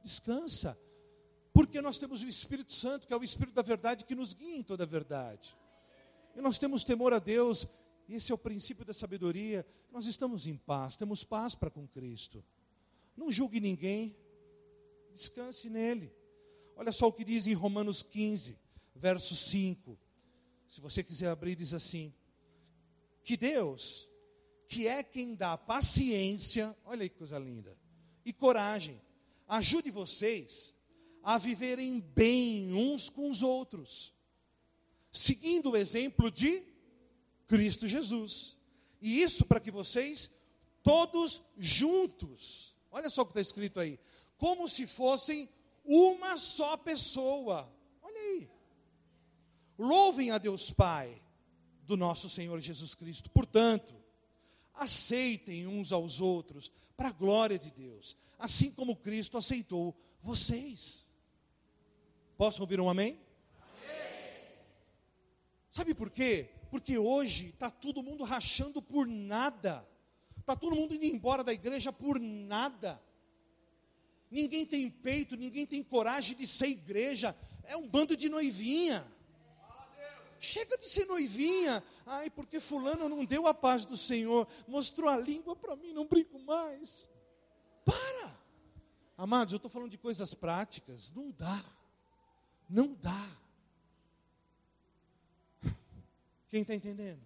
Descansa. 0.02 0.78
Porque 1.52 1.80
nós 1.80 1.98
temos 1.98 2.22
o 2.22 2.28
Espírito 2.28 2.72
Santo, 2.72 3.06
que 3.06 3.12
é 3.12 3.16
o 3.16 3.22
Espírito 3.22 3.54
da 3.54 3.62
verdade, 3.62 4.04
que 4.04 4.14
nos 4.14 4.32
guia 4.32 4.56
em 4.56 4.62
toda 4.62 4.84
a 4.84 4.86
verdade. 4.86 5.56
E 6.34 6.40
nós 6.40 6.58
temos 6.58 6.82
temor 6.82 7.12
a 7.12 7.18
Deus, 7.18 7.68
e 8.08 8.14
esse 8.14 8.32
é 8.32 8.34
o 8.34 8.38
princípio 8.38 8.84
da 8.84 8.92
sabedoria. 8.92 9.64
Nós 9.92 10.06
estamos 10.06 10.46
em 10.46 10.56
paz, 10.56 10.96
temos 10.96 11.22
paz 11.22 11.54
para 11.54 11.70
com 11.70 11.86
Cristo. 11.86 12.44
Não 13.16 13.30
julgue 13.30 13.60
ninguém, 13.60 14.16
descanse 15.12 15.70
nele. 15.70 16.12
Olha 16.76 16.90
só 16.90 17.06
o 17.06 17.12
que 17.12 17.22
diz 17.22 17.46
em 17.46 17.54
Romanos 17.54 18.02
15, 18.02 18.58
verso 18.96 19.36
5. 19.36 19.96
Se 20.66 20.80
você 20.80 21.04
quiser 21.04 21.28
abrir, 21.28 21.54
diz 21.54 21.72
assim: 21.72 22.12
Que 23.24 23.36
Deus, 23.36 24.08
que 24.68 24.86
é 24.86 25.02
quem 25.02 25.34
dá 25.34 25.58
paciência, 25.58 26.76
olha 26.84 27.02
aí 27.02 27.08
que 27.08 27.18
coisa 27.18 27.38
linda, 27.38 27.76
e 28.24 28.32
coragem, 28.32 29.00
ajude 29.48 29.90
vocês 29.90 30.72
a 31.22 31.36
viverem 31.38 31.98
bem 31.98 32.72
uns 32.72 33.08
com 33.08 33.28
os 33.28 33.42
outros, 33.42 34.14
seguindo 35.10 35.72
o 35.72 35.76
exemplo 35.76 36.30
de 36.30 36.62
Cristo 37.48 37.88
Jesus. 37.88 38.56
E 39.00 39.20
isso 39.20 39.44
para 39.44 39.58
que 39.58 39.70
vocês, 39.70 40.30
todos 40.82 41.42
juntos, 41.58 42.74
Olha 42.94 43.10
só 43.10 43.22
o 43.22 43.26
que 43.26 43.32
está 43.32 43.40
escrito 43.40 43.80
aí. 43.80 43.98
Como 44.38 44.68
se 44.68 44.86
fossem 44.86 45.48
uma 45.84 46.36
só 46.36 46.76
pessoa. 46.76 47.68
Olha 48.00 48.20
aí. 48.20 48.50
Louvem 49.76 50.30
a 50.30 50.38
Deus 50.38 50.70
Pai 50.70 51.20
do 51.86 51.96
nosso 51.96 52.28
Senhor 52.28 52.60
Jesus 52.60 52.94
Cristo. 52.94 53.30
Portanto, 53.30 53.94
aceitem 54.74 55.66
uns 55.66 55.92
aos 55.92 56.20
outros 56.20 56.70
para 56.96 57.08
a 57.08 57.12
glória 57.12 57.58
de 57.58 57.70
Deus, 57.70 58.16
assim 58.38 58.70
como 58.70 58.96
Cristo 58.96 59.36
aceitou 59.36 59.94
vocês. 60.20 61.06
Posso 62.36 62.62
ouvir 62.62 62.80
um 62.80 62.88
amém? 62.88 63.18
amém. 63.60 64.40
Sabe 65.70 65.94
por 65.94 66.10
quê? 66.10 66.50
Porque 66.70 66.98
hoje 66.98 67.50
está 67.50 67.70
todo 67.70 68.02
mundo 68.02 68.24
rachando 68.24 68.82
por 68.82 69.06
nada. 69.06 69.86
Está 70.38 70.56
todo 70.56 70.76
mundo 70.76 70.94
indo 70.94 71.04
embora 71.04 71.44
da 71.44 71.52
igreja 71.52 71.92
por 71.92 72.18
nada. 72.18 73.00
Ninguém 74.30 74.66
tem 74.66 74.90
peito, 74.90 75.36
ninguém 75.36 75.64
tem 75.64 75.82
coragem 75.82 76.36
de 76.36 76.46
ser 76.46 76.68
igreja. 76.68 77.36
É 77.62 77.76
um 77.76 77.88
bando 77.88 78.16
de 78.16 78.28
noivinha. 78.28 79.06
Chega 80.44 80.76
de 80.76 80.84
ser 80.84 81.06
noivinha. 81.06 81.82
Ai, 82.06 82.30
porque 82.30 82.60
fulano 82.60 83.08
não 83.08 83.24
deu 83.24 83.46
a 83.46 83.54
paz 83.54 83.84
do 83.84 83.96
Senhor, 83.96 84.46
mostrou 84.68 85.08
a 85.08 85.16
língua 85.16 85.56
para 85.56 85.74
mim, 85.76 85.92
não 85.92 86.06
brinco 86.06 86.38
mais. 86.38 87.08
Para. 87.84 88.38
Amados, 89.16 89.52
eu 89.52 89.56
estou 89.56 89.70
falando 89.70 89.90
de 89.90 89.98
coisas 89.98 90.34
práticas. 90.34 91.12
Não 91.12 91.30
dá. 91.30 91.64
Não 92.68 92.94
dá. 92.94 93.28
Quem 96.48 96.62
está 96.62 96.74
entendendo? 96.74 97.20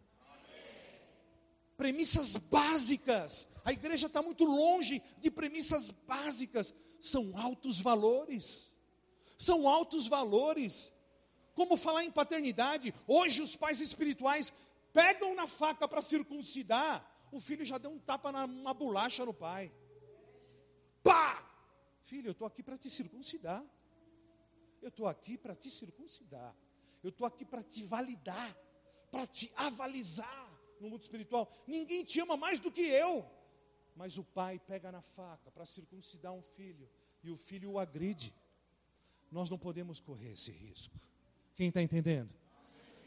premissas 1.79 2.37
básicas. 2.37 3.47
A 3.65 3.73
igreja 3.73 4.09
está 4.09 4.21
muito 4.21 4.45
longe 4.45 5.01
de 5.19 5.31
premissas 5.31 5.93
básicas. 5.93 6.75
São 6.99 7.33
altos 7.39 7.81
valores. 7.81 8.71
São 9.39 9.69
altos 9.69 10.09
valores. 10.09 10.93
Como 11.59 11.77
falar 11.77 12.05
em 12.05 12.11
paternidade? 12.13 12.95
Hoje 13.05 13.43
os 13.43 13.57
pais 13.57 13.81
espirituais 13.81 14.53
pegam 14.93 15.35
na 15.35 15.49
faca 15.49 15.89
para 15.89 16.01
circuncidar. 16.01 17.05
O 17.33 17.41
filho 17.41 17.65
já 17.65 17.79
deu 17.79 17.91
um 17.91 17.99
tapa 17.99 18.31
na 18.31 18.73
bolacha 18.73 19.27
no 19.27 19.35
pai. 19.35 19.75
Filho, 22.01 22.29
eu 22.29 22.31
estou 22.31 22.47
aqui 22.47 22.63
para 22.63 22.77
te 22.79 22.89
circuncidar. 22.89 23.61
Eu 24.81 24.89
estou 24.89 25.09
aqui 25.09 25.37
para 25.37 25.57
te 25.57 25.69
circuncidar. 25.69 26.55
Eu 27.03 27.11
estou 27.11 27.27
aqui 27.27 27.45
para 27.45 27.61
te 27.61 27.83
validar, 27.83 28.57
para 29.11 29.27
te 29.27 29.53
avalizar 29.57 30.49
no 30.81 30.89
mundo 30.89 31.03
espiritual. 31.03 31.53
Ninguém 31.67 32.05
te 32.05 32.21
ama 32.21 32.37
mais 32.37 32.61
do 32.61 32.71
que 32.71 32.83
eu. 32.83 33.29
Mas 33.97 34.17
o 34.17 34.23
pai 34.23 34.61
pega 34.61 34.93
na 34.93 35.03
faca 35.03 35.51
para 35.51 35.67
circuncidar 35.67 36.33
um 36.33 36.41
filho 36.41 36.89
e 37.21 37.33
o 37.33 37.37
filho 37.37 37.73
o 37.73 37.81
agride. 37.81 38.33
Nós 39.29 39.51
não 39.51 39.59
podemos 39.59 39.99
correr 39.99 40.35
esse 40.35 40.53
risco. 40.53 41.08
Quem 41.59 41.71
está 41.71 41.83
entendendo? 41.83 42.31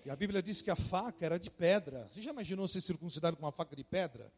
E 0.05 0.09
a 0.09 0.15
Bíblia 0.15 0.43
diz 0.43 0.61
que 0.61 0.69
a 0.69 0.75
faca 0.75 1.25
era 1.25 1.39
de 1.39 1.49
pedra. 1.49 2.05
Você 2.09 2.21
já 2.21 2.31
imaginou 2.31 2.67
ser 2.67 2.81
circuncidado 2.81 3.37
com 3.37 3.45
uma 3.45 3.51
faca 3.51 3.77
de 3.77 3.83
pedra? 3.85 4.29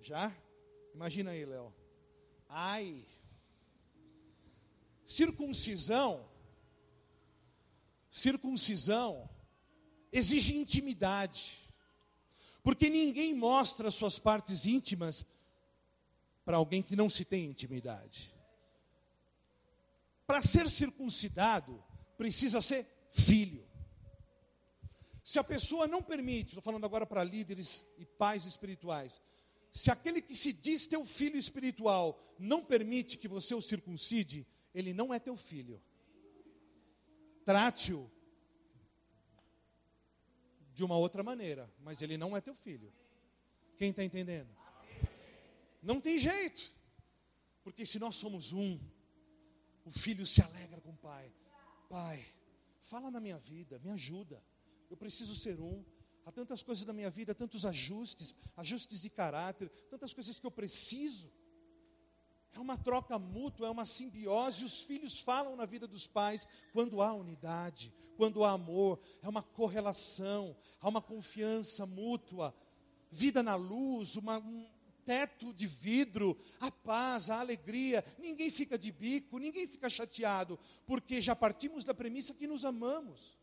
Já? 0.00 0.32
Imagina 0.94 1.32
aí, 1.32 1.44
Léo. 1.44 1.74
Ai. 2.48 3.04
Circuncisão. 5.04 6.24
Circuncisão 8.12 9.28
exige 10.12 10.56
intimidade. 10.56 11.68
Porque 12.62 12.88
ninguém 12.88 13.34
mostra 13.34 13.90
suas 13.90 14.20
partes 14.20 14.66
íntimas 14.66 15.26
para 16.44 16.58
alguém 16.58 16.80
que 16.80 16.94
não 16.94 17.10
se 17.10 17.24
tem 17.24 17.46
intimidade. 17.46 18.32
Para 20.28 20.40
ser 20.40 20.70
circuncidado, 20.70 21.82
precisa 22.24 22.62
ser 22.62 22.86
filho. 23.10 23.62
Se 25.22 25.38
a 25.38 25.44
pessoa 25.44 25.86
não 25.86 26.02
permite, 26.02 26.48
estou 26.48 26.62
falando 26.62 26.86
agora 26.86 27.04
para 27.04 27.22
líderes 27.22 27.84
e 27.98 28.06
pais 28.06 28.46
espirituais, 28.46 29.20
se 29.70 29.90
aquele 29.90 30.22
que 30.22 30.34
se 30.34 30.50
diz 30.50 30.86
teu 30.86 31.04
filho 31.04 31.36
espiritual 31.36 32.18
não 32.38 32.64
permite 32.64 33.18
que 33.18 33.28
você 33.28 33.54
o 33.54 33.60
circuncide, 33.60 34.46
ele 34.74 34.94
não 34.94 35.12
é 35.12 35.18
teu 35.18 35.36
filho. 35.36 35.82
Trate-o 37.44 38.10
de 40.72 40.82
uma 40.82 40.96
outra 40.96 41.22
maneira, 41.22 41.70
mas 41.78 42.00
ele 42.00 42.16
não 42.16 42.34
é 42.34 42.40
teu 42.40 42.54
filho. 42.54 42.90
Quem 43.76 43.90
está 43.90 44.02
entendendo? 44.02 44.48
Não 45.82 46.00
tem 46.00 46.18
jeito, 46.18 46.74
porque 47.62 47.84
se 47.84 47.98
nós 47.98 48.14
somos 48.14 48.50
um, 48.50 48.80
o 49.84 49.90
filho 49.90 50.26
se 50.26 50.40
alegra 50.40 50.80
com 50.80 50.92
o 50.92 50.96
pai. 50.96 51.30
Pai, 51.88 52.24
fala 52.80 53.10
na 53.10 53.20
minha 53.20 53.38
vida, 53.38 53.78
me 53.78 53.90
ajuda. 53.90 54.42
Eu 54.90 54.96
preciso 54.96 55.34
ser 55.34 55.60
um. 55.60 55.84
Há 56.24 56.32
tantas 56.32 56.62
coisas 56.62 56.86
na 56.86 56.92
minha 56.92 57.10
vida, 57.10 57.34
tantos 57.34 57.66
ajustes, 57.66 58.34
ajustes 58.56 59.00
de 59.02 59.10
caráter, 59.10 59.68
tantas 59.90 60.14
coisas 60.14 60.38
que 60.38 60.46
eu 60.46 60.50
preciso. 60.50 61.30
É 62.54 62.58
uma 62.58 62.78
troca 62.78 63.18
mútua, 63.18 63.66
é 63.66 63.70
uma 63.70 63.84
simbiose. 63.84 64.64
Os 64.64 64.82
filhos 64.82 65.20
falam 65.20 65.56
na 65.56 65.66
vida 65.66 65.86
dos 65.86 66.06
pais 66.06 66.46
quando 66.72 67.02
há 67.02 67.12
unidade, 67.12 67.92
quando 68.16 68.44
há 68.44 68.52
amor, 68.52 69.00
é 69.22 69.28
uma 69.28 69.42
correlação, 69.42 70.56
há 70.80 70.88
uma 70.88 71.02
confiança 71.02 71.84
mútua. 71.84 72.54
Vida 73.10 73.42
na 73.42 73.54
luz, 73.54 74.16
uma, 74.16 74.38
um, 74.38 74.66
teto 75.04 75.52
de 75.52 75.66
vidro, 75.66 76.38
a 76.60 76.70
paz, 76.70 77.30
a 77.30 77.40
alegria. 77.40 78.04
Ninguém 78.18 78.50
fica 78.50 78.78
de 78.78 78.90
bico, 78.90 79.38
ninguém 79.38 79.66
fica 79.66 79.88
chateado, 79.90 80.58
porque 80.86 81.20
já 81.20 81.36
partimos 81.36 81.84
da 81.84 81.94
premissa 81.94 82.34
que 82.34 82.46
nos 82.46 82.64
amamos. 82.64 83.36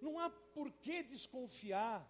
Não 0.00 0.18
há 0.18 0.30
por 0.30 0.70
que 0.70 1.02
desconfiar, 1.02 2.08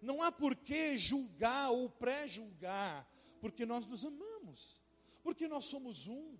não 0.00 0.22
há 0.22 0.30
por 0.30 0.54
que 0.54 0.98
julgar 0.98 1.70
ou 1.70 1.88
pré-julgar, 1.88 3.08
porque 3.40 3.64
nós 3.64 3.86
nos 3.86 4.04
amamos, 4.04 4.80
porque 5.22 5.48
nós 5.48 5.64
somos 5.64 6.06
um, 6.06 6.36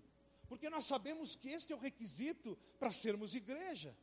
porque 0.47 0.69
nós 0.69 0.85
sabemos 0.85 1.35
que 1.35 1.49
este 1.49 1.73
é 1.73 1.75
o 1.75 1.79
requisito 1.79 2.57
para 2.79 2.91
sermos 2.91 3.33
igreja. 3.33 3.97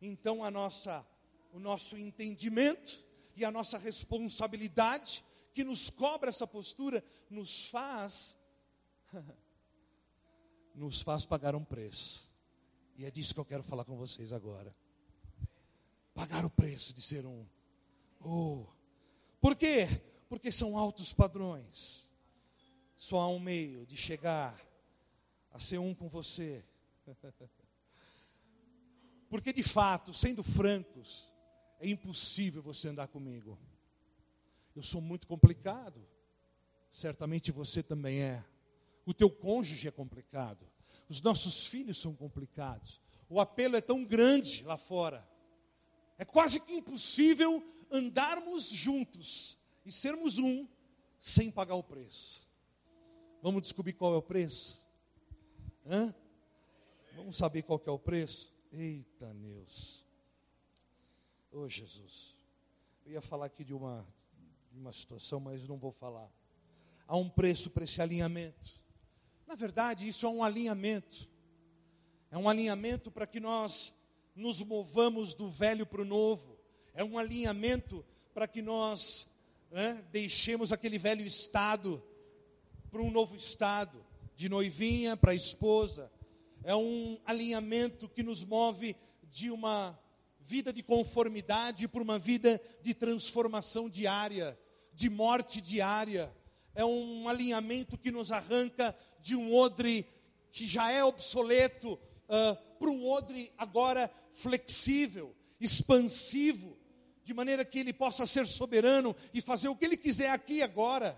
Então 0.00 0.44
a 0.44 0.50
nossa, 0.50 1.06
o 1.52 1.58
nosso 1.58 1.96
entendimento 1.96 3.04
e 3.34 3.44
a 3.44 3.50
nossa 3.50 3.78
responsabilidade 3.78 5.24
que 5.58 5.64
nos 5.64 5.90
cobra 5.90 6.28
essa 6.28 6.46
postura, 6.46 7.02
nos 7.28 7.66
faz 7.66 8.38
nos 10.72 11.02
faz 11.02 11.26
pagar 11.26 11.56
um 11.56 11.64
preço. 11.64 12.30
E 12.96 13.04
é 13.04 13.10
disso 13.10 13.34
que 13.34 13.40
eu 13.40 13.44
quero 13.44 13.64
falar 13.64 13.84
com 13.84 13.96
vocês 13.96 14.32
agora. 14.32 14.72
Pagar 16.14 16.44
o 16.44 16.50
preço 16.50 16.94
de 16.94 17.02
ser 17.02 17.26
um. 17.26 17.44
Oh. 18.20 18.66
Por 19.40 19.56
quê? 19.56 19.88
Porque 20.28 20.52
são 20.52 20.78
altos 20.78 21.12
padrões. 21.12 22.08
Só 22.96 23.18
há 23.18 23.28
um 23.28 23.40
meio 23.40 23.84
de 23.84 23.96
chegar 23.96 24.56
a 25.50 25.58
ser 25.58 25.78
um 25.78 25.92
com 25.92 26.08
você. 26.08 26.64
Porque 29.28 29.52
de 29.52 29.64
fato, 29.64 30.14
sendo 30.14 30.44
francos, 30.44 31.32
é 31.80 31.88
impossível 31.88 32.62
você 32.62 32.86
andar 32.86 33.08
comigo. 33.08 33.58
Eu 34.78 34.82
sou 34.84 35.00
muito 35.00 35.26
complicado. 35.26 36.00
Certamente 36.92 37.50
você 37.50 37.82
também 37.82 38.22
é. 38.22 38.44
O 39.04 39.12
teu 39.12 39.28
cônjuge 39.28 39.88
é 39.88 39.90
complicado. 39.90 40.64
Os 41.08 41.20
nossos 41.20 41.66
filhos 41.66 41.98
são 41.98 42.14
complicados. 42.14 43.00
O 43.28 43.40
apelo 43.40 43.74
é 43.74 43.80
tão 43.80 44.04
grande 44.04 44.62
lá 44.62 44.78
fora. 44.78 45.28
É 46.16 46.24
quase 46.24 46.60
que 46.60 46.74
impossível 46.74 47.60
andarmos 47.90 48.68
juntos 48.68 49.58
e 49.84 49.90
sermos 49.90 50.38
um 50.38 50.68
sem 51.18 51.50
pagar 51.50 51.74
o 51.74 51.82
preço. 51.82 52.48
Vamos 53.42 53.62
descobrir 53.62 53.94
qual 53.94 54.14
é 54.14 54.16
o 54.16 54.22
preço? 54.22 54.86
Hã? 55.84 56.14
Vamos 57.16 57.36
saber 57.36 57.62
qual 57.62 57.82
é 57.84 57.90
o 57.90 57.98
preço? 57.98 58.54
Eita, 58.70 59.34
Deus. 59.34 60.06
Ô 61.50 61.62
oh, 61.62 61.68
Jesus. 61.68 62.38
Eu 63.04 63.14
ia 63.14 63.20
falar 63.20 63.46
aqui 63.46 63.64
de 63.64 63.74
uma 63.74 64.06
uma 64.78 64.92
situação, 64.92 65.40
mas 65.40 65.66
não 65.66 65.76
vou 65.76 65.90
falar. 65.90 66.30
Há 67.06 67.16
um 67.16 67.28
preço 67.28 67.70
para 67.70 67.84
esse 67.84 68.00
alinhamento. 68.00 68.80
Na 69.46 69.54
verdade, 69.54 70.08
isso 70.08 70.24
é 70.24 70.28
um 70.28 70.42
alinhamento. 70.42 71.28
É 72.30 72.38
um 72.38 72.48
alinhamento 72.48 73.10
para 73.10 73.26
que 73.26 73.40
nós 73.40 73.92
nos 74.36 74.62
movamos 74.62 75.34
do 75.34 75.48
velho 75.48 75.84
para 75.84 76.02
o 76.02 76.04
novo. 76.04 76.58
É 76.94 77.02
um 77.02 77.18
alinhamento 77.18 78.04
para 78.32 78.46
que 78.46 78.62
nós 78.62 79.26
né, 79.70 80.04
deixemos 80.12 80.72
aquele 80.72 80.98
velho 80.98 81.26
estado 81.26 82.02
para 82.90 83.02
um 83.02 83.10
novo 83.10 83.36
estado, 83.36 84.04
de 84.36 84.48
noivinha 84.48 85.16
para 85.16 85.34
esposa. 85.34 86.10
É 86.62 86.74
um 86.74 87.18
alinhamento 87.24 88.08
que 88.08 88.22
nos 88.22 88.44
move 88.44 88.94
de 89.30 89.50
uma 89.50 89.98
vida 90.40 90.72
de 90.72 90.82
conformidade 90.82 91.86
para 91.86 92.02
uma 92.02 92.18
vida 92.18 92.58
de 92.80 92.94
transformação 92.94 93.88
diária, 93.88 94.58
de 94.98 95.08
morte 95.08 95.60
diária. 95.60 96.34
É 96.74 96.84
um 96.84 97.28
alinhamento 97.28 97.96
que 97.96 98.10
nos 98.10 98.32
arranca 98.32 98.92
de 99.20 99.36
um 99.36 99.54
odre 99.54 100.04
que 100.50 100.66
já 100.66 100.90
é 100.90 101.04
obsoleto 101.04 101.92
uh, 101.92 102.56
para 102.76 102.90
um 102.90 103.08
odre 103.08 103.52
agora 103.56 104.10
flexível, 104.32 105.36
expansivo, 105.60 106.76
de 107.22 107.32
maneira 107.32 107.64
que 107.64 107.78
ele 107.78 107.92
possa 107.92 108.26
ser 108.26 108.44
soberano 108.44 109.14
e 109.32 109.40
fazer 109.40 109.68
o 109.68 109.76
que 109.76 109.84
ele 109.84 109.96
quiser 109.96 110.30
aqui 110.30 110.62
agora. 110.62 111.16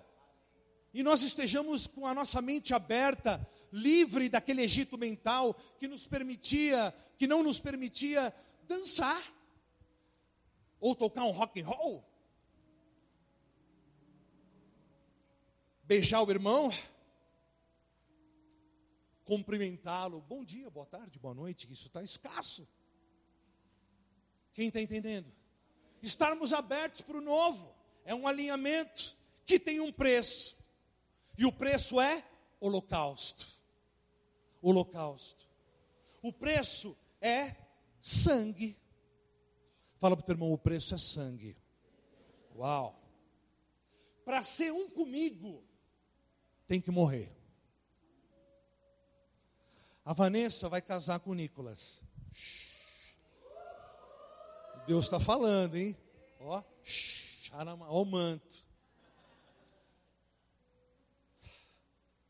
E 0.93 1.03
nós 1.03 1.23
estejamos 1.23 1.87
com 1.87 2.07
a 2.07 2.13
nossa 2.13 2.43
mente 2.43 2.75
aberta, 2.75 3.41
livre 3.73 4.29
daquele 4.29 4.61
Egito 4.61 4.99
mental 4.99 5.55
que 5.79 5.89
nos 5.89 6.07
permitia, 6.07 6.95
que 7.17 7.27
não 7.27 7.43
nos 7.43 7.59
permitia 7.59 8.31
dançar 8.69 9.23
ou 10.79 10.95
tocar 10.95 11.25
um 11.25 11.31
rock 11.31 11.63
and 11.63 11.67
roll, 11.67 12.10
beijar 15.91 16.23
o 16.23 16.31
irmão, 16.31 16.71
cumprimentá-lo, 19.25 20.21
bom 20.21 20.45
dia, 20.45 20.71
boa 20.71 20.87
tarde, 20.87 21.19
boa 21.19 21.35
noite, 21.35 21.67
isso 21.73 21.89
está 21.89 22.01
escasso. 22.01 22.65
Quem 24.53 24.69
está 24.69 24.81
entendendo? 24.81 25.27
Estarmos 26.01 26.53
abertos 26.53 27.01
para 27.01 27.19
o 27.19 27.21
novo, 27.21 27.75
é 28.05 28.15
um 28.15 28.29
alinhamento 28.29 29.17
que 29.45 29.59
tem 29.59 29.81
um 29.81 29.91
preço, 29.91 30.57
e 31.37 31.45
o 31.45 31.51
preço 31.51 32.01
é 32.01 32.25
holocausto. 32.61 33.49
Holocausto. 34.63 35.49
O 36.23 36.33
preço 36.33 36.97
é 37.21 37.57
sangue. 38.01 38.79
Fala 39.97 40.17
para 40.17 40.23
o 40.23 40.27
teu 40.27 40.35
irmão: 40.35 40.53
o 40.53 40.59
preço 40.59 40.95
é 40.95 40.99
sangue. 40.99 41.57
Uau! 42.55 42.97
Para 44.25 44.45
ser 44.45 44.71
um 44.71 44.89
comigo, 44.89 45.65
tem 46.71 46.81
que 46.81 46.93
morrer. 46.93 47.29
A 50.05 50.13
Vanessa 50.13 50.69
vai 50.69 50.81
casar 50.81 51.19
com 51.19 51.31
o 51.31 51.35
Nicolas. 51.35 52.01
Deus 54.87 55.07
está 55.07 55.19
falando, 55.19 55.77
hein? 55.77 55.97
Ó, 56.39 56.63
ó 57.89 58.03
o 58.03 58.05
manto. 58.05 58.65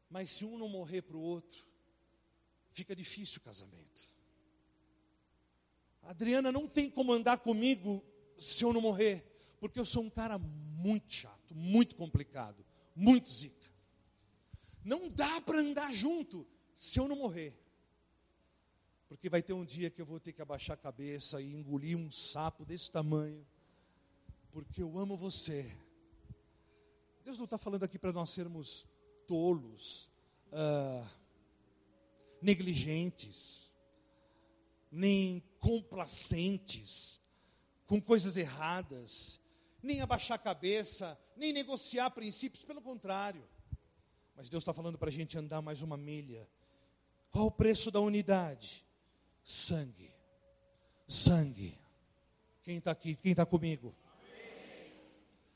Mas 0.08 0.30
se 0.30 0.46
um 0.46 0.56
não 0.56 0.70
morrer 0.70 1.02
para 1.02 1.18
o 1.18 1.20
outro, 1.20 1.62
fica 2.72 2.96
difícil 2.96 3.42
o 3.42 3.44
casamento. 3.44 4.00
A 6.02 6.12
Adriana 6.12 6.50
não 6.50 6.66
tem 6.66 6.88
como 6.88 7.12
andar 7.12 7.40
comigo 7.40 8.02
se 8.38 8.64
eu 8.64 8.72
não 8.72 8.80
morrer, 8.80 9.22
porque 9.60 9.78
eu 9.78 9.84
sou 9.84 10.02
um 10.02 10.08
cara 10.08 10.38
muito 10.38 11.12
chato, 11.12 11.54
muito 11.54 11.94
complicado, 11.94 12.64
muito 12.96 13.28
zica. 13.28 13.59
Não 14.84 15.08
dá 15.08 15.40
para 15.40 15.60
andar 15.60 15.92
junto 15.92 16.46
se 16.74 16.98
eu 16.98 17.06
não 17.06 17.16
morrer. 17.16 17.58
Porque 19.08 19.28
vai 19.28 19.42
ter 19.42 19.52
um 19.52 19.64
dia 19.64 19.90
que 19.90 20.00
eu 20.00 20.06
vou 20.06 20.20
ter 20.20 20.32
que 20.32 20.40
abaixar 20.40 20.74
a 20.74 20.80
cabeça 20.80 21.42
e 21.42 21.52
engolir 21.52 21.96
um 21.98 22.10
sapo 22.10 22.64
desse 22.64 22.90
tamanho, 22.90 23.44
porque 24.52 24.82
eu 24.82 24.96
amo 24.96 25.16
você. 25.16 25.68
Deus 27.24 27.36
não 27.36 27.44
está 27.44 27.58
falando 27.58 27.82
aqui 27.82 27.98
para 27.98 28.12
nós 28.12 28.30
sermos 28.30 28.86
tolos, 29.26 30.08
ah, 30.52 31.10
negligentes, 32.40 33.74
nem 34.90 35.42
complacentes 35.58 37.20
com 37.86 38.00
coisas 38.00 38.36
erradas, 38.36 39.40
nem 39.82 40.00
abaixar 40.00 40.36
a 40.36 40.38
cabeça, 40.38 41.18
nem 41.36 41.52
negociar 41.52 42.10
princípios, 42.10 42.64
pelo 42.64 42.80
contrário. 42.80 43.44
Mas 44.36 44.48
Deus 44.48 44.62
está 44.62 44.72
falando 44.72 44.98
para 44.98 45.08
a 45.08 45.12
gente 45.12 45.36
andar 45.36 45.60
mais 45.60 45.82
uma 45.82 45.96
milha. 45.96 46.48
Qual 47.30 47.46
o 47.46 47.50
preço 47.50 47.90
da 47.90 48.00
unidade? 48.00 48.84
Sangue. 49.44 50.10
Sangue. 51.06 51.78
Quem 52.62 52.78
está 52.78 52.90
aqui? 52.90 53.14
Quem 53.14 53.32
está 53.32 53.46
comigo? 53.46 53.94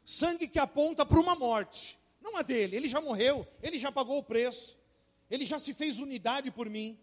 Sangue 0.05 0.49
que 0.49 0.59
aponta 0.59 1.07
para 1.07 1.19
uma 1.19 1.35
morte, 1.35 1.99
não 2.21 2.37
a 2.37 2.43
dele. 2.43 2.77
Ele 2.77 2.89
já 2.89 3.01
morreu, 3.01 3.47
ele 3.63 3.79
já 3.79 3.91
pagou 3.91 4.19
o 4.19 4.23
preço, 4.23 4.77
ele 5.31 5.47
já 5.47 5.59
se 5.59 5.73
fez 5.73 5.99
unidade 5.99 6.51
por 6.51 6.69
mim. 6.69 6.99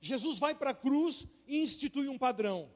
Jesus 0.00 0.38
vai 0.38 0.54
para 0.54 0.70
a 0.70 0.74
cruz 0.74 1.26
e 1.46 1.62
institui 1.62 2.08
um 2.08 2.18
padrão. 2.18 2.70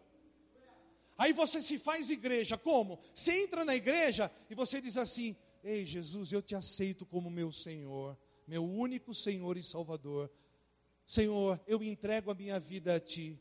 Aí 1.18 1.32
você 1.32 1.61
se 1.61 1.78
faz 1.78 2.11
igreja, 2.11 2.57
como? 2.57 3.01
Você 3.12 3.42
entra 3.42 3.64
na 3.64 3.74
igreja 3.74 4.30
e 4.49 4.55
você 4.55 4.80
diz 4.80 4.97
assim: 4.97 5.36
Ei, 5.62 5.84
Jesus, 5.84 6.32
eu 6.32 6.40
te 6.40 6.55
aceito 6.55 7.05
como 7.05 7.30
meu 7.30 7.51
Senhor, 7.51 8.16
meu 8.47 8.64
único 8.64 9.14
Senhor 9.14 9.57
e 9.57 9.62
Salvador. 9.62 10.30
Senhor, 11.07 11.61
eu 11.66 11.82
entrego 11.82 12.30
a 12.30 12.34
minha 12.34 12.59
vida 12.59 12.97
a 12.97 13.01
Ti. 13.01 13.40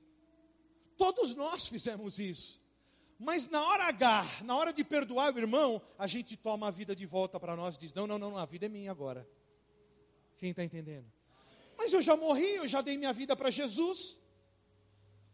Todos 0.98 1.36
nós 1.36 1.68
fizemos 1.68 2.20
isso. 2.20 2.62
Mas 3.18 3.48
na 3.48 3.62
hora 3.62 3.86
H, 3.86 4.44
na 4.44 4.56
hora 4.56 4.74
de 4.74 4.84
perdoar 4.84 5.34
o 5.34 5.38
irmão, 5.38 5.82
a 5.98 6.06
gente 6.06 6.36
toma 6.36 6.68
a 6.68 6.72
vida 6.72 6.96
de 6.96 7.06
volta 7.06 7.40
para 7.40 7.56
nós 7.56 7.76
e 7.76 7.80
diz: 7.80 7.94
Não, 7.94 8.06
não, 8.06 8.20
não, 8.20 8.38
a 8.38 8.46
vida 8.46 8.66
é 8.66 8.70
minha 8.70 8.92
agora. 8.92 9.28
Quem 10.38 10.52
está 10.52 10.64
entendendo? 10.64 11.12
Mas 11.78 11.94
eu 11.94 12.02
já 12.02 12.16
morri, 12.18 12.56
eu 12.56 12.68
já 12.68 12.82
dei 12.82 12.98
minha 12.98 13.14
vida 13.14 13.36
para 13.36 13.50
Jesus. 13.50 14.20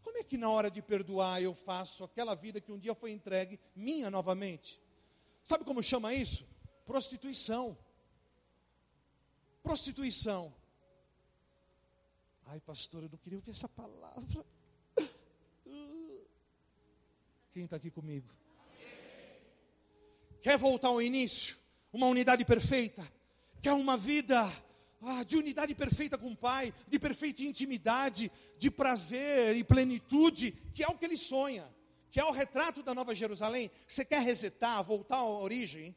Como 0.02 0.18
é 0.18 0.24
que 0.24 0.36
na 0.36 0.50
hora 0.50 0.70
de 0.70 0.82
perdoar 0.82 1.42
eu 1.42 1.54
faço 1.54 2.04
aquela 2.04 2.34
vida 2.34 2.60
que 2.60 2.72
um 2.72 2.78
dia 2.78 2.94
foi 2.94 3.12
entregue, 3.12 3.58
minha 3.74 4.10
novamente? 4.10 4.80
Sabe 5.44 5.64
como 5.64 5.82
chama 5.82 6.14
isso? 6.14 6.46
Prostituição. 6.84 7.76
Prostituição. 9.62 10.52
Ai, 12.46 12.60
pastor, 12.60 13.04
eu 13.04 13.08
não 13.08 13.18
queria 13.18 13.38
ouvir 13.38 13.52
essa 13.52 13.68
palavra. 13.68 14.44
Quem 17.50 17.64
está 17.64 17.76
aqui 17.76 17.90
comigo? 17.90 18.28
Quer 20.40 20.58
voltar 20.58 20.88
ao 20.88 21.00
início? 21.00 21.56
Uma 21.92 22.06
unidade 22.06 22.44
perfeita? 22.44 23.06
Quer 23.60 23.72
uma 23.72 23.96
vida 23.96 24.42
ah, 25.02 25.22
de 25.22 25.36
unidade 25.36 25.74
perfeita 25.74 26.18
com 26.18 26.32
o 26.32 26.36
Pai, 26.36 26.74
de 26.88 26.98
perfeita 26.98 27.42
intimidade, 27.42 28.30
de 28.58 28.70
prazer 28.70 29.56
e 29.56 29.62
plenitude, 29.62 30.52
que 30.72 30.82
é 30.82 30.88
o 30.88 30.96
que 30.96 31.04
ele 31.04 31.16
sonha, 31.16 31.68
que 32.10 32.18
é 32.18 32.24
o 32.24 32.30
retrato 32.30 32.82
da 32.82 32.94
Nova 32.94 33.14
Jerusalém. 33.14 33.70
Você 33.86 34.04
quer 34.04 34.22
resetar, 34.22 34.82
voltar 34.82 35.16
à 35.16 35.26
origem? 35.26 35.94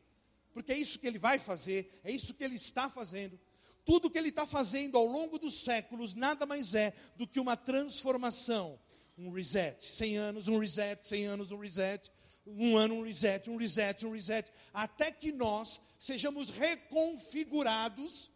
Porque 0.53 0.71
é 0.71 0.77
isso 0.77 0.99
que 0.99 1.07
ele 1.07 1.17
vai 1.17 1.39
fazer, 1.39 1.99
é 2.03 2.11
isso 2.11 2.33
que 2.33 2.43
ele 2.43 2.55
está 2.55 2.89
fazendo. 2.89 3.39
Tudo 3.85 4.09
que 4.09 4.17
ele 4.17 4.29
está 4.29 4.45
fazendo 4.47 4.97
ao 4.97 5.05
longo 5.05 5.37
dos 5.37 5.63
séculos 5.63 6.15
nada 6.15 6.45
mais 6.45 6.73
é 6.73 6.91
do 7.15 7.27
que 7.27 7.39
uma 7.39 7.55
transformação, 7.55 8.79
um 9.15 9.29
reset. 9.29 9.85
100 9.85 10.17
anos, 10.17 10.47
um 10.47 10.57
reset, 10.57 11.07
100 11.07 11.25
anos, 11.27 11.51
um 11.51 11.57
reset, 11.57 12.11
um 12.47 12.75
ano, 12.75 12.95
um 12.95 13.03
reset, 13.03 13.49
um 13.49 13.57
reset, 13.57 14.05
um 14.05 14.11
reset, 14.11 14.51
até 14.73 15.11
que 15.11 15.31
nós 15.31 15.79
sejamos 15.99 16.49
reconfigurados 16.49 18.31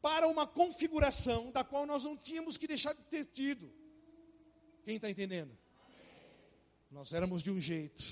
para 0.00 0.26
uma 0.26 0.46
configuração 0.46 1.52
da 1.52 1.62
qual 1.62 1.86
nós 1.86 2.04
não 2.04 2.16
tínhamos 2.16 2.56
que 2.56 2.66
deixar 2.66 2.94
de 2.94 3.02
ter 3.04 3.24
tido. 3.26 3.72
Quem 4.84 4.96
está 4.96 5.08
entendendo? 5.08 5.56
Nós 6.90 7.12
éramos 7.12 7.42
de 7.42 7.50
um 7.50 7.60
jeito 7.60 8.02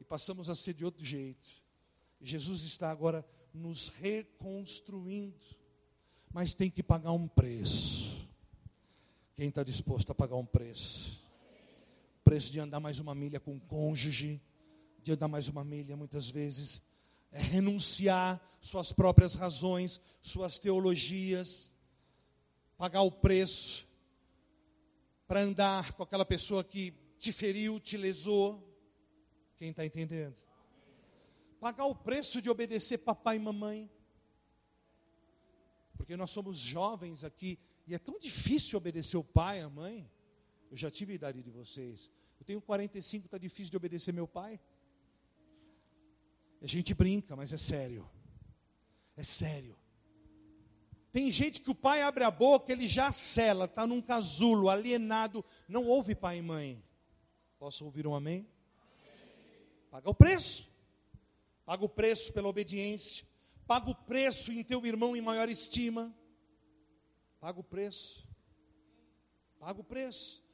e 0.00 0.04
passamos 0.04 0.50
a 0.50 0.54
ser 0.54 0.74
de 0.74 0.84
outro 0.84 1.04
jeito. 1.04 1.64
Jesus 2.20 2.62
está 2.62 2.90
agora 2.90 3.24
nos 3.54 3.88
reconstruindo, 3.88 5.40
mas 6.32 6.54
tem 6.54 6.68
que 6.68 6.82
pagar 6.82 7.12
um 7.12 7.28
preço. 7.28 8.28
Quem 9.34 9.48
está 9.48 9.62
disposto 9.62 10.10
a 10.10 10.14
pagar 10.14 10.36
um 10.36 10.44
preço? 10.44 11.24
Preço 12.24 12.52
de 12.52 12.60
andar 12.60 12.80
mais 12.80 12.98
uma 12.98 13.14
milha 13.14 13.38
com 13.38 13.56
o 13.56 13.60
cônjuge, 13.60 14.42
de 15.02 15.12
andar 15.12 15.28
mais 15.28 15.48
uma 15.48 15.64
milha 15.64 15.96
muitas 15.96 16.28
vezes 16.28 16.82
é 17.34 17.40
renunciar 17.40 18.40
suas 18.60 18.92
próprias 18.92 19.34
razões, 19.34 20.00
suas 20.22 20.56
teologias, 20.58 21.68
pagar 22.78 23.02
o 23.02 23.10
preço 23.10 23.86
para 25.26 25.40
andar 25.40 25.92
com 25.94 26.04
aquela 26.04 26.24
pessoa 26.24 26.62
que 26.62 26.94
te 27.18 27.32
feriu, 27.32 27.80
te 27.80 27.96
lesou. 27.96 28.62
Quem 29.56 29.70
está 29.70 29.84
entendendo? 29.84 30.43
Pagar 31.64 31.86
o 31.86 31.94
preço 31.94 32.42
de 32.42 32.50
obedecer 32.50 32.98
papai 32.98 33.36
e 33.36 33.38
mamãe. 33.38 33.90
Porque 35.96 36.14
nós 36.14 36.30
somos 36.30 36.58
jovens 36.58 37.24
aqui 37.24 37.58
e 37.86 37.94
é 37.94 37.98
tão 37.98 38.18
difícil 38.18 38.76
obedecer 38.76 39.16
o 39.16 39.24
pai 39.24 39.60
e 39.60 39.62
a 39.62 39.70
mãe. 39.70 40.06
Eu 40.70 40.76
já 40.76 40.90
tive 40.90 41.12
a 41.12 41.14
idade 41.14 41.42
de 41.42 41.50
vocês. 41.50 42.10
Eu 42.38 42.44
tenho 42.44 42.60
45, 42.60 43.24
está 43.24 43.38
difícil 43.38 43.70
de 43.70 43.78
obedecer 43.78 44.12
meu 44.12 44.28
pai. 44.28 44.60
A 46.60 46.66
gente 46.66 46.92
brinca, 46.92 47.34
mas 47.34 47.50
é 47.50 47.56
sério. 47.56 48.06
É 49.16 49.22
sério. 49.22 49.74
Tem 51.10 51.32
gente 51.32 51.62
que 51.62 51.70
o 51.70 51.74
pai 51.74 52.02
abre 52.02 52.24
a 52.24 52.30
boca, 52.30 52.72
ele 52.72 52.86
já 52.86 53.10
cela, 53.10 53.64
está 53.64 53.86
num 53.86 54.02
casulo, 54.02 54.68
alienado, 54.68 55.42
não 55.66 55.86
ouve 55.86 56.14
pai 56.14 56.40
e 56.40 56.42
mãe. 56.42 56.84
Posso 57.58 57.86
ouvir 57.86 58.06
um 58.06 58.14
amém? 58.14 58.46
Paga 59.90 60.10
o 60.10 60.14
preço. 60.14 60.73
Paga 61.64 61.84
o 61.84 61.88
preço 61.88 62.32
pela 62.32 62.48
obediência. 62.48 63.26
Paga 63.66 63.90
o 63.90 63.94
preço 63.94 64.52
em 64.52 64.62
teu 64.62 64.84
irmão 64.84 65.16
em 65.16 65.22
maior 65.22 65.48
estima. 65.48 66.14
Paga 67.40 67.60
o 67.60 67.64
preço. 67.64 68.28
Paga 69.58 69.80
o 69.80 69.84
preço. 69.84 70.44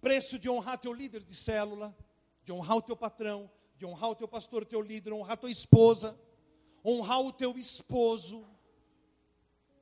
Preço 0.00 0.38
de 0.38 0.48
honrar 0.48 0.78
teu 0.78 0.92
líder 0.92 1.22
de 1.22 1.34
célula, 1.34 1.96
de 2.44 2.52
honrar 2.52 2.76
o 2.76 2.82
teu 2.82 2.96
patrão, 2.96 3.50
de 3.76 3.84
honrar 3.84 4.10
o 4.10 4.14
teu 4.14 4.28
pastor, 4.28 4.64
teu 4.64 4.80
líder, 4.80 5.12
honrar 5.12 5.36
tua 5.36 5.50
esposa, 5.50 6.18
honrar 6.84 7.20
o 7.20 7.32
teu 7.32 7.58
esposo. 7.58 8.46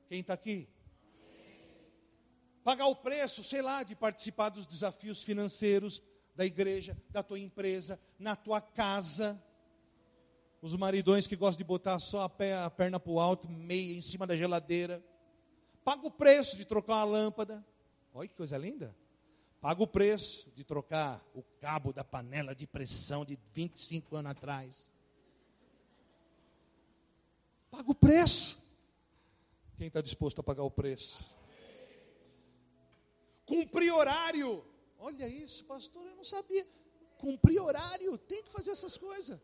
Quem 0.07 0.21
está 0.21 0.33
aqui? 0.33 0.67
Pagar 2.63 2.87
o 2.87 2.95
preço, 2.95 3.43
sei 3.43 3.61
lá, 3.61 3.83
de 3.83 3.95
participar 3.95 4.49
dos 4.49 4.65
desafios 4.65 5.23
financeiros 5.23 6.01
da 6.35 6.45
igreja, 6.45 6.97
da 7.09 7.23
tua 7.23 7.39
empresa, 7.39 7.99
na 8.17 8.35
tua 8.35 8.59
casa. 8.59 9.41
Os 10.61 10.75
maridões 10.75 11.25
que 11.25 11.35
gostam 11.35 11.59
de 11.59 11.63
botar 11.63 11.99
só 11.99 12.21
a, 12.21 12.29
pé, 12.29 12.53
a 12.55 12.69
perna 12.69 12.99
para 12.99 13.11
o 13.11 13.19
alto, 13.19 13.49
meia 13.49 13.97
em 13.97 14.01
cima 14.01 14.27
da 14.27 14.35
geladeira. 14.35 15.03
Paga 15.83 16.05
o 16.05 16.11
preço 16.11 16.57
de 16.57 16.65
trocar 16.65 16.95
uma 16.95 17.05
lâmpada. 17.05 17.65
Olha 18.13 18.27
que 18.27 18.35
coisa 18.35 18.57
linda. 18.57 18.95
Paga 19.61 19.83
o 19.83 19.87
preço 19.87 20.51
de 20.51 20.63
trocar 20.63 21.25
o 21.33 21.41
cabo 21.59 21.93
da 21.93 22.03
panela 22.03 22.53
de 22.53 22.67
pressão 22.67 23.23
de 23.25 23.37
25 23.53 24.15
anos 24.17 24.31
atrás. 24.31 24.93
Paga 27.71 27.91
o 27.91 27.95
preço. 27.95 28.59
Quem 29.77 29.87
está 29.87 30.01
disposto 30.01 30.39
a 30.39 30.43
pagar 30.43 30.63
o 30.63 30.71
preço? 30.71 31.23
Cumprir 33.45 33.91
horário. 33.93 34.65
Olha 34.97 35.27
isso, 35.27 35.63
pastor, 35.65 36.05
eu 36.05 36.15
não 36.17 36.25
sabia. 36.25 36.67
Cumprir 37.17 37.61
horário, 37.61 38.17
tem 38.17 38.43
que 38.43 38.51
fazer 38.51 38.71
essas 38.71 38.97
coisas. 38.97 39.39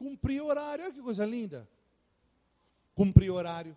Cumprir 0.00 0.40
horário, 0.40 0.86
olha 0.86 0.94
que 0.94 1.02
coisa 1.02 1.26
linda. 1.26 1.68
Cumprir 2.94 3.30
horário. 3.30 3.76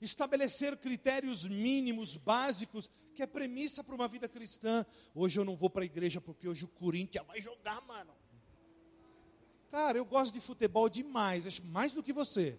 Estabelecer 0.00 0.76
critérios 0.76 1.48
mínimos, 1.48 2.16
básicos 2.16 2.88
que 3.12 3.24
é 3.24 3.26
premissa 3.26 3.82
para 3.82 3.96
uma 3.96 4.06
vida 4.06 4.28
cristã. 4.28 4.86
Hoje 5.12 5.40
eu 5.40 5.44
não 5.44 5.56
vou 5.56 5.68
para 5.68 5.82
a 5.82 5.84
igreja 5.84 6.20
porque 6.20 6.46
hoje 6.46 6.64
o 6.64 6.68
Corinthians 6.68 7.26
vai 7.26 7.40
jogar, 7.40 7.80
mano. 7.88 8.12
Cara, 9.68 9.98
eu 9.98 10.04
gosto 10.04 10.32
de 10.32 10.40
futebol 10.40 10.88
demais, 10.88 11.44
acho 11.44 11.64
mais 11.64 11.92
do 11.92 12.04
que 12.04 12.12
você. 12.12 12.56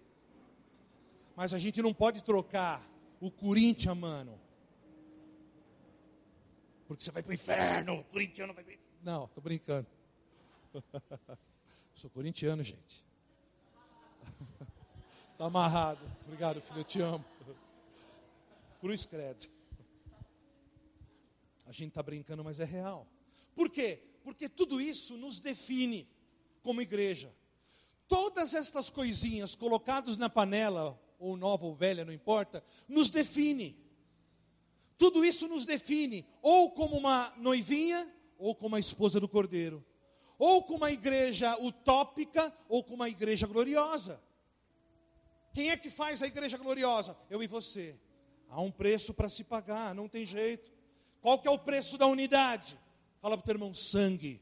Mas 1.34 1.54
a 1.54 1.58
gente 1.58 1.80
não 1.80 1.94
pode 1.94 2.22
trocar 2.22 2.86
o 3.18 3.30
Corinthians, 3.30 3.96
mano, 3.96 4.38
porque 6.86 7.02
você 7.02 7.10
vai 7.10 7.22
para 7.22 7.30
o 7.30 7.34
inferno, 7.34 8.00
o 8.00 8.04
corintiano 8.04 8.52
vai. 8.52 8.78
Não, 9.02 9.24
estou 9.24 9.42
brincando. 9.42 9.86
Sou 11.94 12.10
corintiano, 12.10 12.62
gente. 12.62 13.04
Está 15.32 15.44
amarrado. 15.46 16.00
Obrigado, 16.24 16.60
filho, 16.60 16.80
eu 16.80 16.84
te 16.84 17.00
amo. 17.00 17.24
Cruz 18.80 19.04
credo. 19.04 19.48
A 21.66 21.72
gente 21.72 21.88
está 21.88 22.02
brincando, 22.02 22.42
mas 22.42 22.58
é 22.58 22.64
real. 22.64 23.06
Por 23.54 23.68
quê? 23.68 24.02
Porque 24.24 24.48
tudo 24.48 24.80
isso 24.80 25.16
nos 25.16 25.38
define 25.38 26.08
como 26.62 26.80
igreja. 26.80 27.34
Todas 28.08 28.54
estas 28.54 28.90
coisinhas 28.90 29.54
colocadas 29.54 30.16
na 30.16 30.28
panela, 30.28 31.00
ou 31.18 31.36
nova 31.36 31.66
ou 31.66 31.74
velha, 31.74 32.04
não 32.04 32.12
importa, 32.12 32.64
nos 32.88 33.10
define. 33.10 33.78
Tudo 34.98 35.24
isso 35.24 35.46
nos 35.46 35.64
define, 35.64 36.26
ou 36.42 36.72
como 36.72 36.96
uma 36.96 37.32
noivinha, 37.36 38.12
ou 38.36 38.54
como 38.54 38.76
a 38.76 38.80
esposa 38.80 39.20
do 39.20 39.28
cordeiro. 39.28 39.84
Ou 40.40 40.62
como 40.62 40.78
uma 40.78 40.90
igreja 40.90 41.54
utópica, 41.58 42.50
ou 42.66 42.82
como 42.82 42.96
uma 42.96 43.10
igreja 43.10 43.46
gloriosa. 43.46 44.18
Quem 45.52 45.68
é 45.68 45.76
que 45.76 45.90
faz 45.90 46.22
a 46.22 46.26
igreja 46.26 46.56
gloriosa? 46.56 47.14
Eu 47.28 47.42
e 47.42 47.46
você. 47.46 48.00
Há 48.48 48.58
um 48.58 48.70
preço 48.70 49.12
para 49.12 49.28
se 49.28 49.44
pagar, 49.44 49.94
não 49.94 50.08
tem 50.08 50.24
jeito. 50.24 50.72
Qual 51.20 51.38
que 51.38 51.46
é 51.46 51.50
o 51.50 51.58
preço 51.58 51.98
da 51.98 52.06
unidade? 52.06 52.80
Fala 53.20 53.36
para 53.36 53.42
o 53.42 53.44
teu 53.44 53.52
irmão, 53.52 53.74
sangue. 53.74 54.40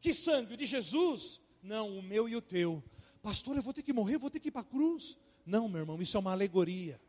Que 0.00 0.14
sangue? 0.14 0.54
O 0.54 0.56
de 0.56 0.64
Jesus? 0.64 1.40
Não, 1.60 1.98
o 1.98 2.00
meu 2.00 2.28
e 2.28 2.36
o 2.36 2.40
teu. 2.40 2.84
Pastor, 3.20 3.56
eu 3.56 3.64
vou 3.64 3.74
ter 3.74 3.82
que 3.82 3.92
morrer, 3.92 4.16
vou 4.16 4.30
ter 4.30 4.38
que 4.38 4.46
ir 4.46 4.52
para 4.52 4.60
a 4.60 4.64
cruz. 4.64 5.18
Não, 5.44 5.68
meu 5.68 5.80
irmão, 5.80 6.00
isso 6.00 6.16
é 6.16 6.20
uma 6.20 6.30
alegoria. 6.30 7.00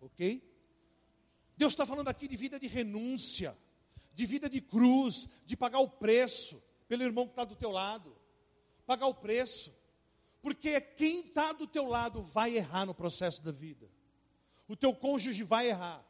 Ok? 0.00 0.40
Deus 1.56 1.72
está 1.72 1.84
falando 1.84 2.06
aqui 2.06 2.28
de 2.28 2.36
vida 2.36 2.60
de 2.60 2.68
renúncia, 2.68 3.58
de 4.16 4.24
vida 4.24 4.48
de 4.48 4.62
cruz, 4.62 5.28
de 5.44 5.54
pagar 5.54 5.80
o 5.80 5.90
preço 5.90 6.62
pelo 6.88 7.02
irmão 7.02 7.26
que 7.26 7.32
está 7.32 7.44
do 7.44 7.54
teu 7.54 7.70
lado. 7.70 8.16
Pagar 8.86 9.08
o 9.08 9.14
preço. 9.14 9.70
Porque 10.40 10.80
quem 10.80 11.20
está 11.20 11.52
do 11.52 11.66
teu 11.66 11.86
lado 11.86 12.22
vai 12.22 12.56
errar 12.56 12.86
no 12.86 12.94
processo 12.94 13.42
da 13.42 13.52
vida. 13.52 13.90
O 14.66 14.74
teu 14.74 14.94
cônjuge 14.94 15.42
vai 15.42 15.68
errar. 15.68 16.02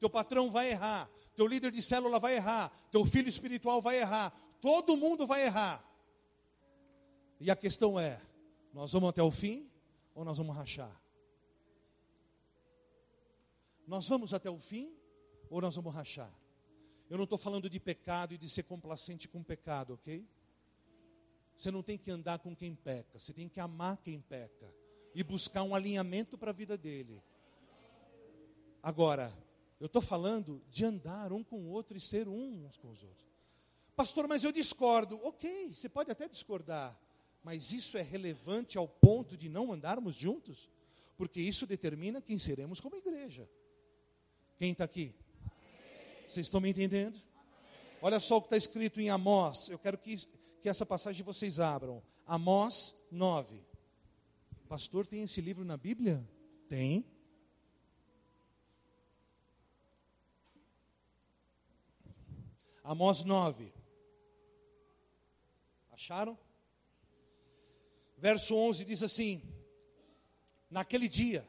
Teu 0.00 0.10
patrão 0.10 0.50
vai 0.50 0.72
errar. 0.72 1.08
Teu 1.36 1.46
líder 1.46 1.70
de 1.70 1.80
célula 1.80 2.18
vai 2.18 2.34
errar. 2.34 2.76
Teu 2.90 3.04
filho 3.04 3.28
espiritual 3.28 3.80
vai 3.80 4.00
errar. 4.00 4.36
Todo 4.60 4.96
mundo 4.96 5.24
vai 5.24 5.44
errar. 5.44 5.84
E 7.38 7.48
a 7.48 7.54
questão 7.54 8.00
é: 8.00 8.20
nós 8.72 8.92
vamos 8.92 9.10
até 9.10 9.22
o 9.22 9.30
fim 9.30 9.70
ou 10.16 10.24
nós 10.24 10.36
vamos 10.36 10.56
rachar? 10.56 11.00
Nós 13.86 14.08
vamos 14.08 14.34
até 14.34 14.50
o 14.50 14.58
fim 14.58 14.92
ou 15.48 15.60
nós 15.60 15.76
vamos 15.76 15.94
rachar? 15.94 16.45
Eu 17.08 17.16
não 17.16 17.24
estou 17.24 17.38
falando 17.38 17.70
de 17.70 17.78
pecado 17.78 18.34
e 18.34 18.38
de 18.38 18.48
ser 18.50 18.64
complacente 18.64 19.28
com 19.28 19.42
pecado, 19.42 19.94
ok? 19.94 20.26
Você 21.56 21.70
não 21.70 21.82
tem 21.82 21.96
que 21.96 22.10
andar 22.10 22.40
com 22.40 22.54
quem 22.54 22.74
peca, 22.74 23.18
você 23.18 23.32
tem 23.32 23.48
que 23.48 23.60
amar 23.60 23.96
quem 23.98 24.20
peca 24.20 24.74
e 25.14 25.22
buscar 25.22 25.62
um 25.62 25.74
alinhamento 25.74 26.36
para 26.36 26.50
a 26.50 26.54
vida 26.54 26.76
dele. 26.76 27.22
Agora, 28.82 29.32
eu 29.80 29.86
estou 29.86 30.02
falando 30.02 30.62
de 30.68 30.84
andar 30.84 31.32
um 31.32 31.42
com 31.42 31.60
o 31.60 31.68
outro 31.68 31.96
e 31.96 32.00
ser 32.00 32.28
um 32.28 32.66
uns 32.66 32.76
com 32.76 32.90
os 32.90 33.02
outros. 33.02 33.26
Pastor, 33.94 34.28
mas 34.28 34.44
eu 34.44 34.52
discordo. 34.52 35.18
Ok, 35.22 35.74
você 35.74 35.88
pode 35.88 36.10
até 36.10 36.28
discordar, 36.28 36.98
mas 37.42 37.72
isso 37.72 37.96
é 37.96 38.02
relevante 38.02 38.76
ao 38.76 38.86
ponto 38.86 39.36
de 39.36 39.48
não 39.48 39.72
andarmos 39.72 40.14
juntos? 40.14 40.68
Porque 41.16 41.40
isso 41.40 41.66
determina 41.66 42.20
quem 42.20 42.38
seremos 42.38 42.80
como 42.80 42.96
igreja. 42.96 43.48
Quem 44.58 44.72
está 44.72 44.84
aqui? 44.84 45.14
Vocês 46.26 46.46
estão 46.46 46.60
me 46.60 46.70
entendendo? 46.70 47.20
Olha 48.02 48.18
só 48.18 48.36
o 48.36 48.40
que 48.40 48.46
está 48.46 48.56
escrito 48.56 49.00
em 49.00 49.10
Amós. 49.10 49.68
Eu 49.68 49.78
quero 49.78 49.96
que, 49.96 50.16
que 50.60 50.68
essa 50.68 50.84
passagem 50.84 51.24
vocês 51.24 51.60
abram. 51.60 52.02
Amós 52.26 52.94
9. 53.10 53.64
Pastor, 54.68 55.06
tem 55.06 55.22
esse 55.22 55.40
livro 55.40 55.64
na 55.64 55.76
Bíblia? 55.76 56.28
Tem. 56.68 57.06
Amós 62.82 63.24
9. 63.24 63.72
Acharam? 65.92 66.36
Verso 68.18 68.54
11 68.56 68.84
diz 68.84 69.02
assim: 69.02 69.42
Naquele 70.68 71.08
dia, 71.08 71.46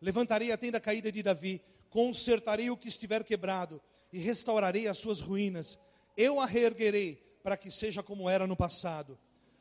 levantarei 0.00 0.50
a 0.50 0.58
tenda 0.58 0.80
caída 0.80 1.12
de 1.12 1.22
Davi, 1.22 1.62
consertarei 1.88 2.70
o 2.70 2.76
que 2.76 2.88
estiver 2.88 3.22
quebrado 3.22 3.80
e 4.12 4.18
restaurarei 4.18 4.86
as 4.86 4.98
suas 4.98 5.20
ruínas. 5.20 5.78
Eu 6.16 6.40
a 6.40 6.46
reerguerei 6.46 7.16
para 7.42 7.56
que 7.56 7.70
seja 7.70 8.02
como 8.02 8.28
era 8.28 8.46
no 8.46 8.56
passado, 8.56 9.18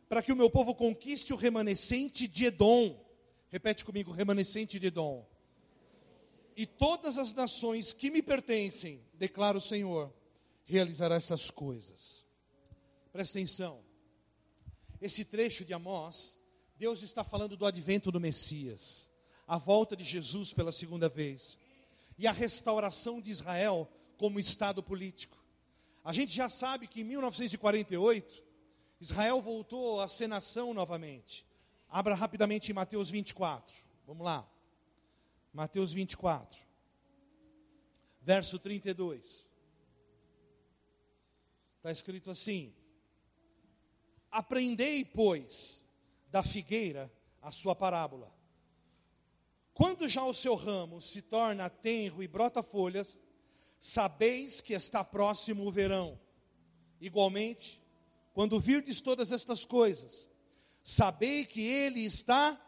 para 0.08 0.22
que 0.22 0.32
o 0.32 0.36
meu 0.36 0.50
povo 0.50 0.76
conquiste 0.76 1.34
o 1.34 1.38
remanescente 1.38 2.28
de 2.28 2.46
Edom. 2.46 3.00
Repete 3.50 3.86
comigo, 3.86 4.12
remanescente 4.12 4.80
de 4.80 4.88
Edom. 4.88 5.26
E 6.56 6.66
todas 6.66 7.18
as 7.18 7.34
nações 7.34 7.94
que 7.94 8.12
me 8.12 8.22
pertencem, 8.22 9.02
declara 9.14 9.58
o 9.58 9.62
Senhor, 9.62 10.14
realizará 10.66 11.16
essas 11.16 11.50
coisas. 11.50 12.26
Presta 13.14 13.38
atenção. 13.38 13.80
Esse 15.02 15.24
trecho 15.24 15.64
de 15.64 15.74
Amós, 15.74 16.38
Deus 16.78 17.02
está 17.02 17.24
falando 17.24 17.56
do 17.56 17.66
advento 17.66 18.12
do 18.12 18.20
Messias, 18.20 19.10
a 19.48 19.58
volta 19.58 19.96
de 19.96 20.04
Jesus 20.04 20.54
pela 20.54 20.72
segunda 20.72 21.08
vez 21.08 21.58
e 22.18 22.28
a 22.28 22.32
restauração 22.34 23.22
de 23.22 23.32
Israel 23.32 23.90
como 24.20 24.38
Estado 24.38 24.84
político. 24.84 25.42
A 26.04 26.12
gente 26.12 26.34
já 26.34 26.50
sabe 26.50 26.88
que 26.88 27.02
em 27.02 27.04
1948, 27.06 28.44
Israel 29.00 29.42
voltou 29.42 30.02
a 30.02 30.10
ser 30.10 30.28
nação 30.28 30.74
novamente. 30.74 31.46
Abra 31.88 32.14
rapidamente 32.16 32.70
em 32.70 32.76
Mateus 32.76 33.10
24. 33.10 33.74
Vamos 34.06 34.26
lá. 34.26 34.46
Mateus 35.54 35.94
24, 35.94 36.66
verso 38.22 38.60
32. 38.60 39.50
Está 41.78 41.90
escrito 41.90 42.30
assim: 42.30 42.76
Aprendei, 44.30 45.06
pois, 45.06 45.84
da 46.30 46.44
figueira 46.44 47.12
a 47.42 47.52
sua 47.52 47.74
parábola. 47.74 48.32
Quando 49.74 50.10
já 50.10 50.26
o 50.26 50.34
seu 50.34 50.56
ramo 50.56 51.02
se 51.02 51.22
torna 51.22 51.70
tenro 51.70 52.22
e 52.22 52.28
brota 52.28 52.62
folhas, 52.62 53.18
sabeis 53.80 54.62
que 54.62 54.74
está 54.74 55.04
próximo 55.04 55.66
o 55.66 55.72
verão. 55.72 56.20
Igualmente, 57.00 57.82
quando 58.34 58.60
virdes 58.60 59.02
todas 59.02 59.32
estas 59.32 59.66
coisas, 59.66 60.28
sabei 60.84 61.46
que 61.46 61.62
ele 61.62 62.02
está 62.02 62.60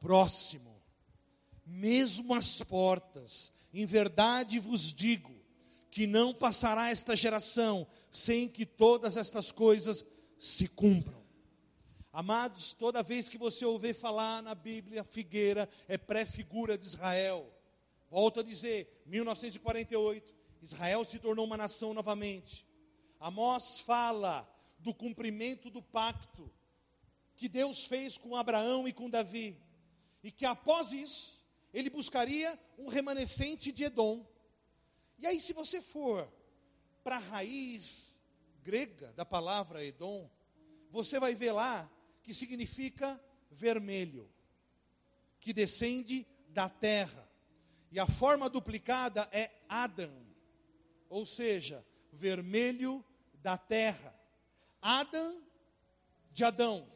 próximo, 0.00 0.82
mesmo 1.64 2.34
às 2.34 2.60
portas. 2.62 3.52
Em 3.72 3.86
verdade 3.86 4.58
vos 4.58 4.92
digo 4.92 5.32
que 5.90 6.06
não 6.06 6.34
passará 6.34 6.90
esta 6.90 7.14
geração 7.14 7.86
sem 8.10 8.48
que 8.48 8.66
todas 8.66 9.16
estas 9.16 9.52
coisas 9.52 10.04
se 10.38 10.66
cumpram. 10.66 11.22
Amados, 12.12 12.74
toda 12.74 13.02
vez 13.02 13.28
que 13.28 13.38
você 13.38 13.64
ouvir 13.64 13.94
falar 13.94 14.42
na 14.42 14.54
Bíblia, 14.54 15.04
figueira 15.04 15.68
é 15.88 15.96
pré-figura 15.96 16.76
de 16.76 16.84
Israel. 16.84 17.50
Volto 18.12 18.40
a 18.40 18.42
dizer, 18.42 19.02
1948, 19.06 20.36
Israel 20.60 21.02
se 21.02 21.18
tornou 21.18 21.46
uma 21.46 21.56
nação 21.56 21.94
novamente. 21.94 22.66
Amós 23.18 23.80
fala 23.80 24.46
do 24.78 24.92
cumprimento 24.92 25.70
do 25.70 25.80
pacto 25.80 26.52
que 27.34 27.48
Deus 27.48 27.86
fez 27.86 28.18
com 28.18 28.36
Abraão 28.36 28.86
e 28.86 28.92
com 28.92 29.08
Davi. 29.08 29.58
E 30.22 30.30
que 30.30 30.44
após 30.44 30.92
isso, 30.92 31.42
ele 31.72 31.88
buscaria 31.88 32.60
um 32.76 32.88
remanescente 32.88 33.72
de 33.72 33.84
Edom. 33.84 34.26
E 35.18 35.26
aí, 35.26 35.40
se 35.40 35.54
você 35.54 35.80
for 35.80 36.30
para 37.02 37.16
a 37.16 37.18
raiz 37.18 38.20
grega 38.62 39.10
da 39.14 39.24
palavra 39.24 39.82
Edom, 39.82 40.30
você 40.90 41.18
vai 41.18 41.34
ver 41.34 41.52
lá 41.52 41.90
que 42.22 42.34
significa 42.34 43.18
vermelho, 43.50 44.30
que 45.40 45.54
descende 45.54 46.26
da 46.50 46.68
terra. 46.68 47.21
E 47.92 48.00
a 48.00 48.06
forma 48.06 48.48
duplicada 48.48 49.28
é 49.30 49.50
Adam, 49.68 50.10
ou 51.10 51.26
seja, 51.26 51.84
vermelho 52.10 53.04
da 53.42 53.58
terra. 53.58 54.18
Adam 54.80 55.42
de 56.32 56.42
Adão. 56.42 56.88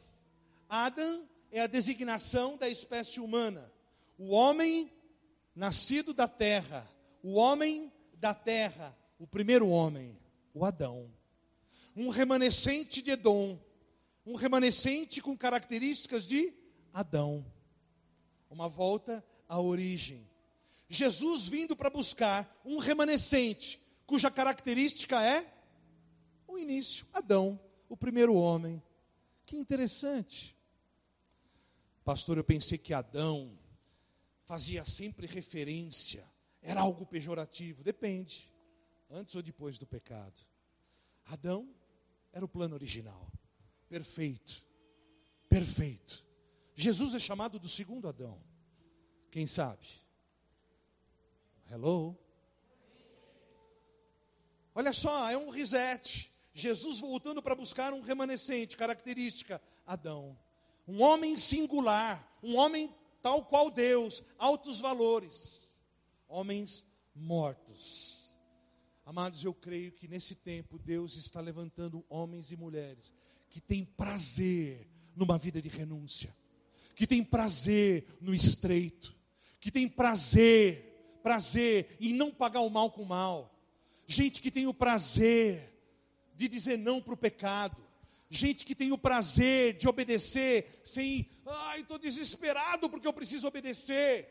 Adam 0.67 1.29
é 1.51 1.61
a 1.61 1.67
designação 1.67 2.57
da 2.57 2.67
espécie 2.67 3.19
humana. 3.19 3.71
O 4.17 4.33
homem 4.33 4.91
nascido 5.55 6.15
da 6.15 6.27
terra, 6.27 6.89
o 7.21 7.35
homem 7.35 7.93
da 8.15 8.33
terra, 8.33 8.97
o 9.19 9.27
primeiro 9.27 9.69
homem, 9.69 10.19
o 10.51 10.65
Adão. 10.65 11.13
Um 11.95 12.09
remanescente 12.09 13.03
de 13.03 13.11
Edom, 13.11 13.59
um 14.25 14.33
remanescente 14.33 15.21
com 15.21 15.37
características 15.37 16.25
de 16.25 16.51
Adão. 16.91 17.45
Uma 18.49 18.67
volta 18.67 19.23
à 19.47 19.61
origem. 19.61 20.26
Jesus 20.89 21.47
vindo 21.47 21.75
para 21.75 21.89
buscar 21.89 22.61
um 22.63 22.77
remanescente 22.77 23.79
cuja 24.05 24.31
característica 24.31 25.21
é 25.21 25.53
o 26.47 26.57
início. 26.57 27.05
Adão, 27.13 27.59
o 27.89 27.97
primeiro 27.97 28.33
homem. 28.33 28.81
Que 29.45 29.57
interessante. 29.57 30.57
Pastor, 32.03 32.37
eu 32.37 32.43
pensei 32.43 32.77
que 32.77 32.93
Adão 32.93 33.59
fazia 34.45 34.85
sempre 34.85 35.27
referência, 35.27 36.25
era 36.61 36.79
algo 36.79 37.05
pejorativo. 37.05 37.83
Depende, 37.83 38.49
antes 39.09 39.35
ou 39.35 39.41
depois 39.41 39.77
do 39.77 39.85
pecado. 39.85 40.39
Adão 41.25 41.69
era 42.31 42.45
o 42.45 42.47
plano 42.47 42.75
original, 42.75 43.29
perfeito, 43.89 44.65
perfeito. 45.49 46.25
Jesus 46.73 47.13
é 47.13 47.19
chamado 47.19 47.59
do 47.59 47.67
segundo 47.67 48.07
Adão. 48.07 48.41
Quem 49.29 49.45
sabe? 49.45 49.85
Hello? 51.69 52.17
Olha 54.73 54.93
só, 54.93 55.29
é 55.29 55.37
um 55.37 55.49
reset. 55.49 56.31
Jesus 56.53 56.99
voltando 56.99 57.41
para 57.41 57.55
buscar 57.55 57.93
um 57.93 58.01
remanescente, 58.01 58.77
característica, 58.77 59.61
Adão. 59.85 60.37
Um 60.87 61.01
homem 61.01 61.35
singular, 61.35 62.37
um 62.41 62.55
homem 62.55 62.93
tal 63.21 63.45
qual 63.45 63.69
Deus, 63.69 64.23
altos 64.37 64.79
valores. 64.79 65.77
Homens 66.27 66.85
mortos. 67.13 68.33
Amados, 69.05 69.43
eu 69.43 69.53
creio 69.53 69.91
que 69.91 70.07
nesse 70.07 70.35
tempo 70.35 70.77
Deus 70.77 71.15
está 71.15 71.41
levantando 71.41 72.05
homens 72.09 72.51
e 72.51 72.57
mulheres 72.57 73.13
que 73.49 73.59
têm 73.59 73.83
prazer 73.83 74.89
numa 75.15 75.37
vida 75.37 75.61
de 75.61 75.69
renúncia, 75.69 76.35
que 76.95 77.07
têm 77.07 77.23
prazer 77.23 78.05
no 78.21 78.33
estreito, 78.33 79.15
que 79.59 79.71
têm 79.71 79.87
prazer, 79.87 80.86
prazer 81.27 81.97
em 81.99 82.13
não 82.13 82.31
pagar 82.31 82.61
o 82.61 82.69
mal 82.69 82.89
com 82.89 83.01
o 83.01 83.05
mal. 83.05 83.53
Gente 84.07 84.39
que 84.39 84.49
tem 84.49 84.65
o 84.65 84.73
prazer 84.73 85.73
de 86.33 86.47
dizer 86.47 86.77
não 86.77 87.01
para 87.01 87.15
o 87.15 87.17
pecado. 87.17 87.75
Gente 88.29 88.65
que 88.65 88.73
tem 88.73 88.93
o 88.93 88.97
prazer 88.97 89.73
de 89.73 89.89
obedecer 89.89 90.79
sem, 90.85 91.29
ai, 91.45 91.81
estou 91.81 91.97
desesperado 91.97 92.89
porque 92.89 93.05
eu 93.05 93.11
preciso 93.11 93.45
obedecer. 93.45 94.25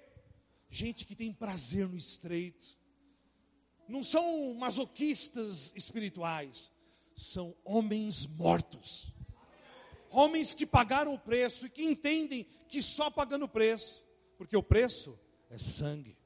Gente 0.71 1.05
que 1.05 1.15
tem 1.15 1.31
prazer 1.35 1.87
no 1.87 1.99
estreito. 1.99 2.79
Não 3.87 4.03
são 4.03 4.55
masoquistas 4.55 5.75
espirituais, 5.77 6.73
são 7.15 7.55
homens 7.63 8.27
mortos. 8.27 9.13
Homens 10.11 10.55
que 10.55 10.65
pagaram 10.65 11.13
o 11.13 11.19
preço 11.19 11.67
e 11.67 11.71
que 11.71 11.85
entendem 11.85 12.47
que 12.67 12.81
só 12.81 13.11
pagando 13.11 13.45
o 13.45 13.49
preço, 13.49 14.03
porque 14.39 14.57
o 14.57 14.63
preço 14.63 15.19
é 15.51 15.59
sangue. 15.59 16.17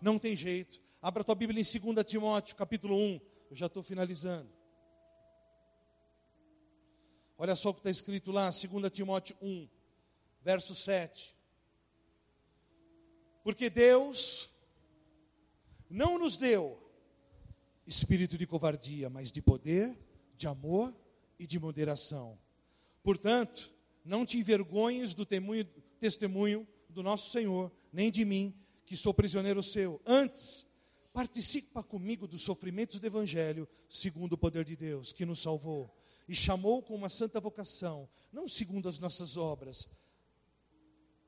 Não 0.00 0.18
tem 0.18 0.36
jeito. 0.36 0.80
Abra 1.02 1.24
tua 1.24 1.34
Bíblia 1.34 1.62
em 1.62 1.80
2 1.92 2.04
Timóteo, 2.06 2.56
capítulo 2.56 2.96
1. 2.96 3.20
Eu 3.50 3.56
já 3.56 3.66
estou 3.66 3.82
finalizando. 3.82 4.50
Olha 7.36 7.56
só 7.56 7.70
o 7.70 7.74
que 7.74 7.80
está 7.80 7.90
escrito 7.90 8.30
lá, 8.30 8.50
2 8.50 8.92
Timóteo 8.92 9.36
1, 9.40 9.68
verso 10.42 10.74
7. 10.74 11.34
Porque 13.42 13.70
Deus 13.70 14.50
não 15.88 16.18
nos 16.18 16.36
deu 16.36 16.78
espírito 17.86 18.36
de 18.36 18.46
covardia, 18.46 19.08
mas 19.10 19.32
de 19.32 19.42
poder, 19.42 19.98
de 20.36 20.46
amor 20.46 20.94
e 21.38 21.46
de 21.46 21.58
moderação. 21.58 22.38
Portanto, 23.02 23.72
não 24.04 24.24
te 24.24 24.38
envergonhes 24.38 25.14
do 25.14 25.24
testemunho, 25.24 25.64
testemunho 25.98 26.68
do 26.88 27.02
nosso 27.02 27.30
Senhor, 27.30 27.72
nem 27.92 28.10
de 28.10 28.24
mim, 28.24 28.54
que 28.90 28.96
sou 28.96 29.14
prisioneiro 29.14 29.62
seu. 29.62 30.02
Antes, 30.04 30.66
participa 31.12 31.80
comigo 31.80 32.26
dos 32.26 32.42
sofrimentos 32.42 32.98
do 32.98 33.06
Evangelho, 33.06 33.68
segundo 33.88 34.32
o 34.32 34.36
poder 34.36 34.64
de 34.64 34.74
Deus, 34.74 35.12
que 35.12 35.24
nos 35.24 35.40
salvou 35.40 35.96
e 36.28 36.34
chamou 36.34 36.82
com 36.82 36.96
uma 36.96 37.08
santa 37.08 37.38
vocação, 37.38 38.08
não 38.32 38.48
segundo 38.48 38.88
as 38.88 38.98
nossas 38.98 39.36
obras, 39.36 39.88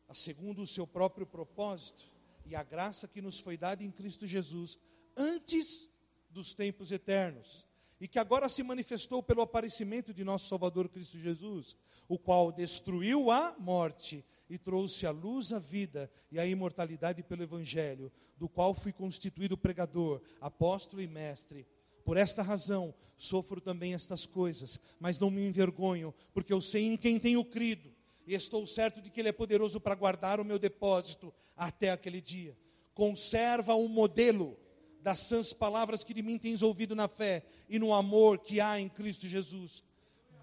a 0.09 0.14
segundo 0.14 0.62
o 0.62 0.66
seu 0.66 0.89
próprio 0.89 1.24
propósito 1.24 2.10
e 2.44 2.56
a 2.56 2.64
graça 2.64 3.06
que 3.06 3.22
nos 3.22 3.39
foi 3.39 3.56
dada 3.56 3.84
em 3.84 3.93
Cristo 3.93 4.26
Jesus 4.26 4.76
antes 5.16 5.89
dos 6.30 6.55
tempos 6.55 6.90
eternos, 6.90 7.64
e 8.01 8.09
que 8.09 8.18
agora 8.18 8.48
se 8.48 8.64
manifestou 8.64 9.22
pelo 9.22 9.40
aparecimento 9.43 10.12
de 10.12 10.24
nosso 10.24 10.48
Salvador 10.48 10.89
Cristo 10.89 11.16
Jesus, 11.16 11.76
o 12.09 12.18
qual 12.18 12.51
destruiu 12.51 13.30
a 13.30 13.55
morte 13.56 14.24
e 14.52 14.58
trouxe 14.58 15.06
à 15.06 15.10
luz 15.10 15.52
a 15.52 15.58
vida 15.58 16.10
e 16.30 16.38
a 16.38 16.46
imortalidade 16.46 17.22
pelo 17.22 17.42
Evangelho, 17.42 18.12
do 18.36 18.48
qual 18.48 18.74
fui 18.74 18.92
constituído 18.92 19.56
pregador, 19.56 20.20
apóstolo 20.40 21.00
e 21.00 21.06
mestre 21.06 21.66
por 22.04 22.16
esta 22.16 22.42
razão, 22.42 22.94
sofro 23.16 23.60
também 23.60 23.94
estas 23.94 24.26
coisas, 24.26 24.78
mas 24.98 25.18
não 25.18 25.30
me 25.30 25.46
envergonho, 25.46 26.14
porque 26.32 26.52
eu 26.52 26.60
sei 26.60 26.86
em 26.86 26.96
quem 26.96 27.18
tenho 27.18 27.44
crido, 27.44 27.92
e 28.26 28.34
estou 28.34 28.66
certo 28.66 29.00
de 29.00 29.10
que 29.10 29.20
Ele 29.20 29.28
é 29.28 29.32
poderoso 29.32 29.80
para 29.80 29.94
guardar 29.94 30.40
o 30.40 30.44
meu 30.44 30.58
depósito 30.58 31.32
até 31.56 31.90
aquele 31.90 32.20
dia. 32.20 32.56
Conserva 32.94 33.74
o 33.74 33.88
modelo 33.88 34.56
das 35.00 35.20
sãs 35.20 35.52
palavras 35.52 36.04
que 36.04 36.14
de 36.14 36.22
mim 36.22 36.38
tens 36.38 36.62
ouvido 36.62 36.94
na 36.94 37.08
fé 37.08 37.44
e 37.68 37.78
no 37.78 37.92
amor 37.92 38.38
que 38.38 38.60
há 38.60 38.78
em 38.78 38.88
Cristo 38.88 39.26
Jesus. 39.26 39.82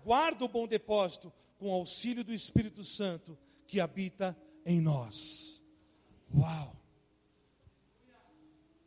Guarda 0.03 0.43
o 0.43 0.49
bom 0.49 0.67
depósito 0.67 1.31
com 1.57 1.71
auxílio 1.71 2.23
do 2.23 2.33
Espírito 2.33 2.83
Santo 2.83 3.37
que 3.69 3.79
habita 3.79 4.35
em 4.65 4.81
nós. 4.81 5.61
Uau! 6.35 6.75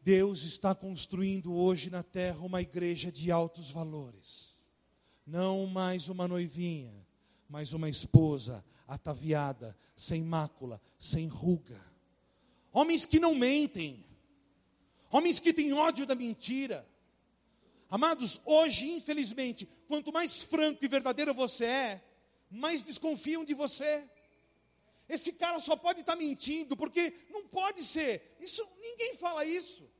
Deus 0.02 0.42
está 0.42 0.74
construindo 0.74 1.54
hoje 1.54 1.88
na 1.88 2.02
terra 2.02 2.40
uma 2.40 2.60
igreja 2.60 3.12
de 3.12 3.30
altos 3.30 3.70
valores. 3.70 4.60
Não 5.24 5.68
mais 5.68 6.08
uma 6.08 6.26
noivinha, 6.26 7.06
mas 7.48 7.72
uma 7.72 7.88
esposa 7.88 8.64
ataviada, 8.88 9.78
sem 9.94 10.24
mácula, 10.24 10.82
sem 10.98 11.28
ruga. 11.28 11.80
Homens 12.72 13.06
que 13.06 13.20
não 13.20 13.36
mentem. 13.36 14.04
Homens 15.12 15.38
que 15.38 15.52
têm 15.52 15.72
ódio 15.72 16.04
da 16.04 16.16
mentira. 16.16 16.84
Amados, 17.88 18.40
hoje, 18.44 18.90
infelizmente, 18.90 19.68
quanto 19.86 20.12
mais 20.12 20.42
franco 20.42 20.84
e 20.84 20.88
verdadeiro 20.88 21.32
você 21.32 21.66
é, 21.66 22.04
mais 22.50 22.82
desconfiam 22.82 23.44
de 23.44 23.54
você. 23.54 24.10
Esse 25.08 25.32
cara 25.32 25.58
só 25.60 25.76
pode 25.76 26.00
estar 26.00 26.16
mentindo, 26.16 26.76
porque 26.76 27.12
não 27.30 27.46
pode 27.46 27.82
ser. 27.82 28.36
Isso 28.40 28.66
ninguém 28.80 29.14
fala 29.16 29.44
isso. 29.44 29.90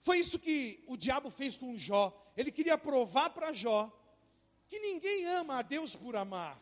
Foi 0.00 0.18
isso 0.18 0.38
que 0.38 0.84
o 0.86 0.96
diabo 0.96 1.30
fez 1.30 1.56
com 1.56 1.76
Jó. 1.76 2.16
Ele 2.36 2.52
queria 2.52 2.78
provar 2.78 3.30
para 3.30 3.52
Jó 3.52 3.92
que 4.66 4.78
ninguém 4.78 5.26
ama 5.26 5.58
a 5.58 5.62
Deus 5.62 5.94
por 5.94 6.16
amar. 6.16 6.60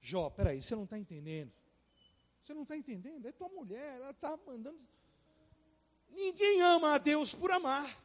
Jó, 0.00 0.28
peraí, 0.28 0.62
você 0.62 0.74
não 0.74 0.84
está 0.84 0.98
entendendo. 0.98 1.52
Você 2.40 2.52
não 2.52 2.62
está 2.62 2.76
entendendo? 2.76 3.26
É 3.26 3.32
tua 3.32 3.48
mulher, 3.48 3.96
ela 3.96 4.10
está 4.10 4.36
mandando. 4.46 4.78
Ninguém 6.10 6.60
ama 6.60 6.94
a 6.94 6.98
Deus 6.98 7.34
por 7.34 7.50
amar. 7.50 8.02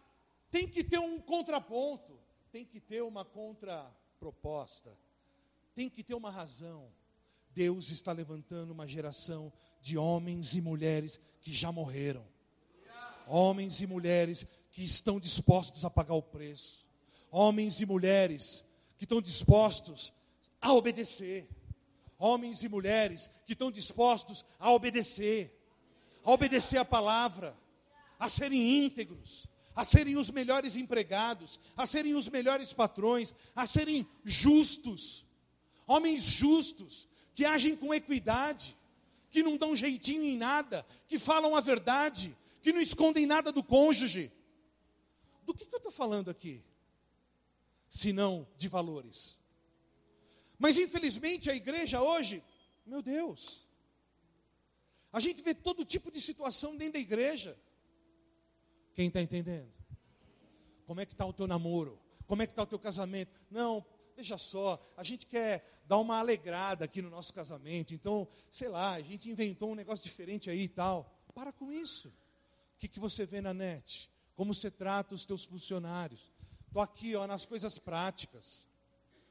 Tem 0.49 0.67
que 0.67 0.83
ter 0.83 0.97
um 0.97 1.19
contraponto, 1.19 2.17
tem 2.51 2.65
que 2.65 2.79
ter 2.79 3.01
uma 3.03 3.23
contraproposta, 3.23 4.97
tem 5.75 5.89
que 5.89 6.03
ter 6.03 6.15
uma 6.15 6.31
razão. 6.31 6.91
Deus 7.53 7.91
está 7.91 8.11
levantando 8.11 8.71
uma 8.71 8.87
geração 8.87 9.51
de 9.81 9.97
homens 9.97 10.55
e 10.55 10.61
mulheres 10.61 11.19
que 11.41 11.53
já 11.53 11.71
morreram. 11.71 12.25
Homens 13.27 13.81
e 13.81 13.87
mulheres 13.87 14.45
que 14.71 14.83
estão 14.83 15.19
dispostos 15.19 15.85
a 15.85 15.89
pagar 15.89 16.15
o 16.15 16.21
preço. 16.21 16.87
Homens 17.31 17.79
e 17.79 17.85
mulheres 17.85 18.63
que 18.97 19.05
estão 19.05 19.21
dispostos 19.21 20.11
a 20.61 20.73
obedecer. 20.73 21.47
Homens 22.17 22.63
e 22.63 22.69
mulheres 22.69 23.29
que 23.45 23.53
estão 23.53 23.71
dispostos 23.71 24.43
a 24.59 24.71
obedecer. 24.71 25.55
A 26.23 26.31
obedecer 26.31 26.77
a 26.77 26.85
palavra. 26.85 27.55
A 28.19 28.27
serem 28.27 28.85
íntegros. 28.85 29.47
A 29.75 29.85
serem 29.85 30.17
os 30.17 30.29
melhores 30.29 30.75
empregados. 30.75 31.59
A 31.77 31.85
serem 31.85 32.15
os 32.15 32.27
melhores 32.27 32.73
patrões. 32.73 33.33
A 33.55 33.65
serem 33.65 34.07
justos. 34.25 35.25
Homens 35.87 36.23
justos. 36.23 37.07
Que 37.39 37.45
agem 37.45 37.73
com 37.73 37.93
equidade. 37.93 38.75
Que 39.29 39.41
não 39.41 39.55
dão 39.55 39.73
jeitinho 39.73 40.23
em 40.23 40.37
nada. 40.37 40.85
Que 41.07 41.17
falam 41.17 41.55
a 41.55 41.61
verdade. 41.61 42.35
Que 42.61 42.73
não 42.73 42.81
escondem 42.81 43.25
nada 43.25 43.49
do 43.49 43.63
cônjuge 43.63 44.29
do 45.45 45.53
que, 45.53 45.65
que 45.65 45.73
eu 45.73 45.77
estou 45.77 45.91
falando 45.91 46.29
aqui? 46.29 46.61
Se 47.89 48.11
não 48.11 48.45
de 48.57 48.67
valores. 48.67 49.39
Mas 50.57 50.77
infelizmente 50.77 51.49
a 51.49 51.55
igreja 51.55 52.01
hoje, 52.01 52.43
meu 52.85 53.01
Deus, 53.01 53.65
a 55.13 55.21
gente 55.21 55.41
vê 55.41 55.55
todo 55.55 55.85
tipo 55.85 56.11
de 56.11 56.19
situação 56.19 56.75
dentro 56.75 56.93
da 56.93 56.99
igreja. 56.99 57.57
Quem 58.93 59.07
está 59.07 59.21
entendendo? 59.21 59.71
Como 60.85 60.99
é 60.99 61.05
que 61.05 61.13
está 61.13 61.25
o 61.25 61.31
teu 61.31 61.47
namoro? 61.47 61.97
Como 62.27 62.41
é 62.43 62.45
que 62.45 62.51
está 62.51 62.63
o 62.63 62.67
teu 62.67 62.77
casamento? 62.77 63.31
Não, 63.49 63.83
veja 64.19 64.37
só, 64.37 64.79
a 64.95 65.03
gente 65.03 65.25
quer 65.25 65.81
dar 65.85 65.97
uma 65.97 66.19
alegrada 66.19 66.85
aqui 66.85 67.01
no 67.01 67.09
nosso 67.09 67.33
casamento, 67.33 67.93
então, 67.93 68.27
sei 68.51 68.69
lá, 68.69 68.93
a 68.93 69.01
gente 69.01 69.29
inventou 69.29 69.71
um 69.71 69.75
negócio 69.75 70.05
diferente 70.05 70.49
aí 70.49 70.63
e 70.63 70.69
tal. 70.69 71.19
Para 71.33 71.51
com 71.51 71.71
isso. 71.71 72.09
O 72.09 72.13
que, 72.77 72.87
que 72.87 72.99
você 72.99 73.25
vê 73.25 73.41
na 73.41 73.53
net? 73.53 74.09
como 74.39 74.53
você 74.53 74.71
trata 74.71 75.13
os 75.13 75.25
teus 75.25 75.43
funcionários. 75.43 76.31
Estou 76.65 76.81
aqui 76.81 77.13
ó, 77.13 77.27
nas 77.27 77.45
coisas 77.45 77.77
práticas. 77.77 78.65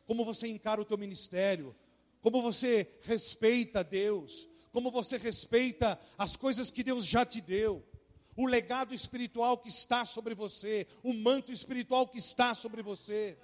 Como 0.05 0.23
você 0.23 0.49
encara 0.49 0.83
o 0.83 0.85
teu 0.85 0.99
ministério, 0.99 1.75
como 2.21 2.43
você 2.43 2.87
respeita 3.05 3.83
Deus, 3.83 4.47
como 4.71 4.91
você 4.91 5.17
respeita 5.17 5.99
as 6.19 6.37
coisas 6.37 6.71
que 6.71 6.83
Deus 6.83 7.07
já 7.07 7.25
te 7.25 7.41
deu, 7.41 7.83
o 8.37 8.47
legado 8.47 8.95
espiritual 8.95 9.57
que 9.57 9.71
está 9.71 10.05
sobre 10.05 10.35
você, 10.35 10.87
o 11.03 11.15
manto 11.15 11.51
espiritual 11.53 12.07
que 12.07 12.19
está 12.19 12.55
sobre 12.55 12.83
você, 12.83 13.39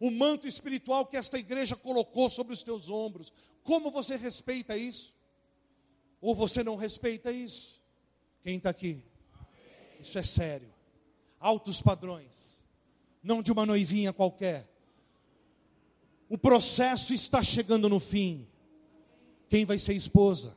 o 0.00 0.10
manto 0.10 0.48
espiritual 0.48 1.04
que 1.04 1.16
esta 1.18 1.38
igreja 1.38 1.76
colocou 1.76 2.30
sobre 2.30 2.54
os 2.54 2.62
teus 2.62 2.88
ombros. 2.88 3.30
Como 3.62 3.90
você 3.90 4.16
respeita 4.16 4.76
isso? 4.76 5.14
Ou 6.22 6.34
você 6.34 6.64
não 6.64 6.74
respeita 6.74 7.30
isso? 7.30 7.78
Quem 8.42 8.56
está 8.56 8.70
aqui? 8.70 9.04
Isso 10.00 10.18
é 10.18 10.22
sério. 10.22 10.72
Altos 11.38 11.82
padrões, 11.82 12.62
não 13.22 13.42
de 13.42 13.52
uma 13.52 13.66
noivinha 13.66 14.12
qualquer. 14.12 14.66
O 16.28 16.38
processo 16.38 17.12
está 17.12 17.42
chegando 17.42 17.88
no 17.88 18.00
fim. 18.00 18.48
Quem 19.48 19.66
vai 19.66 19.78
ser 19.78 19.94
esposa? 19.94 20.56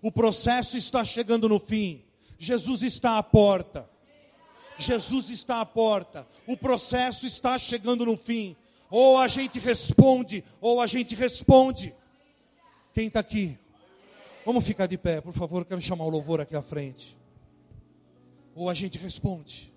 O 0.00 0.12
processo 0.12 0.76
está 0.76 1.02
chegando 1.04 1.48
no 1.48 1.58
fim. 1.58 2.04
Jesus 2.38 2.82
está 2.82 3.18
à 3.18 3.22
porta. 3.22 3.90
Jesus 4.78 5.30
está 5.30 5.60
à 5.60 5.66
porta. 5.66 6.28
O 6.46 6.56
processo 6.56 7.26
está 7.26 7.58
chegando 7.58 8.04
no 8.04 8.16
fim. 8.16 8.54
Ou 8.90 9.18
a 9.18 9.28
gente 9.28 9.58
responde, 9.58 10.44
ou 10.60 10.80
a 10.80 10.86
gente 10.86 11.14
responde. 11.14 11.94
Quem 12.92 13.08
está 13.08 13.20
aqui? 13.20 13.58
Vamos 14.44 14.64
ficar 14.64 14.86
de 14.86 14.96
pé, 14.96 15.20
por 15.20 15.32
favor. 15.32 15.64
Quero 15.64 15.80
chamar 15.80 16.04
o 16.04 16.08
louvor 16.08 16.40
aqui 16.40 16.54
à 16.54 16.62
frente. 16.62 17.18
Ou 18.54 18.70
a 18.70 18.74
gente 18.74 18.96
responde, 18.96 19.72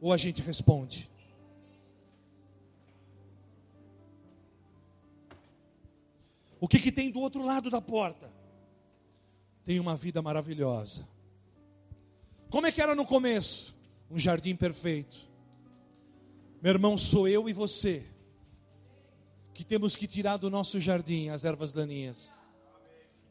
ou 0.00 0.12
a 0.12 0.16
gente 0.16 0.40
responde. 0.40 1.10
O 6.58 6.68
que, 6.68 6.78
que 6.78 6.92
tem 6.92 7.10
do 7.10 7.20
outro 7.20 7.44
lado 7.44 7.68
da 7.68 7.82
porta? 7.82 8.32
Tem 9.64 9.78
uma 9.78 9.96
vida 9.96 10.22
maravilhosa. 10.22 11.06
Como 12.48 12.66
é 12.66 12.72
que 12.72 12.80
era 12.80 12.94
no 12.94 13.04
começo? 13.04 13.76
Um 14.10 14.18
jardim 14.18 14.54
perfeito. 14.54 15.28
Meu 16.62 16.72
irmão, 16.72 16.96
sou 16.96 17.28
eu 17.28 17.48
e 17.48 17.52
você 17.52 18.06
que 19.56 19.64
temos 19.64 19.96
que 19.96 20.06
tirar 20.06 20.36
do 20.36 20.50
nosso 20.50 20.78
jardim 20.78 21.30
as 21.30 21.46
ervas 21.46 21.72
daninhas. 21.72 22.30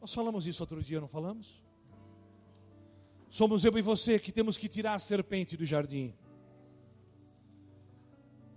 Nós 0.00 0.12
falamos 0.12 0.44
isso 0.44 0.60
outro 0.60 0.82
dia, 0.82 1.00
não 1.00 1.06
falamos? 1.06 1.62
Somos 3.30 3.64
eu 3.64 3.76
e 3.78 3.82
você 3.82 4.18
que 4.18 4.32
temos 4.32 4.58
que 4.58 4.68
tirar 4.68 4.94
a 4.94 4.98
serpente 4.98 5.56
do 5.56 5.64
jardim. 5.64 6.12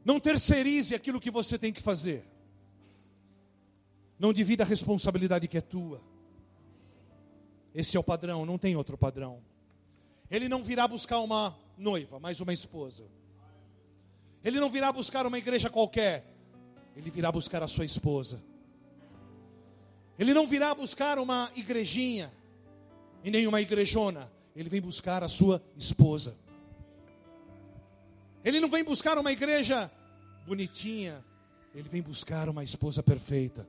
Não 0.03 0.19
terceirize 0.19 0.95
aquilo 0.95 1.19
que 1.19 1.29
você 1.29 1.59
tem 1.59 1.71
que 1.71 1.81
fazer. 1.81 2.25
Não 4.17 4.33
divida 4.33 4.63
a 4.63 4.67
responsabilidade 4.67 5.47
que 5.47 5.57
é 5.57 5.61
tua. 5.61 6.01
Esse 7.73 7.95
é 7.95 7.99
o 7.99 8.03
padrão, 8.03 8.47
não 8.47 8.57
tem 8.57 8.75
outro 8.75 8.97
padrão. 8.97 9.43
Ele 10.29 10.49
não 10.49 10.63
virá 10.63 10.87
buscar 10.87 11.19
uma 11.19 11.55
noiva, 11.77 12.19
mas 12.19 12.39
uma 12.39 12.51
esposa. 12.51 13.05
Ele 14.43 14.59
não 14.59 14.69
virá 14.69 14.91
buscar 14.91 15.27
uma 15.27 15.37
igreja 15.37 15.69
qualquer, 15.69 16.28
ele 16.99 17.09
virá 17.09 17.31
buscar 17.31 17.63
a 17.63 17.67
sua 17.67 17.85
esposa. 17.85 18.43
Ele 20.17 20.33
não 20.33 20.45
virá 20.45 20.75
buscar 20.75 21.17
uma 21.17 21.49
igrejinha 21.55 22.29
e 23.23 23.31
nem 23.31 23.47
uma 23.47 23.61
igrejona, 23.61 24.29
ele 24.53 24.67
vem 24.67 24.81
buscar 24.81 25.23
a 25.23 25.29
sua 25.29 25.63
esposa. 25.77 26.37
Ele 28.43 28.59
não 28.59 28.67
vem 28.67 28.83
buscar 28.83 29.17
uma 29.17 29.31
igreja 29.31 29.89
bonitinha, 30.45 31.23
ele 31.73 31.87
vem 31.87 32.01
buscar 32.01 32.49
uma 32.49 32.65
esposa 32.65 33.01
perfeita. 33.01 33.65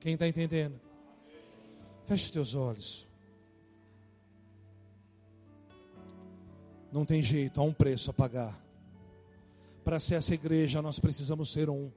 Quem 0.00 0.14
está 0.14 0.26
entendendo? 0.26 0.80
Feche 2.04 2.24
os 2.24 2.30
teus 2.32 2.54
olhos. 2.56 3.08
Não 6.90 7.04
tem 7.04 7.22
jeito, 7.22 7.60
há 7.60 7.64
um 7.64 7.72
preço 7.72 8.10
a 8.10 8.14
pagar. 8.14 8.60
Para 9.84 10.00
ser 10.00 10.16
essa 10.16 10.34
igreja, 10.34 10.82
nós 10.82 10.98
precisamos 10.98 11.52
ser 11.52 11.70
um. 11.70 11.92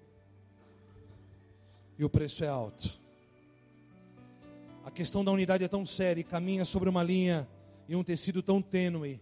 E 1.97 2.03
o 2.03 2.09
preço 2.09 2.43
é 2.43 2.47
alto. 2.47 2.99
A 4.83 4.91
questão 4.91 5.23
da 5.23 5.31
unidade 5.31 5.63
é 5.63 5.67
tão 5.67 5.85
séria 5.85 6.21
e 6.21 6.23
caminha 6.23 6.65
sobre 6.65 6.89
uma 6.89 7.01
linha 7.01 7.47
e 7.87 7.95
um 7.95 8.03
tecido 8.03 8.43
tão 8.43 8.61
tênue 8.61 9.19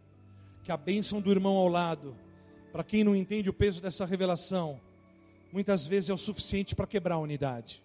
que 0.63 0.71
a 0.71 0.77
bênção 0.77 1.21
do 1.21 1.31
irmão 1.31 1.55
ao 1.55 1.67
lado, 1.67 2.17
para 2.71 2.83
quem 2.83 3.03
não 3.03 3.15
entende 3.15 3.49
o 3.49 3.53
peso 3.53 3.81
dessa 3.81 4.05
revelação, 4.05 4.79
muitas 5.51 5.85
vezes 5.85 6.09
é 6.09 6.13
o 6.13 6.17
suficiente 6.17 6.75
para 6.75 6.87
quebrar 6.87 7.15
a 7.15 7.19
unidade. 7.19 7.83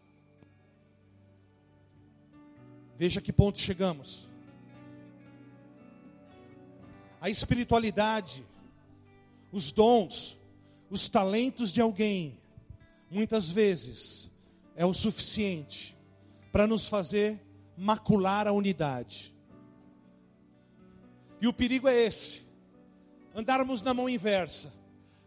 Veja 2.97 3.21
que 3.21 3.33
ponto 3.33 3.59
chegamos. 3.59 4.29
A 7.21 7.29
espiritualidade, 7.29 8.45
os 9.53 9.71
dons, 9.71 10.39
os 10.89 11.09
talentos 11.09 11.73
de 11.73 11.81
alguém, 11.81 12.39
muitas 13.11 13.51
vezes 13.51 14.31
é 14.79 14.87
o 14.87 14.95
suficiente 14.95 15.99
para 16.53 16.65
nos 16.65 16.87
fazer 16.87 17.45
macular 17.77 18.47
a 18.47 18.53
unidade. 18.53 19.35
E 21.41 21.49
o 21.49 21.53
perigo 21.53 21.89
é 21.89 22.07
esse: 22.07 22.47
andarmos 23.35 23.83
na 23.83 23.93
mão 23.93 24.09
inversa, 24.09 24.73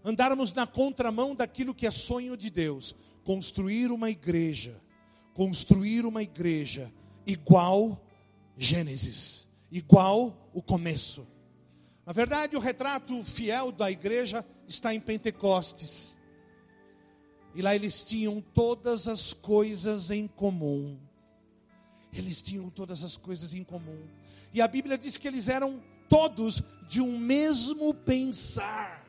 andarmos 0.06 0.54
na 0.54 0.66
contramão 0.66 1.36
daquilo 1.36 1.76
que 1.76 1.86
é 1.86 1.92
sonho 1.92 2.38
de 2.38 2.50
Deus, 2.50 2.96
construir 3.26 3.92
uma 3.92 4.10
igreja, 4.10 4.82
construir 5.34 6.06
uma 6.06 6.24
igreja 6.24 6.90
igual 7.28 8.02
Gênesis, 8.56 9.50
igual 9.70 10.50
o 10.54 10.62
começo. 10.62 11.28
Na 12.06 12.14
verdade, 12.14 12.56
o 12.56 12.60
retrato 12.60 13.22
fiel 13.26 13.70
da 13.70 13.92
igreja 13.92 14.46
está 14.66 14.96
em 14.96 15.00
Pentecostes. 15.02 16.16
E 17.54 17.62
lá 17.62 17.76
eles 17.76 18.04
tinham 18.04 18.42
todas 18.54 19.08
as 19.08 19.34
coisas 19.34 20.10
em 20.10 20.28
comum. 20.28 20.98
Eles 22.14 22.42
tinham 22.42 22.70
todas 22.70 23.04
as 23.04 23.18
coisas 23.18 23.54
em 23.54 23.64
comum. 23.64 24.02
E 24.54 24.62
a 24.62 24.68
Bíblia 24.68 24.98
diz 24.98 25.18
que 25.18 25.28
eles 25.28 25.50
eram 25.50 25.82
todos 26.10 26.62
de 26.88 27.02
um 27.02 27.18
mesmo 27.18 27.94
pensar. 27.94 29.06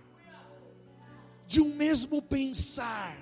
De 1.47 1.61
um 1.61 1.75
mesmo 1.75 2.23
pensar. 2.23 3.17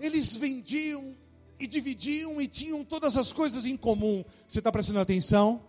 Eles 0.00 0.36
vendiam 0.36 1.16
e 1.58 1.66
dividiam 1.66 2.40
e 2.40 2.46
tinham 2.46 2.84
todas 2.84 3.16
as 3.16 3.32
coisas 3.32 3.66
em 3.66 3.76
comum. 3.76 4.24
Você 4.48 4.58
está 4.58 4.72
prestando 4.72 5.00
atenção? 5.00 5.62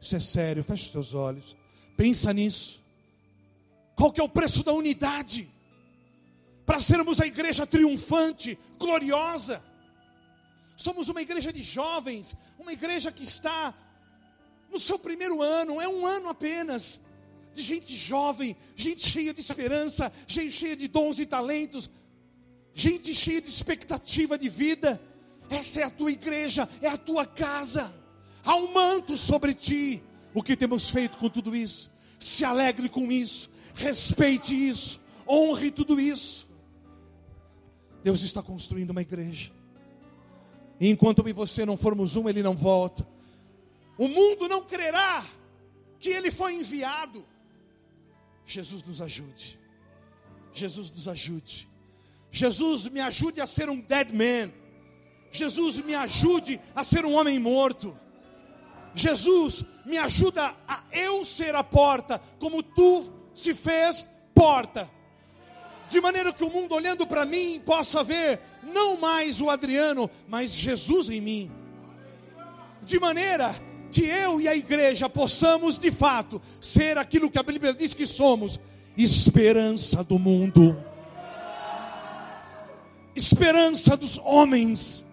Isso 0.00 0.16
é 0.16 0.20
sério, 0.20 0.64
fecha 0.64 0.86
os 0.86 0.90
teus 0.90 1.14
olhos. 1.14 1.56
Pensa 1.96 2.32
nisso. 2.32 2.82
Qual 3.94 4.10
que 4.10 4.20
é 4.20 4.24
o 4.24 4.28
preço 4.28 4.64
da 4.64 4.72
unidade? 4.72 5.50
Para 6.70 6.78
sermos 6.78 7.20
a 7.20 7.26
igreja 7.26 7.66
triunfante, 7.66 8.56
gloriosa. 8.78 9.60
Somos 10.76 11.08
uma 11.08 11.20
igreja 11.20 11.52
de 11.52 11.64
jovens, 11.64 12.36
uma 12.60 12.72
igreja 12.72 13.10
que 13.10 13.24
está 13.24 13.74
no 14.70 14.78
seu 14.78 14.96
primeiro 14.96 15.42
ano, 15.42 15.80
é 15.80 15.88
um 15.88 16.06
ano 16.06 16.28
apenas, 16.28 17.00
de 17.52 17.60
gente 17.60 17.96
jovem, 17.96 18.56
gente 18.76 19.04
cheia 19.04 19.34
de 19.34 19.40
esperança, 19.40 20.12
gente 20.28 20.52
cheia 20.52 20.76
de 20.76 20.86
dons 20.86 21.18
e 21.18 21.26
talentos, 21.26 21.90
gente 22.72 23.16
cheia 23.16 23.42
de 23.42 23.48
expectativa 23.48 24.38
de 24.38 24.48
vida. 24.48 25.02
Essa 25.50 25.80
é 25.80 25.82
a 25.82 25.90
tua 25.90 26.12
igreja, 26.12 26.68
é 26.80 26.86
a 26.86 26.96
tua 26.96 27.26
casa. 27.26 27.92
Há 28.44 28.54
um 28.54 28.72
manto 28.72 29.18
sobre 29.18 29.54
ti. 29.54 30.04
O 30.32 30.40
que 30.40 30.56
temos 30.56 30.88
feito 30.88 31.18
com 31.18 31.28
tudo 31.28 31.56
isso? 31.56 31.90
Se 32.16 32.44
alegre 32.44 32.88
com 32.88 33.10
isso, 33.10 33.50
respeite 33.74 34.54
isso, 34.54 35.00
honre 35.26 35.72
tudo 35.72 35.98
isso. 35.98 36.48
Deus 38.02 38.22
está 38.22 38.42
construindo 38.42 38.90
uma 38.90 39.02
igreja. 39.02 39.52
E 40.80 40.88
enquanto 40.88 41.18
eu 41.18 41.28
e 41.28 41.32
você 41.32 41.66
não 41.66 41.76
formos 41.76 42.16
um, 42.16 42.28
ele 42.28 42.42
não 42.42 42.56
volta. 42.56 43.06
O 43.98 44.08
mundo 44.08 44.48
não 44.48 44.62
crerá 44.64 45.24
que 45.98 46.08
ele 46.08 46.30
foi 46.30 46.54
enviado. 46.54 47.24
Jesus 48.46 48.82
nos 48.82 49.00
ajude. 49.02 49.60
Jesus 50.52 50.90
nos 50.90 51.06
ajude. 51.06 51.68
Jesus 52.30 52.88
me 52.88 53.00
ajude 53.00 53.40
a 53.40 53.46
ser 53.46 53.68
um 53.68 53.80
dead 53.80 54.12
man. 54.12 54.50
Jesus 55.30 55.80
me 55.82 55.94
ajude 55.94 56.60
a 56.74 56.82
ser 56.82 57.04
um 57.04 57.12
homem 57.14 57.38
morto. 57.38 57.98
Jesus 58.94 59.64
me 59.84 59.98
ajuda 59.98 60.56
a 60.66 60.82
eu 60.92 61.24
ser 61.24 61.54
a 61.54 61.62
porta, 61.62 62.20
como 62.38 62.62
tu 62.62 63.12
se 63.34 63.54
fez 63.54 64.06
porta. 64.34 64.90
De 65.90 66.00
maneira 66.00 66.32
que 66.32 66.44
o 66.44 66.48
mundo 66.48 66.74
olhando 66.74 67.04
para 67.04 67.26
mim 67.26 67.60
possa 67.66 68.04
ver 68.04 68.40
não 68.62 68.96
mais 68.96 69.40
o 69.40 69.50
Adriano, 69.50 70.08
mas 70.28 70.52
Jesus 70.52 71.08
em 71.08 71.20
mim. 71.20 71.50
De 72.82 72.98
maneira 73.00 73.52
que 73.90 74.02
eu 74.02 74.40
e 74.40 74.46
a 74.46 74.54
igreja 74.54 75.08
possamos 75.08 75.80
de 75.80 75.90
fato 75.90 76.40
ser 76.60 76.96
aquilo 76.96 77.28
que 77.28 77.38
a 77.40 77.42
Bíblia 77.42 77.74
diz 77.74 77.92
que 77.92 78.06
somos 78.06 78.60
esperança 78.96 80.04
do 80.04 80.16
mundo, 80.16 80.76
esperança 83.16 83.96
dos 83.96 84.16
homens. 84.18 85.04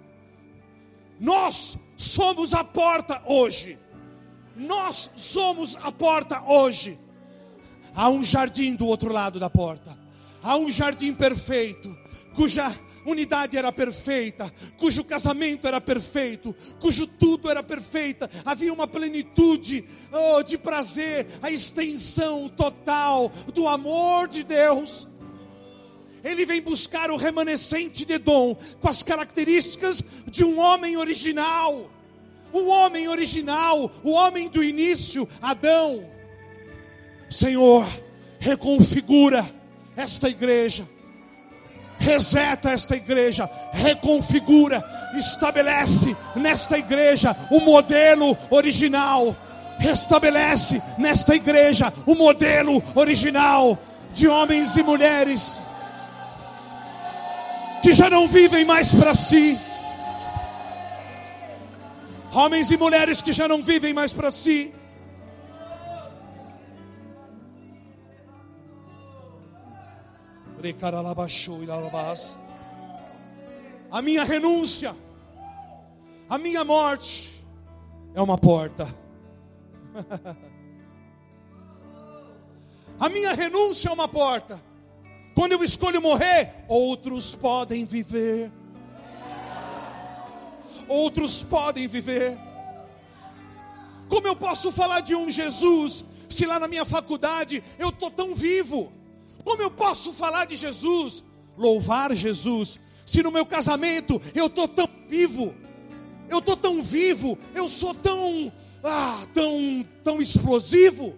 Nós 1.20 1.76
somos 1.96 2.54
a 2.54 2.64
porta 2.64 3.20
hoje. 3.26 3.80
Nós 4.56 5.10
somos 5.16 5.76
a 5.82 5.92
porta 5.92 6.44
hoje. 6.48 7.00
Há 7.96 8.10
um 8.10 8.24
jardim 8.24 8.76
do 8.76 8.86
outro 8.86 9.12
lado 9.12 9.40
da 9.40 9.50
porta. 9.50 10.07
Há 10.48 10.56
um 10.56 10.72
jardim 10.72 11.14
perfeito, 11.14 11.94
cuja 12.34 12.74
unidade 13.06 13.58
era 13.58 13.70
perfeita, 13.70 14.50
cujo 14.78 15.04
casamento 15.04 15.68
era 15.68 15.82
perfeito, 15.82 16.56
cujo 16.80 17.06
tudo 17.06 17.50
era 17.50 17.62
perfeita, 17.62 18.30
havia 18.46 18.72
uma 18.72 18.88
plenitude 18.88 19.84
oh, 20.10 20.42
de 20.42 20.58
prazer, 20.58 21.28
a 21.42 21.52
extensão 21.52 22.48
total 22.48 23.30
do 23.54 23.68
amor 23.68 24.30
de 24.30 24.46
Deus. 24.46 25.06
Ele 26.24 26.46
vem 26.46 26.62
buscar 26.62 27.12
o 27.12 27.18
remanescente 27.18 28.06
de 28.06 28.18
Dom 28.18 28.56
com 28.80 28.88
as 28.88 29.04
características 29.04 30.02
de 30.32 30.46
um 30.46 30.60
homem 30.62 30.96
original. 30.96 31.92
O 32.54 32.68
homem 32.68 33.10
original, 33.10 33.92
o 34.02 34.12
homem 34.12 34.48
do 34.48 34.64
início, 34.64 35.28
Adão. 35.42 36.10
Senhor, 37.30 37.86
reconfigura 38.40 39.57
esta 39.98 40.30
igreja 40.30 40.88
reseta 42.00 42.72
esta 42.72 42.96
igreja, 42.96 43.50
reconfigura, 43.74 44.84
estabelece 45.16 46.16
nesta 46.36 46.78
igreja 46.78 47.36
o 47.52 47.60
modelo 47.60 48.38
original, 48.50 49.36
restabelece 49.80 50.82
nesta 50.98 51.36
igreja 51.36 51.92
o 52.06 52.16
modelo 52.16 52.82
original 52.96 53.78
de 54.14 54.28
homens 54.28 54.78
e 54.78 54.84
mulheres 54.84 55.60
que 57.82 57.94
já 57.94 58.10
não 58.10 58.28
vivem 58.28 58.66
mais 58.66 58.94
para 58.94 59.14
si. 59.14 59.58
Homens 62.34 62.70
e 62.70 62.78
mulheres 62.78 63.22
que 63.22 63.32
já 63.32 63.48
não 63.48 63.62
vivem 63.62 63.94
mais 63.94 64.14
para 64.14 64.30
si. 64.30 64.74
A 73.92 74.02
minha 74.02 74.24
renúncia, 74.24 74.96
a 76.30 76.38
minha 76.38 76.64
morte 76.66 77.44
é 78.14 78.22
uma 78.22 78.38
porta. 78.38 78.88
A 83.00 83.10
minha 83.10 83.32
renúncia 83.34 83.90
é 83.90 83.92
uma 83.92 84.08
porta. 84.08 84.60
Quando 85.36 85.52
eu 85.52 85.64
escolho 85.64 86.02
morrer, 86.02 86.52
outros 86.68 87.36
podem 87.36 87.86
viver. 87.86 88.52
Outros 90.88 91.44
podem 91.44 91.88
viver. 91.88 92.36
Como 94.10 94.26
eu 94.26 94.36
posso 94.36 94.72
falar 94.72 95.02
de 95.02 95.14
um 95.14 95.30
Jesus 95.30 96.04
se 96.28 96.46
lá 96.46 96.60
na 96.60 96.68
minha 96.68 96.86
faculdade 96.86 97.64
eu 97.78 97.90
estou 97.90 98.10
tão 98.10 98.34
vivo? 98.34 98.92
Como 99.48 99.62
eu 99.62 99.72
posso 99.72 100.12
falar 100.12 100.44
de 100.44 100.58
Jesus, 100.58 101.24
louvar 101.58 102.14
Jesus, 102.14 102.78
se 103.06 103.24
no 103.24 103.32
meu 103.32 103.46
casamento 103.46 104.22
eu 104.36 104.48
estou 104.48 104.68
tão 104.68 104.90
vivo, 105.08 105.56
eu 106.28 106.40
estou 106.40 106.58
tão 106.58 106.84
vivo, 106.84 107.38
eu 107.56 107.70
sou 107.70 107.94
tão, 107.94 108.52
ah, 108.84 109.26
tão, 109.34 109.86
tão 110.04 110.20
explosivo? 110.20 111.16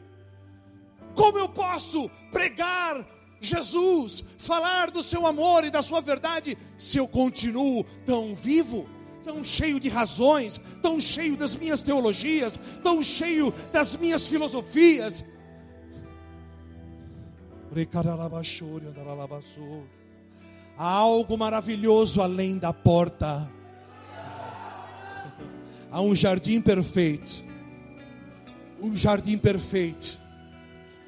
Como 1.16 1.40
eu 1.40 1.50
posso 1.50 2.08
pregar 2.32 3.04
Jesus, 3.42 4.24
falar 4.38 4.92
do 4.92 5.02
seu 5.02 5.26
amor 5.26 5.64
e 5.64 5.72
da 5.72 5.82
sua 5.82 6.00
verdade, 6.00 6.56
se 6.78 7.00
eu 7.00 7.08
continuo 7.08 7.84
tão 8.06 8.36
vivo? 8.36 8.88
tão 9.24 9.44
cheio 9.44 9.80
de 9.80 9.90
razões, 9.90 10.60
tão 10.82 11.00
cheio 11.00 11.38
das 11.38 11.56
minhas 11.56 11.84
teologias, 11.84 12.60
tão 12.82 13.04
cheio 13.04 13.54
das 13.72 13.96
minhas 13.96 14.28
filosofias, 14.28 15.24
Há 20.78 20.86
algo 20.86 21.38
maravilhoso 21.38 22.22
além 22.22 22.58
da 22.58 22.74
porta. 22.74 23.50
Há 25.92 26.02
um 26.02 26.16
jardim 26.16 26.62
perfeito. 26.62 27.46
Um 28.82 28.96
jardim 28.96 29.38
perfeito. 29.38 30.20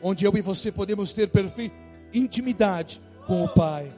Onde 0.01 0.25
eu 0.25 0.35
e 0.35 0.41
você 0.41 0.71
podemos 0.71 1.13
ter 1.13 1.27
perfeita 1.27 1.75
intimidade 2.13 3.01
com 3.25 3.43
o 3.43 3.49
Pai. 3.49 3.93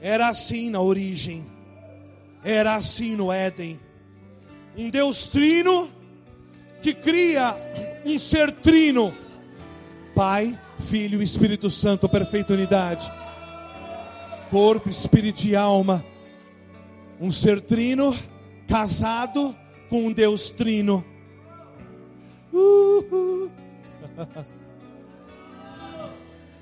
Era 0.00 0.28
assim 0.28 0.70
na 0.70 0.80
origem. 0.80 1.44
Era 2.44 2.74
assim 2.74 3.16
no 3.16 3.32
Éden. 3.32 3.80
Um 4.76 4.90
Deus 4.90 5.26
trino 5.26 5.90
que 6.80 6.94
cria 6.94 7.54
um 8.04 8.16
ser 8.18 8.52
trino. 8.52 9.16
Pai, 10.14 10.58
Filho 10.78 11.22
Espírito 11.22 11.70
Santo, 11.70 12.08
perfeita 12.08 12.54
unidade. 12.54 13.10
Corpo, 14.50 14.88
espírito 14.88 15.44
e 15.46 15.54
alma. 15.54 16.04
Um 17.20 17.30
ser 17.30 17.60
trino 17.60 18.16
casado 18.66 19.54
com 19.90 20.06
um 20.06 20.12
Deus 20.12 20.50
trino. 20.50 21.04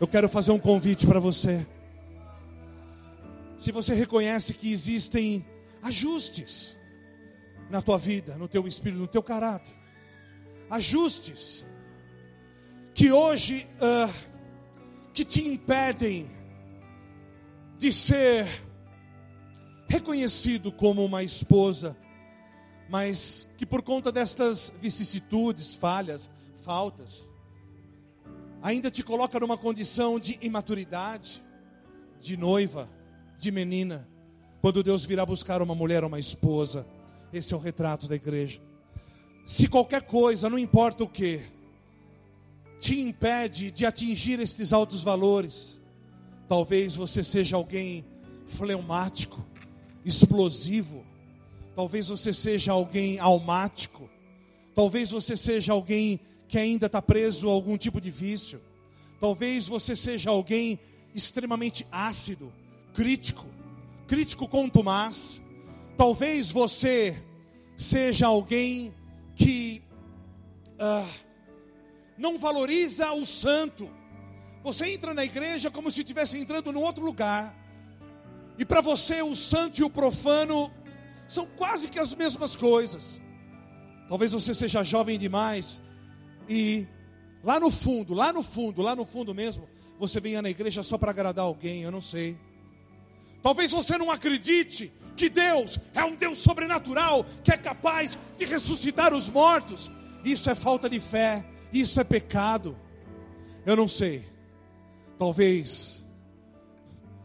Eu 0.01 0.07
quero 0.07 0.29
fazer 0.29 0.51
um 0.53 0.59
convite 0.59 1.07
para 1.07 1.21
você. 1.21 1.67
Se 3.59 3.73
você 3.73 3.95
reconhece 3.95 4.55
que 4.55 4.71
existem 4.71 5.45
ajustes 5.83 6.77
na 7.71 7.81
tua 7.81 7.99
vida, 7.99 8.37
no 8.37 8.49
teu 8.49 8.67
espírito, 8.67 9.01
no 9.01 9.07
teu 9.07 9.23
caráter, 9.23 9.75
ajustes 10.69 11.65
que 12.97 13.13
hoje 13.13 13.69
uh, 13.75 14.11
que 15.13 15.23
te 15.23 15.47
impedem 15.47 16.27
de 17.77 17.93
ser 17.93 18.49
reconhecido 19.87 20.73
como 20.73 21.05
uma 21.05 21.23
esposa, 21.23 21.95
mas 22.89 23.47
que 23.59 23.67
por 23.67 23.83
conta 23.83 24.11
destas 24.11 24.73
vicissitudes, 24.81 25.75
falhas, 25.75 26.31
faltas, 26.65 27.29
ainda 28.63 28.91
te 28.91 29.05
coloca 29.05 29.39
numa 29.39 29.59
condição 29.59 30.19
de 30.19 30.39
imaturidade, 30.41 31.45
de 32.19 32.35
noiva, 32.35 32.89
de 33.39 33.53
menina, 33.53 34.09
quando 34.63 34.83
Deus 34.83 35.05
virá 35.05 35.27
buscar 35.27 35.61
uma 35.61 35.75
mulher 35.75 36.03
ou 36.03 36.09
uma 36.09 36.19
esposa. 36.19 36.87
Esse 37.31 37.53
é 37.53 37.57
o 37.59 37.61
retrato 37.61 38.09
da 38.09 38.15
igreja. 38.15 38.59
Se 39.45 39.69
qualquer 39.69 40.01
coisa, 40.01 40.49
não 40.49 40.59
importa 40.59 41.05
o 41.05 41.09
que, 41.09 41.43
te 42.81 43.01
impede 43.01 43.71
de 43.71 43.87
atingir 43.87 44.41
estes 44.41 44.73
altos 44.73 45.03
valores. 45.03 45.81
Talvez 46.49 46.95
você 46.95 47.25
seja 47.25 47.57
alguém 47.57 48.05
fleumático, 48.47 49.45
explosivo. 50.05 51.05
Talvez 51.75 52.09
você 52.09 52.33
seja 52.33 52.73
alguém 52.73 53.19
almático. 53.19 54.09
Talvez 54.75 55.11
você 55.11 55.37
seja 55.37 55.73
alguém 55.73 56.21
que 56.49 56.59
ainda 56.59 56.87
está 56.87 57.03
preso 57.03 57.49
a 57.49 57.53
algum 57.53 57.77
tipo 57.77 58.01
de 58.01 58.11
vício. 58.11 58.61
Talvez 59.21 59.67
você 59.67 59.97
seja 59.97 60.31
alguém 60.31 60.79
extremamente 61.15 61.87
ácido, 61.91 62.53
crítico, 62.93 63.47
crítico 64.07 64.47
contumaz. 64.47 65.43
Talvez 65.97 66.53
você 66.53 67.17
seja 67.77 68.27
alguém 68.27 68.95
que 69.35 69.83
uh, 70.75 71.26
não 72.17 72.39
valoriza 72.39 73.13
o 73.13 73.25
santo. 73.27 73.91
Você 74.63 74.91
entra 74.91 75.15
na 75.15 75.25
igreja 75.25 75.71
como 75.71 75.91
se 75.91 76.01
estivesse 76.01 76.39
entrando 76.39 76.73
num 76.73 76.83
outro 76.83 77.05
lugar. 77.05 77.55
E 78.59 78.65
para 78.65 78.81
você 78.81 79.23
o 79.23 79.35
santo 79.35 79.81
e 79.81 79.85
o 79.85 79.91
profano 79.91 80.71
são 81.29 81.47
quase 81.47 81.89
que 81.89 81.99
as 81.99 82.15
mesmas 82.15 82.57
coisas. 82.57 83.21
Talvez 84.09 84.33
você 84.33 84.55
seja 84.55 84.83
jovem 84.83 85.19
demais 85.19 85.81
e 86.49 86.87
lá 87.43 87.61
no 87.61 87.71
fundo, 87.71 88.15
lá 88.15 88.33
no 88.33 88.43
fundo, 88.43 88.83
lá 88.83 88.95
no 88.95 89.05
fundo 89.05 89.35
mesmo, 89.35 89.69
você 89.99 90.21
venha 90.21 90.43
na 90.43 90.51
igreja 90.51 90.83
só 90.83 90.97
para 90.97 91.11
agradar 91.11 91.45
alguém, 91.45 91.83
eu 91.83 91.91
não 91.91 92.01
sei. 92.01 92.39
Talvez 93.43 93.71
você 93.71 93.97
não 93.99 94.11
acredite 94.11 94.93
que 95.17 95.29
Deus 95.29 95.79
é 95.95 96.05
um 96.05 96.15
Deus 96.15 96.39
sobrenatural, 96.39 97.25
que 97.43 97.53
é 97.53 97.57
capaz 97.57 98.19
de 98.39 98.45
ressuscitar 98.45 99.15
os 99.15 99.29
mortos. 99.29 99.91
Isso 100.25 100.51
é 100.51 100.55
falta 100.55 100.89
de 100.89 101.01
fé. 101.01 101.45
Isso 101.73 102.01
é 102.01 102.05
pecado. 102.05 102.77
Eu 103.65 103.77
não 103.77 103.89
sei. 103.89 104.25
Talvez 105.19 106.05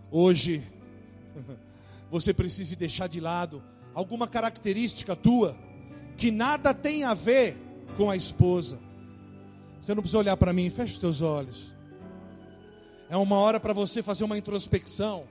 hoje 0.10 0.64
você 2.10 2.34
precise 2.34 2.76
deixar 2.76 3.08
de 3.08 3.20
lado 3.20 3.64
alguma 3.94 4.28
característica 4.28 5.16
tua 5.16 5.58
que 6.18 6.32
nada 6.32 6.74
tem 6.74 7.04
a 7.04 7.14
ver 7.14 7.58
com 7.96 8.10
a 8.10 8.16
esposa. 8.16 8.80
Você 9.82 9.96
não 9.96 10.02
precisa 10.02 10.20
olhar 10.20 10.38
para 10.38 10.54
mim, 10.54 10.70
feche 10.70 10.94
os 10.94 11.00
teus 11.00 11.22
olhos. 11.22 11.76
É 13.10 13.18
uma 13.18 13.38
hora 13.38 13.60
para 13.60 13.74
você 13.74 14.02
fazer 14.02 14.24
uma 14.24 14.38
introspecção, 14.38 15.26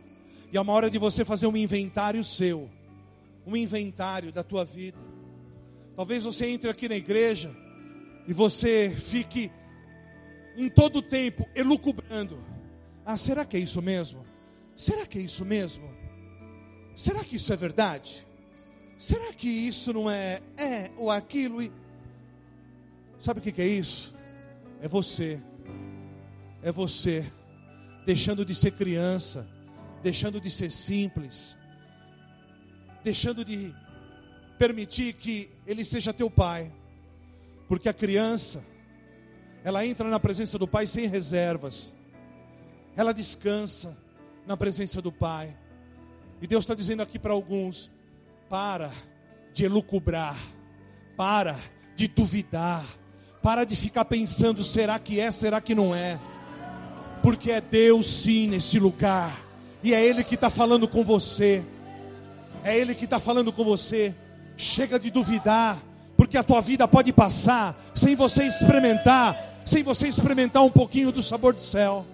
e 0.52 0.56
é 0.56 0.60
uma 0.60 0.72
hora 0.72 0.90
de 0.90 0.98
você 0.98 1.24
fazer 1.24 1.46
um 1.46 1.56
inventário 1.56 2.22
seu, 2.24 2.68
um 3.46 3.56
inventário 3.56 4.32
da 4.32 4.42
tua 4.42 4.64
vida. 4.64 4.98
Talvez 5.96 6.24
você 6.24 6.46
entre 6.48 6.68
aqui 6.68 6.88
na 6.88 6.96
igreja 6.96 7.56
e 8.30 8.32
você 8.32 8.94
fique 8.96 9.50
em 10.56 10.70
todo 10.70 11.00
o 11.00 11.02
tempo 11.02 11.48
elucubrando. 11.52 12.38
Ah, 13.04 13.16
será 13.16 13.44
que 13.44 13.56
é 13.56 13.60
isso 13.60 13.82
mesmo? 13.82 14.24
Será 14.76 15.04
que 15.04 15.18
é 15.18 15.22
isso 15.22 15.44
mesmo? 15.44 15.92
Será 16.94 17.24
que 17.24 17.34
isso 17.34 17.52
é 17.52 17.56
verdade? 17.56 18.24
Será 18.96 19.32
que 19.32 19.48
isso 19.48 19.92
não 19.92 20.08
é 20.08 20.40
é 20.56 20.92
ou 20.96 21.10
aquilo? 21.10 21.60
E... 21.60 21.72
Sabe 23.18 23.40
o 23.40 23.42
que 23.42 23.60
é 23.60 23.66
isso? 23.66 24.14
É 24.80 24.86
você. 24.86 25.42
É 26.62 26.70
você 26.70 27.26
deixando 28.06 28.44
de 28.44 28.54
ser 28.54 28.70
criança, 28.70 29.50
deixando 30.04 30.40
de 30.40 30.52
ser 30.52 30.70
simples, 30.70 31.56
deixando 33.02 33.44
de 33.44 33.74
permitir 34.56 35.14
que 35.14 35.50
ele 35.66 35.84
seja 35.84 36.12
teu 36.12 36.30
pai. 36.30 36.72
Porque 37.70 37.88
a 37.88 37.92
criança, 37.92 38.66
ela 39.62 39.86
entra 39.86 40.08
na 40.10 40.18
presença 40.18 40.58
do 40.58 40.66
pai 40.66 40.88
sem 40.88 41.06
reservas. 41.06 41.94
Ela 42.96 43.14
descansa 43.14 43.96
na 44.44 44.56
presença 44.56 45.00
do 45.00 45.12
pai. 45.12 45.56
E 46.42 46.48
Deus 46.48 46.64
está 46.64 46.74
dizendo 46.74 47.00
aqui 47.00 47.16
para 47.16 47.32
alguns: 47.32 47.88
para 48.48 48.90
de 49.54 49.64
elucubrar, 49.64 50.36
para 51.16 51.56
de 51.94 52.08
duvidar, 52.08 52.84
para 53.40 53.62
de 53.62 53.76
ficar 53.76 54.04
pensando: 54.04 54.64
será 54.64 54.98
que 54.98 55.20
é, 55.20 55.30
será 55.30 55.60
que 55.60 55.72
não 55.72 55.94
é? 55.94 56.18
Porque 57.22 57.52
é 57.52 57.60
Deus 57.60 58.04
sim 58.04 58.48
nesse 58.48 58.80
lugar, 58.80 59.32
e 59.80 59.94
é 59.94 60.04
Ele 60.04 60.24
que 60.24 60.34
está 60.34 60.50
falando 60.50 60.88
com 60.88 61.04
você, 61.04 61.64
é 62.64 62.76
Ele 62.76 62.96
que 62.96 63.04
está 63.04 63.20
falando 63.20 63.52
com 63.52 63.62
você. 63.62 64.12
Chega 64.56 64.98
de 64.98 65.08
duvidar, 65.08 65.80
porque 66.30 66.38
a 66.38 66.44
tua 66.44 66.60
vida 66.60 66.86
pode 66.86 67.12
passar 67.12 67.76
sem 67.92 68.14
você 68.14 68.44
experimentar, 68.44 69.62
sem 69.66 69.82
você 69.82 70.06
experimentar 70.06 70.62
um 70.62 70.70
pouquinho 70.70 71.10
do 71.10 71.20
sabor 71.20 71.52
do 71.52 71.60
céu. 71.60 72.06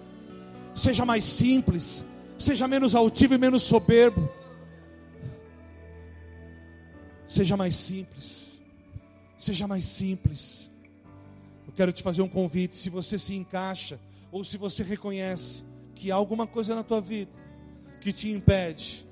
Seja 0.73 1.05
mais 1.05 1.23
simples, 1.23 2.03
seja 2.35 2.67
menos 2.67 2.95
altivo 2.95 3.35
e 3.35 3.37
menos 3.37 3.61
soberbo. 3.61 4.27
Seja 7.27 7.55
mais 7.55 7.75
simples. 7.75 8.59
Seja 9.37 9.67
mais 9.67 9.85
simples. 9.85 10.71
Eu 11.67 11.73
quero 11.73 11.91
te 11.91 12.01
fazer 12.01 12.23
um 12.23 12.27
convite. 12.27 12.73
Se 12.73 12.89
você 12.89 13.19
se 13.19 13.35
encaixa, 13.35 13.99
ou 14.31 14.43
se 14.43 14.57
você 14.57 14.81
reconhece 14.81 15.63
que 15.93 16.11
há 16.11 16.15
alguma 16.15 16.47
coisa 16.47 16.73
na 16.73 16.81
tua 16.81 17.01
vida 17.01 17.29
que 18.01 18.11
te 18.11 18.31
impede 18.31 19.07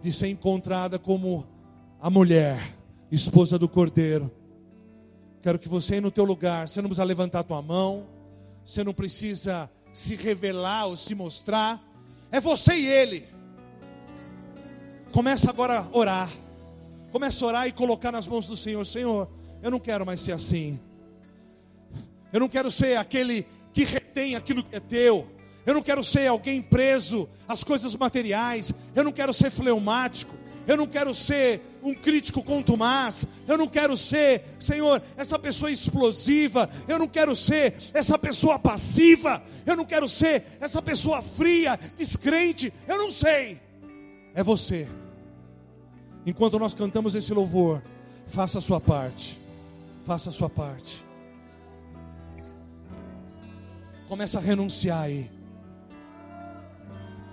de 0.00 0.12
ser 0.12 0.26
encontrada 0.30 0.98
como 0.98 1.46
a 2.00 2.10
mulher, 2.10 2.81
esposa 3.14 3.58
do 3.58 3.68
cordeiro. 3.68 4.30
Quero 5.42 5.58
que 5.58 5.68
você 5.68 6.00
no 6.00 6.10
teu 6.10 6.24
lugar, 6.24 6.66
você 6.66 6.80
não 6.80 6.88
precisa 6.88 7.04
levantar 7.04 7.40
a 7.40 7.44
tua 7.44 7.60
mão, 7.60 8.06
você 8.64 8.82
não 8.82 8.94
precisa 8.94 9.70
se 9.92 10.16
revelar 10.16 10.86
ou 10.86 10.96
se 10.96 11.14
mostrar. 11.14 11.82
É 12.30 12.40
você 12.40 12.74
e 12.74 12.86
ele. 12.86 13.28
Começa 15.12 15.50
agora 15.50 15.80
a 15.80 15.96
orar. 15.96 16.30
Começa 17.10 17.44
a 17.44 17.48
orar 17.48 17.68
e 17.68 17.72
colocar 17.72 18.10
nas 18.10 18.26
mãos 18.26 18.46
do 18.46 18.56
Senhor: 18.56 18.84
Senhor, 18.86 19.28
eu 19.62 19.70
não 19.70 19.78
quero 19.78 20.06
mais 20.06 20.20
ser 20.20 20.32
assim. 20.32 20.80
Eu 22.32 22.40
não 22.40 22.48
quero 22.48 22.70
ser 22.70 22.96
aquele 22.96 23.46
que 23.74 23.84
retém 23.84 24.36
aquilo 24.36 24.62
que 24.62 24.74
é 24.74 24.80
teu. 24.80 25.30
Eu 25.66 25.74
não 25.74 25.82
quero 25.82 26.02
ser 26.02 26.26
alguém 26.26 26.62
preso 26.62 27.28
às 27.46 27.62
coisas 27.62 27.94
materiais. 27.94 28.72
Eu 28.94 29.04
não 29.04 29.12
quero 29.12 29.34
ser 29.34 29.50
fleumático. 29.50 30.34
Eu 30.66 30.76
não 30.76 30.86
quero 30.86 31.14
ser 31.14 31.60
um 31.82 31.94
crítico 31.94 32.42
contumaz. 32.42 33.26
Eu 33.46 33.58
não 33.58 33.66
quero 33.66 33.96
ser, 33.96 34.44
Senhor, 34.60 35.02
essa 35.16 35.38
pessoa 35.38 35.70
explosiva. 35.70 36.68
Eu 36.86 36.98
não 36.98 37.08
quero 37.08 37.34
ser 37.34 37.74
essa 37.92 38.18
pessoa 38.18 38.58
passiva. 38.58 39.42
Eu 39.66 39.76
não 39.76 39.84
quero 39.84 40.08
ser 40.08 40.44
essa 40.60 40.80
pessoa 40.80 41.20
fria, 41.22 41.78
descrente. 41.96 42.72
Eu 42.86 42.98
não 42.98 43.10
sei. 43.10 43.60
É 44.34 44.42
você. 44.42 44.88
Enquanto 46.24 46.58
nós 46.58 46.72
cantamos 46.72 47.14
esse 47.14 47.34
louvor, 47.34 47.82
faça 48.26 48.58
a 48.58 48.62
sua 48.62 48.80
parte. 48.80 49.40
Faça 50.04 50.30
a 50.30 50.32
sua 50.32 50.48
parte. 50.48 51.04
Começa 54.08 54.38
a 54.38 54.42
renunciar 54.42 55.02
aí. 55.02 55.30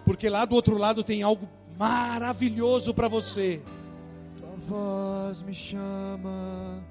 Porque 0.06 0.27
lá 0.30 0.45
do 0.45 0.56
outro 0.56 0.77
lado 0.77 1.03
tem 1.03 1.22
algo 1.22 1.47
maravilhoso 1.80 2.93
para 2.93 3.07
você. 3.07 3.61
Tua 4.38 4.53
voz 4.68 5.41
me 5.41 5.53
chama, 5.53 6.84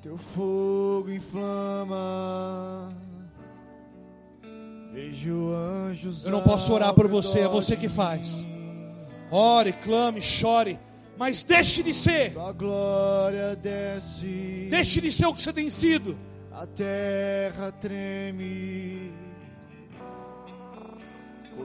teu 0.00 0.16
fogo 0.16 1.10
inflama. 1.10 2.94
Vejo 4.90 5.52
anjos. 5.52 6.24
Eu 6.24 6.32
não 6.32 6.42
posso 6.42 6.72
orar 6.72 6.94
por 6.94 7.06
você, 7.06 7.40
é 7.40 7.48
você 7.48 7.76
que 7.76 7.90
faz. 7.90 8.46
Ore, 9.30 9.74
clame, 9.74 10.22
chore, 10.22 10.78
mas 11.18 11.44
deixe 11.44 11.82
de 11.82 11.92
ser. 11.92 12.32
Tua 12.32 12.52
glória 12.52 13.54
desce. 13.54 14.68
Deixe 14.70 15.02
de 15.02 15.12
ser 15.12 15.26
o 15.26 15.34
que 15.34 15.42
você 15.42 15.52
tem 15.52 15.68
sido. 15.68 16.18
A 16.50 16.66
terra 16.66 17.70
treme. 17.72 19.25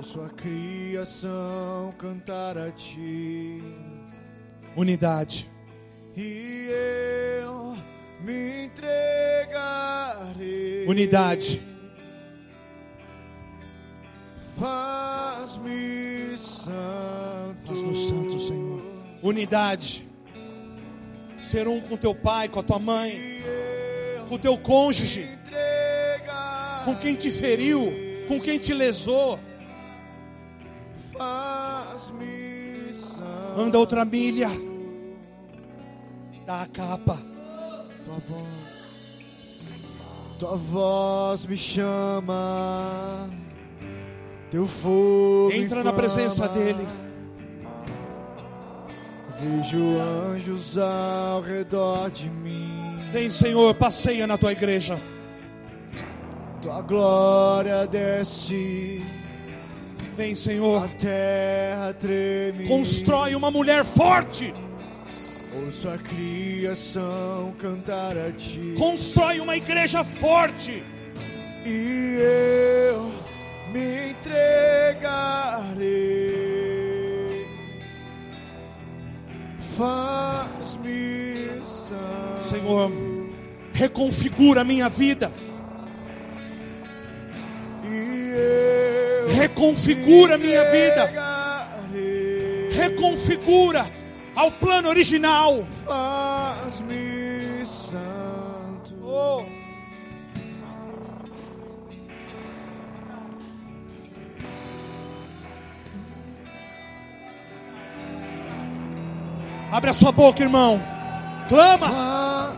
Ouço 0.01 0.19
a 0.19 0.29
criação 0.29 1.93
cantar 1.95 2.57
a 2.57 2.71
ti. 2.71 3.61
Unidade. 4.75 5.47
E 6.17 6.69
eu 7.45 7.77
me 8.19 8.65
entregarei. 8.65 9.27
Unidade. 10.87 11.61
Faz-me 14.57 16.35
santo. 16.35 17.67
Faz-nos 17.67 18.07
santo, 18.07 18.39
Senhor. 18.39 18.83
Unidade. 19.21 20.07
Ser 21.43 21.67
um 21.67 21.79
com 21.79 21.95
teu 21.95 22.15
pai, 22.15 22.49
com 22.49 22.59
a 22.59 22.63
tua 22.63 22.79
mãe, 22.79 23.39
com 24.27 24.33
o 24.33 24.39
teu 24.39 24.57
cônjuge, 24.57 25.29
com 26.85 26.95
quem 26.95 27.13
te 27.13 27.29
feriu, 27.29 27.85
com 28.27 28.39
quem 28.41 28.57
te 28.57 28.73
lesou. 28.73 29.39
Anda 33.57 33.77
outra 33.77 34.03
milha. 34.03 34.49
Dá 36.45 36.63
a 36.63 36.67
capa. 36.67 37.17
Tua 38.05 38.17
voz. 38.27 39.01
Tua 40.39 40.55
voz 40.55 41.45
me 41.45 41.57
chama. 41.57 43.29
Teu 44.49 44.65
fogo. 44.65 45.51
Entra 45.53 45.83
na 45.83 45.93
presença 45.93 46.47
dele. 46.47 46.87
Vejo 49.39 49.99
anjos 49.99 50.77
ao 50.77 51.41
redor 51.41 52.09
de 52.09 52.29
mim. 52.29 52.69
Vem, 53.11 53.29
Senhor, 53.29 53.73
passeia 53.75 54.25
na 54.25 54.37
tua 54.37 54.51
igreja. 54.51 54.99
Tua 56.61 56.81
glória 56.81 57.87
desce. 57.87 59.01
Vem, 60.21 60.33
A 60.33 60.35
Senhor. 60.35 60.87
terra 60.99 61.95
treme. 61.99 62.67
Constrói 62.67 63.33
uma 63.33 63.49
mulher 63.49 63.83
forte. 63.83 64.53
Ouço 65.65 65.89
a 65.89 65.97
criação 65.97 67.55
cantar 67.57 68.15
a 68.15 68.31
ti. 68.31 68.75
Constrói 68.77 69.39
uma 69.39 69.57
igreja 69.57 70.03
forte. 70.03 70.83
E 71.65 72.19
eu 72.91 73.11
me 73.73 74.11
entregarei. 74.11 74.67
Faz-me 79.59 81.63
santo. 81.63 82.45
Senhor, 82.45 82.91
reconfigura 83.73 84.61
a 84.61 84.63
minha 84.63 84.87
vida. 84.87 85.31
Reconfigura 89.41 90.35
a 90.35 90.37
minha 90.37 90.63
vida. 90.65 91.11
Reconfigura 92.73 93.83
ao 94.35 94.51
plano 94.51 94.87
original. 94.87 95.65
Faz-me 95.83 97.65
santo. 97.65 98.95
Oh. 99.03 99.43
Abre 109.71 109.89
a 109.89 109.93
sua 109.93 110.11
boca, 110.11 110.43
irmão. 110.43 110.79
Clama. 111.49 112.55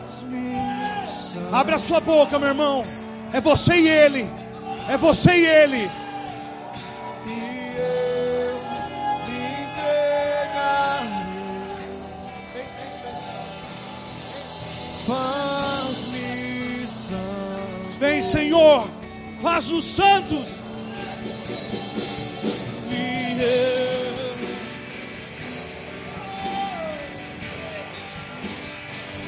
Abre 1.50 1.76
a 1.76 1.80
sua 1.80 2.02
boca, 2.02 2.38
meu 2.38 2.50
irmão. 2.50 2.84
É 3.32 3.40
você 3.40 3.74
e 3.74 3.88
ele. 3.88 4.30
É 4.90 4.98
você 4.98 5.32
e 5.32 5.46
ele. 5.46 6.03
Faz 19.44 19.70
os 19.70 19.84
santos. 19.84 20.64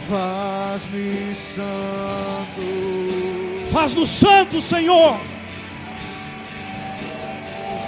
Faz-me 0.08 1.36
santo. 1.36 2.64
Faz 3.74 3.96
nos 3.96 4.10
santos, 4.10 4.64
Senhor. 4.64 5.20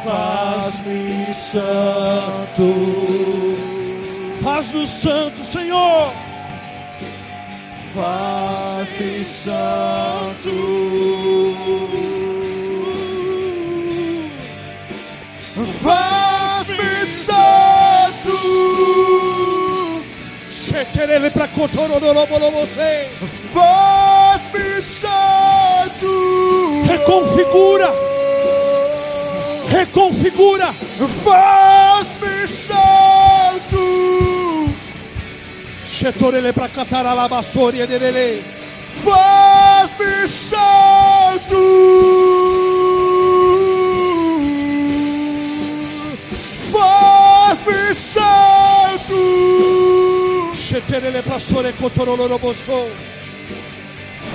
Faz-me 0.04 1.34
santo. 1.34 2.74
Faz 4.44 4.74
nos 4.74 4.90
santos, 4.90 5.46
Senhor. 5.46 6.12
Faz-me 7.94 9.24
santo. 9.24 10.48
Faz-me 23.54 24.82
santo. 24.82 26.84
Reconfigura. 26.88 27.94
Reconfigura. 29.70 30.74
Faz-me 31.24 32.48
santo. 32.48 34.70
Shetorele 35.86 36.54
pra 36.54 36.70
cantar 36.70 37.06
alabassori 37.06 37.82
ederele. 37.82 38.44
Faz-me 39.04 40.28
santo. 40.28 41.58
Faz-me 46.72 47.94
santo. 47.96 49.97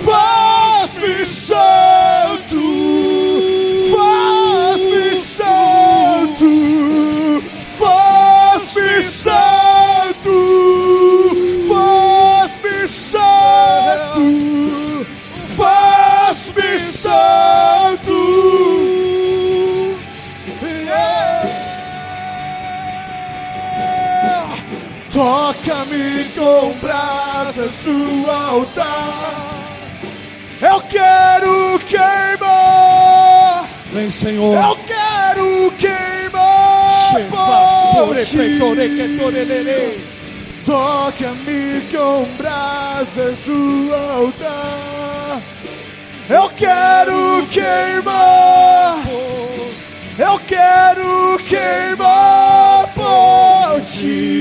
Faz-me 0.02 1.24
santo. 1.26 2.62
Faz-me 3.92 5.14
santo. 5.14 6.52
Faz-me 7.78 9.02
santo. 9.02 9.51
Brasas 27.52 27.84
no 27.86 28.30
altar. 28.30 29.62
Eu 30.60 30.80
quero 30.82 31.78
queimar. 31.80 33.66
Vem, 33.92 34.10
Senhor. 34.10 34.56
Eu 34.56 34.76
quero 34.86 35.72
queimar 35.72 37.14
por 37.30 38.16
ti. 38.24 38.36
Toca-me 40.64 41.82
com 41.90 42.26
brasas 42.38 43.46
no 43.46 43.94
altar. 43.94 45.40
Eu 46.30 46.48
quero 46.56 47.46
queimar. 47.50 49.02
Eu 50.18 50.38
quero 50.46 51.38
queimar 51.48 52.86
por 52.94 53.80
ti. 53.88 54.31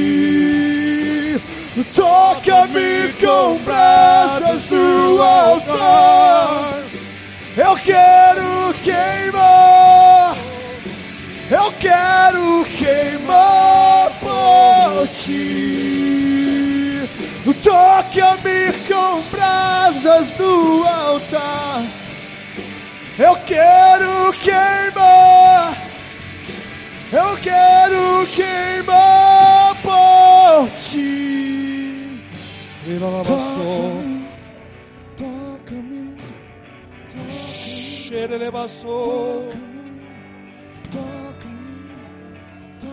Toca-me 2.51 3.13
com 3.13 3.57
brasas 3.63 4.69
no 4.69 5.21
altar. 5.21 6.83
Eu 7.55 7.77
quero 7.77 8.73
queimar. 8.83 10.35
Eu 11.49 11.71
quero 11.79 12.65
queimar 12.77 14.11
por 14.19 15.07
ti. 15.15 17.07
Toca-me 17.63 18.73
com 18.85 19.21
brasas 19.31 20.37
no 20.37 20.85
altar. 20.85 21.85
Eu 23.17 23.37
quero 23.45 24.33
queimar. 24.33 25.73
Eu 27.13 27.37
quero 27.37 28.27
queimar 28.27 29.73
por 29.81 30.69
ti. 30.81 31.30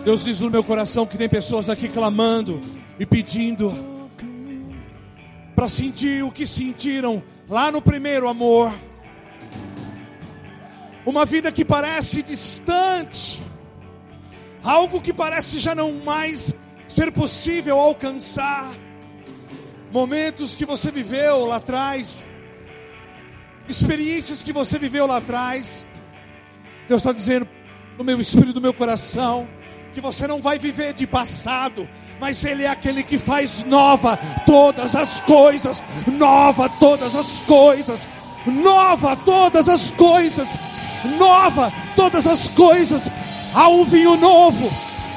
Deus 0.04 0.24
diz 0.24 0.40
no 0.40 0.50
meu 0.50 0.62
coração 0.62 1.06
que 1.06 1.18
tem 1.18 1.28
pessoas 1.28 1.68
aqui 1.68 1.88
clamando 1.88 2.60
e 2.98 3.04
pedindo 3.04 3.72
para 5.54 5.68
sentir 5.68 6.22
o 6.22 6.30
que 6.30 6.46
sentiram 6.46 7.22
lá 7.48 7.72
no 7.72 7.82
primeiro 7.82 8.28
amor. 8.28 8.72
Uma 11.04 11.24
vida 11.24 11.50
que 11.50 11.64
parece 11.64 12.22
distante, 12.22 13.42
algo 14.62 15.00
que 15.00 15.12
parece 15.12 15.58
já 15.58 15.74
não 15.74 15.92
mais 16.04 16.54
ser 16.86 17.10
possível 17.12 17.78
alcançar. 17.78 18.70
Momentos 19.90 20.54
que 20.54 20.66
você 20.66 20.90
viveu 20.90 21.46
lá 21.46 21.56
atrás, 21.56 22.26
experiências 23.68 24.42
que 24.42 24.52
você 24.52 24.78
viveu 24.78 25.06
lá 25.06 25.16
atrás. 25.16 25.84
Deus 26.88 27.00
está 27.00 27.12
dizendo 27.12 27.48
no 27.96 28.04
meu 28.04 28.20
espírito, 28.20 28.54
no 28.54 28.60
meu 28.60 28.74
coração, 28.74 29.48
que 29.92 30.00
você 30.00 30.26
não 30.26 30.40
vai 30.40 30.58
viver 30.58 30.92
de 30.92 31.06
passado, 31.06 31.88
mas 32.20 32.44
Ele 32.44 32.64
é 32.64 32.68
aquele 32.68 33.02
que 33.02 33.18
faz 33.18 33.64
nova 33.64 34.18
todas 34.46 34.94
as 34.94 35.20
coisas, 35.22 35.82
nova 36.06 36.68
todas 36.68 37.16
as 37.16 37.40
coisas, 37.40 38.06
nova 38.46 39.16
todas 39.16 39.68
as 39.68 39.90
coisas, 39.90 40.58
nova 41.18 41.72
todas 41.96 42.26
as 42.26 42.48
coisas. 42.50 43.10
Há 43.54 43.68
um 43.68 43.84
vinho 43.84 44.16
novo, 44.16 44.70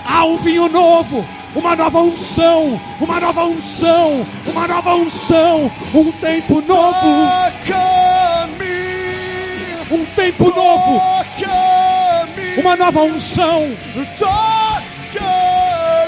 há 0.06 0.26
um 0.26 0.38
vinho 0.38 0.70
novo, 0.70 1.26
uma 1.56 1.76
nova 1.76 2.00
unção, 2.00 2.80
uma 3.00 3.20
nova 3.20 3.44
unção, 3.44 4.26
uma 4.52 4.68
nova 4.68 4.96
unção, 4.96 5.72
um 5.94 6.12
tempo 6.12 6.62
novo, 6.62 7.08
um 9.90 10.06
tempo 10.16 10.54
novo, 10.54 11.02
uma 12.58 12.76
nova 12.76 13.02
unção. 13.02 13.72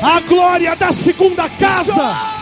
A 0.02 0.20
glória 0.28 0.76
da 0.76 0.91
segunda 0.91 1.48
casa. 1.49 2.34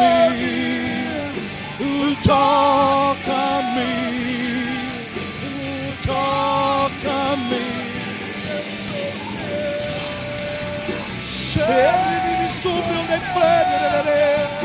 Toca-me, 2.23 4.01
toca-me. 7.31 7.61
Cheire-me 11.21 12.47
sobre 12.61 12.97
o 12.97 13.03
Eu 13.07 14.60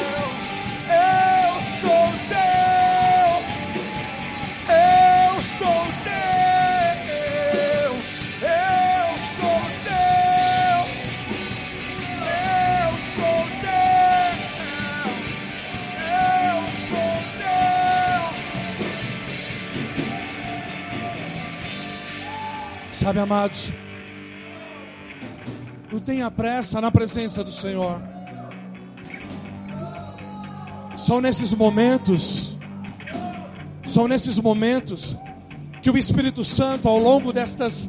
Sabe, 23.06 23.20
amados, 23.20 23.70
não 25.92 26.00
tenha 26.00 26.28
pressa 26.28 26.80
na 26.80 26.90
presença 26.90 27.44
do 27.44 27.52
Senhor. 27.52 28.02
São 30.98 31.20
nesses 31.20 31.54
momentos, 31.54 32.56
são 33.86 34.08
nesses 34.08 34.40
momentos 34.40 35.16
que 35.80 35.88
o 35.88 35.96
Espírito 35.96 36.44
Santo, 36.44 36.88
ao 36.88 36.98
longo 36.98 37.32
destas 37.32 37.88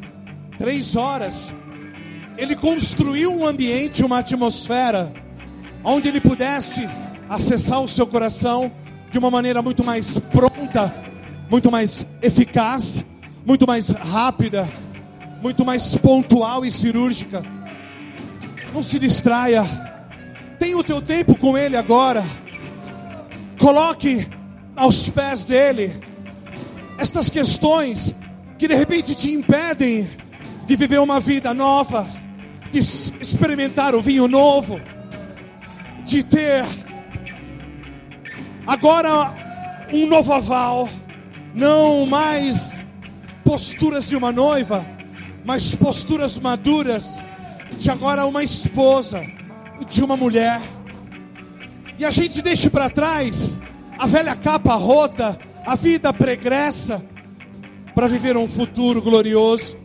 três 0.56 0.96
horas, 0.96 1.52
ele 2.38 2.56
construiu 2.56 3.36
um 3.36 3.48
ambiente, 3.48 4.06
uma 4.06 4.20
atmosfera, 4.20 5.12
onde 5.84 6.10
ele 6.10 6.22
pudesse 6.22 6.88
acessar 7.28 7.82
o 7.82 7.88
seu 7.88 8.06
coração 8.06 8.72
de 9.10 9.18
uma 9.18 9.32
maneira 9.32 9.64
muito 9.64 9.84
mais 9.84 10.20
pronta, 10.20 10.94
muito 11.50 11.72
mais 11.72 12.06
eficaz, 12.22 13.04
muito 13.44 13.66
mais 13.66 13.90
rápida, 13.90 14.70
muito 15.42 15.66
mais 15.66 15.98
pontual 15.98 16.66
e 16.66 16.72
cirúrgica. 16.72 17.44
Não 18.74 18.84
se 18.84 19.00
distraia. 19.00 19.64
Tenha 20.60 20.78
o 20.78 20.84
teu 20.84 21.02
tempo 21.02 21.36
com 21.38 21.58
Ele 21.58 21.76
agora. 21.76 22.24
Coloque 23.60 24.28
aos 24.76 25.10
pés 25.10 25.46
dele 25.46 26.00
estas 26.98 27.30
questões 27.30 28.16
que 28.58 28.68
de 28.68 28.76
repente 28.76 29.16
te 29.16 29.32
impedem 29.32 30.10
de 30.66 30.76
viver 30.76 31.00
uma 31.00 31.20
vida 31.20 31.54
nova, 31.54 32.08
de 32.72 32.80
experimentar 32.80 33.96
o 33.96 34.02
vinho 34.02 34.28
novo, 34.28 34.82
de 36.04 36.24
ter 36.24 36.66
agora 38.66 39.88
um 39.94 40.08
novo 40.08 40.34
aval, 40.34 40.90
não 41.54 42.06
mais 42.06 42.80
posturas 43.44 44.10
de 44.10 44.16
uma 44.16 44.32
noiva, 44.32 44.86
mas 45.48 45.74
posturas 45.74 46.38
maduras 46.38 47.22
de 47.80 47.90
agora 47.90 48.26
uma 48.26 48.44
esposa, 48.44 49.26
de 49.88 50.04
uma 50.04 50.18
mulher. 50.18 50.60
E 51.98 52.04
a 52.04 52.12
gente 52.12 52.42
deixa 52.42 52.70
para 52.70 52.90
trás 52.90 53.58
a 53.98 54.06
velha 54.06 54.36
capa 54.36 54.76
rota, 54.76 55.40
a 55.66 55.74
vida 55.74 56.12
pregressa, 56.12 57.02
para 57.96 58.10
viver 58.10 58.36
um 58.36 58.46
futuro 58.46 59.02
glorioso, 59.02 59.78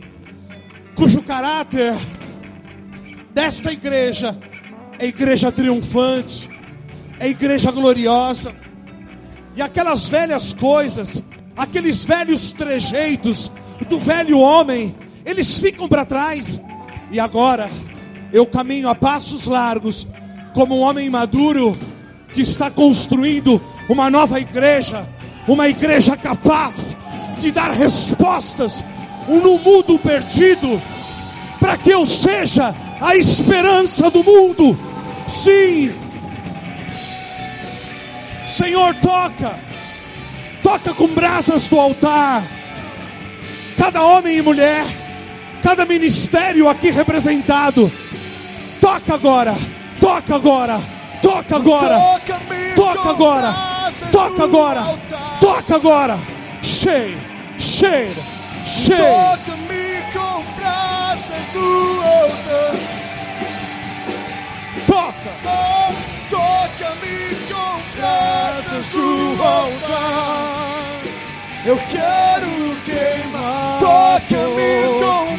cujo 0.97 1.23
caráter 1.23 1.95
desta 3.33 3.71
igreja 3.71 4.37
é 4.99 5.05
igreja 5.05 5.49
triunfante, 5.49 6.49
é 7.21 7.29
igreja 7.29 7.71
gloriosa, 7.71 8.53
e 9.55 9.61
aquelas 9.61 10.09
velhas 10.09 10.53
coisas, 10.53 11.23
aqueles 11.55 12.03
velhos 12.03 12.51
trejeitos 12.51 13.49
do 13.87 13.97
velho 13.97 14.39
homem, 14.39 14.93
eles 15.25 15.59
ficam 15.59 15.87
para 15.87 16.05
trás, 16.05 16.59
e 17.11 17.19
agora 17.19 17.69
eu 18.31 18.45
caminho 18.45 18.89
a 18.89 18.95
passos 18.95 19.45
largos, 19.47 20.07
como 20.53 20.77
um 20.77 20.81
homem 20.81 21.09
maduro 21.09 21.77
que 22.33 22.41
está 22.41 22.69
construindo 22.69 23.61
uma 23.87 24.09
nova 24.09 24.39
igreja, 24.39 25.07
uma 25.47 25.67
igreja 25.67 26.17
capaz 26.17 26.95
de 27.39 27.51
dar 27.51 27.71
respostas 27.71 28.83
no 29.27 29.57
mundo 29.59 29.99
perdido, 29.99 30.81
para 31.59 31.77
que 31.77 31.91
eu 31.91 32.05
seja 32.05 32.75
a 32.99 33.15
esperança 33.15 34.09
do 34.09 34.23
mundo. 34.23 34.77
Sim, 35.27 35.93
Senhor, 38.47 38.93
toca, 38.95 39.59
toca 40.61 40.93
com 40.93 41.07
brasas 41.07 41.67
do 41.69 41.79
altar, 41.79 42.43
cada 43.77 44.03
homem 44.03 44.37
e 44.37 44.41
mulher, 44.41 44.85
cada 45.63 45.85
ministério 45.85 46.67
aqui 46.67 46.91
representado, 46.91 47.89
toca 48.81 49.13
agora, 49.13 49.55
toca 49.99 50.35
agora, 50.35 50.79
toca 51.21 51.55
agora, 51.55 51.97
toca 52.75 53.09
agora, 53.09 53.53
toca 54.11 54.43
agora, 54.43 54.83
toca 55.39 55.75
agora, 55.75 56.19
cheira, 56.61 57.17
cheira, 57.57 58.21
cheira. 58.67 59.37
Toca-me 59.37 60.01
com 60.11 60.43
brasas 60.57 61.45
do 61.53 62.01
altar. 62.01 62.75
Toca, 64.85 65.31
Toca-me 66.29 67.35
com 67.47 67.97
brasas 67.97 68.91
do 68.91 69.41
altar. 69.41 70.83
Eu 71.65 71.77
quero 71.89 72.75
queimar. 72.83 73.79
Toca-me 73.79 74.99
com 74.99 75.32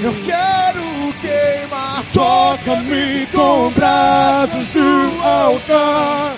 Eu 0.00 0.14
quero 0.24 1.12
queimar. 1.20 2.04
Toca-me 2.14 3.26
com 3.32 3.70
brasas 3.70 4.68
do 4.68 5.22
altar. 5.24 6.36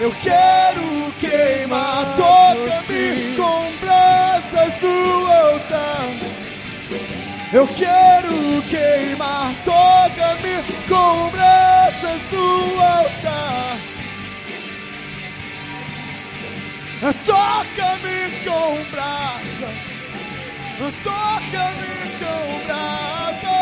Eu 0.00 0.12
quero 0.20 1.12
queimar. 1.20 2.16
Toca-me 2.16 3.36
com 3.36 3.70
brasas 3.80 4.74
do 4.80 5.30
altar. 5.30 6.08
Eu 7.52 7.68
quero 7.68 8.62
queimar. 8.68 9.54
Toca-me 9.64 10.62
com 10.88 11.30
brasas 11.30 12.20
do 12.28 12.80
altar. 12.80 13.76
Toca-me 17.24 18.30
com 18.44 18.82
brasas. 18.90 19.91
Toca-me 20.78 21.96
com 22.18 22.66
brasas. 22.66 23.61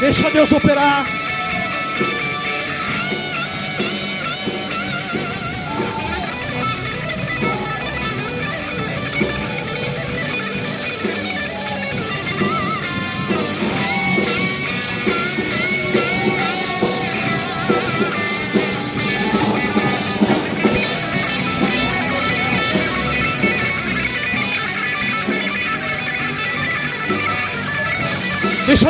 Deixa 0.00 0.30
Deus 0.30 0.52
operar. 0.52 1.15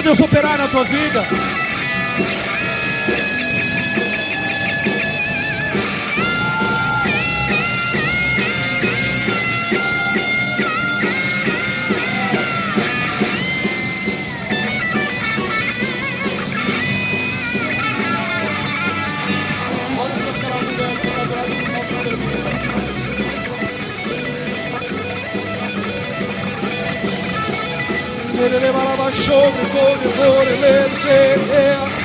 Deus 0.06 0.20
operar 0.20 0.56
na 0.56 0.68
tua 0.68 0.84
vida. 0.84 1.55
Balaba 29.46 29.62
sobre 29.72 30.08
gore 30.16 30.16
gore 30.16 30.56
le 30.60 30.74
se 31.00 31.95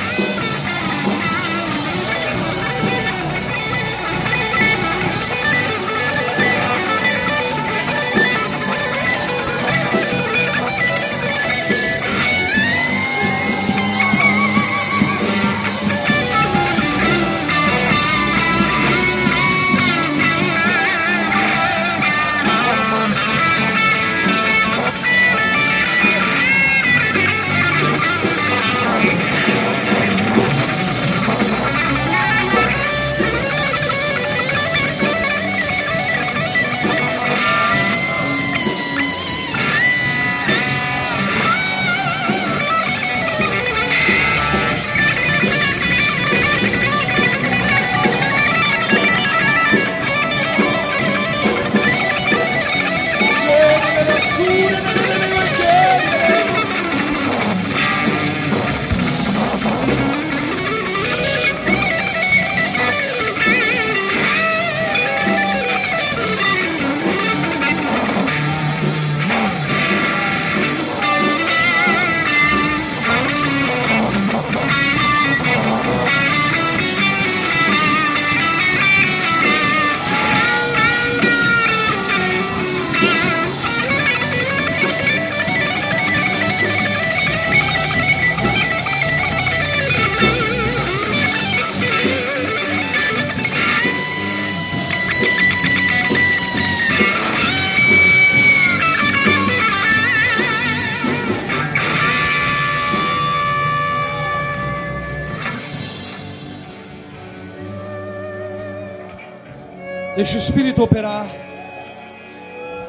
Deixa 110.32 110.46
o 110.46 110.48
Espírito 110.48 110.82
operar. 110.82 111.26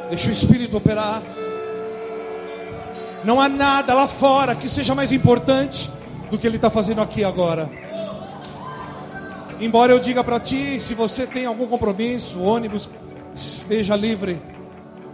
Deixa 0.07 0.29
o 0.29 0.31
Espírito 0.31 0.77
operar. 0.77 1.21
Não 3.25 3.41
há 3.41 3.49
nada 3.49 3.93
lá 3.93 4.07
fora 4.07 4.55
que 4.55 4.69
seja 4.69 4.95
mais 4.95 5.11
importante 5.11 5.91
do 6.31 6.37
que 6.37 6.47
Ele 6.47 6.55
está 6.55 6.69
fazendo 6.69 7.01
aqui 7.01 7.21
agora. 7.21 7.69
Embora 9.59 9.91
eu 9.91 9.99
diga 9.99 10.23
para 10.23 10.39
ti, 10.39 10.79
se 10.79 10.93
você 10.93 11.27
tem 11.27 11.45
algum 11.45 11.67
compromisso, 11.67 12.41
ônibus, 12.41 12.89
esteja 13.35 13.93
livre. 13.97 14.41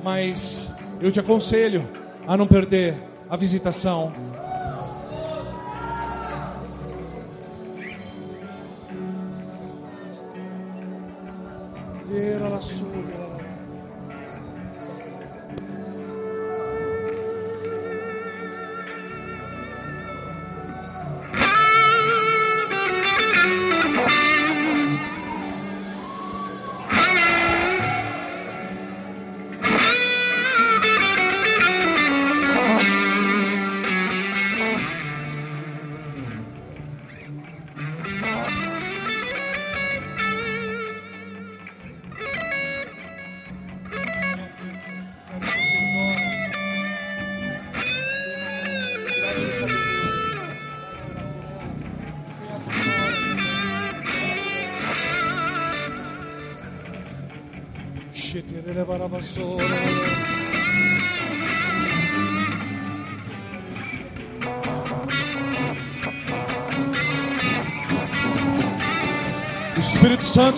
Mas 0.04 0.72
eu 1.02 1.12
te 1.12 1.20
aconselho 1.20 1.90
a 2.28 2.38
não 2.38 2.46
perder 2.46 2.96
a 3.28 3.36
visitação. 3.36 4.14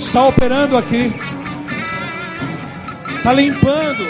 Está 0.03 0.26
operando 0.26 0.78
aqui. 0.78 1.14
Está 3.18 3.34
limpando 3.34 4.06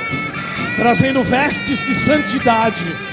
trazendo 0.78 1.24
vestes 1.24 1.86
de 1.86 1.94
santidade. 1.94 3.11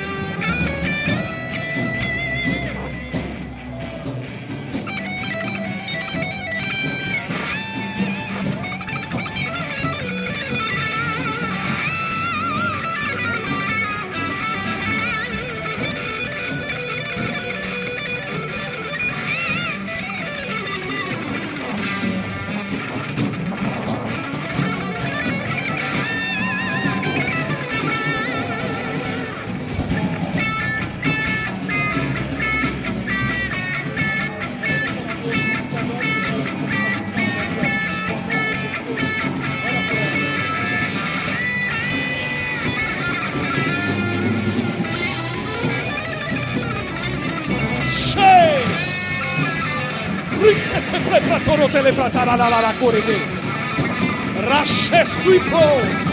Rashe 54.48 55.04
Swipo. 55.20 56.07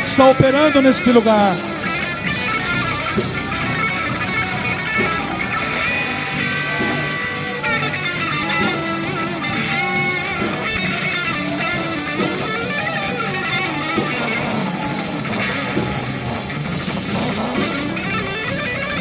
Santo 0.00 0.06
está 0.06 0.30
operando 0.30 0.80
neste 0.80 1.12
lugar. 1.12 1.54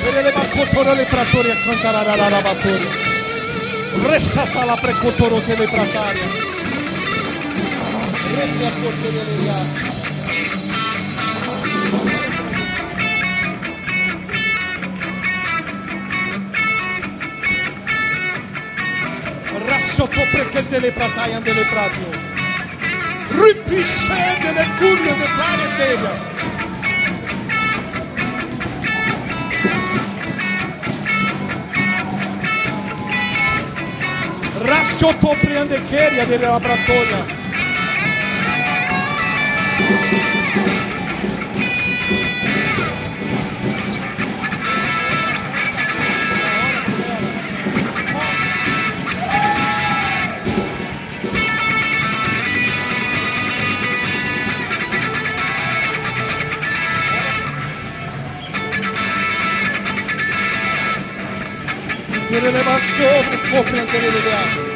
Ele 0.05 0.31
bakotoro 0.31 0.93
le 0.93 1.05
pratori 1.05 1.49
cantararara 1.63 2.41
batori. 2.41 2.87
Resata 4.07 4.65
la 4.65 4.75
precotoro 4.75 5.39
tele 5.41 5.65
prataria. 5.65 6.27
Regia 8.35 8.69
potele 8.81 9.23
le 9.23 9.88
ya. 19.99 20.05
Rassotto 20.05 20.27
perché 20.31 20.65
delle 20.67 20.91
prataia 20.91 21.39
delle 21.39 21.65
pratio. 21.65 22.09
Ripisce 23.27 24.37
delle 24.41 24.65
curve 24.77 25.17
de 25.17 25.25
plare 25.35 25.75
della. 25.75 26.27
Rassotto 34.61 35.35
prende 35.41 35.83
leva 62.79 62.83
sobre 62.83 63.37
compreender 63.51 64.03
ele 64.03 64.21
dela. 64.21 64.69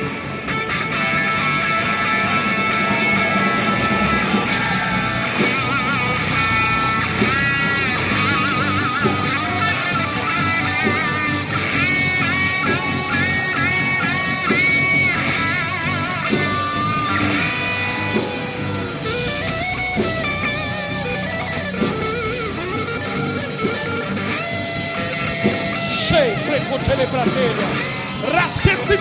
Sempre 25.99 26.59
con 26.69 26.79
te 26.83 26.95
le 26.95 27.92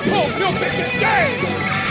Come 0.05 0.15
on, 0.15 0.31
Bill, 0.37 0.53
game. 0.99 1.81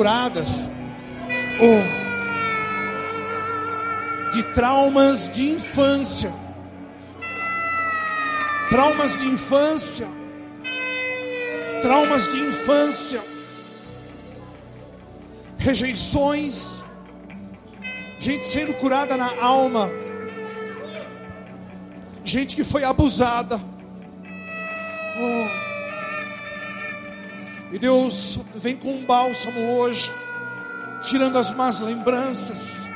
Curadas 0.00 0.70
oh, 1.60 1.82
de 4.32 4.42
traumas 4.54 5.30
de 5.30 5.50
infância. 5.50 6.32
Traumas 8.70 9.18
de 9.18 9.28
infância. 9.28 10.08
Traumas 11.82 12.32
de 12.32 12.38
infância. 12.38 13.20
Rejeições. 15.58 16.82
Gente 18.18 18.46
sendo 18.46 18.72
curada 18.76 19.18
na 19.18 19.30
alma. 19.42 19.90
Gente 22.24 22.56
que 22.56 22.64
foi 22.64 22.84
abusada. 22.84 23.60
Oh. 25.20 25.59
Deus 27.80 28.38
vem 28.54 28.76
com 28.76 28.92
um 28.92 29.06
bálsamo 29.06 29.78
hoje, 29.78 30.12
tirando 31.00 31.38
as 31.38 31.50
más 31.52 31.80
lembranças. 31.80 32.90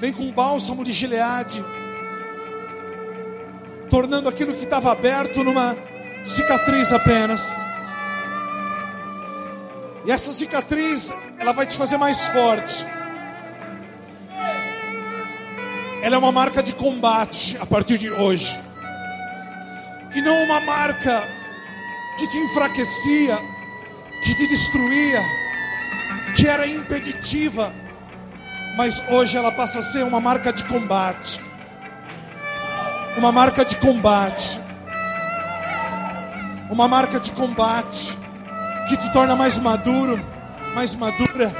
Vem 0.00 0.12
com 0.12 0.24
um 0.24 0.32
bálsamo 0.32 0.82
de 0.82 0.92
Gileade, 0.92 1.64
tornando 3.88 4.28
aquilo 4.28 4.54
que 4.54 4.64
estava 4.64 4.90
aberto 4.90 5.44
numa 5.44 5.76
cicatriz 6.24 6.92
apenas. 6.92 7.56
E 10.04 10.10
essa 10.10 10.32
cicatriz, 10.32 11.14
ela 11.38 11.52
vai 11.52 11.64
te 11.64 11.76
fazer 11.76 11.96
mais 11.96 12.26
forte. 12.28 12.84
Ela 16.02 16.16
é 16.16 16.18
uma 16.18 16.32
marca 16.32 16.60
de 16.60 16.72
combate 16.72 17.56
a 17.60 17.66
partir 17.66 17.98
de 17.98 18.10
hoje. 18.10 18.58
e 20.12 20.20
não 20.20 20.34
uma 20.42 20.60
marca 20.62 21.22
que 22.18 22.26
te 22.26 22.36
enfraquecia, 22.36 23.38
que 24.22 24.34
te 24.34 24.46
destruía, 24.46 25.22
que 26.34 26.46
era 26.46 26.66
impeditiva, 26.66 27.72
mas 28.76 29.02
hoje 29.10 29.36
ela 29.36 29.52
passa 29.52 29.80
a 29.80 29.82
ser 29.82 30.04
uma 30.04 30.20
marca 30.20 30.52
de 30.52 30.64
combate. 30.64 31.40
Uma 33.16 33.32
marca 33.32 33.64
de 33.64 33.76
combate. 33.76 34.60
Uma 36.70 36.86
marca 36.86 37.18
de 37.18 37.32
combate 37.32 38.16
que 38.88 38.96
te 38.96 39.12
torna 39.12 39.34
mais 39.34 39.58
maduro, 39.58 40.20
mais 40.74 40.94
madura, 40.94 41.54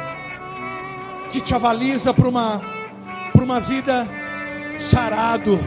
que 1.30 1.40
te 1.40 1.54
avaliza 1.54 2.14
para 2.14 2.28
uma 2.28 2.60
para 3.32 3.44
uma 3.44 3.60
vida 3.60 4.06
sarado, 4.78 5.58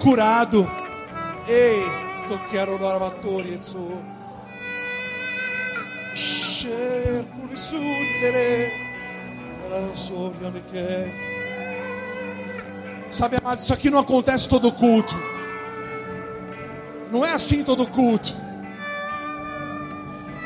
curado. 0.00 0.70
Ei, 1.46 1.84
eu 2.30 2.38
quero 2.50 2.82
lavatório 2.82 3.58
isso. 3.60 3.78
Che, 6.64 7.22
purisuri, 7.34 8.20
lele. 8.22 8.72
Ela 9.66 9.80
não 9.82 9.94
soube 9.94 10.46
onde 10.46 10.62
quer. 10.72 11.12
Sabe, 13.10 13.36
amado, 13.36 13.58
isso 13.58 13.74
aqui 13.74 13.90
não 13.90 13.98
acontece 13.98 14.48
todo 14.48 14.72
culto. 14.72 15.14
Não 17.12 17.22
é 17.22 17.32
assim 17.34 17.62
todo 17.62 17.86
culto. 17.86 18.34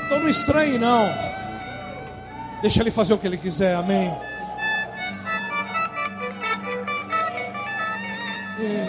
Então 0.07 0.19
não 0.19 0.29
estranhe, 0.29 0.77
não. 0.77 1.09
Deixa 2.63 2.81
ele 2.81 2.91
fazer 2.91 3.15
o 3.15 3.19
que 3.19 3.29
ele 3.29 3.39
quiser, 3.39 3.77
amém. 3.77 4.09
É, 8.61 8.89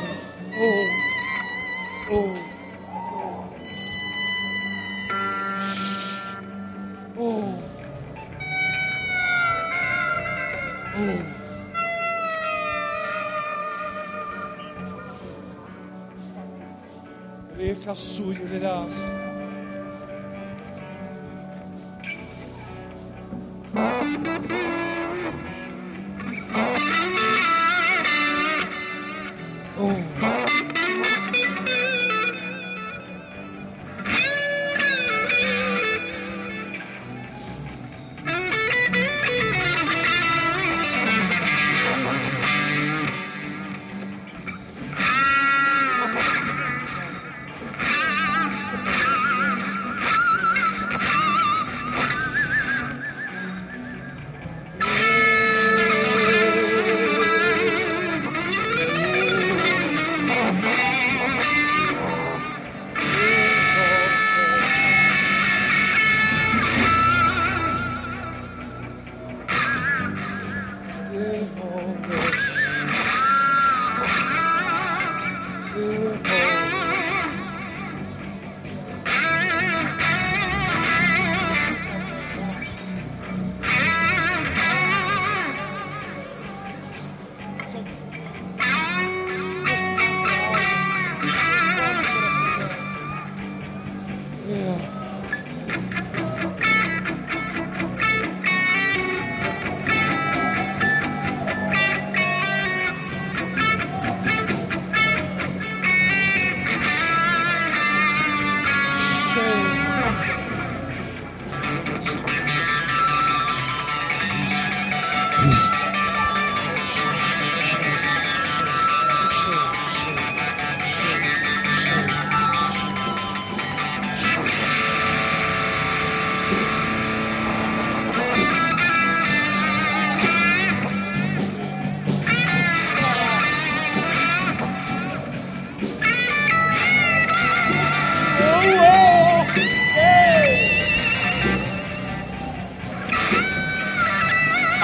oh, 2.09 2.15
oh, 2.15 2.48
oh. 7.19 7.59
Oh. 10.95 11.19
Reka 17.57 17.95
suyo 17.95 18.47
le 18.47 18.59
das. 18.59 19.11
Oh. 23.75 24.98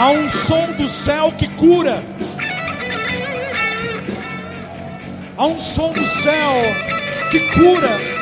Há 0.06 0.12
um 0.12 0.30
som 0.30 0.72
do 0.74 0.88
céu 0.88 1.32
que 1.32 1.48
cura. 1.48 2.00
Há 5.36 5.48
um 5.48 5.58
som 5.58 5.92
do 5.94 6.06
céu 6.06 6.54
que 7.32 7.40
cura. 7.40 8.15